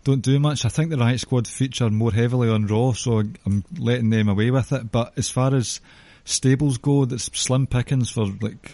don't 0.03 0.21
do 0.21 0.39
much. 0.39 0.65
I 0.65 0.69
think 0.69 0.89
the 0.89 0.97
Riott 0.97 1.19
Squad 1.19 1.47
feature 1.47 1.89
more 1.89 2.11
heavily 2.11 2.49
on 2.49 2.67
Raw, 2.67 2.93
so 2.93 3.19
I'm 3.45 3.63
letting 3.77 4.09
them 4.09 4.27
away 4.27 4.51
with 4.51 4.73
it. 4.73 4.91
But 4.91 5.13
as 5.17 5.29
far 5.29 5.55
as 5.55 5.79
stables 6.25 6.77
go, 6.77 7.05
that's 7.05 7.29
slim 7.37 7.67
pickings 7.67 8.09
for 8.09 8.25
like 8.41 8.73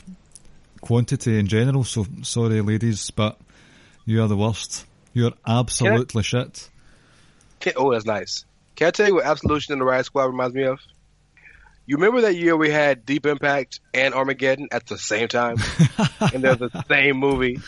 quantity 0.81 1.37
in 1.37 1.47
general. 1.47 1.83
So 1.83 2.05
sorry, 2.23 2.61
ladies, 2.61 3.11
but 3.11 3.37
you 4.09 4.23
are 4.23 4.27
the 4.27 4.35
worst. 4.35 4.85
You're 5.13 5.33
absolutely 5.45 6.23
shit. 6.23 6.67
Can, 7.59 7.73
oh, 7.77 7.91
that's 7.91 8.05
nice. 8.05 8.43
Can 8.75 8.87
I 8.87 8.91
tell 8.91 9.07
you 9.07 9.15
what 9.15 9.25
Absolution 9.25 9.73
and 9.73 9.81
the 9.81 9.85
Riott 9.85 10.05
Squad 10.05 10.25
reminds 10.25 10.55
me 10.55 10.63
of? 10.63 10.79
You 11.85 11.97
remember 11.97 12.21
that 12.21 12.35
year 12.35 12.55
we 12.57 12.71
had 12.71 13.05
Deep 13.05 13.25
Impact 13.25 13.79
and 13.93 14.13
Armageddon 14.13 14.69
at 14.71 14.87
the 14.87 14.97
same 14.97 15.27
time, 15.27 15.57
and 16.19 16.43
they're 16.43 16.55
the 16.55 16.83
same 16.87 17.17
movie. 17.17 17.59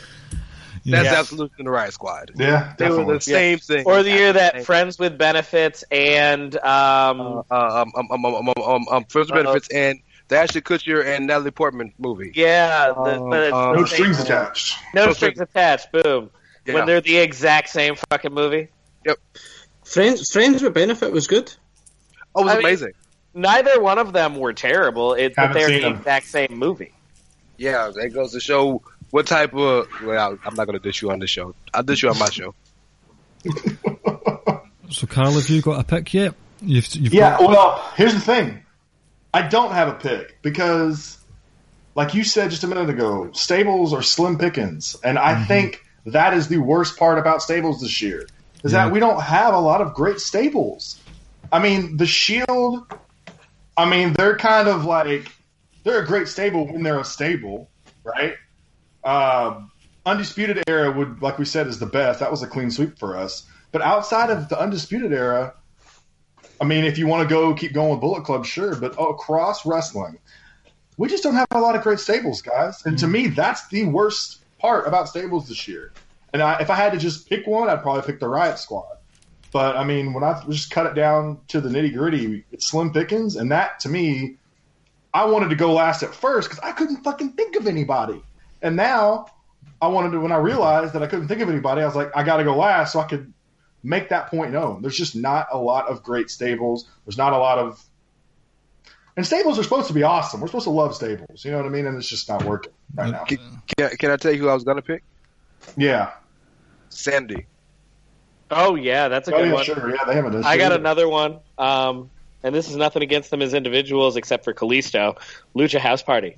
That's 0.84 1.04
Yes. 1.06 1.20
Absolution 1.20 1.56
and 1.60 1.68
the 1.68 1.72
Riott 1.72 1.92
Squad. 1.92 2.32
Yeah, 2.36 2.74
They 2.78 2.90
were 2.90 3.06
the 3.06 3.22
same 3.22 3.60
thing. 3.60 3.86
Or 3.86 4.02
the 4.02 4.10
year 4.10 4.34
that 4.34 4.66
Friends 4.66 4.98
with 4.98 5.16
Benefits 5.18 5.84
and 5.92 6.56
um, 6.58 7.44
uh, 7.52 7.84
um, 7.86 7.92
um, 7.96 8.08
um, 8.12 8.26
um, 8.26 8.36
um, 8.36 8.54
um, 8.58 8.86
um, 8.90 9.04
Friends 9.06 9.32
with 9.32 9.42
Uh, 9.42 9.44
Benefits 9.44 9.70
and 9.70 10.00
the 10.32 10.38
Ashley 10.38 10.62
Kutcher 10.62 11.06
and 11.06 11.28
Natalie 11.28 11.52
Portman 11.52 11.94
movie. 12.00 12.32
yeah, 12.34 12.88
the, 12.88 12.94
Um, 13.22 13.30
but 13.30 13.44
it's 13.44 13.54
um, 13.54 13.74
the 13.76 13.80
no 13.82 13.86
same- 13.86 13.96
strings 13.96 14.20
attached. 14.22 14.78
no 14.96 15.06
no 15.08 15.14
strings 15.14 15.36
strings. 15.36 15.50
attached. 15.52 15.92
Boom. 15.92 16.32
Yeah. 16.66 16.74
When 16.76 16.86
they're 16.88 17.02
the 17.02 17.18
exact 17.18 17.70
same 17.70 17.96
fucking 18.10 18.34
movie. 18.34 18.70
Yep. 19.06 19.18
Friends 19.84 20.32
Friends 20.32 20.62
with 20.64 20.74
Benefit 20.74 21.12
was 21.12 21.28
good. 21.28 21.54
Oh, 22.34 22.42
it 22.42 22.46
was 22.46 22.54
I 22.54 22.58
mean- 22.58 22.66
amazing. 22.66 22.92
neither 23.34 23.82
one 23.82 23.98
of 24.00 24.14
them 24.14 24.36
were 24.38 24.54
terrible. 24.54 25.14
It's 25.14 25.36
that 25.36 25.54
they're 25.54 25.70
the 25.70 25.80
them. 25.82 25.98
exact 25.98 26.28
same 26.28 26.58
movie. 26.58 26.94
Yeah, 27.58 27.92
that 27.94 28.10
goes 28.14 28.32
to 28.32 28.40
show 28.40 28.82
what 29.10 29.28
type 29.28 29.54
of. 29.54 29.88
Well, 30.04 30.38
I'm 30.46 30.56
not 30.56 30.66
going 30.66 30.80
to 30.80 30.84
dish 30.84 31.02
you 31.02 31.12
on 31.12 31.20
this 31.20 31.30
show. 31.30 31.54
I'll 31.74 31.84
dish 31.84 32.04
you 32.04 32.10
on 32.10 32.18
my 32.18 32.30
show. 32.30 32.56
So, 34.90 35.08
Carl, 35.08 35.32
have 35.32 35.48
you 35.48 35.62
got 35.62 35.80
a 35.80 35.84
pick 35.86 36.14
yet? 36.14 36.36
You've, 36.62 36.86
you've 36.96 37.14
Yeah, 37.14 37.38
got, 37.40 37.48
well, 37.50 37.92
here's 37.96 38.14
the 38.14 38.20
thing. 38.20 38.61
I 39.34 39.44
don't 39.44 39.72
have 39.72 39.88
a 39.88 39.94
pick 39.94 40.42
because, 40.42 41.18
like 41.96 42.14
you 42.14 42.24
said 42.24 42.50
just 42.52 42.64
a 42.64 42.68
minute 42.68 42.90
ago, 42.90 43.32
stables 43.34 43.94
are 43.94 44.02
slim 44.02 44.38
pickings, 44.38 44.96
and 45.04 45.18
I 45.18 45.44
think 45.46 45.82
that 46.06 46.34
is 46.34 46.48
the 46.48 46.58
worst 46.58 46.98
part 46.98 47.18
about 47.20 47.42
stables 47.42 47.82
this 47.82 48.02
year 48.02 48.28
is 48.64 48.72
Yeah. 48.74 48.86
that 48.86 48.92
we 48.94 49.00
don't 49.00 49.22
have 49.22 49.54
a 49.54 49.60
lot 49.60 49.82
of 49.82 49.94
great 49.94 50.20
stables. 50.20 51.00
I 51.52 51.60
mean, 51.60 51.98
the 51.98 52.06
Shield. 52.06 52.86
I 53.78 53.86
mean, 53.90 54.14
they're 54.14 54.38
kind 54.38 54.68
of 54.68 54.86
like 54.86 55.32
they're 55.84 56.02
a 56.02 56.06
great 56.06 56.28
stable 56.28 56.66
when 56.72 56.84
they're 56.84 57.00
a 57.00 57.06
stable, 57.06 57.70
right? 58.04 58.36
Um, 59.04 59.72
Undisputed 60.06 60.64
Era 60.68 60.92
would, 60.92 61.22
like 61.22 61.40
we 61.40 61.46
said, 61.46 61.68
is 61.68 61.80
the 61.80 61.86
best. 61.86 62.20
That 62.20 62.32
was 62.32 62.42
a 62.44 62.48
clean 62.48 62.70
sweep 62.72 63.00
for 63.00 63.16
us. 63.18 63.44
But 63.72 63.82
outside 63.82 64.30
of 64.30 64.50
the 64.50 64.60
Undisputed 64.60 65.14
Era, 65.14 65.54
I 66.62 66.64
mean, 66.64 66.86
if 66.86 67.00
you 67.00 67.08
want 67.08 67.28
to 67.28 67.34
go 67.34 67.54
keep 67.56 67.74
going 67.74 67.90
with 67.90 68.00
Bullet 68.00 68.24
Club, 68.24 68.46
sure. 68.46 68.76
But 68.76 68.92
across 68.92 69.66
wrestling, 69.66 70.20
we 70.98 71.10
just 71.10 71.24
don't 71.24 71.34
have 71.34 71.48
a 71.52 71.60
lot 71.60 71.76
of 71.76 71.82
great 71.82 72.00
stables, 72.00 72.44
guys. 72.44 72.86
And 72.86 72.98
to 73.00 73.08
mm. 73.08 73.12
me, 73.12 73.28
that's 73.28 73.68
the 73.70 73.86
worst 73.86 74.42
part 74.60 74.88
about 74.88 75.10
stables 75.10 75.50
this 75.50 75.68
year. 75.68 75.92
And 76.34 76.42
I, 76.42 76.60
if 76.60 76.70
I 76.70 76.76
had 76.76 76.94
to 76.94 77.00
just 77.00 77.28
pick 77.28 77.48
one, 77.48 77.68
I'd 77.68 77.82
probably 77.82 78.04
pick 78.04 78.20
the 78.20 78.28
Riott 78.28 78.60
Squad. 78.60 78.98
But 79.52 79.76
I 79.76 79.84
mean, 79.84 80.14
when 80.14 80.24
I 80.24 80.42
just 80.48 80.72
cut 80.72 80.86
it 80.86 80.94
down 80.94 81.40
to 81.50 81.60
the 81.60 81.68
nitty 81.68 81.94
gritty, 81.94 82.46
it's 82.52 82.68
slim 82.68 82.94
pickings, 82.94 83.36
and 83.36 83.52
that 83.52 83.82
to 83.82 83.90
me, 83.90 84.38
I 85.14 85.26
wanted 85.26 85.50
to 85.50 85.56
go 85.56 85.74
last 85.74 86.04
at 86.04 86.16
first 86.16 86.48
because 86.48 86.64
I 86.64 86.72
couldn't 86.72 87.04
fucking 87.04 87.34
think 87.34 87.58
of 87.58 87.68
anybody. 87.68 88.22
And 88.62 88.78
now 88.78 89.26
I 89.82 89.88
wanted 89.88 90.12
to. 90.12 90.22
When 90.22 90.32
I 90.32 90.38
realized 90.38 90.94
that 90.94 91.04
I 91.04 91.08
couldn't 91.08 91.28
think 91.28 91.42
of 91.42 91.50
anybody, 91.50 91.82
I 91.82 91.86
was 91.86 91.96
like, 91.96 92.16
I 92.16 92.24
got 92.24 92.38
to 92.38 92.46
go 92.46 92.56
last 92.56 92.94
so 92.94 93.02
I 93.02 93.04
could 93.04 93.34
make 93.84 94.10
that 94.10 94.28
point 94.30 94.52
known. 94.52 94.82
There's 94.82 94.98
just 94.98 95.16
not 95.16 95.48
a 95.52 95.58
lot 95.58 95.88
of 95.88 96.04
great 96.04 96.30
stables. 96.30 96.88
There's 97.06 97.18
not 97.18 97.34
a 97.34 97.38
lot 97.38 97.58
of. 97.60 97.84
And 99.18 99.26
stables 99.26 99.60
are 99.60 99.64
supposed 99.64 99.88
to 99.88 99.94
be 99.94 100.04
awesome. 100.04 100.40
We're 100.40 100.48
supposed 100.48 100.66
to 100.66 100.70
love 100.72 100.96
stables. 100.96 101.44
You 101.44 101.52
know 101.52 101.58
what 101.58 101.66
I 101.66 101.70
mean? 101.70 101.86
And 101.86 101.98
it's 101.98 102.08
just 102.08 102.30
not 102.30 102.44
working 102.46 102.72
right 102.96 103.12
now. 103.12 103.24
Can, 103.26 103.40
can, 103.78 103.90
can 103.98 104.12
I 104.12 104.16
tell 104.16 104.32
you 104.34 104.40
who 104.40 104.48
I 104.50 104.54
was 104.54 104.64
going 104.64 104.78
to 104.78 104.82
pick? 104.82 105.04
Yeah. 105.76 106.12
Sandy. 106.90 107.46
Oh 108.50 108.76
yeah, 108.76 109.08
that's 109.08 109.28
a 109.30 109.34
Oh, 109.34 109.38
good 109.38 109.48
yeah, 109.48 109.54
one. 109.54 109.64
sure. 109.64 109.90
Yeah, 109.96 110.04
they 110.06 110.14
haven't 110.16 110.36
I 110.46 110.58
got 110.58 110.72
either. 110.72 110.76
another 110.76 111.08
one. 111.08 111.40
Um, 111.58 112.10
and 112.44 112.54
this 112.56 112.70
is 112.70 112.76
nothing 112.76 113.02
against 113.04 113.30
them 113.32 113.42
as 113.42 113.54
individuals, 113.54 114.16
except 114.18 114.44
for 114.44 114.54
Kalisto, 114.54 115.18
Lucha 115.56 115.80
House 115.80 116.02
Party. 116.02 116.38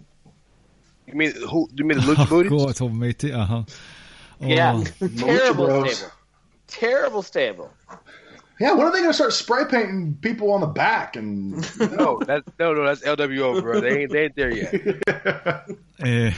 You 1.08 1.14
mean 1.16 1.34
who? 1.50 1.70
You 1.76 1.86
mean 1.86 2.00
the 2.00 2.04
Lucha 2.04 2.26
oh, 2.32 2.44
Booties? 2.44 2.52
God 2.52 2.82
almighty, 2.82 3.32
uh-huh. 3.32 3.64
Oh, 3.66 4.48
Yeah, 4.48 4.84
terrible 5.18 5.66
Bros. 5.68 5.98
stable. 5.98 6.14
Terrible 6.74 7.22
stable. 7.22 7.72
Yeah, 8.60 8.74
when 8.74 8.86
are 8.88 8.92
they 8.92 9.00
going 9.00 9.10
to 9.10 9.14
start 9.14 9.34
spray 9.34 9.66
painting 9.66 10.18
people 10.22 10.52
on 10.52 10.62
the 10.62 10.68
back? 10.68 11.16
And 11.16 11.54
No, 11.98 12.20
that's 12.26 12.48
no, 12.60 12.74
no, 12.74 12.86
that's 12.86 13.02
LWO, 13.02 13.62
bro. 13.62 13.80
They 13.82 14.02
ain't, 14.04 14.12
they 14.12 14.24
ain't 14.26 14.36
there 14.36 14.52
yet. 14.52 15.66
Eh, 16.00 16.32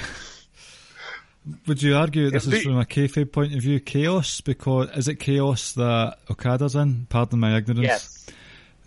would 1.67 1.81
you 1.81 1.95
argue 1.95 2.29
this 2.29 2.45
If 2.47 2.53
is 2.53 2.63
from 2.63 2.77
a 2.79 2.86
kayfabe 2.86 3.31
point 3.31 3.53
of 3.55 3.61
view 3.61 3.79
chaos? 3.79 4.41
Because 4.41 4.89
is 4.95 5.07
it 5.07 5.15
chaos 5.19 5.73
that 5.73 6.17
Okada's 6.29 6.75
in? 6.75 7.05
Pardon 7.09 7.39
my 7.39 7.55
ignorance. 7.57 7.83
Yes. 7.83 8.25
From 8.25 8.33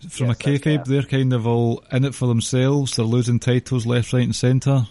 Yes, 0.01 0.19
a 0.19 0.25
that's 0.27 0.41
kayfabe, 0.41 0.63
chaos. 0.63 0.87
they're 0.87 1.03
kind 1.03 1.33
of 1.33 1.45
all 1.47 1.83
in 1.91 2.05
it 2.05 2.15
for 2.15 2.27
themselves. 2.27 2.95
They're 2.95 3.05
losing 3.05 3.39
titles 3.39 3.85
left, 3.85 4.13
right, 4.13 4.23
and 4.23 4.35
centre. 4.35 4.87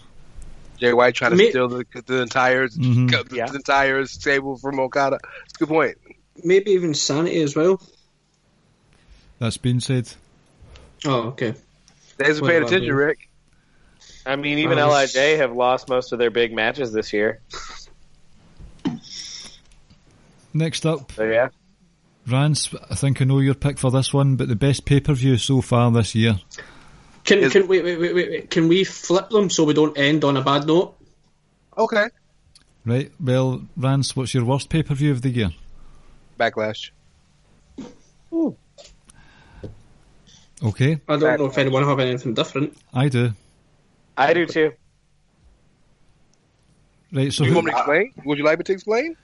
Jay 0.79 0.93
White 0.93 1.15
trying 1.15 1.31
to 1.31 1.37
Me- 1.37 1.49
steal 1.49 1.67
the, 1.67 1.85
the 2.05 2.21
entire 2.21 2.67
Mhm. 2.69 3.29
the 3.29 3.35
Yeah. 3.35 3.53
entire 3.53 4.05
stable 4.05 4.57
from 4.57 4.79
Okada. 4.79 5.19
It's 5.45 5.55
a 5.55 5.59
good 5.59 5.67
point. 5.69 5.97
Maybe 6.43 6.71
even 6.71 6.93
Sanity 6.93 7.41
as 7.41 7.55
well. 7.55 7.81
That's 9.39 9.57
been 9.57 9.79
said. 9.79 10.11
Oh, 11.05 11.29
okay. 11.29 11.53
Thanks 12.17 12.37
for 12.37 12.43
What 12.43 12.51
paying 12.51 12.63
attention. 12.63 12.93
Rick. 12.93 13.29
I 14.25 14.35
mean, 14.35 14.59
even 14.59 14.77
Oh, 14.77 14.89
Lij 14.89 15.13
have 15.37 15.53
lost 15.53 15.87
most 15.87 16.11
of 16.11 16.19
their 16.19 16.29
big 16.29 16.53
matches 16.53 16.91
this 16.91 17.13
year. 17.13 17.41
Next 20.53 20.85
up, 20.85 21.11
So 21.11 21.23
yeah, 21.25 21.49
Rance. 22.27 22.73
I 22.89 22.95
think 22.95 23.21
I 23.21 23.25
know 23.25 23.39
your 23.39 23.53
pick 23.53 23.77
for 23.77 23.91
this 23.91 24.13
one, 24.13 24.35
but 24.35 24.47
the 24.47 24.55
best 24.55 24.83
pay 24.85 24.99
per 24.99 25.13
view 25.13 25.37
so 25.37 25.61
far 25.61 25.91
this 25.91 26.15
year. 26.15 26.39
Can 27.23 27.39
Is- 27.39 27.53
can 27.53 27.67
wait, 27.67 27.83
wait 27.83 27.99
wait 27.99 28.13
wait 28.15 28.29
wait 28.29 28.49
can 28.49 28.67
we 28.67 28.83
flip 28.83 29.29
them 29.29 29.49
so 29.49 29.63
we 29.63 29.73
don't 29.73 29.97
end 29.97 30.23
on 30.23 30.37
a 30.37 30.41
bad 30.41 30.65
note? 30.65 30.95
Okay. 31.77 32.07
Right. 32.85 33.11
Well, 33.19 33.61
Rance, 33.77 34.15
what's 34.15 34.33
your 34.33 34.43
worst 34.43 34.69
pay 34.69 34.81
per 34.83 34.95
view 34.95 35.11
of 35.11 35.21
the 35.21 35.29
year? 35.29 35.51
Backlash. 36.39 36.91
Okay, 40.61 40.99
I 41.07 41.17
don't 41.17 41.39
know 41.39 41.45
if 41.45 41.57
anyone 41.57 41.83
have 41.83 41.99
anything 41.99 42.33
different. 42.33 42.77
I 42.93 43.09
do. 43.09 43.33
I 44.17 44.33
do 44.33 44.45
too. 44.45 44.73
Right. 47.11 47.31
So 47.31 47.43
you 47.43 47.49
who- 47.49 47.55
want 47.55 47.65
me 47.65 47.71
to 47.71 47.77
explain? 47.77 48.13
Would 48.25 48.37
you 48.37 48.43
like 48.43 48.59
me 48.59 48.63
to 48.63 48.73
explain? 48.73 49.15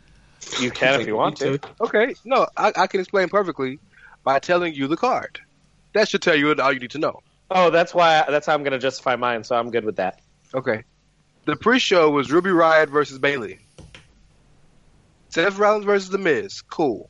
You 0.60 0.72
can 0.72 1.02
if 1.02 1.08
you 1.08 1.16
want 1.16 1.38
to. 1.38 1.60
Okay. 1.82 2.16
No, 2.24 2.48
I, 2.56 2.72
I 2.76 2.88
can 2.88 3.00
explain 3.00 3.30
perfectly 3.30 3.80
by 4.24 4.40
telling 4.40 4.74
you 4.74 4.88
the 4.88 4.98
card. 4.98 5.40
That 5.94 6.08
should 6.10 6.22
tell 6.22 6.36
you 6.36 6.54
all 6.54 6.74
you 6.74 6.80
need 6.80 6.92
to 6.92 7.00
know. 7.00 7.22
Oh, 7.50 7.70
that's 7.70 7.94
why. 7.94 8.26
That's 8.30 8.46
how 8.46 8.54
I'm 8.54 8.64
going 8.64 8.74
to 8.74 8.80
justify 8.80 9.16
mine. 9.16 9.44
So 9.44 9.56
I'm 9.56 9.72
good 9.72 9.86
with 9.86 9.96
that. 9.98 10.22
Okay. 10.54 10.84
The 11.46 11.56
pre-show 11.56 12.10
was 12.10 12.32
Ruby 12.32 12.50
Riott 12.50 12.90
versus 12.90 13.20
Bayley. 13.20 13.60
Seth 15.36 15.58
Rollins 15.58 15.84
versus 15.84 16.08
The 16.10 16.18
Miz. 16.18 16.62
Cool. 16.62 17.10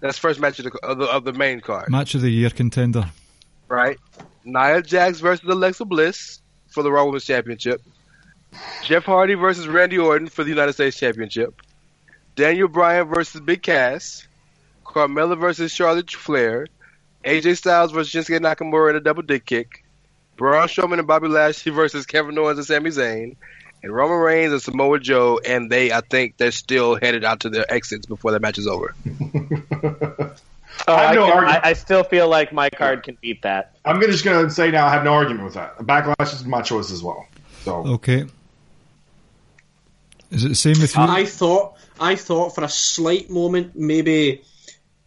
That's 0.00 0.18
first 0.18 0.40
match 0.40 0.58
of 0.58 0.64
the, 0.64 0.78
of 0.82 0.98
the, 0.98 1.04
of 1.04 1.22
the 1.22 1.32
main 1.32 1.60
card. 1.60 1.88
match 1.88 2.16
of 2.16 2.20
the 2.20 2.28
year 2.30 2.50
contender. 2.50 3.04
right? 3.68 3.96
Nia 4.44 4.82
Jax 4.82 5.20
versus 5.20 5.48
Alexa 5.48 5.84
Bliss 5.84 6.40
for 6.66 6.82
the 6.82 6.90
Raw 6.90 7.04
Women's 7.04 7.26
Championship. 7.26 7.80
Jeff 8.82 9.04
Hardy 9.04 9.34
versus 9.34 9.68
Randy 9.68 9.98
Orton 9.98 10.26
for 10.26 10.42
the 10.42 10.50
United 10.50 10.72
States 10.72 10.98
Championship. 10.98 11.62
Daniel 12.34 12.66
Bryan 12.66 13.06
versus 13.06 13.40
Big 13.40 13.62
Cass. 13.62 14.26
Carmella 14.84 15.38
versus 15.38 15.70
Charlotte 15.70 16.10
Flair. 16.10 16.66
AJ 17.24 17.56
Styles 17.56 17.92
versus 17.92 18.12
Shinsuke 18.12 18.40
Nakamura 18.40 18.90
in 18.90 18.96
a 18.96 19.00
double 19.00 19.22
dick 19.22 19.46
kick. 19.46 19.84
Braun 20.36 20.66
Strowman 20.66 20.98
and 20.98 21.06
Bobby 21.06 21.28
Lashley 21.28 21.70
versus 21.70 22.04
Kevin 22.04 22.36
Owens 22.36 22.58
and 22.58 22.66
Sami 22.66 22.90
Zayn. 22.90 23.36
And 23.84 23.92
Roman 23.94 24.16
Reigns 24.16 24.50
and 24.50 24.62
Samoa 24.62 24.98
Joe, 24.98 25.38
and 25.44 25.70
they, 25.70 25.92
I 25.92 26.00
think, 26.00 26.38
they're 26.38 26.52
still 26.52 26.94
headed 26.96 27.22
out 27.22 27.40
to 27.40 27.50
their 27.50 27.70
exits 27.70 28.06
before 28.06 28.32
the 28.32 28.40
match 28.40 28.56
is 28.58 28.66
over. 28.66 28.94
Oh, 30.88 30.92
I 30.92 31.02
have 31.02 31.10
I, 31.10 31.14
no 31.14 31.26
can- 31.26 31.32
argument. 31.36 31.64
I, 31.64 31.70
I 31.70 31.72
still 31.74 32.02
feel 32.02 32.28
like 32.28 32.52
my 32.52 32.68
card 32.68 33.04
can 33.04 33.16
beat 33.20 33.42
that. 33.42 33.76
I'm 33.84 34.00
just 34.00 34.24
going 34.24 34.44
to 34.44 34.50
say 34.50 34.72
now 34.72 34.86
I 34.86 34.90
have 34.90 35.04
no 35.04 35.12
argument 35.12 35.44
with 35.44 35.54
that. 35.54 35.78
Backlash 35.78 36.34
is 36.34 36.44
my 36.44 36.62
choice 36.62 36.90
as 36.90 37.00
well. 37.00 37.28
So 37.62 37.86
Okay. 37.86 38.24
Is 40.32 40.44
it 40.44 40.48
the 40.48 40.54
same 40.56 40.80
with 40.80 40.96
you? 40.96 41.02
I 41.02 41.26
thought 41.26 41.76
I 42.00 42.16
thought 42.16 42.56
for 42.56 42.64
a 42.64 42.68
slight 42.68 43.30
moment 43.30 43.76
maybe 43.76 44.42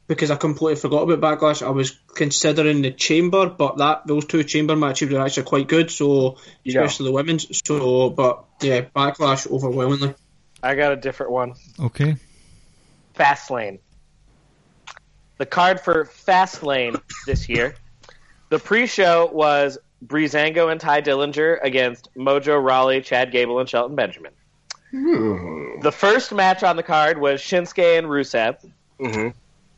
because 0.08 0.32
I 0.32 0.36
completely 0.38 0.80
forgot 0.80 1.04
about 1.10 1.20
Backlash, 1.40 1.62
I 1.66 1.70
was 1.70 1.92
considering 2.16 2.82
the 2.82 2.92
Chamber, 2.92 3.48
but 3.50 3.78
that 3.78 4.08
those 4.08 4.26
two 4.26 4.44
Chamber 4.44 4.76
matches 4.76 5.12
were 5.12 5.22
actually 5.22 5.44
quite 5.44 5.68
good. 5.68 5.92
So 5.92 6.38
Yeah. 6.64 6.82
especially 6.82 7.08
the 7.08 7.12
women's. 7.14 7.48
So, 7.66 8.10
but 8.10 8.46
yeah, 8.62 8.82
Backlash 8.82 9.50
overwhelmingly. 9.52 10.14
I 10.64 10.76
got 10.76 10.94
a 10.94 10.96
different 10.96 11.32
one. 11.32 11.54
okay. 11.80 12.16
Fastlane. 13.16 13.80
The 15.38 15.46
card 15.46 15.80
for 15.82 16.06
Fastlane 16.06 17.00
this 17.26 17.48
year. 17.50 17.76
The 18.50 18.60
pre-show 18.60 19.30
was 19.32 19.78
Breezango 20.06 20.72
and 20.72 20.80
Tye 20.80 21.02
Dillinger 21.02 21.60
against 21.62 22.10
Mojo 22.16 22.64
Rawley, 22.64 23.02
Chad 23.02 23.32
Gable, 23.32 23.60
and 23.60 23.68
Shelton 23.70 23.96
Benjamin. 23.96 24.32
The 24.92 25.92
first 25.92 26.32
match 26.34 26.64
on 26.64 26.76
the 26.76 26.84
card 26.84 27.18
was 27.20 27.42
Shinsuke 27.42 27.98
and 28.00 28.08
Rusev. 28.08 28.58
hmm 29.00 29.30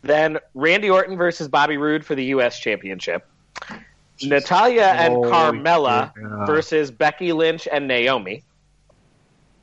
Then 0.02 0.40
Randy 0.54 0.90
Orton 0.90 1.18
versus 1.18 1.48
Bobby 1.48 1.78
Roode 1.78 2.06
for 2.06 2.16
the 2.16 2.26
U.S. 2.26 2.60
Championship. 2.60 3.28
Natalya 4.22 4.86
and 4.86 5.16
Carmella 5.16 6.12
yeah. 6.16 6.46
versus 6.46 6.92
Becky 6.92 7.32
Lynch 7.32 7.68
and 7.72 7.88
Naomi. 7.88 8.44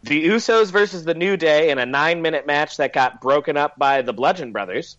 The 0.02 0.28
Usos 0.28 0.70
versus 0.70 1.04
the 1.04 1.14
New 1.14 1.36
Day 1.36 1.70
in 1.70 1.78
a 1.78 1.86
nine-minute 1.86 2.46
match 2.46 2.76
that 2.76 2.92
got 2.92 3.20
broken 3.20 3.56
up 3.56 3.76
by 3.76 4.02
the 4.02 4.12
Bludgeon 4.12 4.52
Brothers. 4.52 4.96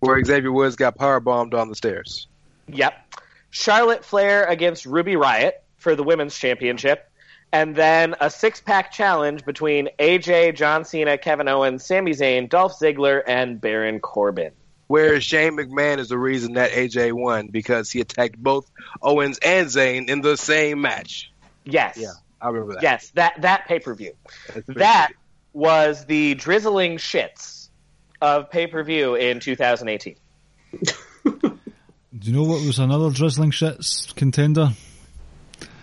Where 0.00 0.22
Xavier 0.22 0.52
Woods 0.52 0.76
got 0.76 0.98
power 0.98 1.18
bombed 1.18 1.54
on 1.54 1.68
the 1.68 1.74
stairs. 1.74 2.26
Yep. 2.68 3.14
Charlotte 3.50 4.04
Flair 4.04 4.44
against 4.44 4.86
Ruby 4.86 5.14
Riott 5.14 5.52
for 5.76 5.96
the 5.96 6.02
Women's 6.02 6.36
Championship. 6.36 7.10
And 7.52 7.74
then 7.74 8.14
a 8.20 8.30
six 8.30 8.60
pack 8.60 8.92
challenge 8.92 9.44
between 9.44 9.88
AJ, 9.98 10.54
John 10.54 10.84
Cena, 10.84 11.18
Kevin 11.18 11.48
Owens, 11.48 11.84
Sami 11.84 12.12
Zayn, 12.12 12.48
Dolph 12.48 12.78
Ziggler, 12.78 13.22
and 13.26 13.60
Baron 13.60 13.98
Corbin. 13.98 14.52
Where 14.90 15.20
Shane 15.20 15.56
McMahon 15.56 15.98
is 15.98 16.08
the 16.08 16.18
reason 16.18 16.54
that 16.54 16.72
AJ 16.72 17.12
won 17.12 17.46
because 17.46 17.92
he 17.92 18.00
attacked 18.00 18.36
both 18.36 18.68
Owens 19.00 19.38
and 19.38 19.68
Zayn 19.68 20.10
in 20.10 20.20
the 20.20 20.36
same 20.36 20.80
match. 20.80 21.30
Yes. 21.64 21.96
Yeah, 21.96 22.10
I 22.40 22.48
remember 22.48 22.72
that. 22.74 22.82
Yes, 22.82 23.08
that 23.10 23.40
that 23.42 23.68
pay 23.68 23.78
per 23.78 23.94
view. 23.94 24.14
That 24.66 25.12
was 25.52 26.06
the 26.06 26.34
drizzling 26.34 26.96
shits 26.96 27.68
of 28.20 28.50
pay 28.50 28.66
per 28.66 28.82
view 28.82 29.14
in 29.14 29.38
2018. 29.38 30.16
Do 30.72 31.30
you 32.22 32.32
know 32.32 32.42
what 32.42 32.66
was 32.66 32.80
another 32.80 33.10
drizzling 33.10 33.52
shits 33.52 34.12
contender? 34.16 34.70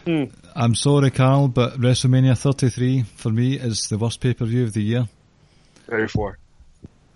Hmm. 0.03 0.25
I'm 0.53 0.75
sorry, 0.75 1.11
Carl, 1.11 1.47
but 1.47 1.79
WrestleMania 1.79 2.37
33 2.37 3.03
for 3.03 3.29
me 3.29 3.57
is 3.57 3.87
the 3.87 3.97
worst 3.97 4.19
pay 4.19 4.33
per 4.33 4.43
view 4.43 4.65
of 4.65 4.73
the 4.73 4.83
year. 4.83 5.07
34. 5.89 6.39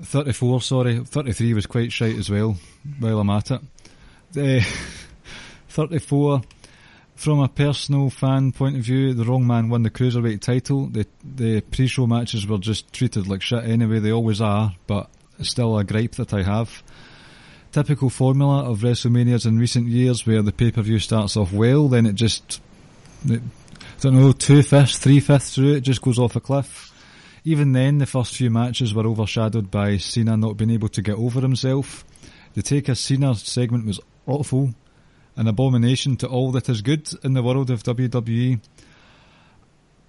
34, 0.03 0.61
sorry. 0.61 0.99
33 0.99 1.53
was 1.53 1.65
quite 1.65 1.91
shite 1.91 2.17
as 2.17 2.29
well, 2.29 2.57
while 2.99 3.19
I'm 3.19 3.29
at 3.29 3.51
it. 3.51 3.61
The 4.31 4.61
34, 5.69 6.41
from 7.15 7.39
a 7.39 7.47
personal 7.47 8.09
fan 8.09 8.51
point 8.51 8.77
of 8.77 8.83
view, 8.83 9.13
the 9.13 9.25
wrong 9.25 9.45
man 9.45 9.69
won 9.69 9.83
the 9.83 9.89
Cruiserweight 9.89 10.41
title. 10.41 10.87
The, 10.87 11.05
the 11.23 11.61
pre-show 11.61 12.07
matches 12.07 12.47
were 12.47 12.57
just 12.57 12.91
treated 12.91 13.27
like 13.27 13.41
shit 13.41 13.63
anyway, 13.63 13.99
they 13.99 14.11
always 14.11 14.41
are, 14.41 14.73
but 14.87 15.09
still 15.41 15.77
a 15.77 15.83
gripe 15.83 16.13
that 16.13 16.33
I 16.33 16.43
have. 16.43 16.83
Typical 17.71 18.09
formula 18.09 18.69
of 18.69 18.79
WrestleManias 18.79 19.45
in 19.45 19.57
recent 19.57 19.87
years 19.87 20.25
where 20.25 20.41
the 20.41 20.51
pay-per-view 20.51 20.99
starts 20.99 21.37
off 21.37 21.53
well, 21.53 21.87
then 21.87 22.05
it 22.05 22.15
just, 22.15 22.59
it, 23.25 23.41
I 23.79 24.01
don't 24.01 24.15
know, 24.15 24.31
two-fifths, 24.31 24.97
three-fifths 24.97 25.55
through 25.55 25.75
it 25.75 25.81
just 25.81 26.01
goes 26.01 26.19
off 26.19 26.35
a 26.35 26.39
cliff. 26.39 26.90
Even 27.43 27.71
then, 27.71 27.97
the 27.97 28.05
first 28.05 28.35
few 28.35 28.51
matches 28.51 28.93
were 28.93 29.07
overshadowed 29.07 29.71
by 29.71 29.97
Cena 29.97 30.37
not 30.37 30.57
being 30.57 30.69
able 30.69 30.89
to 30.89 31.01
get 31.01 31.15
over 31.15 31.41
himself. 31.41 32.05
The 32.53 32.61
Take 32.61 32.87
a 32.87 32.95
Cena 32.95 33.33
segment 33.33 33.85
was 33.85 33.99
awful, 34.27 34.75
an 35.35 35.47
abomination 35.47 36.17
to 36.17 36.27
all 36.27 36.51
that 36.51 36.69
is 36.69 36.81
good 36.81 37.09
in 37.23 37.33
the 37.33 37.41
world 37.41 37.71
of 37.71 37.81
WWE. 37.81 38.59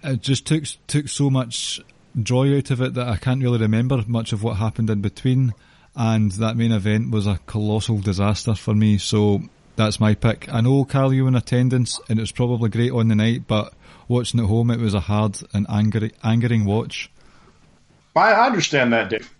It 0.04 0.20
just 0.20 0.46
took 0.46 0.64
took 0.86 1.09
so 1.09 1.30
much 1.30 1.80
joy 2.20 2.56
out 2.56 2.70
of 2.70 2.82
it 2.82 2.94
that 2.94 3.09
I 3.09 3.16
can't 3.16 3.42
really 3.42 3.59
remember 3.59 4.02
much 4.06 4.32
of 4.32 4.42
what 4.42 4.56
happened 4.56 4.90
in 4.90 5.00
between. 5.00 5.54
And 5.94 6.32
that 6.32 6.56
main 6.56 6.72
event 6.72 7.10
was 7.10 7.26
a 7.26 7.40
colossal 7.46 7.98
disaster 7.98 8.54
for 8.54 8.74
me. 8.74 8.98
So 8.98 9.42
that's 9.76 10.00
my 10.00 10.14
pick. 10.14 10.52
I 10.52 10.60
know 10.60 10.84
Carl, 10.84 11.14
you 11.14 11.26
in 11.26 11.34
attendance, 11.34 12.00
and 12.09 12.18
it 12.18 12.22
was 12.22 12.32
probably 12.32 12.68
great 12.68 12.92
on 12.92 13.09
the 13.09 13.14
night, 13.14 13.46
but 13.46 13.72
watching 14.09 14.40
at 14.40 14.46
home, 14.46 14.70
it 14.70 14.80
was 14.80 14.94
a 14.94 15.00
hard 15.00 15.38
and 15.54 15.66
angry, 15.68 16.12
angering 16.22 16.64
watch. 16.64 17.10
I, 18.14 18.32
I 18.32 18.47
understand 18.47 18.93
that, 18.93 19.10
Dave. 19.10 19.34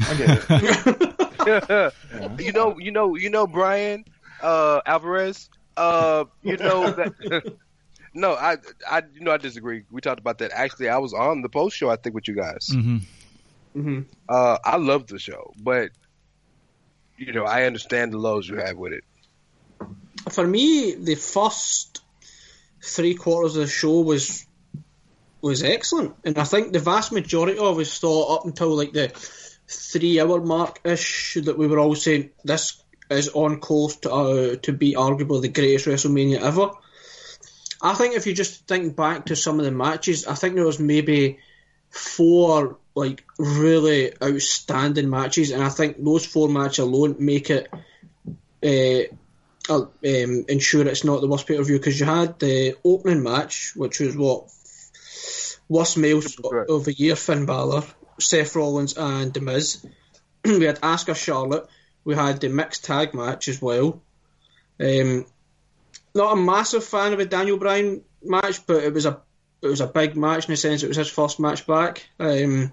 I 0.00 0.14
get 0.14 0.44
it. 0.50 1.94
You 2.38 2.52
know, 2.52 2.78
you 2.78 2.92
know, 2.92 3.16
you 3.16 3.30
know, 3.30 3.48
Bryan 3.48 4.04
uh, 4.42 4.80
Alvarez. 4.86 5.48
Uh, 5.76 6.24
you 6.42 6.56
know 6.56 6.90
that. 6.90 7.56
no, 8.14 8.34
I, 8.34 8.58
I, 8.88 9.02
you 9.14 9.22
know, 9.22 9.32
I 9.32 9.38
disagree. 9.38 9.84
We 9.90 10.00
talked 10.00 10.20
about 10.20 10.38
that. 10.38 10.52
Actually, 10.52 10.88
I 10.88 10.98
was 10.98 11.14
on 11.14 11.42
the 11.42 11.48
post 11.48 11.76
show. 11.76 11.90
I 11.90 11.96
think 11.96 12.14
with 12.14 12.28
you 12.28 12.34
guys. 12.34 12.68
Mm-hmm. 12.70 12.98
Mm-hmm. 13.76 14.00
Uh, 14.28 14.58
I 14.64 14.76
love 14.76 15.06
the 15.06 15.18
show, 15.18 15.52
but 15.60 15.90
you 17.16 17.32
know, 17.32 17.44
I 17.44 17.64
understand 17.64 18.12
the 18.12 18.18
lows 18.18 18.48
you 18.48 18.56
have 18.56 18.76
with 18.76 18.92
it. 18.92 19.04
For 20.30 20.46
me, 20.46 20.94
the 20.94 21.14
first 21.14 22.02
three 22.82 23.14
quarters 23.14 23.56
of 23.56 23.62
the 23.62 23.68
show 23.68 24.00
was 24.00 24.46
was 25.42 25.62
excellent, 25.62 26.14
and 26.24 26.38
I 26.38 26.44
think 26.44 26.72
the 26.72 26.78
vast 26.78 27.12
majority 27.12 27.58
of 27.58 27.78
us 27.78 27.98
thought 27.98 28.38
up 28.38 28.44
until 28.46 28.76
like 28.76 28.92
the 28.92 29.08
three 29.68 30.20
hour 30.20 30.40
mark 30.40 30.80
ish 30.84 31.36
that 31.42 31.58
we 31.58 31.66
were 31.66 31.78
all 31.78 31.94
saying 31.94 32.30
this 32.44 32.82
is 33.10 33.28
on 33.30 33.60
course 33.60 33.96
to 33.96 34.12
uh, 34.12 34.56
to 34.62 34.72
be 34.72 34.94
arguably 34.94 35.42
the 35.42 35.48
greatest 35.48 35.86
WrestleMania 35.86 36.40
ever. 36.40 36.70
I 37.80 37.94
think 37.94 38.14
if 38.14 38.26
you 38.26 38.34
just 38.34 38.68
think 38.68 38.94
back 38.94 39.26
to 39.26 39.36
some 39.36 39.58
of 39.58 39.64
the 39.64 39.72
matches, 39.72 40.26
I 40.26 40.34
think 40.34 40.54
there 40.54 40.64
was 40.64 40.78
maybe 40.78 41.40
four 41.90 42.78
like 42.94 43.24
really 43.38 44.12
outstanding 44.22 45.10
matches, 45.10 45.50
and 45.50 45.62
I 45.62 45.68
think 45.68 46.02
those 46.02 46.24
four 46.24 46.48
matches 46.48 46.78
alone 46.78 47.16
make 47.18 47.50
it 47.50 47.68
uh, 48.62 49.14
uh, 49.68 49.82
um, 49.82 50.44
ensure 50.48 50.86
it's 50.86 51.04
not 51.04 51.20
the 51.20 51.28
worst 51.28 51.46
pay 51.46 51.56
per 51.56 51.64
view 51.64 51.78
because 51.78 51.98
you 51.98 52.06
had 52.06 52.38
the 52.38 52.76
opening 52.84 53.22
match, 53.22 53.72
which 53.74 54.00
was 54.00 54.16
what 54.16 54.50
worst 55.72 55.96
males 55.96 56.36
of 56.68 56.84
the 56.84 56.92
year, 56.92 57.16
Finn 57.16 57.46
Balor, 57.46 57.82
Seth 58.20 58.54
Rollins, 58.54 58.96
and 58.96 59.32
The 59.32 59.40
Miz. 59.40 59.84
we 60.44 60.64
had 60.64 60.80
Asuka 60.80 61.16
Charlotte. 61.16 61.66
We 62.04 62.14
had 62.14 62.40
the 62.40 62.48
mixed 62.48 62.84
tag 62.84 63.14
match 63.14 63.48
as 63.48 63.62
well. 63.62 64.02
Um, 64.80 65.24
not 66.14 66.32
a 66.32 66.40
massive 66.40 66.84
fan 66.84 67.12
of 67.12 67.18
the 67.18 67.26
Daniel 67.26 67.56
Bryan 67.56 68.02
match, 68.22 68.66
but 68.66 68.84
it 68.84 68.92
was 68.92 69.06
a 69.06 69.20
it 69.62 69.68
was 69.68 69.80
a 69.80 69.86
big 69.86 70.16
match 70.16 70.46
in 70.46 70.52
the 70.52 70.56
sense 70.56 70.82
it 70.82 70.88
was 70.88 70.96
his 70.96 71.08
first 71.08 71.38
match 71.38 71.66
back. 71.66 72.04
Um, 72.18 72.72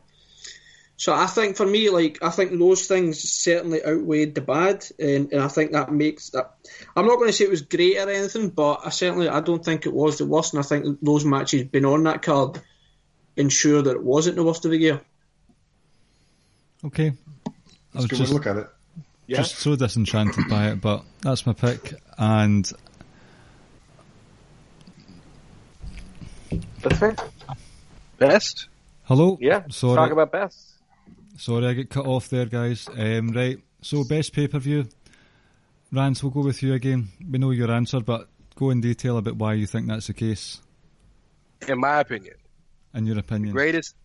so 0.98 1.14
I 1.14 1.28
think 1.28 1.56
for 1.56 1.66
me, 1.66 1.90
like 1.92 2.18
I 2.22 2.32
think 2.32 2.58
those 2.58 2.88
things 2.88 3.22
certainly 3.22 3.86
outweighed 3.86 4.36
the 4.36 4.42
bad, 4.42 4.86
and, 5.00 5.32
and 5.32 5.42
I 5.42 5.48
think 5.48 5.72
that 5.72 5.94
makes 5.94 6.32
that. 6.32 6.56
I'm 6.96 7.06
not 7.06 7.18
going 7.18 7.30
to 7.30 7.34
say 7.34 7.46
it 7.46 7.52
was 7.52 7.62
great 7.62 7.98
or 7.98 8.10
anything, 8.10 8.50
but 8.50 8.82
I 8.84 8.90
certainly 8.90 9.30
I 9.30 9.40
don't 9.40 9.64
think 9.64 9.86
it 9.86 9.94
was 9.94 10.18
the 10.18 10.26
worst, 10.26 10.54
and 10.54 10.60
I 10.60 10.64
think 10.64 11.00
those 11.02 11.24
matches 11.24 11.64
been 11.64 11.86
on 11.86 12.04
that 12.04 12.24
card 12.24 12.60
ensure 13.40 13.82
that 13.82 13.92
it 13.92 14.04
wasn't 14.04 14.36
the 14.36 14.44
worst 14.44 14.66
of 14.66 14.72
the 14.72 14.78
year. 14.78 15.02
Okay. 16.86 17.08
I 17.48 17.52
That's 17.94 18.04
was 18.04 18.06
a 18.06 18.08
just, 18.10 18.26
to 18.28 18.34
look 18.34 18.46
at 18.48 18.58
it. 18.58 18.68
Yeah. 19.28 19.38
just 19.38 19.56
so 19.56 19.76
disenchanted 19.76 20.46
by 20.50 20.70
it, 20.72 20.82
but 20.82 21.04
that's 21.22 21.46
my 21.46 21.54
pick. 21.54 21.94
And 22.18 22.72
That's 26.82 26.98
fair. 26.98 27.16
Best. 28.18 28.68
hello. 29.04 29.38
Yeah. 29.40 29.64
Sorry. 29.70 29.96
Talk 29.96 30.12
about 30.12 30.32
best. 30.32 30.74
Sorry, 31.38 31.66
I 31.68 31.74
get 31.74 31.90
cut 31.90 32.06
off 32.06 32.28
there, 32.30 32.46
guys. 32.46 32.88
Um, 32.98 33.30
right, 33.30 33.58
so 33.82 34.04
best 34.04 34.34
pay 34.34 34.48
per 34.48 34.60
view. 34.60 34.88
Rance, 35.92 36.22
we'll 36.22 36.32
go 36.32 36.42
with 36.42 36.62
you 36.62 36.74
again. 36.74 37.08
We 37.30 37.38
know 37.40 37.52
your 37.52 37.72
answer, 37.72 38.00
but 38.02 38.28
go 38.56 38.70
in 38.72 38.82
detail 38.82 39.18
about 39.18 39.38
why 39.38 39.54
you 39.54 39.66
think 39.68 39.88
that's 39.88 40.08
the 40.08 40.14
case, 40.14 40.60
In 41.68 41.80
my 41.80 42.02
opinion, 42.02 42.36
in 42.94 43.06
your 43.06 43.18
opinion. 43.18 43.54
greatest, 43.54 43.96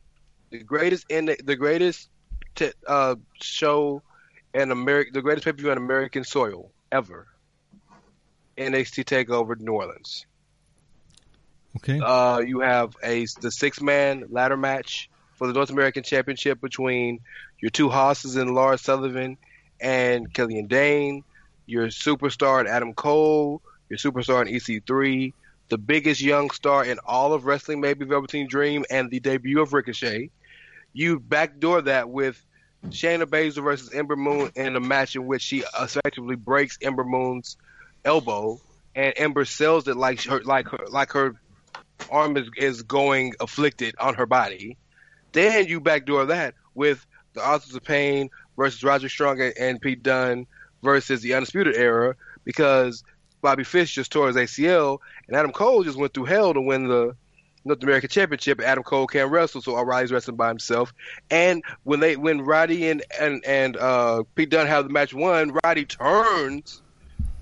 the 0.51 0.63
greatest 0.63 1.07
in 1.11 1.27
the, 1.27 1.37
the 1.43 1.57
greatest 1.57 2.09
t- 2.55 2.73
uh, 2.87 3.17
show 3.35 4.03
in 4.53 4.71
America, 4.71 5.11
the 5.13 5.23
greatest 5.23 5.45
pay 5.45 5.53
per 5.53 5.59
view 5.59 5.71
on 5.71 5.77
American 5.77 6.25
soil 6.25 6.71
ever. 6.91 7.27
NXT 8.57 9.05
Takeover 9.05 9.59
New 9.59 9.73
Orleans. 9.73 10.27
Okay. 11.77 11.99
Uh, 12.01 12.39
you 12.39 12.61
have 12.61 12.97
a 13.03 13.27
the 13.41 13.51
six 13.51 13.81
man 13.81 14.27
ladder 14.31 14.57
match 14.57 15.11
for 15.33 15.47
the 15.49 15.53
North 15.53 15.71
American 15.71 16.05
Championship 16.05 16.61
between 16.61 17.21
your 17.61 17.71
two 17.71 17.89
hosses 17.89 18.37
in 18.37 18.55
Lars 18.55 18.81
Sullivan 18.81 19.37
and 19.81 20.33
Killian 20.33 20.67
Dain, 20.67 21.25
your 21.67 21.89
superstar 21.89 22.61
in 22.61 22.69
Adam 22.69 22.95
Cole, 22.95 23.61
your 23.89 23.99
superstar 23.99 24.47
in 24.47 24.55
EC3, 24.55 25.33
the 25.75 25.79
biggest 25.79 26.21
young 26.21 26.51
star 26.51 26.85
in 26.85 27.01
all 27.05 27.33
of 27.33 27.47
wrestling, 27.47 27.81
maybe 27.81 28.05
Velveteen 28.05 28.47
Dream, 28.47 28.85
and 28.91 29.11
the 29.11 29.19
debut 29.19 29.61
of 29.61 29.73
Ricochet. 29.73 30.31
You 30.93 31.19
backdoor 31.19 31.83
that 31.83 32.09
with 32.09 32.41
Shayna 32.91 33.25
Baszler 33.25 33.65
versus 33.65 33.93
Ember 33.93 34.15
Moon 34.15 34.53
in 34.55 34.77
a 34.77 34.81
match 34.81 35.17
in 35.17 35.27
which 35.27 35.43
she 35.43 35.65
effectively 35.81 36.37
breaks 36.37 36.79
Ember 36.81 37.03
Moon's 37.03 37.57
elbow, 38.05 38.61
and 38.95 39.15
Ember 39.17 39.45
sells 39.45 39.89
it 39.89 39.97
like 39.97 40.23
her 40.23 40.45
like 40.45 40.69
her 40.69 40.87
like 40.91 41.11
her 41.11 41.35
arm 42.09 42.37
is, 42.37 42.49
is 42.57 42.83
going 42.83 43.35
afflicted 43.41 43.97
on 43.99 44.15
her 44.15 44.27
body. 44.27 44.77
Then 45.33 45.67
you 45.67 45.81
backdoor 45.81 46.27
that 46.27 46.55
with 46.75 47.05
the 47.33 47.45
Authors 47.45 47.75
of 47.75 47.83
Pain 47.83 48.31
versus 48.57 48.85
Roderick 48.85 49.11
Strong 49.11 49.41
and, 49.59 49.81
Pete 49.81 50.05
Dunne 50.05 50.47
versus 50.85 51.21
the 51.21 51.35
Undisputed 51.35 51.75
Era 51.75 52.15
because 52.45 53.03
Bobby 53.45 53.63
Fish 53.63 53.95
just 53.95 54.11
tore 54.11 54.27
his 54.29 54.37
ACL 54.37 55.01
and 55.29 55.37
Adam 55.37 55.53
Cole 55.53 55.85
just 55.85 55.99
went 55.99 56.15
through 56.15 56.25
hell 56.25 56.55
to 56.55 56.63
win 56.63 56.89
the 56.89 57.15
North 57.67 57.83
American 57.83 58.09
Championship. 58.09 58.59
Adam 58.59 58.83
Cole 58.83 59.07
can't 59.07 59.31
wrestle, 59.31 59.61
so 59.61 59.77
O'Reilly's 59.77 60.11
wrestling 60.11 60.39
by 60.39 60.49
himself. 60.49 60.95
And 61.31 61.63
when 61.83 62.01
they 62.01 62.17
when 62.17 62.41
Roddy 62.41 62.89
and 62.89 63.03
and 63.21 63.45
and 63.45 63.77
uh, 63.77 64.23
Pete 64.35 64.49
Dunne 64.49 64.67
have 64.67 64.85
the 64.85 64.91
match 64.91 65.13
won, 65.13 65.59
Roddy 65.63 65.85
turns 65.85 66.81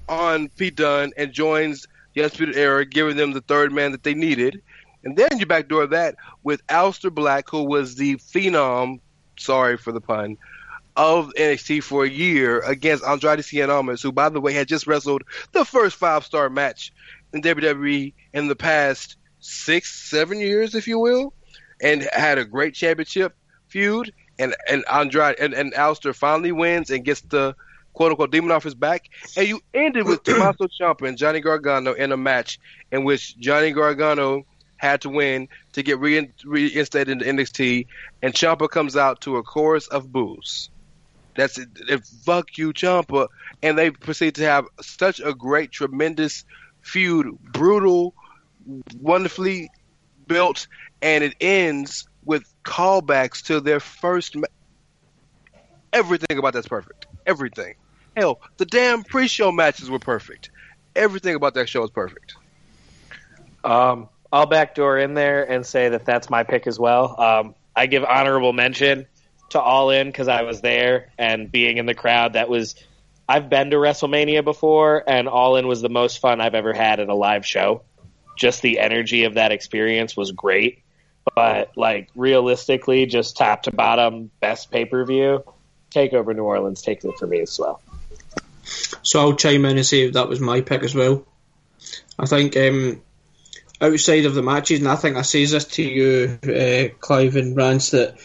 on 0.09 0.49
Pete 0.49 0.75
Dunne 0.75 1.13
and 1.17 1.33
joins 1.33 1.87
the 2.15 2.23
Undisputed 2.23 2.57
Era, 2.57 2.85
giving 2.85 3.17
them 3.17 3.33
the 3.33 3.41
third 3.41 3.73
man 3.73 3.93
that 3.93 4.03
they 4.03 4.15
needed. 4.15 4.61
And 5.05 5.17
then 5.17 5.39
you 5.39 5.47
backdoor 5.47 5.87
that 5.87 6.17
with 6.43 6.67
Aleister 6.67 7.15
Black, 7.15 7.49
who 7.49 7.63
was 7.63 7.95
the 7.95 8.17
phenom, 8.17 8.99
sorry 9.39 9.77
for 9.77 9.93
the 9.93 10.01
pun, 10.01 10.37
of 10.97 11.33
NXT 11.37 11.83
for 11.83 12.05
a 12.05 12.09
year 12.09 12.61
against 12.61 13.05
Andrade 13.05 13.41
Cien 13.41 13.69
Almas, 13.69 14.03
who, 14.03 14.13
by 14.13 14.29
the 14.29 14.41
way, 14.41 14.53
had 14.53 14.69
just 14.69 14.87
wrestled 14.87 15.23
the 15.53 15.65
first 15.65 15.97
five 15.97 16.25
star 16.25 16.51
match 16.51 16.93
in 17.33 17.43
WWE 17.43 18.13
in 18.33 18.49
the 18.49 18.57
past 18.57 19.17
six, 19.41 19.93
seven 20.11 20.39
years, 20.39 20.75
if 20.75 20.87
you 20.87 20.99
will, 20.99 21.33
and 21.81 22.07
had 22.13 22.39
a 22.39 22.45
great 22.45 22.75
championship 22.75 23.35
feud 23.69 24.13
and 24.39 24.55
and 24.69 24.85
Andrade 24.91 25.37
and, 25.39 25.55
and 25.55 25.73
Aleister 25.73 26.15
finally 26.15 26.53
wins 26.53 26.91
and 26.91 27.05
gets 27.05 27.23
the 27.23 27.55
quote 27.93 28.11
unquote 28.11 28.31
demon 28.31 28.51
off 28.51 28.65
his 28.65 28.75
back, 28.75 29.09
and 29.37 29.49
you 29.49 29.61
ended 29.75 30.07
with 30.07 30.23
Tommaso 30.23 30.67
Ciampa 30.81 31.09
and 31.09 31.19
Johnny 31.19 31.41
Gargano 31.41 31.93
in 31.93 32.13
a 32.13 32.17
match 32.17 32.59
in 32.91 33.05
which 33.05 33.39
Johnny 33.39 33.73
Gargano 33.73 34.45
had 34.77 35.03
to 35.03 35.09
win 35.09 35.49
to 35.75 35.83
get 35.83 35.99
rein, 36.01 36.33
reinstated 36.45 37.23
into 37.23 37.25
NXT, 37.25 37.87
and 38.21 38.35
Ciampa 38.35 38.69
comes 38.69 38.97
out 38.97 39.21
to 39.23 39.37
a 39.37 39.43
chorus 39.43 39.87
of 39.87 40.11
boos. 40.11 40.71
That's 41.35 41.59
it. 41.59 41.69
fuck 42.25 42.59
you, 42.59 42.73
Ciampa, 42.73 43.29
and 43.63 43.79
they 43.79 43.91
proceed 43.91 44.35
to 44.37 44.45
have 44.45 44.67
such 44.81 45.21
a 45.21 45.33
great, 45.35 45.71
tremendous 45.73 46.45
feud, 46.83 47.27
brutal, 47.53 48.15
wonderfully 49.01 49.71
built, 50.27 50.67
and 51.01 51.25
it 51.25 51.35
ends 51.41 52.07
with 52.25 52.45
callbacks 52.65 53.43
to 53.45 53.61
their 53.61 53.81
first. 53.81 54.37
Ma- 54.37 54.47
Everything 55.93 56.39
about 56.39 56.55
that's 56.55 56.69
perfect. 56.69 57.07
Everything. 57.27 57.75
Hell, 58.17 58.41
the 58.59 58.67
damn 58.67 59.03
pre-show 59.03 59.53
matches 59.53 59.91
were 59.91 59.99
perfect. 59.99 60.51
Everything 60.95 61.35
about 61.35 61.55
that 61.55 61.69
show 61.69 61.83
is 61.83 61.91
perfect. 61.91 62.35
Um, 63.65 64.09
I'll 64.33 64.47
backdoor 64.47 64.99
in 64.99 65.15
there 65.15 65.45
and 65.51 65.65
say 65.65 65.91
that 65.91 66.05
that's 66.05 66.29
my 66.29 66.43
pick 66.43 66.67
as 66.67 66.79
well. 66.79 67.19
Um, 67.21 67.55
I 67.77 67.87
give 67.87 68.05
honorable 68.05 68.53
mention 68.53 69.07
to 69.53 69.61
All 69.61 69.91
In 69.91 70.09
because 70.09 70.29
I 70.29 70.43
was 70.43 70.61
there 70.61 71.11
and 71.19 71.51
being 71.51 71.79
in 71.79 71.87
the 71.87 71.95
crowd. 71.95 72.35
That 72.35 72.49
was 72.49 72.75
I've 73.29 73.49
been 73.49 73.71
to 73.71 73.77
WrestleMania 73.77 74.45
before, 74.45 75.03
and 75.07 75.29
All 75.29 75.57
In 75.57 75.67
was 75.67 75.81
the 75.81 75.89
most 75.89 76.19
fun 76.19 76.41
I've 76.41 76.55
ever 76.55 76.73
had 76.73 77.01
at 77.01 77.09
a 77.09 77.15
live 77.15 77.47
show. 77.47 77.83
Just 78.37 78.63
the 78.63 78.81
energy 78.81 79.25
of 79.25 79.35
that 79.35 79.53
experience 79.53 80.17
was 80.17 80.33
great. 80.33 80.83
But 81.35 81.77
like 81.77 82.11
realistically, 82.15 83.07
just 83.07 83.37
top 83.37 83.63
to 83.65 83.73
bottom, 83.73 84.31
best 84.41 84.71
pay 84.71 84.85
per 84.85 85.05
view, 85.05 85.45
Takeover 85.91 86.35
New 86.35 86.43
Orleans 86.43 86.83
takes 86.83 87.05
it 87.05 87.17
for 87.19 87.27
me 87.27 87.41
as 87.41 87.59
well. 87.59 87.81
So 89.03 89.21
I'll 89.21 89.37
chime 89.37 89.65
in 89.65 89.77
and 89.77 89.87
say 89.87 90.11
that 90.11 90.29
was 90.29 90.41
my 90.41 90.61
pick 90.61 90.83
as 90.83 90.95
well. 90.95 91.25
I 92.19 92.27
think 92.27 92.57
um, 92.57 93.03
outside 93.81 94.25
of 94.25 94.35
the 94.35 94.43
matches, 94.43 94.81
and 94.81 94.89
I 94.89 94.97
think 94.97 95.17
I 95.17 95.23
say 95.23 95.45
this 95.45 95.65
to 95.65 95.83
you, 95.83 96.39
uh, 96.43 96.95
Clive 97.01 97.37
and 97.37 97.57
Rance, 97.57 97.91
that 97.91 98.19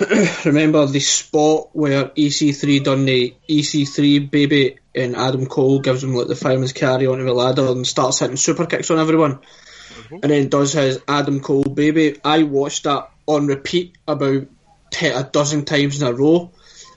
remember 0.44 0.86
the 0.86 1.00
spot 1.00 1.68
where 1.72 2.06
EC3 2.06 2.82
done 2.82 3.04
the 3.04 3.34
EC3 3.48 4.28
baby 4.28 4.78
and 4.94 5.14
Adam 5.14 5.46
Cole 5.46 5.80
gives 5.80 6.02
him 6.02 6.14
like 6.14 6.26
the 6.26 6.34
fireman's 6.34 6.72
carry 6.72 7.06
onto 7.06 7.24
the 7.24 7.32
ladder 7.32 7.66
and 7.66 7.86
starts 7.86 8.18
hitting 8.18 8.36
super 8.36 8.66
kicks 8.66 8.90
on 8.90 8.98
everyone, 8.98 9.36
mm-hmm. 9.36 10.18
and 10.22 10.32
then 10.32 10.48
does 10.48 10.72
his 10.72 11.00
Adam 11.06 11.40
Cole 11.40 11.62
baby. 11.62 12.18
I 12.24 12.42
watched 12.42 12.84
that 12.84 13.10
on 13.26 13.46
repeat 13.46 13.96
about 14.06 14.46
te- 14.90 15.08
a 15.08 15.22
dozen 15.22 15.64
times 15.64 16.00
in 16.00 16.08
a 16.08 16.12
row, 16.12 16.50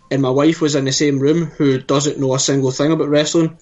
and 0.10 0.22
my 0.22 0.30
wife 0.32 0.62
was 0.62 0.76
in 0.76 0.86
the 0.86 0.92
same 0.92 1.20
room 1.20 1.46
who 1.46 1.80
doesn't 1.80 2.20
know 2.20 2.34
a 2.34 2.40
single 2.40 2.72
thing 2.72 2.92
about 2.92 3.10
wrestling. 3.10 3.58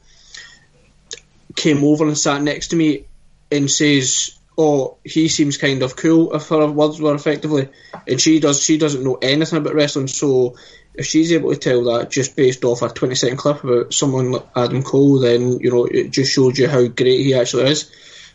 Came 1.56 1.84
over 1.84 2.06
and 2.06 2.18
sat 2.18 2.42
next 2.42 2.70
to 2.70 2.76
me 2.76 3.06
and 3.52 3.70
says, 3.70 4.38
"Oh, 4.58 4.98
he 5.04 5.28
seems 5.28 5.58
kind 5.58 5.84
of 5.84 5.96
cool." 5.96 6.34
If 6.36 6.48
her 6.50 6.68
words 6.68 7.00
were 7.02 7.16
effectively, 7.16 7.70
and 8.08 8.20
she 8.20 8.40
does, 8.40 8.62
she 8.62 8.78
doesn't 8.78 9.04
know 9.04 9.16
anything 9.22 9.58
about 9.60 9.76
wrestling. 9.76 10.08
So, 10.08 10.56
if 10.94 11.06
she's 11.06 11.32
able 11.34 11.52
to 11.52 11.58
tell 11.60 11.84
that 11.86 12.10
just 12.12 12.36
based 12.36 12.64
off 12.64 12.82
a 12.82 12.90
twenty 12.90 13.16
second 13.16 13.38
clip 13.38 13.64
about 13.64 13.94
someone 13.94 14.32
like 14.32 14.46
Adam 14.56 14.84
Cole, 14.84 15.20
then 15.20 15.60
you 15.60 15.72
know 15.72 15.86
it 15.86 16.12
just 16.12 16.32
shows 16.32 16.58
you 16.58 16.68
how 16.68 16.88
great 16.88 17.22
he 17.26 17.36
actually 17.36 17.70
is. 17.72 17.92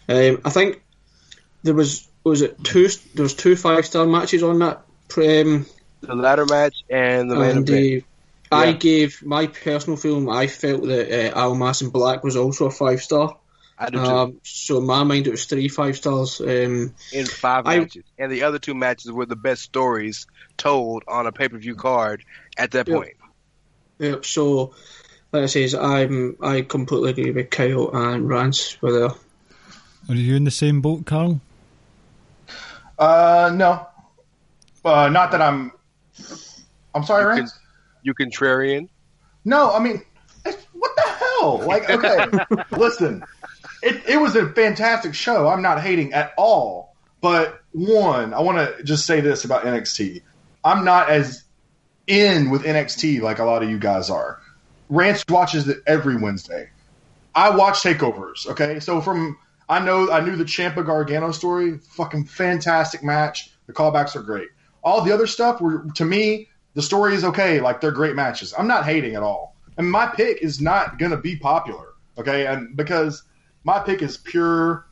Um, 0.09 0.41
I 0.45 0.51
think 0.51 0.83
there 1.63 1.75
was 1.75 2.07
was 2.25 2.43
it 2.43 2.63
two 2.63 2.89
there 3.15 3.23
was 3.23 3.35
two 3.35 3.57
five 3.57 3.87
star 3.87 4.07
matches 4.07 4.43
on 4.43 4.59
that. 4.59 4.83
Um, 5.17 5.67
The 6.03 6.15
ladder 6.15 6.47
match 6.47 6.85
and 6.89 7.31
the 7.31 7.37
main 7.37 7.59
event. 7.59 8.05
I 8.53 8.67
Yeah. 8.67 8.73
gave 8.73 9.23
my 9.23 9.47
personal 9.47 9.97
feeling. 9.97 10.29
I 10.29 10.47
felt 10.49 10.83
that 10.83 11.35
uh, 11.35 11.39
Almas 11.39 11.83
and 11.83 11.93
Black 11.93 12.25
was 12.25 12.37
also 12.37 12.67
a 12.67 12.71
five 12.71 13.01
star. 13.03 13.37
I 13.83 13.89
do. 13.89 13.99
Um, 13.99 14.41
so 14.45 14.77
in 14.79 14.87
my 14.87 15.03
mind, 15.05 15.27
it 15.27 15.31
was 15.31 15.47
three 15.47 15.69
five 15.69 15.97
stars. 15.97 16.39
Um, 16.41 16.95
in 17.13 17.25
five 17.27 17.67
I- 17.67 17.79
matches, 17.79 18.05
and 18.19 18.31
the 18.31 18.43
other 18.43 18.59
two 18.59 18.75
matches 18.75 19.11
were 19.11 19.25
the 19.27 19.37
best 19.37 19.63
stories 19.63 20.27
told 20.59 21.03
on 21.09 21.27
a 21.27 21.33
pay 21.33 21.49
per 21.49 21.57
view 21.57 21.75
card 21.75 22.23
at 22.59 22.73
that 22.73 22.87
Yep. 22.89 22.97
point. 22.97 23.17
yeah, 23.99 24.17
so, 24.23 24.75
like 25.33 25.45
I 25.45 25.47
says, 25.47 25.75
I'm 25.75 26.37
I 26.43 26.61
completely 26.61 27.11
agree 27.11 27.31
with 27.31 27.49
Kyle 27.51 27.91
and 27.95 28.29
Rance 28.29 28.77
with 28.83 28.93
there. 28.95 29.11
Are 30.11 30.15
you 30.15 30.37
in 30.37 30.45
the 30.45 30.51
same 30.51 30.83
boat, 30.83 31.07
Carl? 31.07 31.41
Uh, 32.99 33.51
no. 33.55 33.87
Uh, 34.85 35.09
not 35.09 35.31
that 35.33 35.41
I'm. 35.41 35.73
I'm 36.95 37.05
sorry, 37.05 37.23
You, 37.23 37.29
Rance. 37.29 37.53
con- 37.53 37.61
you 38.03 38.15
contrarian. 38.15 38.89
No, 39.45 39.73
I 39.73 39.79
mean, 39.79 40.03
it's, 40.45 40.63
what 40.73 40.91
the 40.97 41.03
hell? 41.03 41.59
Like, 41.67 41.89
okay, 41.89 42.27
listen, 42.77 43.23
it, 43.83 44.03
it 44.09 44.21
was 44.21 44.37
a 44.37 44.49
fantastic 44.51 45.15
show. 45.15 45.49
I'm 45.49 45.63
not 45.63 45.81
hating 45.81 46.13
at 46.13 46.33
all. 46.37 46.95
But 47.21 47.61
one, 47.73 48.33
I 48.33 48.41
want 48.41 48.59
to 48.59 48.83
just 48.83 49.07
say 49.07 49.21
this 49.21 49.45
about 49.45 49.65
NXT. 49.65 50.23
I'm 50.65 50.85
not 50.85 51.11
as 51.11 51.45
in 52.07 52.51
with 52.51 52.63
NXT 52.63 53.21
like 53.21 53.39
a 53.39 53.45
lot 53.45 53.63
of 53.63 53.71
you 53.71 53.79
guys 53.79 54.11
are. 54.11 54.41
Rance 54.89 55.25
watches 55.29 55.69
it 55.69 55.79
every 55.87 56.17
Wednesday. 56.17 56.71
I 57.35 57.51
watch 57.51 57.83
takeovers. 57.83 58.47
Okay, 58.47 58.81
so 58.81 59.01
from 59.01 59.39
I 59.69 59.79
know 59.79 60.11
I 60.11 60.21
knew 60.21 60.37
the 60.37 60.45
Ciampa 60.45 60.85
Gargano 60.85 61.31
story. 61.31 61.79
Fucking 61.79 62.25
fantastic 62.25 63.05
match. 63.05 63.53
The 63.67 63.73
callbacks 63.73 64.17
are 64.17 64.23
great. 64.23 64.49
All 64.83 65.03
the 65.03 65.13
other 65.13 65.27
stuff 65.27 65.61
were 65.61 65.87
to 65.95 66.05
me 66.05 66.49
the 66.75 66.83
story 66.83 67.15
is 67.15 67.25
okay. 67.25 67.61
Like 67.61 67.81
they're 67.81 67.91
great 67.93 68.17
matches. 68.17 68.55
I'm 68.57 68.67
not 68.67 68.85
hating 68.85 69.15
at 69.15 69.23
all. 69.23 69.55
And 69.77 69.91
my 69.91 70.07
pick 70.07 70.43
is 70.43 70.61
not 70.61 70.99
gonna 70.99 71.17
be 71.17 71.37
popular. 71.37 71.89
Okay, 72.19 72.47
and 72.47 72.77
because 72.77 73.23
my 73.65 73.79
pick 73.81 74.03
is 74.03 74.17
pure 74.17 74.87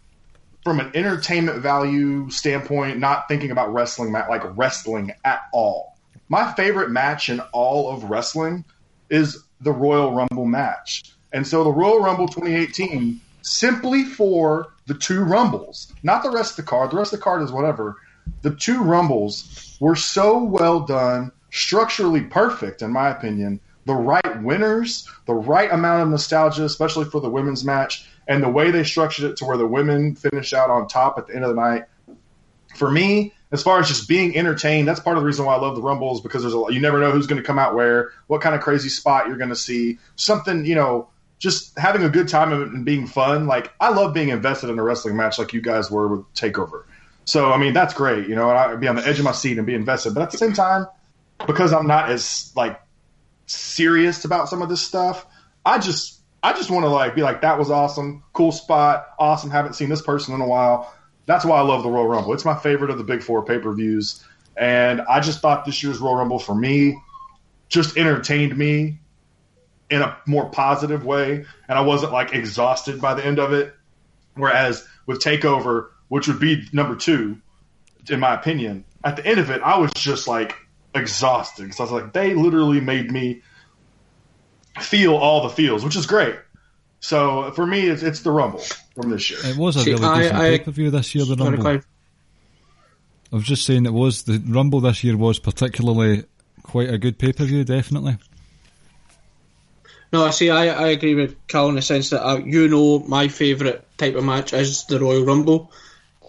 from 0.64 0.80
an 0.80 0.90
entertainment 0.94 1.58
value 1.58 2.28
standpoint, 2.30 2.98
not 2.98 3.28
thinking 3.28 3.50
about 3.50 3.72
wrestling 3.72 4.12
like 4.12 4.42
wrestling 4.56 5.12
at 5.24 5.42
all. 5.52 5.96
My 6.28 6.52
favorite 6.52 6.90
match 6.90 7.30
in 7.30 7.40
all 7.52 7.90
of 7.90 8.04
wrestling 8.04 8.64
is 9.08 9.44
the 9.60 9.72
Royal 9.72 10.12
Rumble 10.12 10.44
match. 10.44 11.14
And 11.32 11.46
so 11.46 11.64
the 11.64 11.72
Royal 11.72 12.00
Rumble 12.00 12.28
2018, 12.28 13.20
simply 13.42 14.04
for 14.04 14.74
the 14.86 14.94
two 14.94 15.24
Rumbles, 15.24 15.92
not 16.02 16.22
the 16.22 16.30
rest 16.30 16.52
of 16.52 16.64
the 16.64 16.70
card. 16.70 16.90
The 16.90 16.96
rest 16.96 17.12
of 17.12 17.20
the 17.20 17.24
card 17.24 17.42
is 17.42 17.52
whatever. 17.52 17.96
The 18.42 18.54
two 18.54 18.82
Rumbles 18.82 19.76
were 19.80 19.96
so 19.96 20.42
well 20.42 20.80
done, 20.80 21.32
structurally 21.50 22.22
perfect, 22.22 22.82
in 22.82 22.92
my 22.92 23.08
opinion. 23.08 23.60
The 23.86 23.94
right 23.94 24.42
winners, 24.42 25.08
the 25.26 25.34
right 25.34 25.72
amount 25.72 26.02
of 26.02 26.08
nostalgia, 26.10 26.64
especially 26.64 27.06
for 27.06 27.22
the 27.22 27.30
women's 27.30 27.64
match, 27.64 28.06
and 28.28 28.42
the 28.42 28.48
way 28.48 28.70
they 28.70 28.84
structured 28.84 29.30
it 29.30 29.36
to 29.38 29.46
where 29.46 29.56
the 29.56 29.66
women 29.66 30.14
finished 30.14 30.52
out 30.52 30.70
on 30.70 30.86
top 30.86 31.18
at 31.18 31.26
the 31.26 31.34
end 31.34 31.44
of 31.44 31.48
the 31.48 31.60
night. 31.60 31.84
For 32.76 32.90
me, 32.90 33.32
as 33.50 33.62
far 33.62 33.80
as 33.80 33.88
just 33.88 34.06
being 34.06 34.36
entertained, 34.36 34.86
that's 34.86 35.00
part 35.00 35.16
of 35.16 35.22
the 35.22 35.26
reason 35.26 35.46
why 35.46 35.56
I 35.56 35.58
love 35.58 35.74
the 35.74 35.82
Rumbles 35.82 36.20
because 36.20 36.42
there's 36.42 36.54
a 36.54 36.64
you 36.68 36.80
never 36.80 37.00
know 37.00 37.10
who's 37.10 37.26
going 37.26 37.40
to 37.40 37.46
come 37.46 37.58
out 37.58 37.74
where, 37.74 38.12
what 38.26 38.42
kind 38.42 38.54
of 38.54 38.60
crazy 38.60 38.90
spot 38.90 39.26
you're 39.26 39.38
going 39.38 39.48
to 39.48 39.56
see, 39.56 39.98
something 40.16 40.66
you 40.66 40.74
know, 40.74 41.08
just 41.38 41.76
having 41.78 42.02
a 42.02 42.10
good 42.10 42.28
time 42.28 42.52
and 42.52 42.84
being 42.84 43.06
fun. 43.06 43.46
Like 43.46 43.72
I 43.80 43.88
love 43.88 44.12
being 44.12 44.28
invested 44.28 44.68
in 44.68 44.78
a 44.78 44.82
wrestling 44.82 45.16
match, 45.16 45.38
like 45.38 45.54
you 45.54 45.62
guys 45.62 45.90
were 45.90 46.08
with 46.08 46.34
Takeover. 46.34 46.84
So 47.24 47.50
I 47.50 47.56
mean, 47.56 47.72
that's 47.72 47.94
great, 47.94 48.28
you 48.28 48.34
know. 48.34 48.50
and 48.50 48.58
I'd 48.58 48.80
be 48.80 48.88
on 48.88 48.96
the 48.96 49.06
edge 49.06 49.18
of 49.18 49.24
my 49.24 49.32
seat 49.32 49.56
and 49.56 49.66
be 49.66 49.74
invested, 49.74 50.14
but 50.14 50.22
at 50.22 50.30
the 50.30 50.38
same 50.38 50.52
time, 50.52 50.86
because 51.46 51.72
I'm 51.72 51.86
not 51.86 52.10
as 52.10 52.52
like 52.54 52.78
serious 53.46 54.26
about 54.26 54.50
some 54.50 54.60
of 54.60 54.68
this 54.68 54.82
stuff, 54.82 55.24
I 55.64 55.78
just 55.78 56.17
I 56.42 56.52
just 56.52 56.70
want 56.70 56.84
to 56.84 56.88
like 56.88 57.14
be 57.14 57.22
like 57.22 57.42
that 57.42 57.58
was 57.58 57.70
awesome, 57.70 58.22
cool 58.32 58.52
spot, 58.52 59.08
awesome. 59.18 59.50
Haven't 59.50 59.74
seen 59.74 59.88
this 59.88 60.02
person 60.02 60.34
in 60.34 60.40
a 60.40 60.46
while. 60.46 60.94
That's 61.26 61.44
why 61.44 61.58
I 61.58 61.62
love 61.62 61.82
the 61.82 61.90
Royal 61.90 62.06
Rumble. 62.06 62.32
It's 62.32 62.44
my 62.44 62.56
favorite 62.56 62.90
of 62.90 62.98
the 62.98 63.04
big 63.04 63.22
four 63.22 63.44
pay 63.44 63.58
per 63.58 63.72
views, 63.72 64.24
and 64.56 65.00
I 65.02 65.20
just 65.20 65.40
thought 65.40 65.64
this 65.64 65.82
year's 65.82 65.98
Royal 65.98 66.16
Rumble 66.16 66.38
for 66.38 66.54
me 66.54 67.00
just 67.68 67.96
entertained 67.96 68.56
me 68.56 68.98
in 69.90 70.02
a 70.02 70.16
more 70.26 70.48
positive 70.48 71.04
way, 71.04 71.44
and 71.68 71.78
I 71.78 71.80
wasn't 71.80 72.12
like 72.12 72.32
exhausted 72.32 73.00
by 73.00 73.14
the 73.14 73.24
end 73.24 73.38
of 73.38 73.52
it. 73.52 73.74
Whereas 74.34 74.86
with 75.06 75.20
Takeover, 75.20 75.88
which 76.08 76.28
would 76.28 76.38
be 76.38 76.68
number 76.72 76.94
two, 76.94 77.38
in 78.08 78.20
my 78.20 78.34
opinion, 78.34 78.84
at 79.04 79.16
the 79.16 79.26
end 79.26 79.40
of 79.40 79.50
it, 79.50 79.62
I 79.62 79.78
was 79.78 79.90
just 79.94 80.28
like 80.28 80.54
exhausted 80.94 81.74
So 81.74 81.84
I 81.84 81.90
was 81.90 82.02
like, 82.02 82.12
they 82.12 82.34
literally 82.34 82.80
made 82.80 83.10
me 83.10 83.42
feel 84.82 85.14
all 85.16 85.42
the 85.42 85.50
feels, 85.50 85.84
which 85.84 85.96
is 85.96 86.06
great. 86.06 86.36
So 87.00 87.52
for 87.52 87.66
me, 87.66 87.86
it's, 87.86 88.02
it's 88.02 88.20
the 88.22 88.30
Rumble 88.30 88.62
from 88.94 89.10
this 89.10 89.30
year. 89.30 89.38
It 89.44 89.56
was 89.56 89.76
a 89.76 89.80
See, 89.80 89.92
really 89.92 90.04
I- 90.04 90.18
decent 90.22 90.38
pay 90.40 90.58
per 90.58 90.70
view 90.70 90.90
this 90.90 91.14
year. 91.14 91.24
The 91.24 91.36
Rumble. 91.36 91.62
Clive. 91.62 91.86
I 93.32 93.36
was 93.36 93.44
just 93.44 93.64
saying 93.66 93.86
it 93.86 93.92
was 93.92 94.22
the 94.22 94.42
Rumble 94.46 94.80
this 94.80 95.04
year 95.04 95.16
was 95.16 95.38
particularly 95.38 96.24
quite 96.62 96.88
a 96.90 96.98
good 96.98 97.18
pay 97.18 97.32
per 97.32 97.44
view. 97.44 97.62
Definitely. 97.64 98.16
No, 100.12 100.24
I 100.24 100.30
see. 100.30 100.48
I, 100.50 100.68
I 100.68 100.88
agree 100.88 101.14
with 101.14 101.36
Carl 101.48 101.68
in 101.68 101.74
the 101.74 101.82
sense 101.82 102.10
that 102.10 102.26
uh, 102.26 102.38
you 102.38 102.68
know 102.68 102.98
my 103.00 103.28
favourite 103.28 103.84
type 103.98 104.14
of 104.14 104.24
match 104.24 104.54
is 104.54 104.84
the 104.86 104.98
Royal 104.98 105.24
Rumble. 105.24 105.70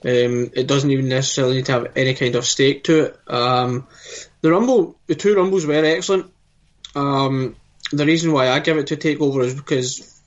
Um, 0.03 0.51
it 0.53 0.67
doesn't 0.67 0.91
even 0.91 1.09
necessarily 1.09 1.55
need 1.57 1.65
to 1.67 1.71
have 1.73 1.91
any 1.95 2.13
kind 2.13 2.35
of 2.35 2.45
stake 2.45 2.83
to 2.85 3.05
it. 3.05 3.19
Um, 3.27 3.87
the 4.41 4.51
Rumble, 4.51 4.97
the 5.07 5.15
two 5.15 5.35
Rumbles 5.35 5.65
were 5.65 5.73
excellent. 5.83 6.31
Um, 6.95 7.55
the 7.91 8.05
reason 8.05 8.31
why 8.31 8.49
I 8.49 8.59
give 8.59 8.77
it 8.77 8.87
to 8.87 8.97
Takeover 8.97 9.43
is 9.43 9.55
because, 9.55 10.21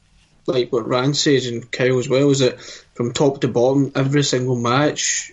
like 0.46 0.72
what 0.72 0.88
Rand 0.88 1.16
says 1.16 1.46
and 1.46 1.70
Kyle 1.70 1.98
as 1.98 2.08
well, 2.08 2.30
is 2.30 2.40
that 2.40 2.60
from 2.94 3.12
top 3.12 3.40
to 3.40 3.48
bottom, 3.48 3.92
every 3.94 4.24
single 4.24 4.56
match 4.56 5.32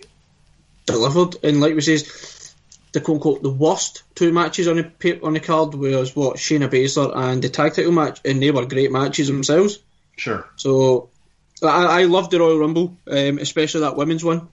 delivered. 0.86 1.36
And 1.42 1.60
like 1.60 1.74
we 1.74 1.80
says, 1.80 2.54
the 2.92 3.00
quote 3.00 3.16
unquote 3.16 3.42
the 3.42 3.50
worst 3.50 4.02
two 4.14 4.32
matches 4.32 4.68
on 4.68 4.76
the 4.76 5.20
on 5.22 5.34
the 5.34 5.40
card 5.40 5.74
was 5.74 6.14
what 6.14 6.36
Shayna 6.36 6.68
Baszler 6.68 7.16
and 7.16 7.42
the 7.42 7.48
tag 7.48 7.74
title 7.74 7.92
match, 7.92 8.20
and 8.24 8.42
they 8.42 8.50
were 8.50 8.66
great 8.66 8.92
matches 8.92 9.28
themselves. 9.28 9.78
Sure. 10.16 10.48
So 10.56 11.08
I, 11.62 12.02
I 12.02 12.04
loved 12.04 12.30
the 12.30 12.40
Royal 12.40 12.58
Rumble, 12.58 12.96
um, 13.06 13.38
especially 13.38 13.82
that 13.82 13.96
women's 13.96 14.24
one, 14.24 14.48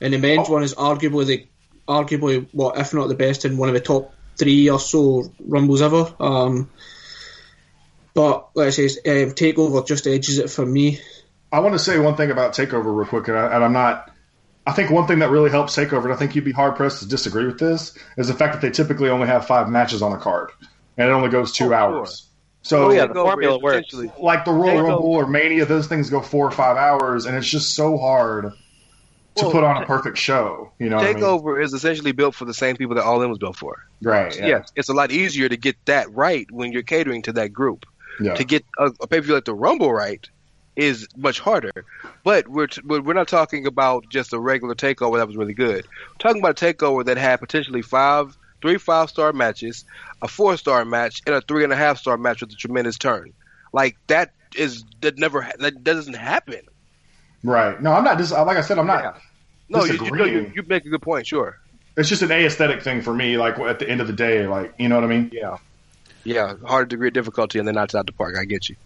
and 0.00 0.12
the 0.12 0.18
men's 0.18 0.48
one 0.48 0.62
is 0.62 0.74
arguably 0.74 1.26
the 1.26 1.46
arguably 1.86 2.48
what 2.52 2.78
if 2.78 2.94
not 2.94 3.08
the 3.08 3.14
best 3.14 3.44
in 3.44 3.56
one 3.56 3.68
of 3.68 3.74
the 3.74 3.80
top 3.80 4.14
three 4.36 4.70
or 4.70 4.80
so 4.80 5.30
Rumbles 5.40 5.82
ever. 5.82 6.14
Um, 6.18 6.70
but 8.14 8.48
like 8.54 8.68
I 8.68 8.70
say, 8.70 8.84
um, 8.84 9.30
Takeover 9.32 9.86
just 9.86 10.06
edges 10.06 10.38
it 10.38 10.50
for 10.50 10.64
me. 10.64 11.00
I 11.52 11.60
want 11.60 11.74
to 11.74 11.78
say 11.78 11.98
one 11.98 12.16
thing 12.16 12.30
about 12.30 12.52
Takeover 12.54 12.96
real 12.96 13.06
quick, 13.06 13.28
and, 13.28 13.36
I, 13.36 13.54
and 13.54 13.64
I'm 13.64 13.72
not. 13.72 14.10
I 14.66 14.72
think 14.72 14.90
one 14.90 15.06
thing 15.06 15.18
that 15.18 15.30
really 15.30 15.50
helps 15.50 15.76
Takeover, 15.76 16.04
and 16.04 16.12
I 16.12 16.16
think 16.16 16.34
you'd 16.34 16.44
be 16.44 16.52
hard 16.52 16.74
pressed 16.76 17.00
to 17.00 17.08
disagree 17.08 17.44
with 17.46 17.58
this, 17.58 17.96
is 18.16 18.28
the 18.28 18.34
fact 18.34 18.54
that 18.54 18.62
they 18.62 18.70
typically 18.70 19.10
only 19.10 19.26
have 19.26 19.46
five 19.46 19.68
matches 19.68 20.00
on 20.00 20.12
a 20.12 20.16
card, 20.18 20.50
and 20.96 21.08
it 21.08 21.12
only 21.12 21.28
goes 21.28 21.52
two 21.52 21.72
Oh, 21.72 21.76
hours. 21.76 22.28
So, 22.62 22.86
Oh, 22.86 22.90
yeah, 22.90 23.06
the 23.06 23.12
formula 23.12 23.58
works. 23.58 23.92
like 24.18 24.46
the 24.46 24.52
Royal 24.52 24.68
Takeover- 24.78 24.88
Rumble 24.88 25.12
or 25.12 25.26
Mania, 25.26 25.66
those 25.66 25.86
things 25.86 26.08
go 26.08 26.22
four 26.22 26.46
or 26.46 26.50
five 26.50 26.78
hours, 26.78 27.26
and 27.26 27.36
it's 27.36 27.46
just 27.46 27.74
so 27.74 27.98
hard 27.98 28.52
to 29.34 29.42
Well, 29.42 29.52
put 29.52 29.64
on 29.64 29.82
a 29.82 29.84
perfect 29.86 30.16
show. 30.16 30.72
You 30.78 30.88
know, 30.88 30.96
what 30.96 31.04
I 31.06 31.12
mean? 31.12 31.22
Takeover 31.22 31.62
is 31.62 31.74
essentially 31.74 32.12
built 32.12 32.34
for 32.34 32.46
the 32.46 32.54
same 32.54 32.76
people 32.76 32.94
that 32.94 33.04
All 33.04 33.20
In 33.20 33.28
was 33.28 33.38
built 33.38 33.56
for. 33.56 33.84
right? 34.02 34.34
Yeah. 34.34 34.46
Yes, 34.46 34.72
it's 34.76 34.88
a 34.88 34.94
lot 34.94 35.12
easier 35.12 35.46
to 35.48 35.58
get 35.58 35.76
that 35.84 36.10
right 36.14 36.46
when 36.50 36.72
you're 36.72 36.82
catering 36.82 37.20
to 37.22 37.32
that 37.34 37.52
group. 37.52 37.84
Yeah. 38.20 38.34
To 38.34 38.44
get 38.44 38.64
a, 38.78 38.86
a 39.00 39.06
pay 39.06 39.18
per 39.18 39.22
view 39.22 39.34
like 39.34 39.44
the 39.44 39.54
Rumble 39.54 39.92
right 39.92 40.28
is 40.76 41.06
much 41.16 41.40
harder. 41.40 41.72
But 42.24 42.48
we're 42.48 42.66
t- 42.66 42.82
we're 42.84 43.14
not 43.14 43.28
talking 43.28 43.66
about 43.66 44.08
just 44.08 44.32
a 44.32 44.38
regular 44.38 44.74
takeover 44.74 45.18
that 45.18 45.26
was 45.26 45.36
really 45.36 45.54
good. 45.54 45.86
We're 45.86 46.18
talking 46.18 46.40
about 46.40 46.60
a 46.60 46.64
takeover 46.64 47.04
that 47.04 47.16
had 47.16 47.40
potentially 47.40 47.82
five, 47.82 48.36
three 48.60 48.78
five 48.78 49.08
star 49.08 49.32
matches, 49.32 49.84
a 50.22 50.28
four 50.28 50.56
star 50.56 50.84
match, 50.84 51.22
and 51.26 51.34
a 51.34 51.40
three 51.40 51.64
and 51.64 51.72
a 51.72 51.76
half 51.76 51.98
star 51.98 52.16
match 52.16 52.40
with 52.40 52.52
a 52.52 52.56
tremendous 52.56 52.98
turn. 52.98 53.32
Like 53.72 53.96
that 54.08 54.32
is 54.56 54.84
that 55.00 55.18
never 55.18 55.42
ha- 55.42 55.52
that 55.58 55.84
doesn't 55.84 56.14
happen. 56.14 56.62
Right. 57.42 57.80
No, 57.80 57.92
I'm 57.92 58.04
not. 58.04 58.18
Dis- 58.18 58.32
like 58.32 58.56
I 58.56 58.62
said, 58.62 58.78
I'm 58.78 58.86
not. 58.86 59.04
Yeah. 59.04 59.14
No, 59.68 59.84
you, 59.84 59.94
you, 59.94 60.10
no, 60.10 60.24
you 60.24 60.52
you 60.54 60.62
make 60.66 60.84
a 60.84 60.88
good 60.88 61.02
point. 61.02 61.26
Sure. 61.26 61.58
It's 61.96 62.08
just 62.08 62.22
an 62.22 62.32
aesthetic 62.32 62.82
thing 62.82 63.02
for 63.02 63.14
me. 63.14 63.36
Like 63.36 63.58
at 63.58 63.78
the 63.78 63.88
end 63.88 64.00
of 64.00 64.06
the 64.06 64.12
day, 64.12 64.46
like 64.46 64.74
you 64.78 64.88
know 64.88 64.96
what 64.96 65.04
I 65.04 65.08
mean? 65.08 65.30
Yeah. 65.32 65.58
Yeah, 66.24 66.54
hard 66.64 66.88
degree 66.88 67.08
of 67.08 67.14
difficulty, 67.14 67.58
and 67.58 67.68
then 67.68 67.74
knocks 67.74 67.94
out 67.94 68.06
the 68.06 68.12
park. 68.12 68.36
I 68.40 68.44
get 68.44 68.68
you. 68.68 68.76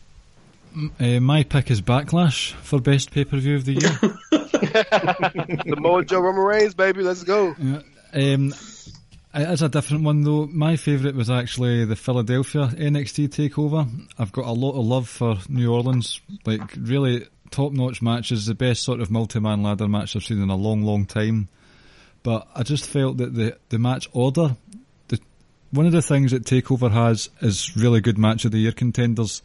Uh, 1.00 1.20
my 1.20 1.44
pick 1.44 1.70
is 1.70 1.80
Backlash 1.80 2.52
for 2.52 2.80
best 2.80 3.10
pay 3.10 3.24
per 3.24 3.38
view 3.38 3.56
of 3.56 3.64
the 3.64 3.72
year. 3.74 3.98
The 4.68 5.76
Mojo 5.78 6.20
Roman 6.20 6.42
Reigns, 6.44 6.74
baby, 6.74 7.02
let's 7.02 7.22
go. 7.22 7.54
um, 7.58 7.82
it 8.12 9.50
is 9.50 9.62
a 9.62 9.68
different 9.68 10.04
one 10.04 10.22
though. 10.22 10.46
My 10.46 10.76
favourite 10.76 11.14
was 11.14 11.30
actually 11.30 11.84
the 11.84 11.96
Philadelphia 11.96 12.68
NXT 12.68 13.28
takeover. 13.28 13.88
I've 14.18 14.32
got 14.32 14.46
a 14.46 14.52
lot 14.52 14.72
of 14.78 14.84
love 14.84 15.08
for 15.08 15.36
New 15.48 15.72
Orleans. 15.72 16.20
Like 16.44 16.60
really 16.78 17.26
top 17.50 17.72
notch 17.72 18.02
matches, 18.02 18.46
the 18.46 18.54
best 18.54 18.82
sort 18.82 19.00
of 19.00 19.10
multi 19.10 19.40
man 19.40 19.62
ladder 19.62 19.88
match 19.88 20.16
I've 20.16 20.24
seen 20.24 20.42
in 20.42 20.50
a 20.50 20.56
long, 20.56 20.82
long 20.82 21.06
time. 21.06 21.48
But 22.22 22.46
I 22.54 22.62
just 22.62 22.86
felt 22.86 23.18
that 23.18 23.34
the 23.34 23.56
the 23.68 23.78
match 23.78 24.08
order, 24.12 24.56
the 24.67 24.67
one 25.70 25.86
of 25.86 25.92
the 25.92 26.02
things 26.02 26.32
that 26.32 26.44
Takeover 26.44 26.90
has 26.90 27.30
is 27.40 27.76
really 27.76 28.00
good 28.00 28.18
match 28.18 28.44
of 28.44 28.52
the 28.52 28.58
year 28.58 28.72
contenders, 28.72 29.42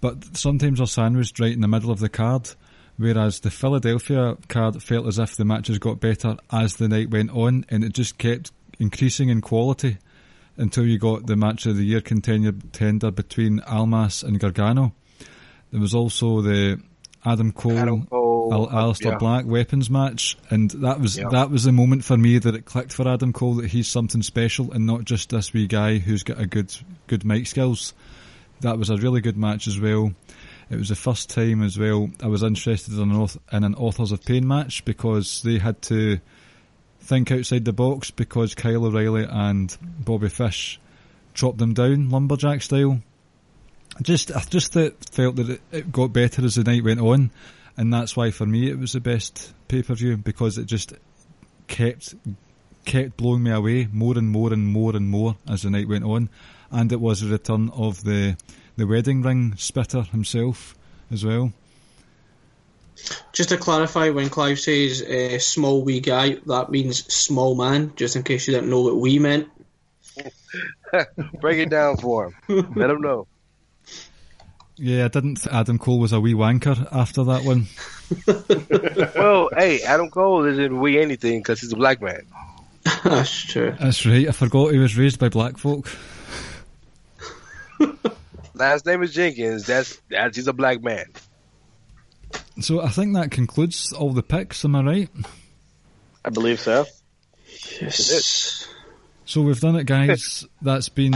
but 0.00 0.36
sometimes 0.36 0.78
they're 0.78 0.86
sandwiched 0.86 1.40
right 1.40 1.52
in 1.52 1.60
the 1.60 1.68
middle 1.68 1.90
of 1.90 2.00
the 2.00 2.08
card. 2.08 2.50
Whereas 2.96 3.40
the 3.40 3.50
Philadelphia 3.50 4.36
card 4.48 4.80
felt 4.82 5.06
as 5.06 5.18
if 5.18 5.36
the 5.36 5.44
matches 5.44 5.78
got 5.78 5.98
better 5.98 6.36
as 6.52 6.76
the 6.76 6.88
night 6.88 7.10
went 7.10 7.30
on, 7.30 7.64
and 7.68 7.82
it 7.82 7.92
just 7.92 8.18
kept 8.18 8.52
increasing 8.78 9.30
in 9.30 9.40
quality 9.40 9.98
until 10.56 10.86
you 10.86 10.98
got 10.98 11.26
the 11.26 11.34
match 11.34 11.66
of 11.66 11.76
the 11.76 11.84
year 11.84 12.00
contender 12.00 13.10
between 13.10 13.60
Almas 13.60 14.22
and 14.22 14.38
Gargano. 14.38 14.92
There 15.72 15.80
was 15.80 15.94
also 15.94 16.40
the 16.40 16.80
Adam 17.24 17.50
Cole, 17.50 17.78
Adam 17.78 18.06
Cole, 18.06 18.23
Al- 18.52 18.68
Aleister 18.68 19.12
yeah. 19.12 19.18
Black 19.18 19.46
weapons 19.46 19.88
match, 19.90 20.36
and 20.50 20.70
that 20.72 21.00
was 21.00 21.16
Yeah. 21.16 21.28
that 21.30 21.50
was 21.50 21.64
the 21.64 21.72
moment 21.72 22.04
for 22.04 22.16
me 22.16 22.38
that 22.38 22.54
it 22.54 22.64
clicked 22.64 22.92
for 22.92 23.06
Adam 23.08 23.32
Cole 23.32 23.54
that 23.54 23.66
he's 23.70 23.88
something 23.88 24.22
special 24.22 24.72
and 24.72 24.86
not 24.86 25.04
just 25.04 25.30
this 25.30 25.52
wee 25.52 25.66
guy 25.66 25.98
who's 25.98 26.22
got 26.22 26.38
a 26.40 26.46
good 26.46 26.74
good 27.06 27.24
mic 27.24 27.46
skills. 27.46 27.94
That 28.60 28.78
was 28.78 28.90
a 28.90 28.96
really 28.96 29.20
good 29.20 29.36
match 29.36 29.66
as 29.66 29.78
well. 29.80 30.12
It 30.70 30.76
was 30.76 30.88
the 30.88 30.94
first 30.96 31.28
time 31.30 31.62
as 31.62 31.78
well 31.78 32.08
I 32.22 32.26
was 32.28 32.42
interested 32.42 32.94
in 32.94 33.00
an, 33.10 33.16
auth- 33.16 33.36
in 33.52 33.64
an 33.64 33.74
Authors 33.74 34.12
of 34.12 34.24
Pain 34.24 34.46
match 34.48 34.84
because 34.84 35.42
they 35.42 35.58
had 35.58 35.82
to 35.82 36.18
think 37.00 37.30
outside 37.30 37.64
the 37.66 37.72
box 37.72 38.10
because 38.10 38.54
Kyle 38.54 38.86
O'Reilly 38.86 39.26
and 39.28 39.76
Bobby 39.82 40.30
Fish 40.30 40.80
chopped 41.34 41.58
them 41.58 41.74
down 41.74 42.08
lumberjack 42.08 42.62
style. 42.62 43.00
Just 44.02 44.34
I 44.34 44.40
just 44.48 44.72
felt 44.72 44.96
that 45.36 45.50
it, 45.50 45.60
it 45.70 45.92
got 45.92 46.12
better 46.12 46.44
as 46.44 46.56
the 46.56 46.64
night 46.64 46.82
went 46.82 47.00
on, 47.00 47.30
and 47.76 47.92
that's 47.92 48.16
why 48.16 48.30
for 48.30 48.46
me 48.46 48.70
it 48.70 48.78
was 48.78 48.92
the 48.92 49.00
best 49.00 49.52
pay 49.68 49.82
per 49.82 49.94
view 49.94 50.16
because 50.16 50.58
it 50.58 50.66
just 50.66 50.92
kept 51.66 52.14
kept 52.84 53.16
blowing 53.16 53.42
me 53.42 53.50
away 53.50 53.88
more 53.92 54.16
and 54.18 54.28
more 54.28 54.52
and 54.52 54.66
more 54.66 54.94
and 54.94 55.08
more 55.08 55.36
as 55.48 55.62
the 55.62 55.70
night 55.70 55.88
went 55.88 56.04
on, 56.04 56.28
and 56.70 56.92
it 56.92 57.00
was 57.00 57.20
the 57.20 57.28
return 57.28 57.70
of 57.70 58.04
the 58.04 58.36
the 58.76 58.86
wedding 58.86 59.22
ring 59.22 59.54
spitter 59.56 60.02
himself 60.02 60.76
as 61.10 61.24
well. 61.24 61.52
Just 63.32 63.48
to 63.48 63.56
clarify, 63.56 64.10
when 64.10 64.30
Clive 64.30 64.60
says 64.60 65.02
uh, 65.02 65.38
small 65.38 65.82
wee 65.82 66.00
guy, 66.00 66.36
that 66.46 66.70
means 66.70 67.12
small 67.12 67.54
man, 67.54 67.92
just 67.96 68.16
in 68.16 68.22
case 68.22 68.46
you 68.46 68.54
didn't 68.54 68.70
know 68.70 68.82
what 68.82 68.96
we 68.96 69.18
meant. 69.18 69.48
Break 71.40 71.58
it 71.58 71.70
down 71.70 71.96
for 71.96 72.26
him. 72.26 72.72
Let 72.76 72.90
him 72.90 73.00
know. 73.00 73.26
Yeah, 74.76 75.04
I 75.04 75.08
didn't. 75.08 75.36
th- 75.36 75.54
Adam 75.54 75.78
Cole 75.78 75.98
was 76.00 76.12
a 76.12 76.20
wee 76.20 76.34
wanker 76.34 76.88
after 76.92 77.24
that 77.24 77.44
one. 77.44 77.66
Well, 79.16 79.48
hey, 79.56 79.80
Adam 79.82 80.10
Cole 80.10 80.44
isn't 80.44 80.78
wee 80.78 81.00
anything 81.00 81.40
because 81.40 81.60
he's 81.60 81.72
a 81.72 81.76
black 81.76 82.02
man. 82.02 82.26
That's 83.04 83.30
true. 83.44 83.74
That's 83.80 84.04
right. 84.04 84.28
I 84.28 84.32
forgot 84.32 84.72
he 84.72 84.78
was 84.78 84.96
raised 84.98 85.18
by 85.18 85.30
black 85.30 85.56
folk. 85.56 85.88
Last 88.54 88.84
name 88.86 89.02
is 89.02 89.14
Jenkins. 89.14 89.66
That's 89.66 90.00
that's 90.10 90.36
he's 90.36 90.48
a 90.48 90.52
black 90.52 90.82
man. 90.82 91.06
So 92.60 92.82
I 92.82 92.88
think 92.88 93.14
that 93.14 93.30
concludes 93.30 93.92
all 93.92 94.12
the 94.12 94.22
picks. 94.22 94.64
Am 94.64 94.76
I 94.76 94.82
right? 94.82 95.08
I 96.24 96.30
believe 96.30 96.60
so. 96.60 96.84
Yes. 97.80 98.68
So 99.24 99.40
we've 99.40 99.58
done 99.60 99.76
it, 99.76 99.86
guys. 99.86 100.46
That's 100.60 100.88
been 100.88 101.14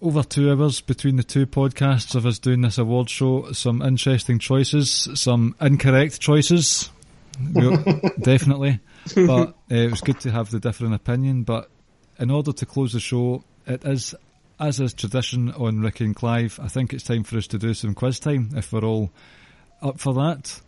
over 0.00 0.22
two 0.22 0.50
hours 0.50 0.80
between 0.80 1.16
the 1.16 1.22
two 1.22 1.46
podcasts 1.46 2.14
of 2.14 2.26
us 2.26 2.38
doing 2.38 2.60
this 2.60 2.78
award 2.78 3.10
show. 3.10 3.52
Some 3.52 3.82
interesting 3.82 4.38
choices, 4.38 5.08
some 5.14 5.54
incorrect 5.60 6.20
choices, 6.20 6.90
definitely. 8.20 8.80
But 9.14 9.48
uh, 9.48 9.52
it 9.68 9.90
was 9.90 10.00
good 10.00 10.20
to 10.20 10.30
have 10.30 10.50
the 10.50 10.60
different 10.60 10.94
opinion. 10.94 11.42
But 11.42 11.70
in 12.18 12.30
order 12.30 12.52
to 12.52 12.66
close 12.66 12.92
the 12.92 13.00
show, 13.00 13.44
it 13.66 13.84
is, 13.84 14.14
as 14.60 14.80
is 14.80 14.94
tradition 14.94 15.52
on 15.52 15.80
Ricky 15.80 16.04
and 16.04 16.16
Clive, 16.16 16.60
I 16.62 16.68
think 16.68 16.92
it's 16.92 17.04
time 17.04 17.24
for 17.24 17.36
us 17.36 17.46
to 17.48 17.58
do 17.58 17.74
some 17.74 17.94
quiz 17.94 18.20
time, 18.20 18.50
if 18.56 18.72
we're 18.72 18.84
all 18.84 19.10
up 19.82 19.98
for 20.00 20.14
that. 20.14 20.60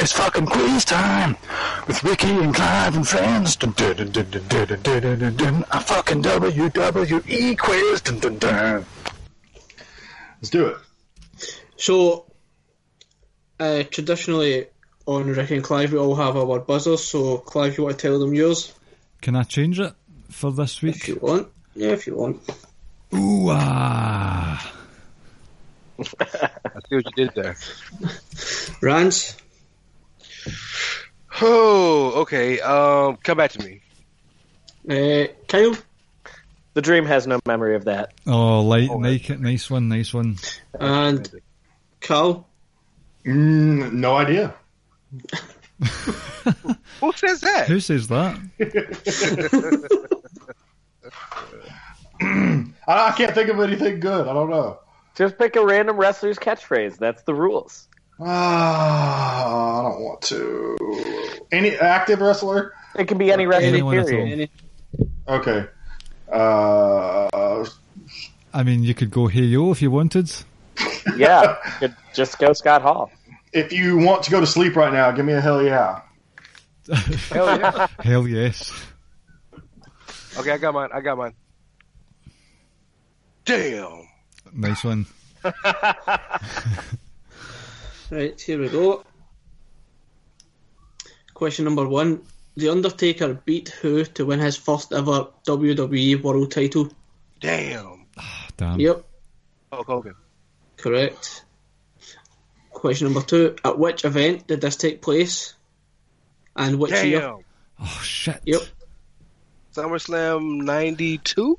It's 0.00 0.12
fucking 0.12 0.46
quiz 0.46 0.84
time 0.84 1.36
with 1.86 2.02
Ricky 2.02 2.30
and 2.30 2.52
Clive 2.54 2.96
and 2.96 3.06
friends. 3.06 3.56
A 3.56 3.60
fucking 5.80 6.22
WWE 6.22 7.58
quiz. 7.58 8.02
Let's 10.40 10.50
do 10.50 10.66
it. 10.66 10.76
So, 11.76 12.26
uh, 13.60 13.84
traditionally 13.84 14.66
on 15.06 15.28
Ricky 15.28 15.54
and 15.56 15.64
Clive, 15.64 15.92
we 15.92 15.98
all 15.98 16.16
have 16.16 16.36
our 16.36 16.58
buzzers. 16.58 17.04
So, 17.04 17.38
Clive, 17.38 17.78
you 17.78 17.84
want 17.84 17.98
to 17.98 18.02
tell 18.08 18.18
them 18.18 18.34
yours? 18.34 18.74
Can 19.20 19.36
I 19.36 19.44
change 19.44 19.78
it 19.78 19.94
for 20.30 20.50
this 20.50 20.82
week? 20.82 20.96
If 20.96 21.08
you 21.08 21.18
want. 21.22 21.48
Yeah, 21.76 21.90
if 21.90 22.08
you 22.08 22.16
want. 22.16 22.40
Ooh, 23.14 23.50
ah. 23.50 24.77
I 26.20 26.80
see 26.88 26.96
what 26.96 27.04
you 27.04 27.26
did 27.26 27.34
there. 27.34 27.56
Rance? 28.80 29.36
Oh, 31.40 32.12
okay. 32.22 32.60
Um, 32.60 33.16
come 33.16 33.36
back 33.36 33.52
to 33.52 33.64
me. 33.64 33.80
Uh, 34.88 35.28
Kyle? 35.48 35.76
The 36.74 36.82
dream 36.82 37.06
has 37.06 37.26
no 37.26 37.40
memory 37.46 37.74
of 37.74 37.86
that. 37.86 38.12
Oh, 38.26 38.60
light, 38.62 38.88
Oh, 38.90 38.98
nice, 38.98 39.28
nice 39.28 39.68
one, 39.68 39.88
nice 39.88 40.14
one. 40.14 40.36
And 40.78 41.28
Carl? 42.00 42.48
Mm, 43.26 43.92
no 43.94 44.16
idea. 44.16 44.54
Who 47.00 47.12
says 47.14 47.40
that? 47.40 47.66
Who 47.66 47.80
says 47.80 48.08
that? 48.08 48.38
I, 52.20 53.08
I 53.08 53.12
can't 53.12 53.34
think 53.34 53.48
of 53.48 53.60
anything 53.60 54.00
good. 54.00 54.26
I 54.28 54.32
don't 54.32 54.50
know. 54.50 54.78
Just 55.18 55.36
pick 55.36 55.56
a 55.56 55.66
random 55.66 55.96
wrestler's 55.96 56.38
catchphrase. 56.38 56.96
That's 56.96 57.22
the 57.22 57.34
rules. 57.34 57.88
Ah, 58.20 59.80
I 59.80 59.82
don't 59.82 60.00
want 60.00 60.22
to. 60.22 60.76
Any 61.50 61.76
active 61.76 62.20
wrestler? 62.20 62.72
It 62.96 63.08
can 63.08 63.18
be 63.18 63.32
any 63.32 63.44
wrestler. 63.46 63.66
Anyone 63.68 63.98
at 63.98 64.06
Period. 64.06 64.50
all. 65.26 65.36
Okay. 65.38 65.66
Uh, 66.30 67.66
I 68.54 68.62
mean, 68.62 68.84
you 68.84 68.94
could 68.94 69.10
go 69.10 69.26
Hey 69.26 69.42
Yo 69.42 69.72
if 69.72 69.82
you 69.82 69.90
wanted. 69.90 70.32
Yeah, 71.16 71.56
could 71.80 71.96
just 72.14 72.38
go 72.38 72.52
Scott 72.52 72.82
Hall. 72.82 73.10
if 73.52 73.72
you 73.72 73.96
want 73.96 74.22
to 74.24 74.30
go 74.30 74.38
to 74.40 74.46
sleep 74.46 74.76
right 74.76 74.92
now, 74.92 75.10
give 75.10 75.24
me 75.24 75.32
a 75.32 75.40
hell 75.40 75.64
yeah. 75.64 76.02
Hell 77.30 77.58
yeah. 77.58 77.86
Hell 77.98 78.28
yes. 78.28 78.72
Okay, 80.38 80.52
I 80.52 80.58
got 80.58 80.74
mine. 80.74 80.90
I 80.92 81.00
got 81.00 81.18
mine. 81.18 81.32
Damn. 83.44 84.07
Nice 84.54 84.84
one. 84.84 85.06
Right, 88.10 88.40
here 88.40 88.58
we 88.58 88.68
go. 88.70 89.04
Question 91.34 91.66
number 91.66 91.86
one. 91.86 92.22
The 92.56 92.70
Undertaker 92.70 93.34
beat 93.44 93.68
who 93.68 94.02
to 94.04 94.24
win 94.26 94.40
his 94.40 94.56
first 94.56 94.92
ever 94.94 95.28
WWE 95.46 96.22
World 96.22 96.50
title? 96.50 96.88
Damn. 97.38 98.06
Ah, 98.16 98.48
damn. 98.56 98.80
Yep, 98.80 99.04
Hulk 99.72 99.86
Hogan. 99.86 100.14
correct. 100.76 101.44
Question 102.70 103.08
number 103.08 103.20
two. 103.22 103.56
At 103.64 103.78
which 103.78 104.04
event 104.04 104.46
did 104.46 104.60
this 104.62 104.76
take 104.76 105.02
place? 105.02 105.54
And 106.56 106.78
which 106.78 106.92
year? 107.04 107.34
Oh 107.78 108.00
shit. 108.02 108.40
Yep, 108.46 108.62
SummerSlam 109.74 110.62
92? 110.62 111.58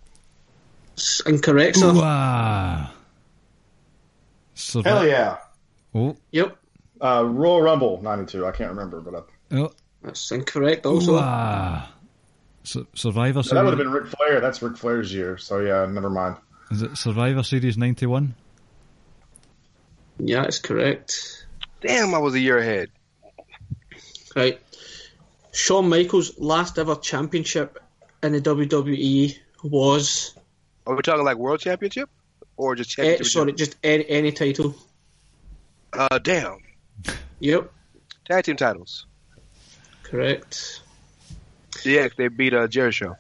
S- 1.00 1.22
incorrect, 1.26 1.78
sir. 1.78 1.88
Ooh, 1.92 2.00
ah. 2.02 2.94
Survi- 4.56 4.86
Hell 4.86 5.08
yeah. 5.08 5.38
Oh, 5.96 6.16
Yep, 6.32 6.58
Uh, 7.02 7.24
Royal 7.26 7.62
Rumble 7.62 8.02
92. 8.02 8.46
I 8.46 8.52
can't 8.52 8.70
remember, 8.70 9.00
but 9.02 9.16
I, 9.52 9.56
oh. 9.58 9.72
that's 10.04 10.32
incorrect 10.32 10.86
Ooh, 10.86 10.90
also. 10.90 11.18
ah. 11.20 11.92
Su- 12.64 12.86
Survivor 12.94 13.42
that 13.42 13.56
would 13.64 13.70
have 13.70 13.78
been 13.78 13.90
Ric 13.92 14.08
Flair. 14.08 14.42
That's 14.42 14.62
Ric 14.62 14.78
Flair's 14.78 15.14
year. 15.14 15.38
So 15.38 15.60
yeah, 15.62 15.86
never 15.86 16.10
mind. 16.10 16.36
Is 16.72 16.82
it 16.84 16.96
Survivor 16.98 17.42
Series 17.42 17.78
91? 17.78 18.36
Yeah, 20.20 20.44
it's 20.44 20.60
correct. 20.60 21.48
Damn, 21.82 22.14
I 22.14 22.18
was 22.20 22.34
a 22.36 22.40
year 22.40 22.58
ahead. 22.58 22.90
Right. 24.36 24.60
Shawn 25.54 25.90
Michaels' 25.90 26.38
last 26.38 26.78
ever 26.78 26.96
championship 26.96 27.80
in 28.22 28.34
the 28.34 28.42
WWE 28.42 29.36
was 29.64 30.36
Are 30.90 30.96
we 30.96 31.04
talking 31.04 31.24
like 31.24 31.38
World 31.38 31.60
Championship? 31.60 32.10
Or 32.58 32.76
just 32.76 32.98
eh, 32.98 33.04
championship? 33.04 33.28
sorry, 33.28 33.54
just 33.54 33.76
any, 33.84 34.10
any 34.10 34.32
title. 34.32 34.76
Uh, 35.94 36.18
damn. 36.18 36.58
Yep, 37.40 37.72
Tag 38.26 38.44
team 38.44 38.56
titles. 38.58 39.06
correct. 40.04 40.82
Yeah, 41.86 42.08
they 42.18 42.28
beat 42.28 42.54
uh, 42.56 42.68
Jericho. 42.68 43.16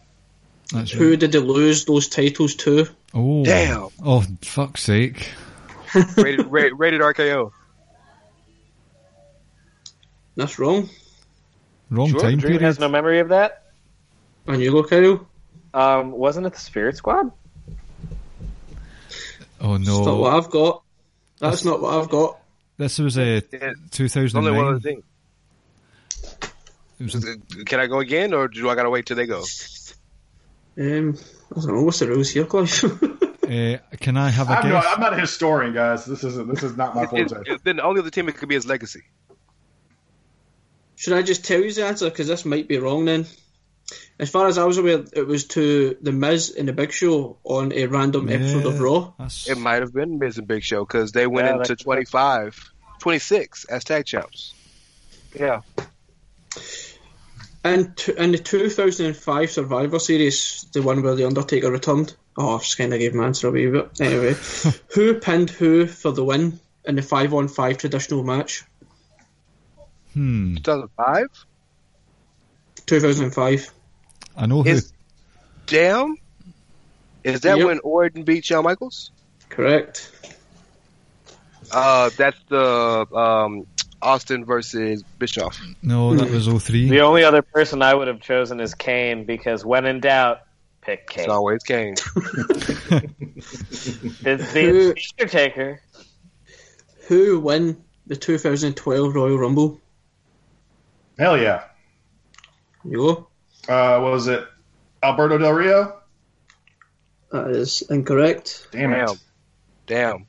That's 0.73 0.91
Who 0.91 1.11
right. 1.11 1.19
did 1.19 1.31
they 1.31 1.37
lose 1.39 1.85
those 1.85 2.07
titles 2.09 2.55
to? 2.55 2.87
Oh. 3.13 3.43
Damn. 3.45 3.89
Oh, 4.03 4.23
fuck's 4.41 4.81
sake. 4.83 5.31
Rated, 6.17 6.47
ra- 6.47 6.69
rated 6.75 7.01
RKO. 7.01 7.51
That's 10.35 10.57
wrong. 10.59 10.89
Wrong 11.91 12.09
Sure, 12.09 12.19
time 12.19 12.39
Drew 12.39 12.49
period. 12.49 12.61
has 12.61 12.79
no 12.79 12.89
memory 12.89 13.19
of 13.19 13.29
that. 13.29 13.63
And 14.47 14.59
you 14.61 14.71
go, 14.71 14.83
Kyle. 14.83 15.27
Um, 15.73 16.11
wasn't 16.11 16.47
it 16.47 16.53
the 16.53 16.59
Spirit 16.59 16.97
Squad? 16.97 17.31
Oh 19.61 19.77
no! 19.77 19.95
That's 19.97 20.05
not 20.05 20.19
what 20.19 20.33
I've 20.33 20.49
got. 20.49 20.83
That's 21.39 21.65
not 21.65 21.81
what 21.81 21.93
I've 21.93 22.09
got. 22.09 22.39
This 22.77 22.99
was 22.99 23.17
a 23.17 23.43
Yeah, 23.51 23.73
It's 23.91 24.35
only 24.35 24.51
one 24.51 24.67
other 24.67 24.79
thing. 24.79 25.03
It 26.99 27.03
was 27.13 27.37
Can 27.65 27.79
I 27.79 27.87
go 27.87 27.99
again, 27.99 28.33
or 28.33 28.47
do 28.47 28.69
I 28.69 28.75
gotta 28.75 28.89
wait 28.89 29.05
till 29.05 29.17
they 29.17 29.25
go? 29.25 29.43
Um, 30.77 31.17
I 31.55 31.59
don't 31.61 31.75
know 31.75 31.83
what's 31.83 31.99
the 31.99 32.07
rules 32.07 32.29
here, 32.29 32.45
Clive. 32.45 32.83
uh, 33.43 33.77
can 33.99 34.15
I 34.17 34.29
have 34.29 34.49
a 34.49 34.53
I'm, 34.53 34.69
no, 34.69 34.75
guess? 34.75 34.85
I'm 34.87 35.01
not 35.01 35.13
a 35.13 35.19
historian, 35.19 35.73
guys. 35.73 36.05
This 36.05 36.23
isn't. 36.23 36.47
This 36.47 36.63
is 36.63 36.77
not 36.77 36.95
my 36.95 37.03
It- 37.03 37.09
forte. 37.09 37.57
then 37.63 37.77
the 37.77 37.83
only 37.83 37.99
other 37.99 38.09
team 38.09 38.29
it 38.29 38.37
could 38.37 38.49
be 38.49 38.55
is 38.55 38.65
Legacy. 38.65 39.03
Should 40.95 41.13
I 41.13 41.21
just 41.21 41.45
tell 41.45 41.61
you 41.61 41.71
the 41.71 41.85
answer? 41.85 42.09
Because 42.09 42.27
this 42.27 42.43
might 42.45 42.67
be 42.67 42.77
wrong 42.77 43.05
then. 43.05 43.25
As 44.19 44.29
far 44.29 44.47
as 44.47 44.57
I 44.57 44.65
was 44.65 44.77
aware, 44.77 45.03
it 45.13 45.25
was 45.25 45.45
to 45.47 45.95
The 46.01 46.11
Miz 46.11 46.53
and 46.57 46.67
The 46.67 46.73
Big 46.73 46.91
Show 46.91 47.37
on 47.43 47.71
a 47.73 47.85
random 47.87 48.29
episode 48.29 48.65
of 48.65 48.79
Raw. 48.79 49.13
that's- 49.17 49.47
It 49.49 49.57
might 49.57 49.81
have 49.81 49.93
been 49.93 50.19
Miz 50.19 50.37
and 50.37 50.47
Big 50.47 50.63
Show 50.63 50.85
because 50.85 51.11
they 51.11 51.25
went 51.27 51.47
Yeah, 51.47 51.55
into 51.57 51.75
that- 51.75 51.79
25, 51.83 52.71
26 52.99 53.65
as 53.65 53.83
tag 53.83 54.05
champs. 54.05 54.53
Yeah. 55.37 55.61
And 57.63 57.95
t- 57.97 58.13
in 58.17 58.31
the 58.31 58.37
2005 58.37 59.51
Survivor 59.51 59.99
Series, 59.99 60.65
the 60.73 60.81
one 60.81 61.01
where 61.01 61.15
The 61.15 61.25
Undertaker 61.25 61.71
returned. 61.71 62.15
Oh, 62.37 62.55
I've 62.55 62.61
just 62.63 62.77
kind 62.77 62.93
of 62.93 62.99
gave 62.99 63.13
my 63.13 63.25
answer 63.25 63.47
away, 63.49 63.67
but 63.67 63.99
anyway. 63.99 64.35
who 64.93 65.15
pinned 65.15 65.49
who 65.49 65.85
for 65.87 66.11
the 66.11 66.23
win 66.23 66.59
in 66.85 66.95
the 66.95 67.01
5 67.01 67.33
on 67.33 67.47
5 67.47 67.77
traditional 67.77 68.23
match? 68.23 68.63
Hmm. 70.13 70.55
2005 70.55 71.27
2005. 72.85 73.71
I 74.39 74.45
know 74.45 74.63
who. 74.63 74.69
is 74.69 74.93
damn. 75.67 76.15
Is 77.23 77.41
that 77.41 77.57
Yep. 77.57 77.67
when 77.67 77.79
Orton 77.79 78.23
beat 78.23 78.45
Shawn 78.45 78.63
Michaels? 78.63 79.11
Correct. 79.49 80.09
Uh, 81.71 82.09
that's 82.17 82.39
the 82.47 83.05
um, 83.13 83.67
Austin 84.01 84.45
versus 84.45 85.03
Bischoff. 85.19 85.59
No, 85.83 86.15
that 86.15 86.31
was 86.31 86.47
03. 86.47 86.89
The 86.89 87.01
only 87.01 87.23
other 87.25 87.41
person 87.41 87.81
I 87.81 87.93
would 87.93 88.07
have 88.07 88.21
chosen 88.21 88.59
is 88.61 88.73
Kane 88.73 89.25
because 89.25 89.65
when 89.65 89.85
in 89.85 89.99
doubt, 89.99 90.39
pick 90.81 91.07
Kane. 91.09 91.25
It's 91.25 91.31
always 91.31 91.61
Kane. 91.63 91.95
It's 94.21 94.53
the 94.53 94.95
Undertaker. 95.19 95.81
Who 97.07 97.39
won 97.39 97.83
the 98.07 98.15
2012 98.15 99.15
Royal 99.15 99.37
Rumble? 99.37 99.79
Hell 101.17 101.37
yeah. 101.37 101.63
You 102.85 102.97
go. 102.97 103.28
Uh, 103.69 103.99
what 103.99 104.11
was 104.11 104.27
it? 104.27 104.43
Alberto 105.03 105.37
Del 105.37 105.53
Rio. 105.53 106.01
That 107.31 107.51
is 107.51 107.83
incorrect. 107.83 108.67
Damn 108.71 108.93
it. 108.93 108.95
Damn. 108.95 109.15
Damn. 109.85 110.27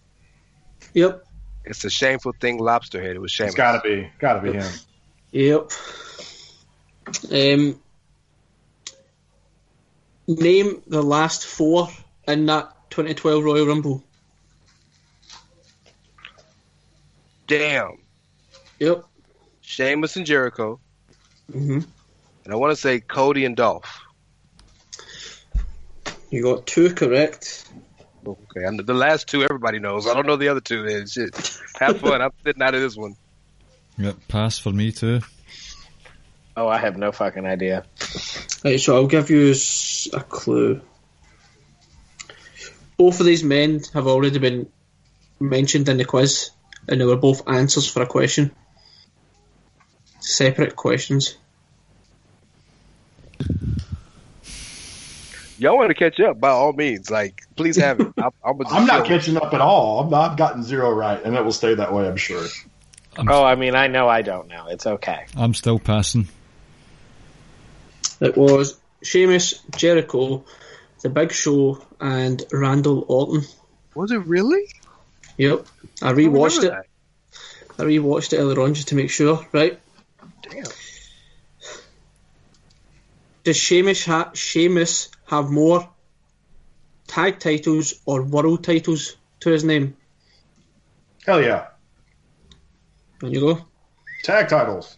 Yep. 0.93 1.25
It's 1.65 1.85
a 1.85 1.91
shameful 1.91 2.35
thing, 2.39 2.59
Lobsterhead. 2.59 3.15
It 3.15 3.19
was 3.19 3.33
shameful. 3.33 3.49
It's 3.49 3.57
gotta 3.57 3.81
be. 3.81 4.11
Gotta 4.19 4.41
be 4.43 4.53
him. 4.53 4.71
Yep. 5.33 5.73
Um, 7.33 7.81
name 10.29 10.83
the 10.87 11.03
last 11.03 11.47
four 11.47 11.89
in 12.29 12.45
that 12.47 12.75
2012 12.91 13.43
Royal 13.43 13.67
Rumble. 13.67 14.05
Damn. 17.47 18.03
Yep. 18.79 19.05
Sheamus 19.63 20.17
and 20.17 20.27
Jericho. 20.27 20.79
hmm 21.51 21.81
And 22.51 22.57
I 22.57 22.59
want 22.59 22.73
to 22.73 22.77
say 22.77 22.99
Cody 22.99 23.45
and 23.45 23.55
Dolph. 23.55 24.03
You 26.31 26.43
got 26.43 26.67
two 26.67 26.93
correct. 26.93 27.71
Okay, 28.27 28.65
and 28.65 28.77
the 28.77 28.93
last 28.93 29.29
two 29.29 29.45
everybody 29.45 29.79
knows. 29.79 30.09
I 30.09 30.15
don't 30.15 30.27
know 30.27 30.35
the 30.35 30.49
other 30.49 30.61
two. 30.61 30.83
Then 30.83 31.07
shit. 31.07 31.33
Have 31.79 32.01
fun. 32.01 32.21
I'm 32.21 32.33
sitting 32.45 32.61
out 32.61 32.75
of 32.75 32.81
this 32.81 32.97
one. 32.97 33.15
Yep, 33.99 34.17
pass 34.27 34.59
for 34.59 34.73
me 34.73 34.91
too. 34.91 35.21
Oh, 36.57 36.67
I 36.67 36.79
have 36.79 36.97
no 36.97 37.13
fucking 37.13 37.47
idea. 37.47 37.85
Right, 38.65 38.81
so 38.81 38.97
I'll 38.97 39.07
give 39.07 39.31
you 39.31 39.55
a 40.13 40.21
clue. 40.21 40.81
Both 42.97 43.21
of 43.21 43.27
these 43.27 43.45
men 43.45 43.81
have 43.95 44.09
already 44.09 44.41
been 44.41 44.69
mentioned 45.39 45.89
in 45.89 45.99
the 45.99 46.05
quiz, 46.05 46.51
and 46.89 47.01
they 47.01 47.05
were 47.05 47.17
both 47.17 47.49
answers 47.49 47.87
for 47.87 48.03
a 48.03 48.07
question. 48.07 48.51
Separate 50.19 50.75
questions. 50.75 51.37
Y'all 55.59 55.77
want 55.77 55.91
to 55.91 55.95
catch 55.95 56.19
up? 56.21 56.41
By 56.41 56.49
all 56.49 56.73
means, 56.73 57.11
like 57.11 57.43
please 57.55 57.77
have 57.77 58.01
it. 58.01 58.09
I, 58.17 58.29
I'm, 58.45 58.57
I'm 58.67 58.87
not 58.87 59.07
catching 59.07 59.37
up 59.37 59.53
at 59.53 59.61
all. 59.61 60.01
I'm 60.01 60.11
not, 60.11 60.31
I've 60.31 60.37
gotten 60.39 60.63
zero 60.63 60.91
right, 60.91 61.23
and 61.23 61.37
it 61.37 61.45
will 61.45 61.53
stay 61.53 61.75
that 61.75 61.93
way. 61.93 62.09
I'm 62.09 62.17
sure. 62.17 62.47
Oh, 63.19 63.45
I 63.45 63.57
mean, 63.57 63.75
I 63.75 63.89
know 63.89 64.09
I 64.09 64.23
don't 64.23 64.49
know. 64.49 64.69
It's 64.69 64.87
okay. 64.87 65.27
I'm 65.37 65.53
still 65.53 65.79
passing. 65.79 66.29
It 68.21 68.37
was 68.37 68.79
Sheamus, 69.03 69.61
Jericho, 69.77 70.45
The 71.03 71.11
Big 71.11 71.33
Show, 71.33 71.85
and 72.01 72.43
Randall 72.53 73.05
Orton. 73.09 73.43
Was 73.95 74.13
it 74.13 74.25
really? 74.27 74.65
Yep. 75.37 75.67
I 76.03 76.11
I 76.11 76.13
rewatched 76.13 76.65
it. 76.65 76.69
remember 76.69 76.87
I 77.79 77.83
rewatched 77.83 78.33
it 78.33 78.39
earlier 78.39 78.61
on 78.61 78.75
just 78.75 78.89
to 78.89 78.95
make 78.95 79.11
sure. 79.11 79.47
Right. 79.53 79.81
that. 80.43 80.75
Does 83.45 83.57
Sheamus, 83.57 84.05
ha- 84.05 84.31
Sheamus 84.35 85.09
have 85.27 85.51
more 85.51 85.89
tag 87.07 87.39
titles 87.39 87.95
or 88.05 88.23
world 88.23 88.63
titles 88.65 89.17
to 89.41 89.51
his 89.51 89.65
name? 89.65 89.97
Hell 91.25 91.43
yeah. 91.43 91.69
There 93.21 93.31
you 93.31 93.41
go. 93.41 93.67
Tag 94.23 94.49
titles. 94.49 94.97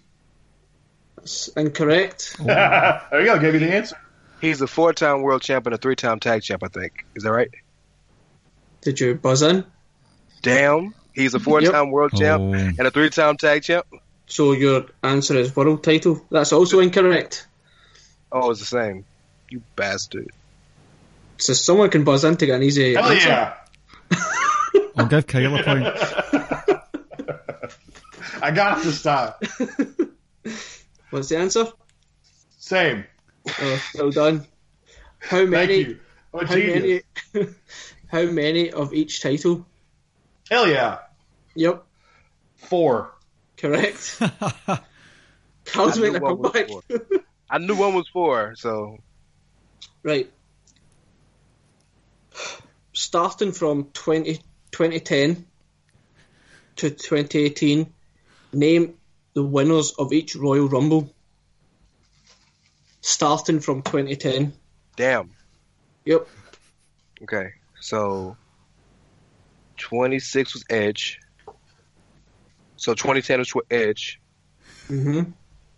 That's 1.17 1.49
incorrect. 1.49 2.37
there 2.45 3.21
you 3.21 3.27
go. 3.27 3.39
Gave 3.39 3.55
you 3.55 3.61
the 3.61 3.73
answer. 3.73 3.97
He's 4.41 4.61
a 4.61 4.67
four-time 4.67 5.23
world 5.23 5.43
champ 5.43 5.67
and 5.67 5.75
a 5.75 5.79
three-time 5.79 6.19
tag 6.19 6.43
champ. 6.43 6.63
I 6.65 6.69
think 6.69 7.05
is 7.15 7.23
that 7.23 7.31
right? 7.33 7.51
Did 8.81 8.99
you 8.99 9.15
buzz 9.15 9.43
in? 9.43 9.65
Damn, 10.43 10.95
he's 11.13 11.35
a 11.35 11.39
four-time 11.39 11.93
world 11.93 12.11
champ 12.13 12.43
Oh. 12.43 12.53
and 12.53 12.81
a 12.81 12.91
three-time 12.91 13.37
tag 13.37 13.63
champ. 13.63 13.87
So 14.27 14.51
your 14.53 14.87
answer 15.05 15.37
is 15.37 15.55
world 15.55 15.85
title. 15.85 16.27
That's 16.31 16.53
also 16.53 16.81
incorrect. 16.81 17.47
Oh, 18.33 18.51
it's 18.51 18.61
the 18.61 18.67
same. 18.67 19.05
You 19.51 19.63
bastard. 19.77 20.31
So 21.39 21.53
someone 21.53 21.91
can 21.91 22.05
buzz 22.05 22.25
in 22.25 22.37
to 22.39 22.47
get 22.47 22.57
an 22.57 22.63
easy 22.63 22.95
Hell 22.95 23.05
answer. 23.11 23.29
yeah. 23.29 23.55
I'll 24.97 25.07
give 25.07 25.27
Kyle 25.27 25.55
a 25.57 25.63
point. 25.63 25.87
I 28.43 28.51
got 28.51 28.79
it 28.79 28.85
this 28.85 29.03
time. 29.03 29.33
What's 31.11 31.29
the 31.29 31.37
answer? 31.39 31.67
Same. 32.59 33.05
Oh, 33.49 33.83
well 33.97 34.11
done. 34.11 34.47
How 35.19 35.39
Thank 35.39 35.51
many? 35.51 35.77
you. 35.79 35.99
I'm 36.35 36.47
How 36.47 36.55
genius. 36.55 37.03
many? 37.35 37.49
how 38.09 38.23
many 38.25 38.71
of 38.73 38.93
each 38.95 39.21
title? 39.23 39.67
Hell 40.51 40.69
yeah. 40.69 40.99
Yep, 41.55 41.85
Four. 42.57 43.13
correct. 43.57 44.17
I 44.21 44.81
Carl's 45.67 45.97
knew 45.97 46.11
making 46.13 46.27
a 46.27 46.35
one 46.35 46.43
comeback. 46.53 46.69
I 47.53 47.59
knew 47.59 47.77
one 47.77 47.93
was 47.95 48.09
four, 48.09 48.55
so 48.57 48.97
Right. 50.03 50.33
Starting 52.95 53.53
from 53.53 53.91
20, 53.93 54.37
2010 54.73 55.47
to 56.77 56.91
2018, 56.91 57.93
name 58.55 58.95
the 59.35 59.43
winners 59.43 59.93
of 59.99 60.15
each 60.15 60.35
Royal 60.35 60.67
Rumble. 60.67 61.15
Starting 63.03 63.61
from 63.61 63.83
2010. 63.83 64.55
damn. 64.97 65.31
Yep. 66.07 66.27
Okay, 67.25 67.51
so 67.83 68.35
26 69.79 70.55
was 70.55 70.65
Edge. 70.71 71.19
So 72.77 72.95
2010 72.95 73.41
was 73.41 73.53
Edge. 73.71 74.19
hmm 74.89 75.23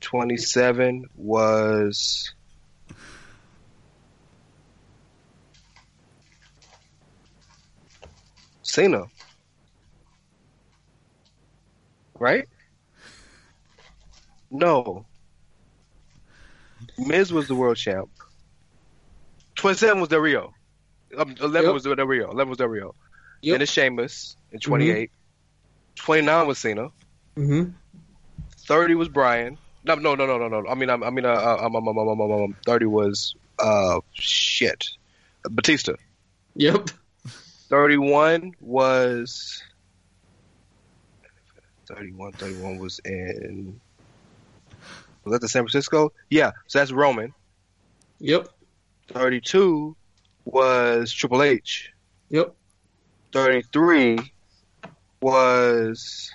27 0.04 1.06
was. 1.16 2.30
Cena. 8.62 9.04
Right? 12.18 12.44
No. 14.50 15.06
Miz 16.98 17.32
was 17.32 17.48
the 17.48 17.54
world 17.54 17.76
champ. 17.76 18.10
27 19.56 20.00
was 20.00 20.08
Del 20.08 20.20
Rio. 20.20 20.52
Um, 21.16 21.34
11 21.40 21.62
Yep. 21.64 21.72
was 21.72 21.82
Del 21.84 21.94
Rio. 22.06 22.30
11 22.30 22.48
was 22.48 22.58
Del 22.58 22.68
Rio. 22.68 22.94
Yep. 23.42 23.54
Then 23.54 23.62
it's 23.62 23.72
Sheamus 23.72 24.36
in 24.52 24.60
28. 24.60 25.10
29 25.96 26.46
was 26.46 26.58
Cena. 26.58 26.88
hmm 27.36 27.64
30 28.66 28.94
was 28.94 29.08
Bryan. 29.08 29.58
No, 29.84 29.94
no, 29.96 30.14
no, 30.14 30.26
no, 30.26 30.38
no, 30.38 30.48
no. 30.48 30.68
I 30.68 30.74
mean, 30.74 30.88
I, 30.88 30.94
I 30.94 31.10
mean, 31.10 31.26
uh, 31.26 31.58
um, 31.60 31.76
um, 31.76 31.88
um, 31.88 31.98
um, 31.98 32.20
um, 32.20 32.32
um, 32.32 32.56
30 32.64 32.86
was 32.86 33.34
uh 33.58 34.00
shit, 34.14 34.84
Batista. 35.50 35.94
Yep. 36.56 36.90
31 37.68 38.54
was 38.60 39.62
31. 41.86 42.32
31 42.32 42.78
was 42.78 43.00
in. 43.04 43.80
Was 45.24 45.32
that 45.32 45.40
the 45.40 45.48
San 45.48 45.62
Francisco? 45.62 46.12
Yeah, 46.30 46.52
so 46.66 46.78
that's 46.78 46.92
Roman. 46.92 47.32
Yep. 48.20 48.48
32 49.08 49.96
was 50.44 51.12
Triple 51.12 51.42
H. 51.42 51.90
Yep. 52.30 52.54
33 53.32 54.18
was 55.20 56.32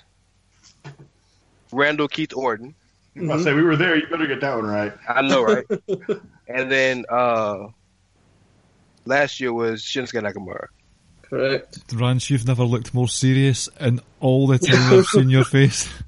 Randall 1.72 2.08
Keith 2.08 2.34
Orton. 2.34 2.74
I 3.16 3.42
say 3.42 3.52
we 3.54 3.62
were 3.62 3.76
there. 3.76 3.96
You 3.96 4.06
better 4.06 4.26
get 4.26 4.40
that 4.40 4.56
one 4.56 4.66
right. 4.66 4.92
I 5.08 5.22
know, 5.22 5.42
right? 5.42 5.64
and 6.48 6.70
then 6.70 7.04
uh 7.08 7.68
last 9.04 9.40
year 9.40 9.52
was 9.52 9.82
Shinsuke 9.82 10.22
Nakamura. 10.22 10.66
Correct. 11.22 11.78
Rance, 11.92 12.30
you've 12.30 12.46
never 12.46 12.64
looked 12.64 12.92
more 12.92 13.08
serious 13.08 13.68
in 13.80 14.00
all 14.20 14.46
the 14.46 14.58
time 14.58 14.92
I've 14.92 15.06
seen 15.06 15.30
your 15.30 15.44
face. 15.44 15.88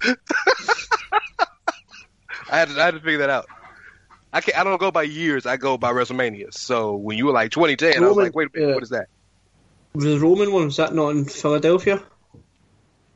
I 2.48 2.58
had 2.58 2.68
to, 2.68 2.80
I 2.80 2.84
had 2.84 2.94
to 2.94 3.00
figure 3.00 3.18
that 3.18 3.30
out. 3.30 3.46
I 4.32 4.40
can't, 4.40 4.58
I 4.58 4.64
don't 4.64 4.78
go 4.78 4.90
by 4.90 5.02
years. 5.02 5.46
I 5.46 5.56
go 5.56 5.76
by 5.78 5.92
WrestleMania. 5.92 6.54
So 6.54 6.94
when 6.94 7.18
you 7.18 7.26
were 7.26 7.32
like 7.32 7.50
2010, 7.50 8.02
I 8.02 8.06
was 8.06 8.16
like, 8.16 8.34
wait 8.34 8.48
a 8.48 8.50
minute, 8.56 8.68
yeah. 8.68 8.74
what 8.74 8.82
is 8.82 8.90
that? 8.90 9.08
The 9.94 10.18
Roman 10.18 10.52
one, 10.52 10.66
was 10.66 10.76
that 10.76 10.94
not 10.94 11.08
in 11.10 11.24
Philadelphia? 11.24 12.02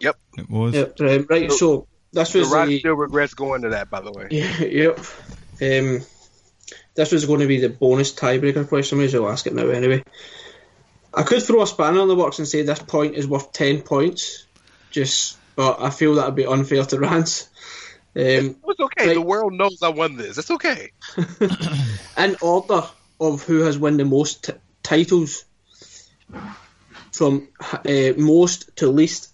Yep. 0.00 0.16
It 0.38 0.50
was. 0.50 0.74
Yep. 0.74 0.98
Right. 0.98 1.26
right 1.28 1.52
so 1.52 1.86
this 2.12 2.32
The 2.32 2.38
was 2.40 2.50
Rock 2.50 2.68
the. 2.68 2.78
still 2.80 2.94
regrets 2.94 3.34
going 3.34 3.62
to 3.62 3.70
that, 3.70 3.90
by 3.90 4.00
the 4.00 4.12
way. 4.12 4.28
Yeah, 4.30 4.60
yep. 4.64 4.98
Um, 5.62 6.00
this 6.94 7.12
was 7.12 7.26
going 7.26 7.40
to 7.40 7.46
be 7.46 7.60
the 7.60 7.68
bonus 7.68 8.12
tiebreaker 8.12 8.68
question. 8.68 8.98
May 8.98 9.04
as 9.04 9.14
well 9.14 9.28
ask 9.28 9.46
it 9.46 9.54
now 9.54 9.68
anyway. 9.68 10.02
I 11.12 11.22
could 11.22 11.42
throw 11.42 11.62
a 11.62 11.66
spanner 11.66 12.00
in 12.02 12.08
the 12.08 12.16
works 12.16 12.38
and 12.38 12.46
say 12.46 12.62
this 12.62 12.78
point 12.78 13.14
is 13.16 13.26
worth 13.26 13.52
10 13.52 13.82
points, 13.82 14.46
just, 14.90 15.36
but 15.56 15.80
I 15.82 15.90
feel 15.90 16.14
that 16.16 16.26
would 16.26 16.34
be 16.36 16.46
unfair 16.46 16.84
to 16.84 16.98
Rance. 17.00 17.48
Um, 18.16 18.56
It's 18.64 18.80
okay. 18.80 19.06
Right. 19.08 19.14
The 19.14 19.20
world 19.20 19.52
knows 19.52 19.82
I 19.82 19.88
won 19.88 20.16
this. 20.16 20.38
It's 20.38 20.50
okay. 20.50 20.90
in 22.18 22.36
order 22.40 22.82
of 23.20 23.42
who 23.42 23.60
has 23.60 23.78
won 23.78 23.96
the 23.96 24.04
most 24.04 24.44
t- 24.44 24.52
titles, 24.82 25.44
from 27.12 27.48
uh, 27.60 28.12
most 28.16 28.76
to 28.76 28.88
least, 28.88 29.32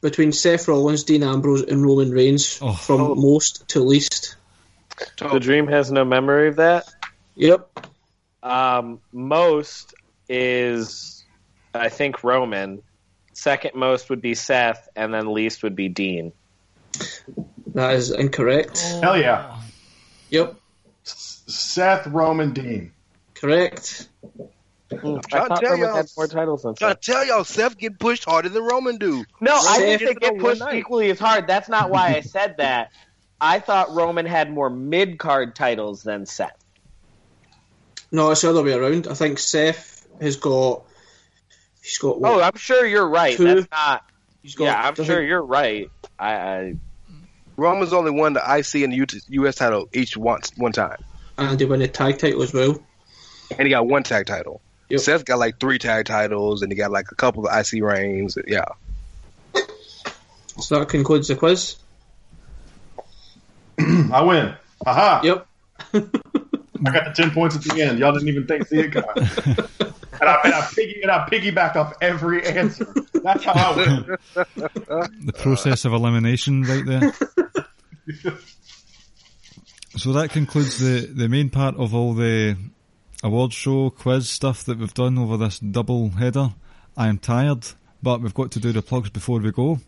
between 0.00 0.32
Seth 0.32 0.66
Rollins, 0.68 1.04
Dean 1.04 1.22
Ambrose, 1.22 1.62
and 1.62 1.82
Roman 1.82 2.10
Reigns, 2.10 2.58
Oh. 2.62 2.72
from 2.72 3.20
most 3.20 3.68
to 3.68 3.80
least. 3.80 4.36
The 5.18 5.38
Dream 5.40 5.66
has 5.68 5.90
no 5.90 6.04
memory 6.04 6.48
of 6.48 6.56
that. 6.56 6.88
Yep. 7.34 7.86
Um, 8.42 9.00
most 9.12 9.94
is, 10.28 11.24
I 11.74 11.88
think, 11.88 12.22
Roman. 12.24 12.82
Second 13.32 13.74
most 13.74 14.10
would 14.10 14.20
be 14.20 14.34
Seth, 14.34 14.88
and 14.96 15.12
then 15.14 15.32
least 15.32 15.62
would 15.62 15.76
be 15.76 15.88
Dean. 15.88 16.32
That 17.74 17.94
is 17.94 18.10
incorrect. 18.10 18.78
Hell 19.00 19.16
yeah. 19.18 19.56
Yep, 20.30 20.54
Seth 21.04 22.06
Roman 22.08 22.52
Dean. 22.52 22.92
correct. 23.34 24.08
I 24.92 24.96
trying 25.28 25.48
to 25.48 25.56
tell 25.60 25.76
y'all. 25.76 25.94
had 25.96 26.08
more 26.16 26.26
titles 26.26 26.62
than 26.62 26.74
I 26.82 26.88
Seth. 26.90 27.00
tell 27.00 27.24
y'all, 27.26 27.44
Seth 27.44 27.78
get 27.78 27.98
pushed 27.98 28.24
harder 28.24 28.48
than 28.48 28.62
Roman 28.62 28.96
do. 28.96 29.24
No, 29.40 29.54
I 29.54 29.78
think 29.78 30.00
they 30.00 30.06
Get 30.06 30.20
get 30.20 30.32
it 30.32 30.34
on 30.34 30.38
pushed 30.40 30.62
equally 30.74 31.10
as 31.10 31.18
hard. 31.18 31.46
That's 31.46 31.68
not 31.68 31.90
why 31.90 32.14
I 32.16 32.20
said 32.20 32.56
that. 32.58 32.90
I 33.40 33.58
thought 33.60 33.94
Roman 33.94 34.26
had 34.26 34.50
more 34.52 34.68
mid 34.68 35.18
card 35.18 35.54
titles 35.54 36.02
than 36.02 36.26
Seth. 36.26 36.56
No, 38.12 38.30
it's 38.32 38.40
the 38.42 38.50
other 38.50 38.62
way 38.62 38.72
around. 38.72 39.06
I 39.06 39.14
think 39.14 39.38
Seth 39.38 40.06
has 40.20 40.36
got. 40.36 40.82
He's 41.82 41.98
got. 41.98 42.16
Oh, 42.22 42.40
I'm 42.40 42.56
sure 42.56 42.84
you're 42.84 43.08
right. 43.08 43.36
Two. 43.36 43.44
That's 43.44 43.68
not. 43.70 44.04
he's 44.42 44.54
got. 44.54 44.64
Yeah, 44.64 44.80
I'm 44.80 44.92
I 44.92 44.94
think- 44.94 45.06
sure 45.06 45.22
you're 45.22 45.42
right. 45.44 45.90
I, 46.18 46.32
I 46.34 46.74
Roman's 47.56 47.92
only 47.92 48.10
won 48.10 48.32
the 48.32 48.40
IC 48.40 48.82
and 48.84 48.92
the 48.92 49.22
U.S. 49.28 49.54
title 49.56 49.88
each 49.92 50.16
once, 50.16 50.50
one 50.56 50.72
time, 50.72 50.96
And 51.36 51.58
they 51.58 51.66
win 51.66 51.80
the 51.80 51.88
tag 51.88 52.18
title 52.18 52.42
as 52.42 52.54
well. 52.54 52.82
and 53.50 53.60
he 53.66 53.68
got 53.70 53.86
one 53.86 54.02
tag 54.02 54.24
title. 54.26 54.62
Yep. 54.90 55.00
Seth 55.00 55.24
got 55.24 55.38
like 55.38 55.58
three 55.60 55.78
tag 55.78 56.06
titles, 56.06 56.62
and 56.62 56.70
he 56.70 56.76
got 56.76 56.90
like 56.90 57.06
a 57.12 57.14
couple 57.14 57.46
of 57.46 57.56
IC 57.56 57.82
reigns. 57.82 58.36
Yeah, 58.46 58.64
So 60.58 60.78
that 60.78 60.88
concludes 60.88 61.28
the 61.28 61.36
quiz. 61.36 61.76
I 63.78 64.22
win. 64.22 64.54
Aha. 64.84 65.20
Yep. 65.22 65.46
I 66.86 66.90
got 66.90 67.04
the 67.04 67.12
10 67.14 67.30
points 67.32 67.56
at 67.56 67.62
the 67.62 67.80
end. 67.82 67.98
Y'all 67.98 68.12
didn't 68.12 68.28
even 68.28 68.46
think 68.46 68.66
see 68.66 68.78
it 68.78 68.92
coming. 68.92 69.10
and, 69.16 69.28
I, 70.22 70.40
and, 70.44 70.54
I 70.54 70.68
piggy, 70.74 71.02
and 71.02 71.10
I 71.10 71.28
piggybacked 71.28 71.76
off 71.76 71.94
every 72.00 72.46
answer. 72.46 72.86
That's 73.22 73.44
how 73.44 73.52
I 73.52 73.76
win. 73.76 74.16
The 75.26 75.32
process 75.34 75.84
of 75.84 75.92
elimination 75.92 76.62
right 76.62 76.84
there. 76.84 77.12
so 79.96 80.12
that 80.14 80.30
concludes 80.30 80.78
the, 80.78 81.06
the 81.06 81.28
main 81.28 81.50
part 81.50 81.76
of 81.76 81.94
all 81.94 82.14
the 82.14 82.56
award 83.22 83.52
show 83.52 83.90
quiz 83.90 84.28
stuff 84.28 84.64
that 84.64 84.78
we've 84.78 84.94
done 84.94 85.18
over 85.18 85.36
this 85.36 85.58
double 85.58 86.10
header. 86.10 86.50
I 86.96 87.08
am 87.08 87.18
tired, 87.18 87.66
but 88.02 88.20
we've 88.20 88.34
got 88.34 88.50
to 88.52 88.60
do 88.60 88.72
the 88.72 88.82
plugs 88.82 89.10
before 89.10 89.40
we 89.40 89.52
go. 89.52 89.80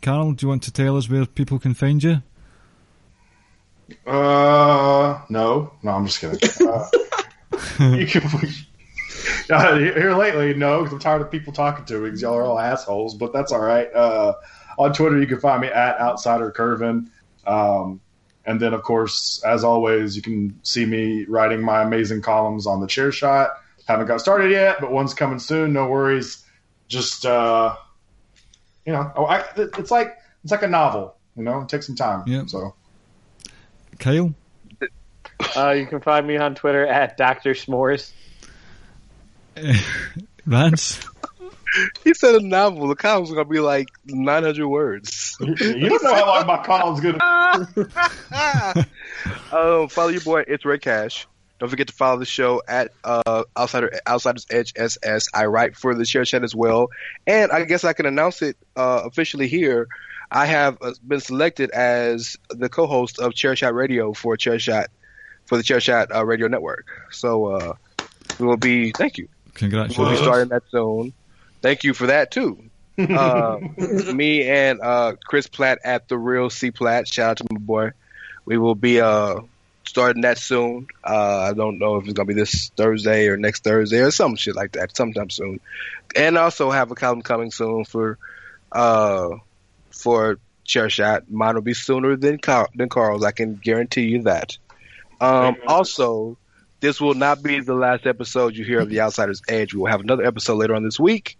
Carl, 0.00 0.32
do 0.32 0.44
you 0.44 0.48
want 0.48 0.62
to 0.64 0.72
tell 0.72 0.96
us 0.96 1.08
where 1.08 1.26
people 1.26 1.58
can 1.58 1.74
find 1.74 2.02
you? 2.02 2.22
Uh, 4.06 5.20
no, 5.28 5.72
no, 5.82 5.90
I'm 5.90 6.06
just 6.06 6.20
kidding. 6.20 6.66
Uh, 6.66 6.88
you 7.96 8.06
can 8.06 8.22
uh, 9.50 9.76
here 9.76 10.14
lately, 10.14 10.54
no, 10.54 10.78
because 10.78 10.94
I'm 10.94 10.98
tired 10.98 11.22
of 11.22 11.30
people 11.30 11.52
talking 11.52 11.84
to 11.84 11.94
me 11.94 12.04
because 12.06 12.22
y'all 12.22 12.34
are 12.34 12.44
all 12.44 12.58
assholes. 12.58 13.14
But 13.14 13.32
that's 13.32 13.52
all 13.52 13.60
right. 13.60 13.92
Uh, 13.92 14.34
on 14.78 14.92
Twitter, 14.92 15.20
you 15.20 15.26
can 15.26 15.40
find 15.40 15.60
me 15.60 15.68
at 15.68 15.98
Outsider 16.00 16.50
Curvin. 16.52 17.08
Um, 17.46 18.00
and 18.44 18.60
then, 18.60 18.74
of 18.74 18.82
course, 18.82 19.42
as 19.44 19.64
always, 19.64 20.16
you 20.16 20.22
can 20.22 20.58
see 20.62 20.84
me 20.84 21.24
writing 21.24 21.62
my 21.62 21.82
amazing 21.82 22.22
columns 22.22 22.66
on 22.66 22.80
the 22.80 22.86
Chair 22.86 23.12
Shot. 23.12 23.50
Haven't 23.86 24.06
got 24.06 24.20
started 24.20 24.50
yet, 24.50 24.80
but 24.80 24.90
one's 24.90 25.14
coming 25.14 25.38
soon. 25.38 25.72
No 25.72 25.88
worries. 25.88 26.44
Just 26.88 27.24
uh, 27.24 27.76
you 28.84 28.92
know, 28.92 29.10
oh, 29.16 29.24
I, 29.24 29.44
it's 29.56 29.90
like 29.90 30.16
it's 30.42 30.50
like 30.50 30.62
a 30.62 30.68
novel. 30.68 31.16
You 31.36 31.44
know, 31.44 31.62
it 31.62 31.68
takes 31.68 31.86
some 31.86 31.96
time. 31.96 32.24
Yeah. 32.26 32.46
So 32.46 32.74
Kyle? 33.98 34.34
Uh, 35.56 35.70
you 35.70 35.86
can 35.86 36.00
find 36.00 36.26
me 36.26 36.36
on 36.36 36.54
Twitter 36.54 36.86
at 36.86 37.16
Dr. 37.16 37.52
S'mores. 37.52 38.12
Rance? 40.46 41.00
He 42.04 42.14
said 42.14 42.34
a 42.34 42.40
novel. 42.40 42.88
The 42.88 42.94
column's 42.94 43.30
gonna 43.30 43.44
be 43.44 43.60
like 43.60 43.88
900 44.06 44.66
words. 44.66 45.36
you 45.40 45.54
don't 45.88 46.02
know 46.02 46.14
how 46.14 46.26
long 46.26 46.46
my 46.46 46.64
column's 46.64 47.00
gonna. 47.00 47.18
um, 49.52 49.88
follow 49.88 50.08
your 50.08 50.20
boy. 50.20 50.44
It's 50.46 50.64
Red 50.64 50.82
Cash. 50.82 51.26
Don't 51.58 51.68
forget 51.68 51.86
to 51.86 51.92
follow 51.92 52.18
the 52.18 52.24
show 52.26 52.60
at 52.66 52.90
uh, 53.04 53.44
Outsider 53.56 54.00
Outsiders 54.06 54.46
Edge 54.50 54.72
SS. 54.74 55.28
I 55.32 55.46
write 55.46 55.76
for 55.76 55.94
the 55.94 56.04
Chair 56.04 56.24
Shot 56.24 56.42
as 56.42 56.56
well, 56.56 56.88
and 57.26 57.52
I 57.52 57.64
guess 57.64 57.84
I 57.84 57.92
can 57.92 58.04
announce 58.06 58.42
it 58.42 58.56
uh, 58.74 59.02
officially 59.04 59.46
here. 59.46 59.86
I 60.28 60.46
have 60.46 60.78
uh, 60.80 60.92
been 61.06 61.20
selected 61.20 61.70
as 61.70 62.36
the 62.50 62.68
co-host 62.68 63.20
of 63.20 63.34
Chair 63.34 63.54
Shot 63.54 63.74
Radio 63.74 64.12
for 64.12 64.36
Chair 64.36 64.58
Shot 64.58 64.88
for 65.46 65.56
the 65.56 65.62
Chair 65.62 65.78
Shot 65.78 66.12
uh, 66.12 66.24
Radio 66.24 66.48
Network. 66.48 66.86
So 67.12 67.46
uh, 67.46 67.74
we 68.40 68.46
will 68.46 68.56
be. 68.56 68.90
Thank 68.90 69.18
you. 69.18 69.28
Congratulations. 69.54 69.98
We'll 69.98 70.10
be 70.10 70.16
starting 70.16 70.48
that 70.48 70.62
soon. 70.70 71.12
Thank 71.62 71.84
you 71.84 71.94
for 71.94 72.08
that 72.08 72.30
too. 72.30 72.64
Uh, 72.98 73.58
me 74.12 74.46
and 74.48 74.80
uh, 74.80 75.14
Chris 75.24 75.46
Platt 75.46 75.78
at 75.84 76.08
the 76.08 76.18
Real 76.18 76.50
C 76.50 76.70
Platt. 76.70 77.08
Shout 77.08 77.30
out 77.30 77.36
to 77.38 77.46
my 77.50 77.58
boy. 77.58 77.90
We 78.44 78.58
will 78.58 78.74
be 78.74 79.00
uh, 79.00 79.40
starting 79.84 80.22
that 80.22 80.38
soon. 80.38 80.88
Uh, 81.02 81.38
I 81.50 81.52
don't 81.54 81.78
know 81.78 81.96
if 81.96 82.04
it's 82.04 82.12
gonna 82.12 82.26
be 82.26 82.34
this 82.34 82.70
Thursday 82.76 83.28
or 83.28 83.36
next 83.36 83.64
Thursday 83.64 84.00
or 84.00 84.10
some 84.10 84.36
shit 84.36 84.56
like 84.56 84.72
that, 84.72 84.96
sometime 84.96 85.30
soon. 85.30 85.60
And 86.14 86.36
also 86.36 86.70
have 86.70 86.90
a 86.90 86.94
column 86.94 87.22
coming 87.22 87.50
soon 87.50 87.84
for 87.84 88.18
uh, 88.70 89.30
for 89.90 90.38
Chair 90.64 90.90
Shot. 90.90 91.30
Mine 91.30 91.54
will 91.54 91.62
be 91.62 91.74
sooner 91.74 92.16
than 92.16 92.38
Carl, 92.38 92.68
than 92.74 92.88
Carl's. 92.88 93.24
I 93.24 93.32
can 93.32 93.56
guarantee 93.56 94.02
you 94.02 94.22
that. 94.22 94.56
Um, 95.20 95.56
also, 95.66 96.36
this 96.80 97.00
will 97.00 97.14
not 97.14 97.42
be 97.42 97.60
the 97.60 97.74
last 97.74 98.06
episode 98.06 98.56
you 98.56 98.64
hear 98.64 98.80
of 98.80 98.88
The 98.88 99.00
Outsider's 99.00 99.40
Edge. 99.46 99.72
We 99.72 99.80
will 99.80 99.86
have 99.86 100.00
another 100.00 100.24
episode 100.24 100.56
later 100.56 100.74
on 100.74 100.82
this 100.82 100.98
week, 100.98 101.38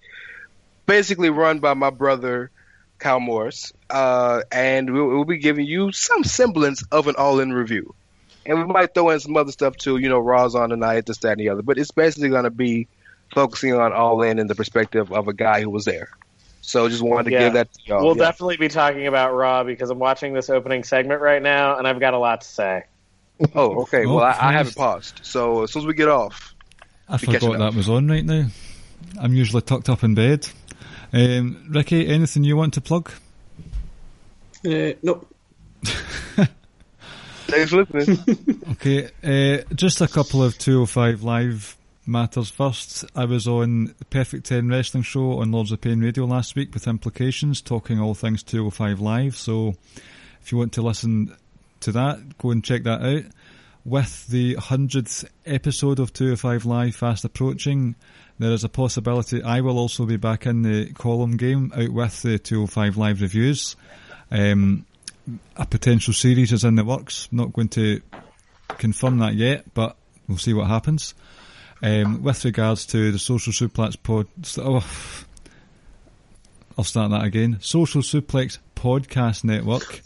basically 0.93 1.31
run 1.31 1.59
by 1.59 1.73
my 1.73 1.89
brother 1.89 2.51
Kyle 2.98 3.19
Morris, 3.19 3.73
uh, 3.89 4.43
and 4.52 4.93
we'll, 4.93 5.09
we'll 5.09 5.24
be 5.24 5.39
giving 5.39 5.64
you 5.64 5.90
some 5.90 6.23
semblance 6.23 6.85
of 6.93 7.09
an 7.09 7.14
all-in 7.16 7.51
review. 7.51 7.94
And 8.44 8.59
we 8.59 8.64
might 8.66 8.93
throw 8.93 9.09
in 9.09 9.19
some 9.19 9.36
other 9.39 9.52
stuff 9.52 9.74
too, 9.77 9.97
you 9.97 10.10
know, 10.10 10.19
Raw's 10.19 10.55
on 10.55 10.69
tonight, 10.69 11.06
this, 11.06 11.16
that, 11.19 11.32
and 11.32 11.40
the 11.40 11.48
other. 11.48 11.62
But 11.62 11.78
it's 11.78 11.93
basically 11.93 12.28
going 12.28 12.44
to 12.44 12.51
be 12.51 12.89
focusing 13.35 13.73
on 13.73 13.94
all 13.94 14.20
in 14.23 14.39
in 14.39 14.48
the 14.48 14.55
perspective 14.55 15.10
of 15.10 15.28
a 15.28 15.32
guy 15.32 15.62
who 15.62 15.70
was 15.70 15.86
there. 15.86 16.10
So 16.60 16.86
just 16.90 17.02
wanted 17.02 17.24
to 17.24 17.31
Yeah. 17.31 17.39
give 17.44 17.52
that 17.55 17.73
to 17.73 17.81
y'all. 17.86 18.05
We'll 18.05 18.16
Yeah. 18.16 18.24
definitely 18.24 18.59
be 18.59 18.69
talking 18.69 19.06
about 19.06 19.32
Raw 19.32 19.64
because 19.64 19.89
I'm 19.89 19.98
watching 19.98 20.35
this 20.35 20.51
opening 20.51 20.85
segment 20.85 21.23
right 21.23 21.40
now, 21.43 21.78
and 21.78 21.89
I've 21.89 22.01
got 22.01 22.12
a 22.12 22.19
lot 22.19 22.43
to 22.43 22.47
say. 22.47 22.82
Oh, 23.55 23.82
okay. 23.85 24.05
Oh, 24.05 24.16
Well, 24.16 24.24
I, 24.24 24.36
I 24.39 24.52
haven't 24.52 24.77
paused. 24.77 25.20
So 25.23 25.62
as 25.62 25.73
soon 25.73 25.82
as 25.82 25.86
we 25.86 25.94
get 25.94 26.09
off, 26.09 26.55
I 27.09 27.16
Be 27.16 27.27
forgot 27.27 27.59
that 27.59 27.74
was 27.74 27.89
on 27.89 28.09
right 28.09 28.24
now. 28.24 28.48
I'm 29.19 29.32
usually 29.35 29.62
tucked 29.62 29.89
up 29.89 30.05
in 30.05 30.14
bed. 30.14 30.48
Um, 31.13 31.67
Ricky, 31.69 32.07
anything 32.09 32.45
you 32.45 32.57
want 32.57 32.75
to 32.75 32.81
plug? 32.81 33.11
Uh, 34.65 34.93
nope. 35.03 35.29
thanks 35.85 37.71
for 37.71 37.85
listening. 37.85 38.63
Okay, 38.73 39.11
uh, 39.23 39.63
just 39.75 40.01
a 40.01 40.09
couple 40.09 40.43
of 40.43 40.57
205 40.59 41.23
live 41.23 41.77
matters 42.07 42.51
first. 42.51 43.05
I 43.15 43.27
was 43.27 43.47
on 43.47 43.95
the 43.99 44.05
Perfect 44.07 44.47
10 44.47 44.69
Wrestling 44.69 45.03
Show 45.03 45.41
on 45.41 45.53
Lords 45.53 45.71
of 45.73 45.81
Pain 45.81 46.01
Radio 46.01 46.25
last 46.25 46.57
week 46.57 46.73
with 46.75 46.89
Implications, 46.89 47.61
talking 47.61 48.01
all 48.01 48.15
things 48.15 48.43
205 48.43 49.01
live. 49.01 49.37
So 49.37 49.75
if 50.41 50.51
you 50.51 50.59
want 50.59 50.73
to 50.75 50.83
listen 50.83 51.37
to 51.81 51.93
that, 51.93 52.39
go 52.39 52.51
and 52.51 52.65
check 52.65 52.85
that 52.85 53.03
out. 53.03 53.25
With 53.85 54.29
the 54.29 54.55
100th 54.57 55.25
episode 55.45 55.99
of 55.99 56.13
205 56.13 56.65
Live 56.65 56.95
fast 56.95 57.25
approaching, 57.25 57.97
there 58.43 58.52
is 58.52 58.64
a 58.64 58.69
possibility 58.69 59.40
I 59.40 59.60
will 59.60 59.78
also 59.78 60.05
be 60.05 60.16
back 60.16 60.47
in 60.47 60.62
the 60.62 60.93
column 60.94 61.36
game 61.36 61.73
out 61.77 61.90
with 61.90 62.23
the 62.23 62.40
205 62.40 62.97
Live 62.97 63.20
reviews. 63.20 63.77
Um, 64.32 64.85
a 65.56 65.64
potential 65.64 66.12
series 66.12 66.52
is 66.52 66.64
in 66.64 66.74
the 66.74 66.85
works. 66.85 67.28
Not 67.31 67.52
going 67.52 67.69
to 67.69 68.01
confirm 68.66 69.19
that 69.19 69.35
yet, 69.35 69.73
but 69.74 69.97
we'll 70.27 70.39
see 70.39 70.55
what 70.55 70.66
happens. 70.66 71.14
Um, 71.85 72.24
with 72.24 72.44
regards 72.44 72.85
to 72.86 73.12
the 73.12 73.19
Social 73.20 73.52
Suplex 73.52 73.97
Pod, 74.02 74.27
oh, 74.59 75.24
I'll 76.77 76.85
start 76.85 77.12
that 77.12 77.23
again. 77.23 77.59
Social 77.60 78.02
Suplex 78.02 78.59
Podcast 78.74 79.44
Network. 79.44 80.02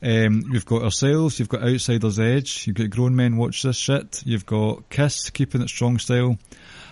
Um, 0.00 0.44
you've 0.52 0.66
got 0.66 0.82
ourselves, 0.82 1.40
you've 1.40 1.48
got 1.48 1.64
Outsiders 1.64 2.20
Edge, 2.20 2.68
you've 2.68 2.76
got 2.76 2.90
Grown 2.90 3.16
Men 3.16 3.36
Watch 3.36 3.62
This 3.62 3.76
Shit, 3.76 4.22
you've 4.24 4.46
got 4.46 4.88
Kiss 4.90 5.30
Keeping 5.30 5.62
It 5.62 5.68
Strong 5.68 5.98
Style, 5.98 6.38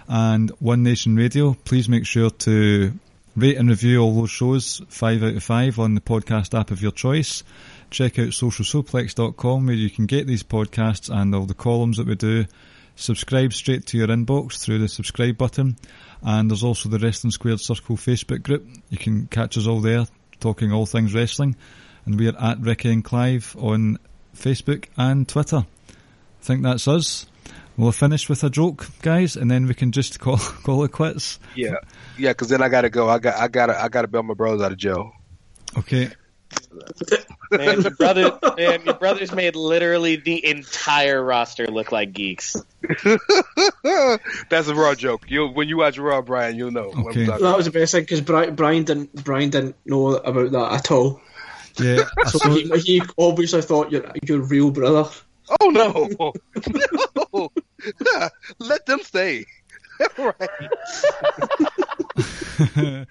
and 0.09 0.51
One 0.59 0.83
Nation 0.83 1.17
Radio. 1.17 1.55
Please 1.65 1.89
make 1.89 2.07
sure 2.07 2.31
to 2.31 2.93
rate 3.37 3.57
and 3.57 3.69
review 3.69 4.01
all 4.01 4.15
those 4.15 4.31
shows, 4.31 4.83
5 4.89 5.23
out 5.23 5.37
of 5.37 5.43
5 5.43 5.79
on 5.79 5.95
the 5.95 6.01
podcast 6.01 6.59
app 6.59 6.71
of 6.71 6.83
your 6.83 6.93
choice. 6.93 7.43
Check 7.91 8.19
out 8.19 8.29
socialsuplex.com 8.29 9.67
where 9.67 9.75
you 9.75 9.91
can 9.91 10.07
get 10.07 10.27
these 10.27 10.43
podcasts 10.43 11.15
and 11.15 11.35
all 11.35 11.47
the 11.47 11.55
columns 11.55 11.97
that 11.99 12.07
we 12.07 12.15
do. 12.15 12.47
Subscribe 12.97 13.53
straight 13.53 13.87
to 13.87 13.99
your 13.99 14.09
inbox 14.09 14.59
through 14.61 14.79
the 14.79 14.89
subscribe 14.89 15.39
button. 15.39 15.77
And 16.23 16.51
there's 16.51 16.65
also 16.65 16.89
the 16.89 16.99
Wrestling 16.99 17.31
Squared 17.31 17.61
Circle 17.61 17.97
Facebook 17.97 18.43
group. 18.43 18.67
You 18.91 18.99
can 18.99 19.27
catch 19.27 19.57
us 19.57 19.67
all 19.67 19.81
there 19.81 20.07
talking 20.43 20.73
all 20.73 20.87
things 20.87 21.15
wrestling. 21.15 21.57
And 22.05 22.19
we 22.19 22.29
are 22.29 22.37
at 22.39 22.61
Ricky 22.61 22.93
and 22.93 23.05
Clive 23.05 23.57
on 23.59 23.99
Facebook 24.37 24.87
and 24.97 25.27
Twitter. 25.27 25.65
I 25.89 26.45
think 26.45 26.63
that's 26.63 26.89
us. 26.89 27.27
We'll 27.77 27.93
finish 27.93 28.29
with 28.29 28.45
a 28.45 28.51
joke, 28.51 28.87
guys, 29.01 29.35
and 29.37 29.51
then 29.51 29.67
we 29.67 29.75
can 29.75 29.93
just 29.93 30.21
call 30.21 30.37
call 30.65 30.85
it 30.85 30.93
quits. 30.93 31.39
yeah, 31.57 31.75
yeah. 32.19 32.31
Because 32.31 32.49
then 32.49 32.63
I 32.63 32.69
gotta 32.69 32.91
go. 32.91 33.09
I 33.09 33.19
got, 33.19 33.37
I 33.37 33.49
gotta, 33.49 33.81
I 33.83 33.89
gotta 33.89 34.09
bail 34.09 34.23
my 34.23 34.35
brothers 34.35 34.61
out 34.63 34.73
of 34.73 34.79
jail. 34.79 35.13
Okay. 35.79 36.11
Man, 37.51 37.81
your 37.81 37.91
brother, 37.93 38.39
man, 38.59 38.85
your 38.85 38.95
brothers 38.95 39.33
made 39.33 39.57
literally 39.57 40.17
the 40.17 40.45
entire 40.47 41.23
roster 41.23 41.67
look 41.67 41.93
like 41.93 42.13
geeks. 42.13 42.57
That's 44.51 44.69
a 44.69 44.75
raw 44.75 44.95
joke. 44.95 45.25
You 45.31 45.47
when 45.49 45.69
you 45.69 45.79
watch 45.79 45.97
Raw, 45.99 46.21
Brian, 46.21 46.57
you'll 46.57 46.71
know. 46.73 46.89
what 46.89 46.97
I'm 46.99 47.07
Okay. 47.09 47.27
talking 47.27 47.45
That 47.45 47.57
was 47.57 47.65
the 47.67 47.73
best 47.73 47.93
thing 47.93 48.03
because 48.03 48.21
Brian, 48.21 48.55
Brian 48.55 48.85
didn't 48.85 49.25
Brian 49.25 49.49
didn't 49.51 49.77
know 49.87 50.09
about 50.17 50.53
that 50.53 50.73
at 50.73 50.91
all. 50.91 51.21
Yeah. 51.79 52.05
So 52.27 52.39
saw, 52.39 52.51
he, 52.51 52.69
he 52.81 53.03
obviously 53.17 53.63
thought 53.63 53.91
you're 53.91 54.05
your 54.23 54.41
real 54.41 54.71
brother. 54.71 55.09
Oh 55.61 55.71
no! 55.71 56.33
No! 58.01 58.29
Let 58.59 58.87
them 58.87 59.01
stay. 59.01 59.45
right. 60.19 60.51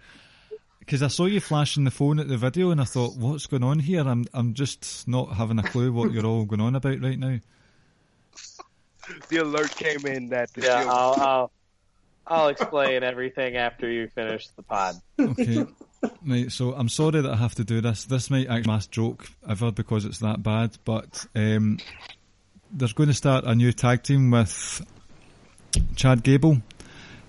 because 0.80 1.04
I 1.04 1.08
saw 1.08 1.26
you 1.26 1.40
flashing 1.40 1.84
the 1.84 1.92
phone 1.92 2.20
at 2.20 2.28
the 2.28 2.38
video, 2.38 2.72
and 2.72 2.82
I 2.82 2.86
thought, 2.86 3.16
"What's 3.16 3.48
going 3.48 3.64
on 3.64 3.80
here?" 3.80 4.02
I'm 4.02 4.26
I'm 4.34 4.54
just 4.54 5.08
not 5.08 5.34
having 5.36 5.60
a 5.60 5.64
clue 5.64 5.92
what 5.94 6.12
you're 6.12 6.26
all 6.26 6.46
going 6.46 6.62
on 6.62 6.76
about 6.76 7.02
right 7.02 7.18
now. 7.20 7.40
The 9.30 9.38
alert 9.38 9.72
came 9.76 10.06
in 10.06 10.30
that 10.30 10.54
the 10.54 10.62
Yeah, 10.62 10.84
show- 10.84 10.90
I'll, 10.90 11.14
I'll, 11.22 11.52
I'll 12.28 12.48
explain 12.50 13.04
everything 13.04 13.58
after 13.58 13.90
you 13.90 14.08
finish 14.08 14.48
the 14.50 14.64
pod. 14.64 14.96
Okay. 15.20 15.66
Right, 16.26 16.52
so 16.52 16.74
I'm 16.74 16.90
sorry 16.90 17.22
that 17.22 17.32
I 17.32 17.36
have 17.36 17.56
to 17.56 17.64
do 17.64 17.80
this. 17.82 18.06
This 18.06 18.30
might 18.32 18.48
actually 18.48 18.62
be 18.64 18.68
my 18.68 18.74
last 18.74 18.92
joke 18.92 19.28
ever 19.48 19.72
because 19.72 20.04
it's 20.06 20.20
that 20.20 20.42
bad, 20.42 20.78
but 20.84 21.26
um, 21.36 21.78
there's 22.74 22.94
going 22.94 23.10
to 23.10 23.14
start 23.14 23.44
a 23.46 23.56
new 23.56 23.72
tag 23.72 24.04
team 24.04 24.32
with 24.32 24.86
Chad 25.96 26.24
Gable. 26.24 26.62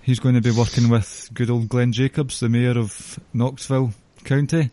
He's 0.01 0.19
going 0.19 0.35
to 0.35 0.41
be 0.41 0.51
working 0.51 0.89
with 0.89 1.29
good 1.33 1.49
old 1.49 1.69
Glenn 1.69 1.91
Jacobs, 1.91 2.39
the 2.39 2.49
mayor 2.49 2.77
of 2.77 3.19
Knoxville 3.33 3.93
County, 4.23 4.71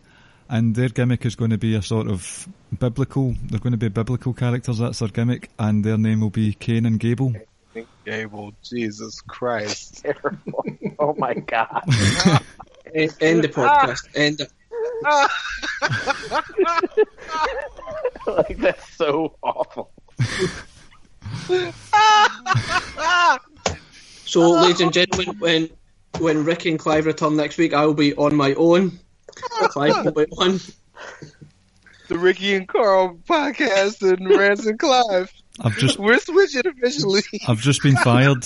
and 0.49 0.75
their 0.75 0.89
gimmick 0.89 1.25
is 1.25 1.35
going 1.35 1.51
to 1.51 1.57
be 1.57 1.75
a 1.75 1.81
sort 1.81 2.07
of 2.07 2.47
biblical. 2.77 3.35
They're 3.45 3.59
going 3.59 3.71
to 3.71 3.77
be 3.77 3.87
biblical 3.89 4.33
characters. 4.33 4.79
That's 4.79 4.99
their 4.99 5.07
gimmick, 5.07 5.49
and 5.57 5.83
their 5.83 5.97
name 5.97 6.21
will 6.21 6.29
be 6.29 6.53
Cain 6.53 6.85
and 6.85 6.99
Gable. 6.99 7.33
Gable, 8.05 8.51
Jesus 8.63 9.21
Christ. 9.21 10.03
Terrible. 10.03 10.65
Oh 10.99 11.15
my 11.17 11.33
god. 11.33 11.81
End, 12.93 13.15
end 13.21 13.43
the 13.43 13.47
podcast. 13.47 14.07
End 14.15 14.41
it. 14.41 14.51
like 18.27 18.57
that's 18.57 18.95
so 18.97 19.35
awful. 19.41 19.89
So, 24.25 24.51
ladies 24.51 24.79
and 24.79 24.93
gentlemen, 24.93 25.35
when 25.39 25.69
when 26.19 26.45
Ricky 26.45 26.69
and 26.69 26.79
Clive 26.79 27.05
return 27.05 27.35
next 27.35 27.57
week, 27.57 27.73
I 27.73 27.85
will 27.85 27.93
be 27.93 28.13
on 28.15 28.35
my 28.35 28.53
own. 28.53 28.97
Clive 29.35 30.05
will 30.05 30.11
be 30.13 30.25
on. 30.37 30.59
The 32.07 32.17
Ricky 32.17 32.55
and 32.55 32.67
Carl 32.67 33.17
podcast 33.27 34.01
and 34.01 34.29
Rance 34.29 34.65
and 34.65 34.79
Clive. 34.79 35.31
I've 35.61 35.77
just 35.77 35.99
We're 35.99 36.19
switching 36.19 36.65
officially. 36.65 37.23
I've 37.47 37.59
just 37.59 37.83
been 37.83 37.95
fired. 37.97 38.45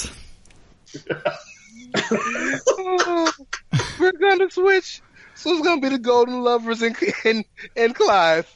We're 3.99 4.11
gonna 4.14 4.49
switch. 4.49 5.02
So 5.35 5.52
it's 5.52 5.61
gonna 5.61 5.81
be 5.81 5.89
the 5.89 5.99
Golden 5.99 6.41
Lovers 6.41 6.81
and 6.81 6.95
and, 7.26 7.45
and 7.76 7.95
Clive. 7.95 8.52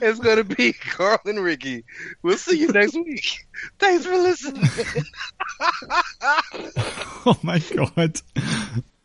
It's 0.00 0.18
gonna 0.18 0.44
be 0.44 0.72
Carl 0.90 1.20
and 1.24 1.42
Ricky. 1.42 1.84
We'll 2.22 2.36
see 2.38 2.58
you 2.58 2.68
next 2.68 2.94
week. 2.94 3.46
Thanks 3.78 4.04
for 4.06 4.16
listening. 4.16 4.64
Oh 7.26 7.36
my 7.42 7.58
god. 7.58 8.20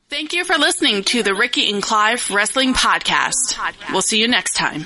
Thank 0.09 0.33
you 0.33 0.45
for 0.45 0.55
listening 0.57 1.03
to 1.05 1.23
the 1.23 1.33
Ricky 1.33 1.69
and 1.71 1.81
Clive 1.81 2.29
Wrestling 2.29 2.73
Podcast. 2.73 3.57
We'll 3.91 4.01
see 4.01 4.19
you 4.19 4.27
next 4.27 4.53
time. 4.55 4.85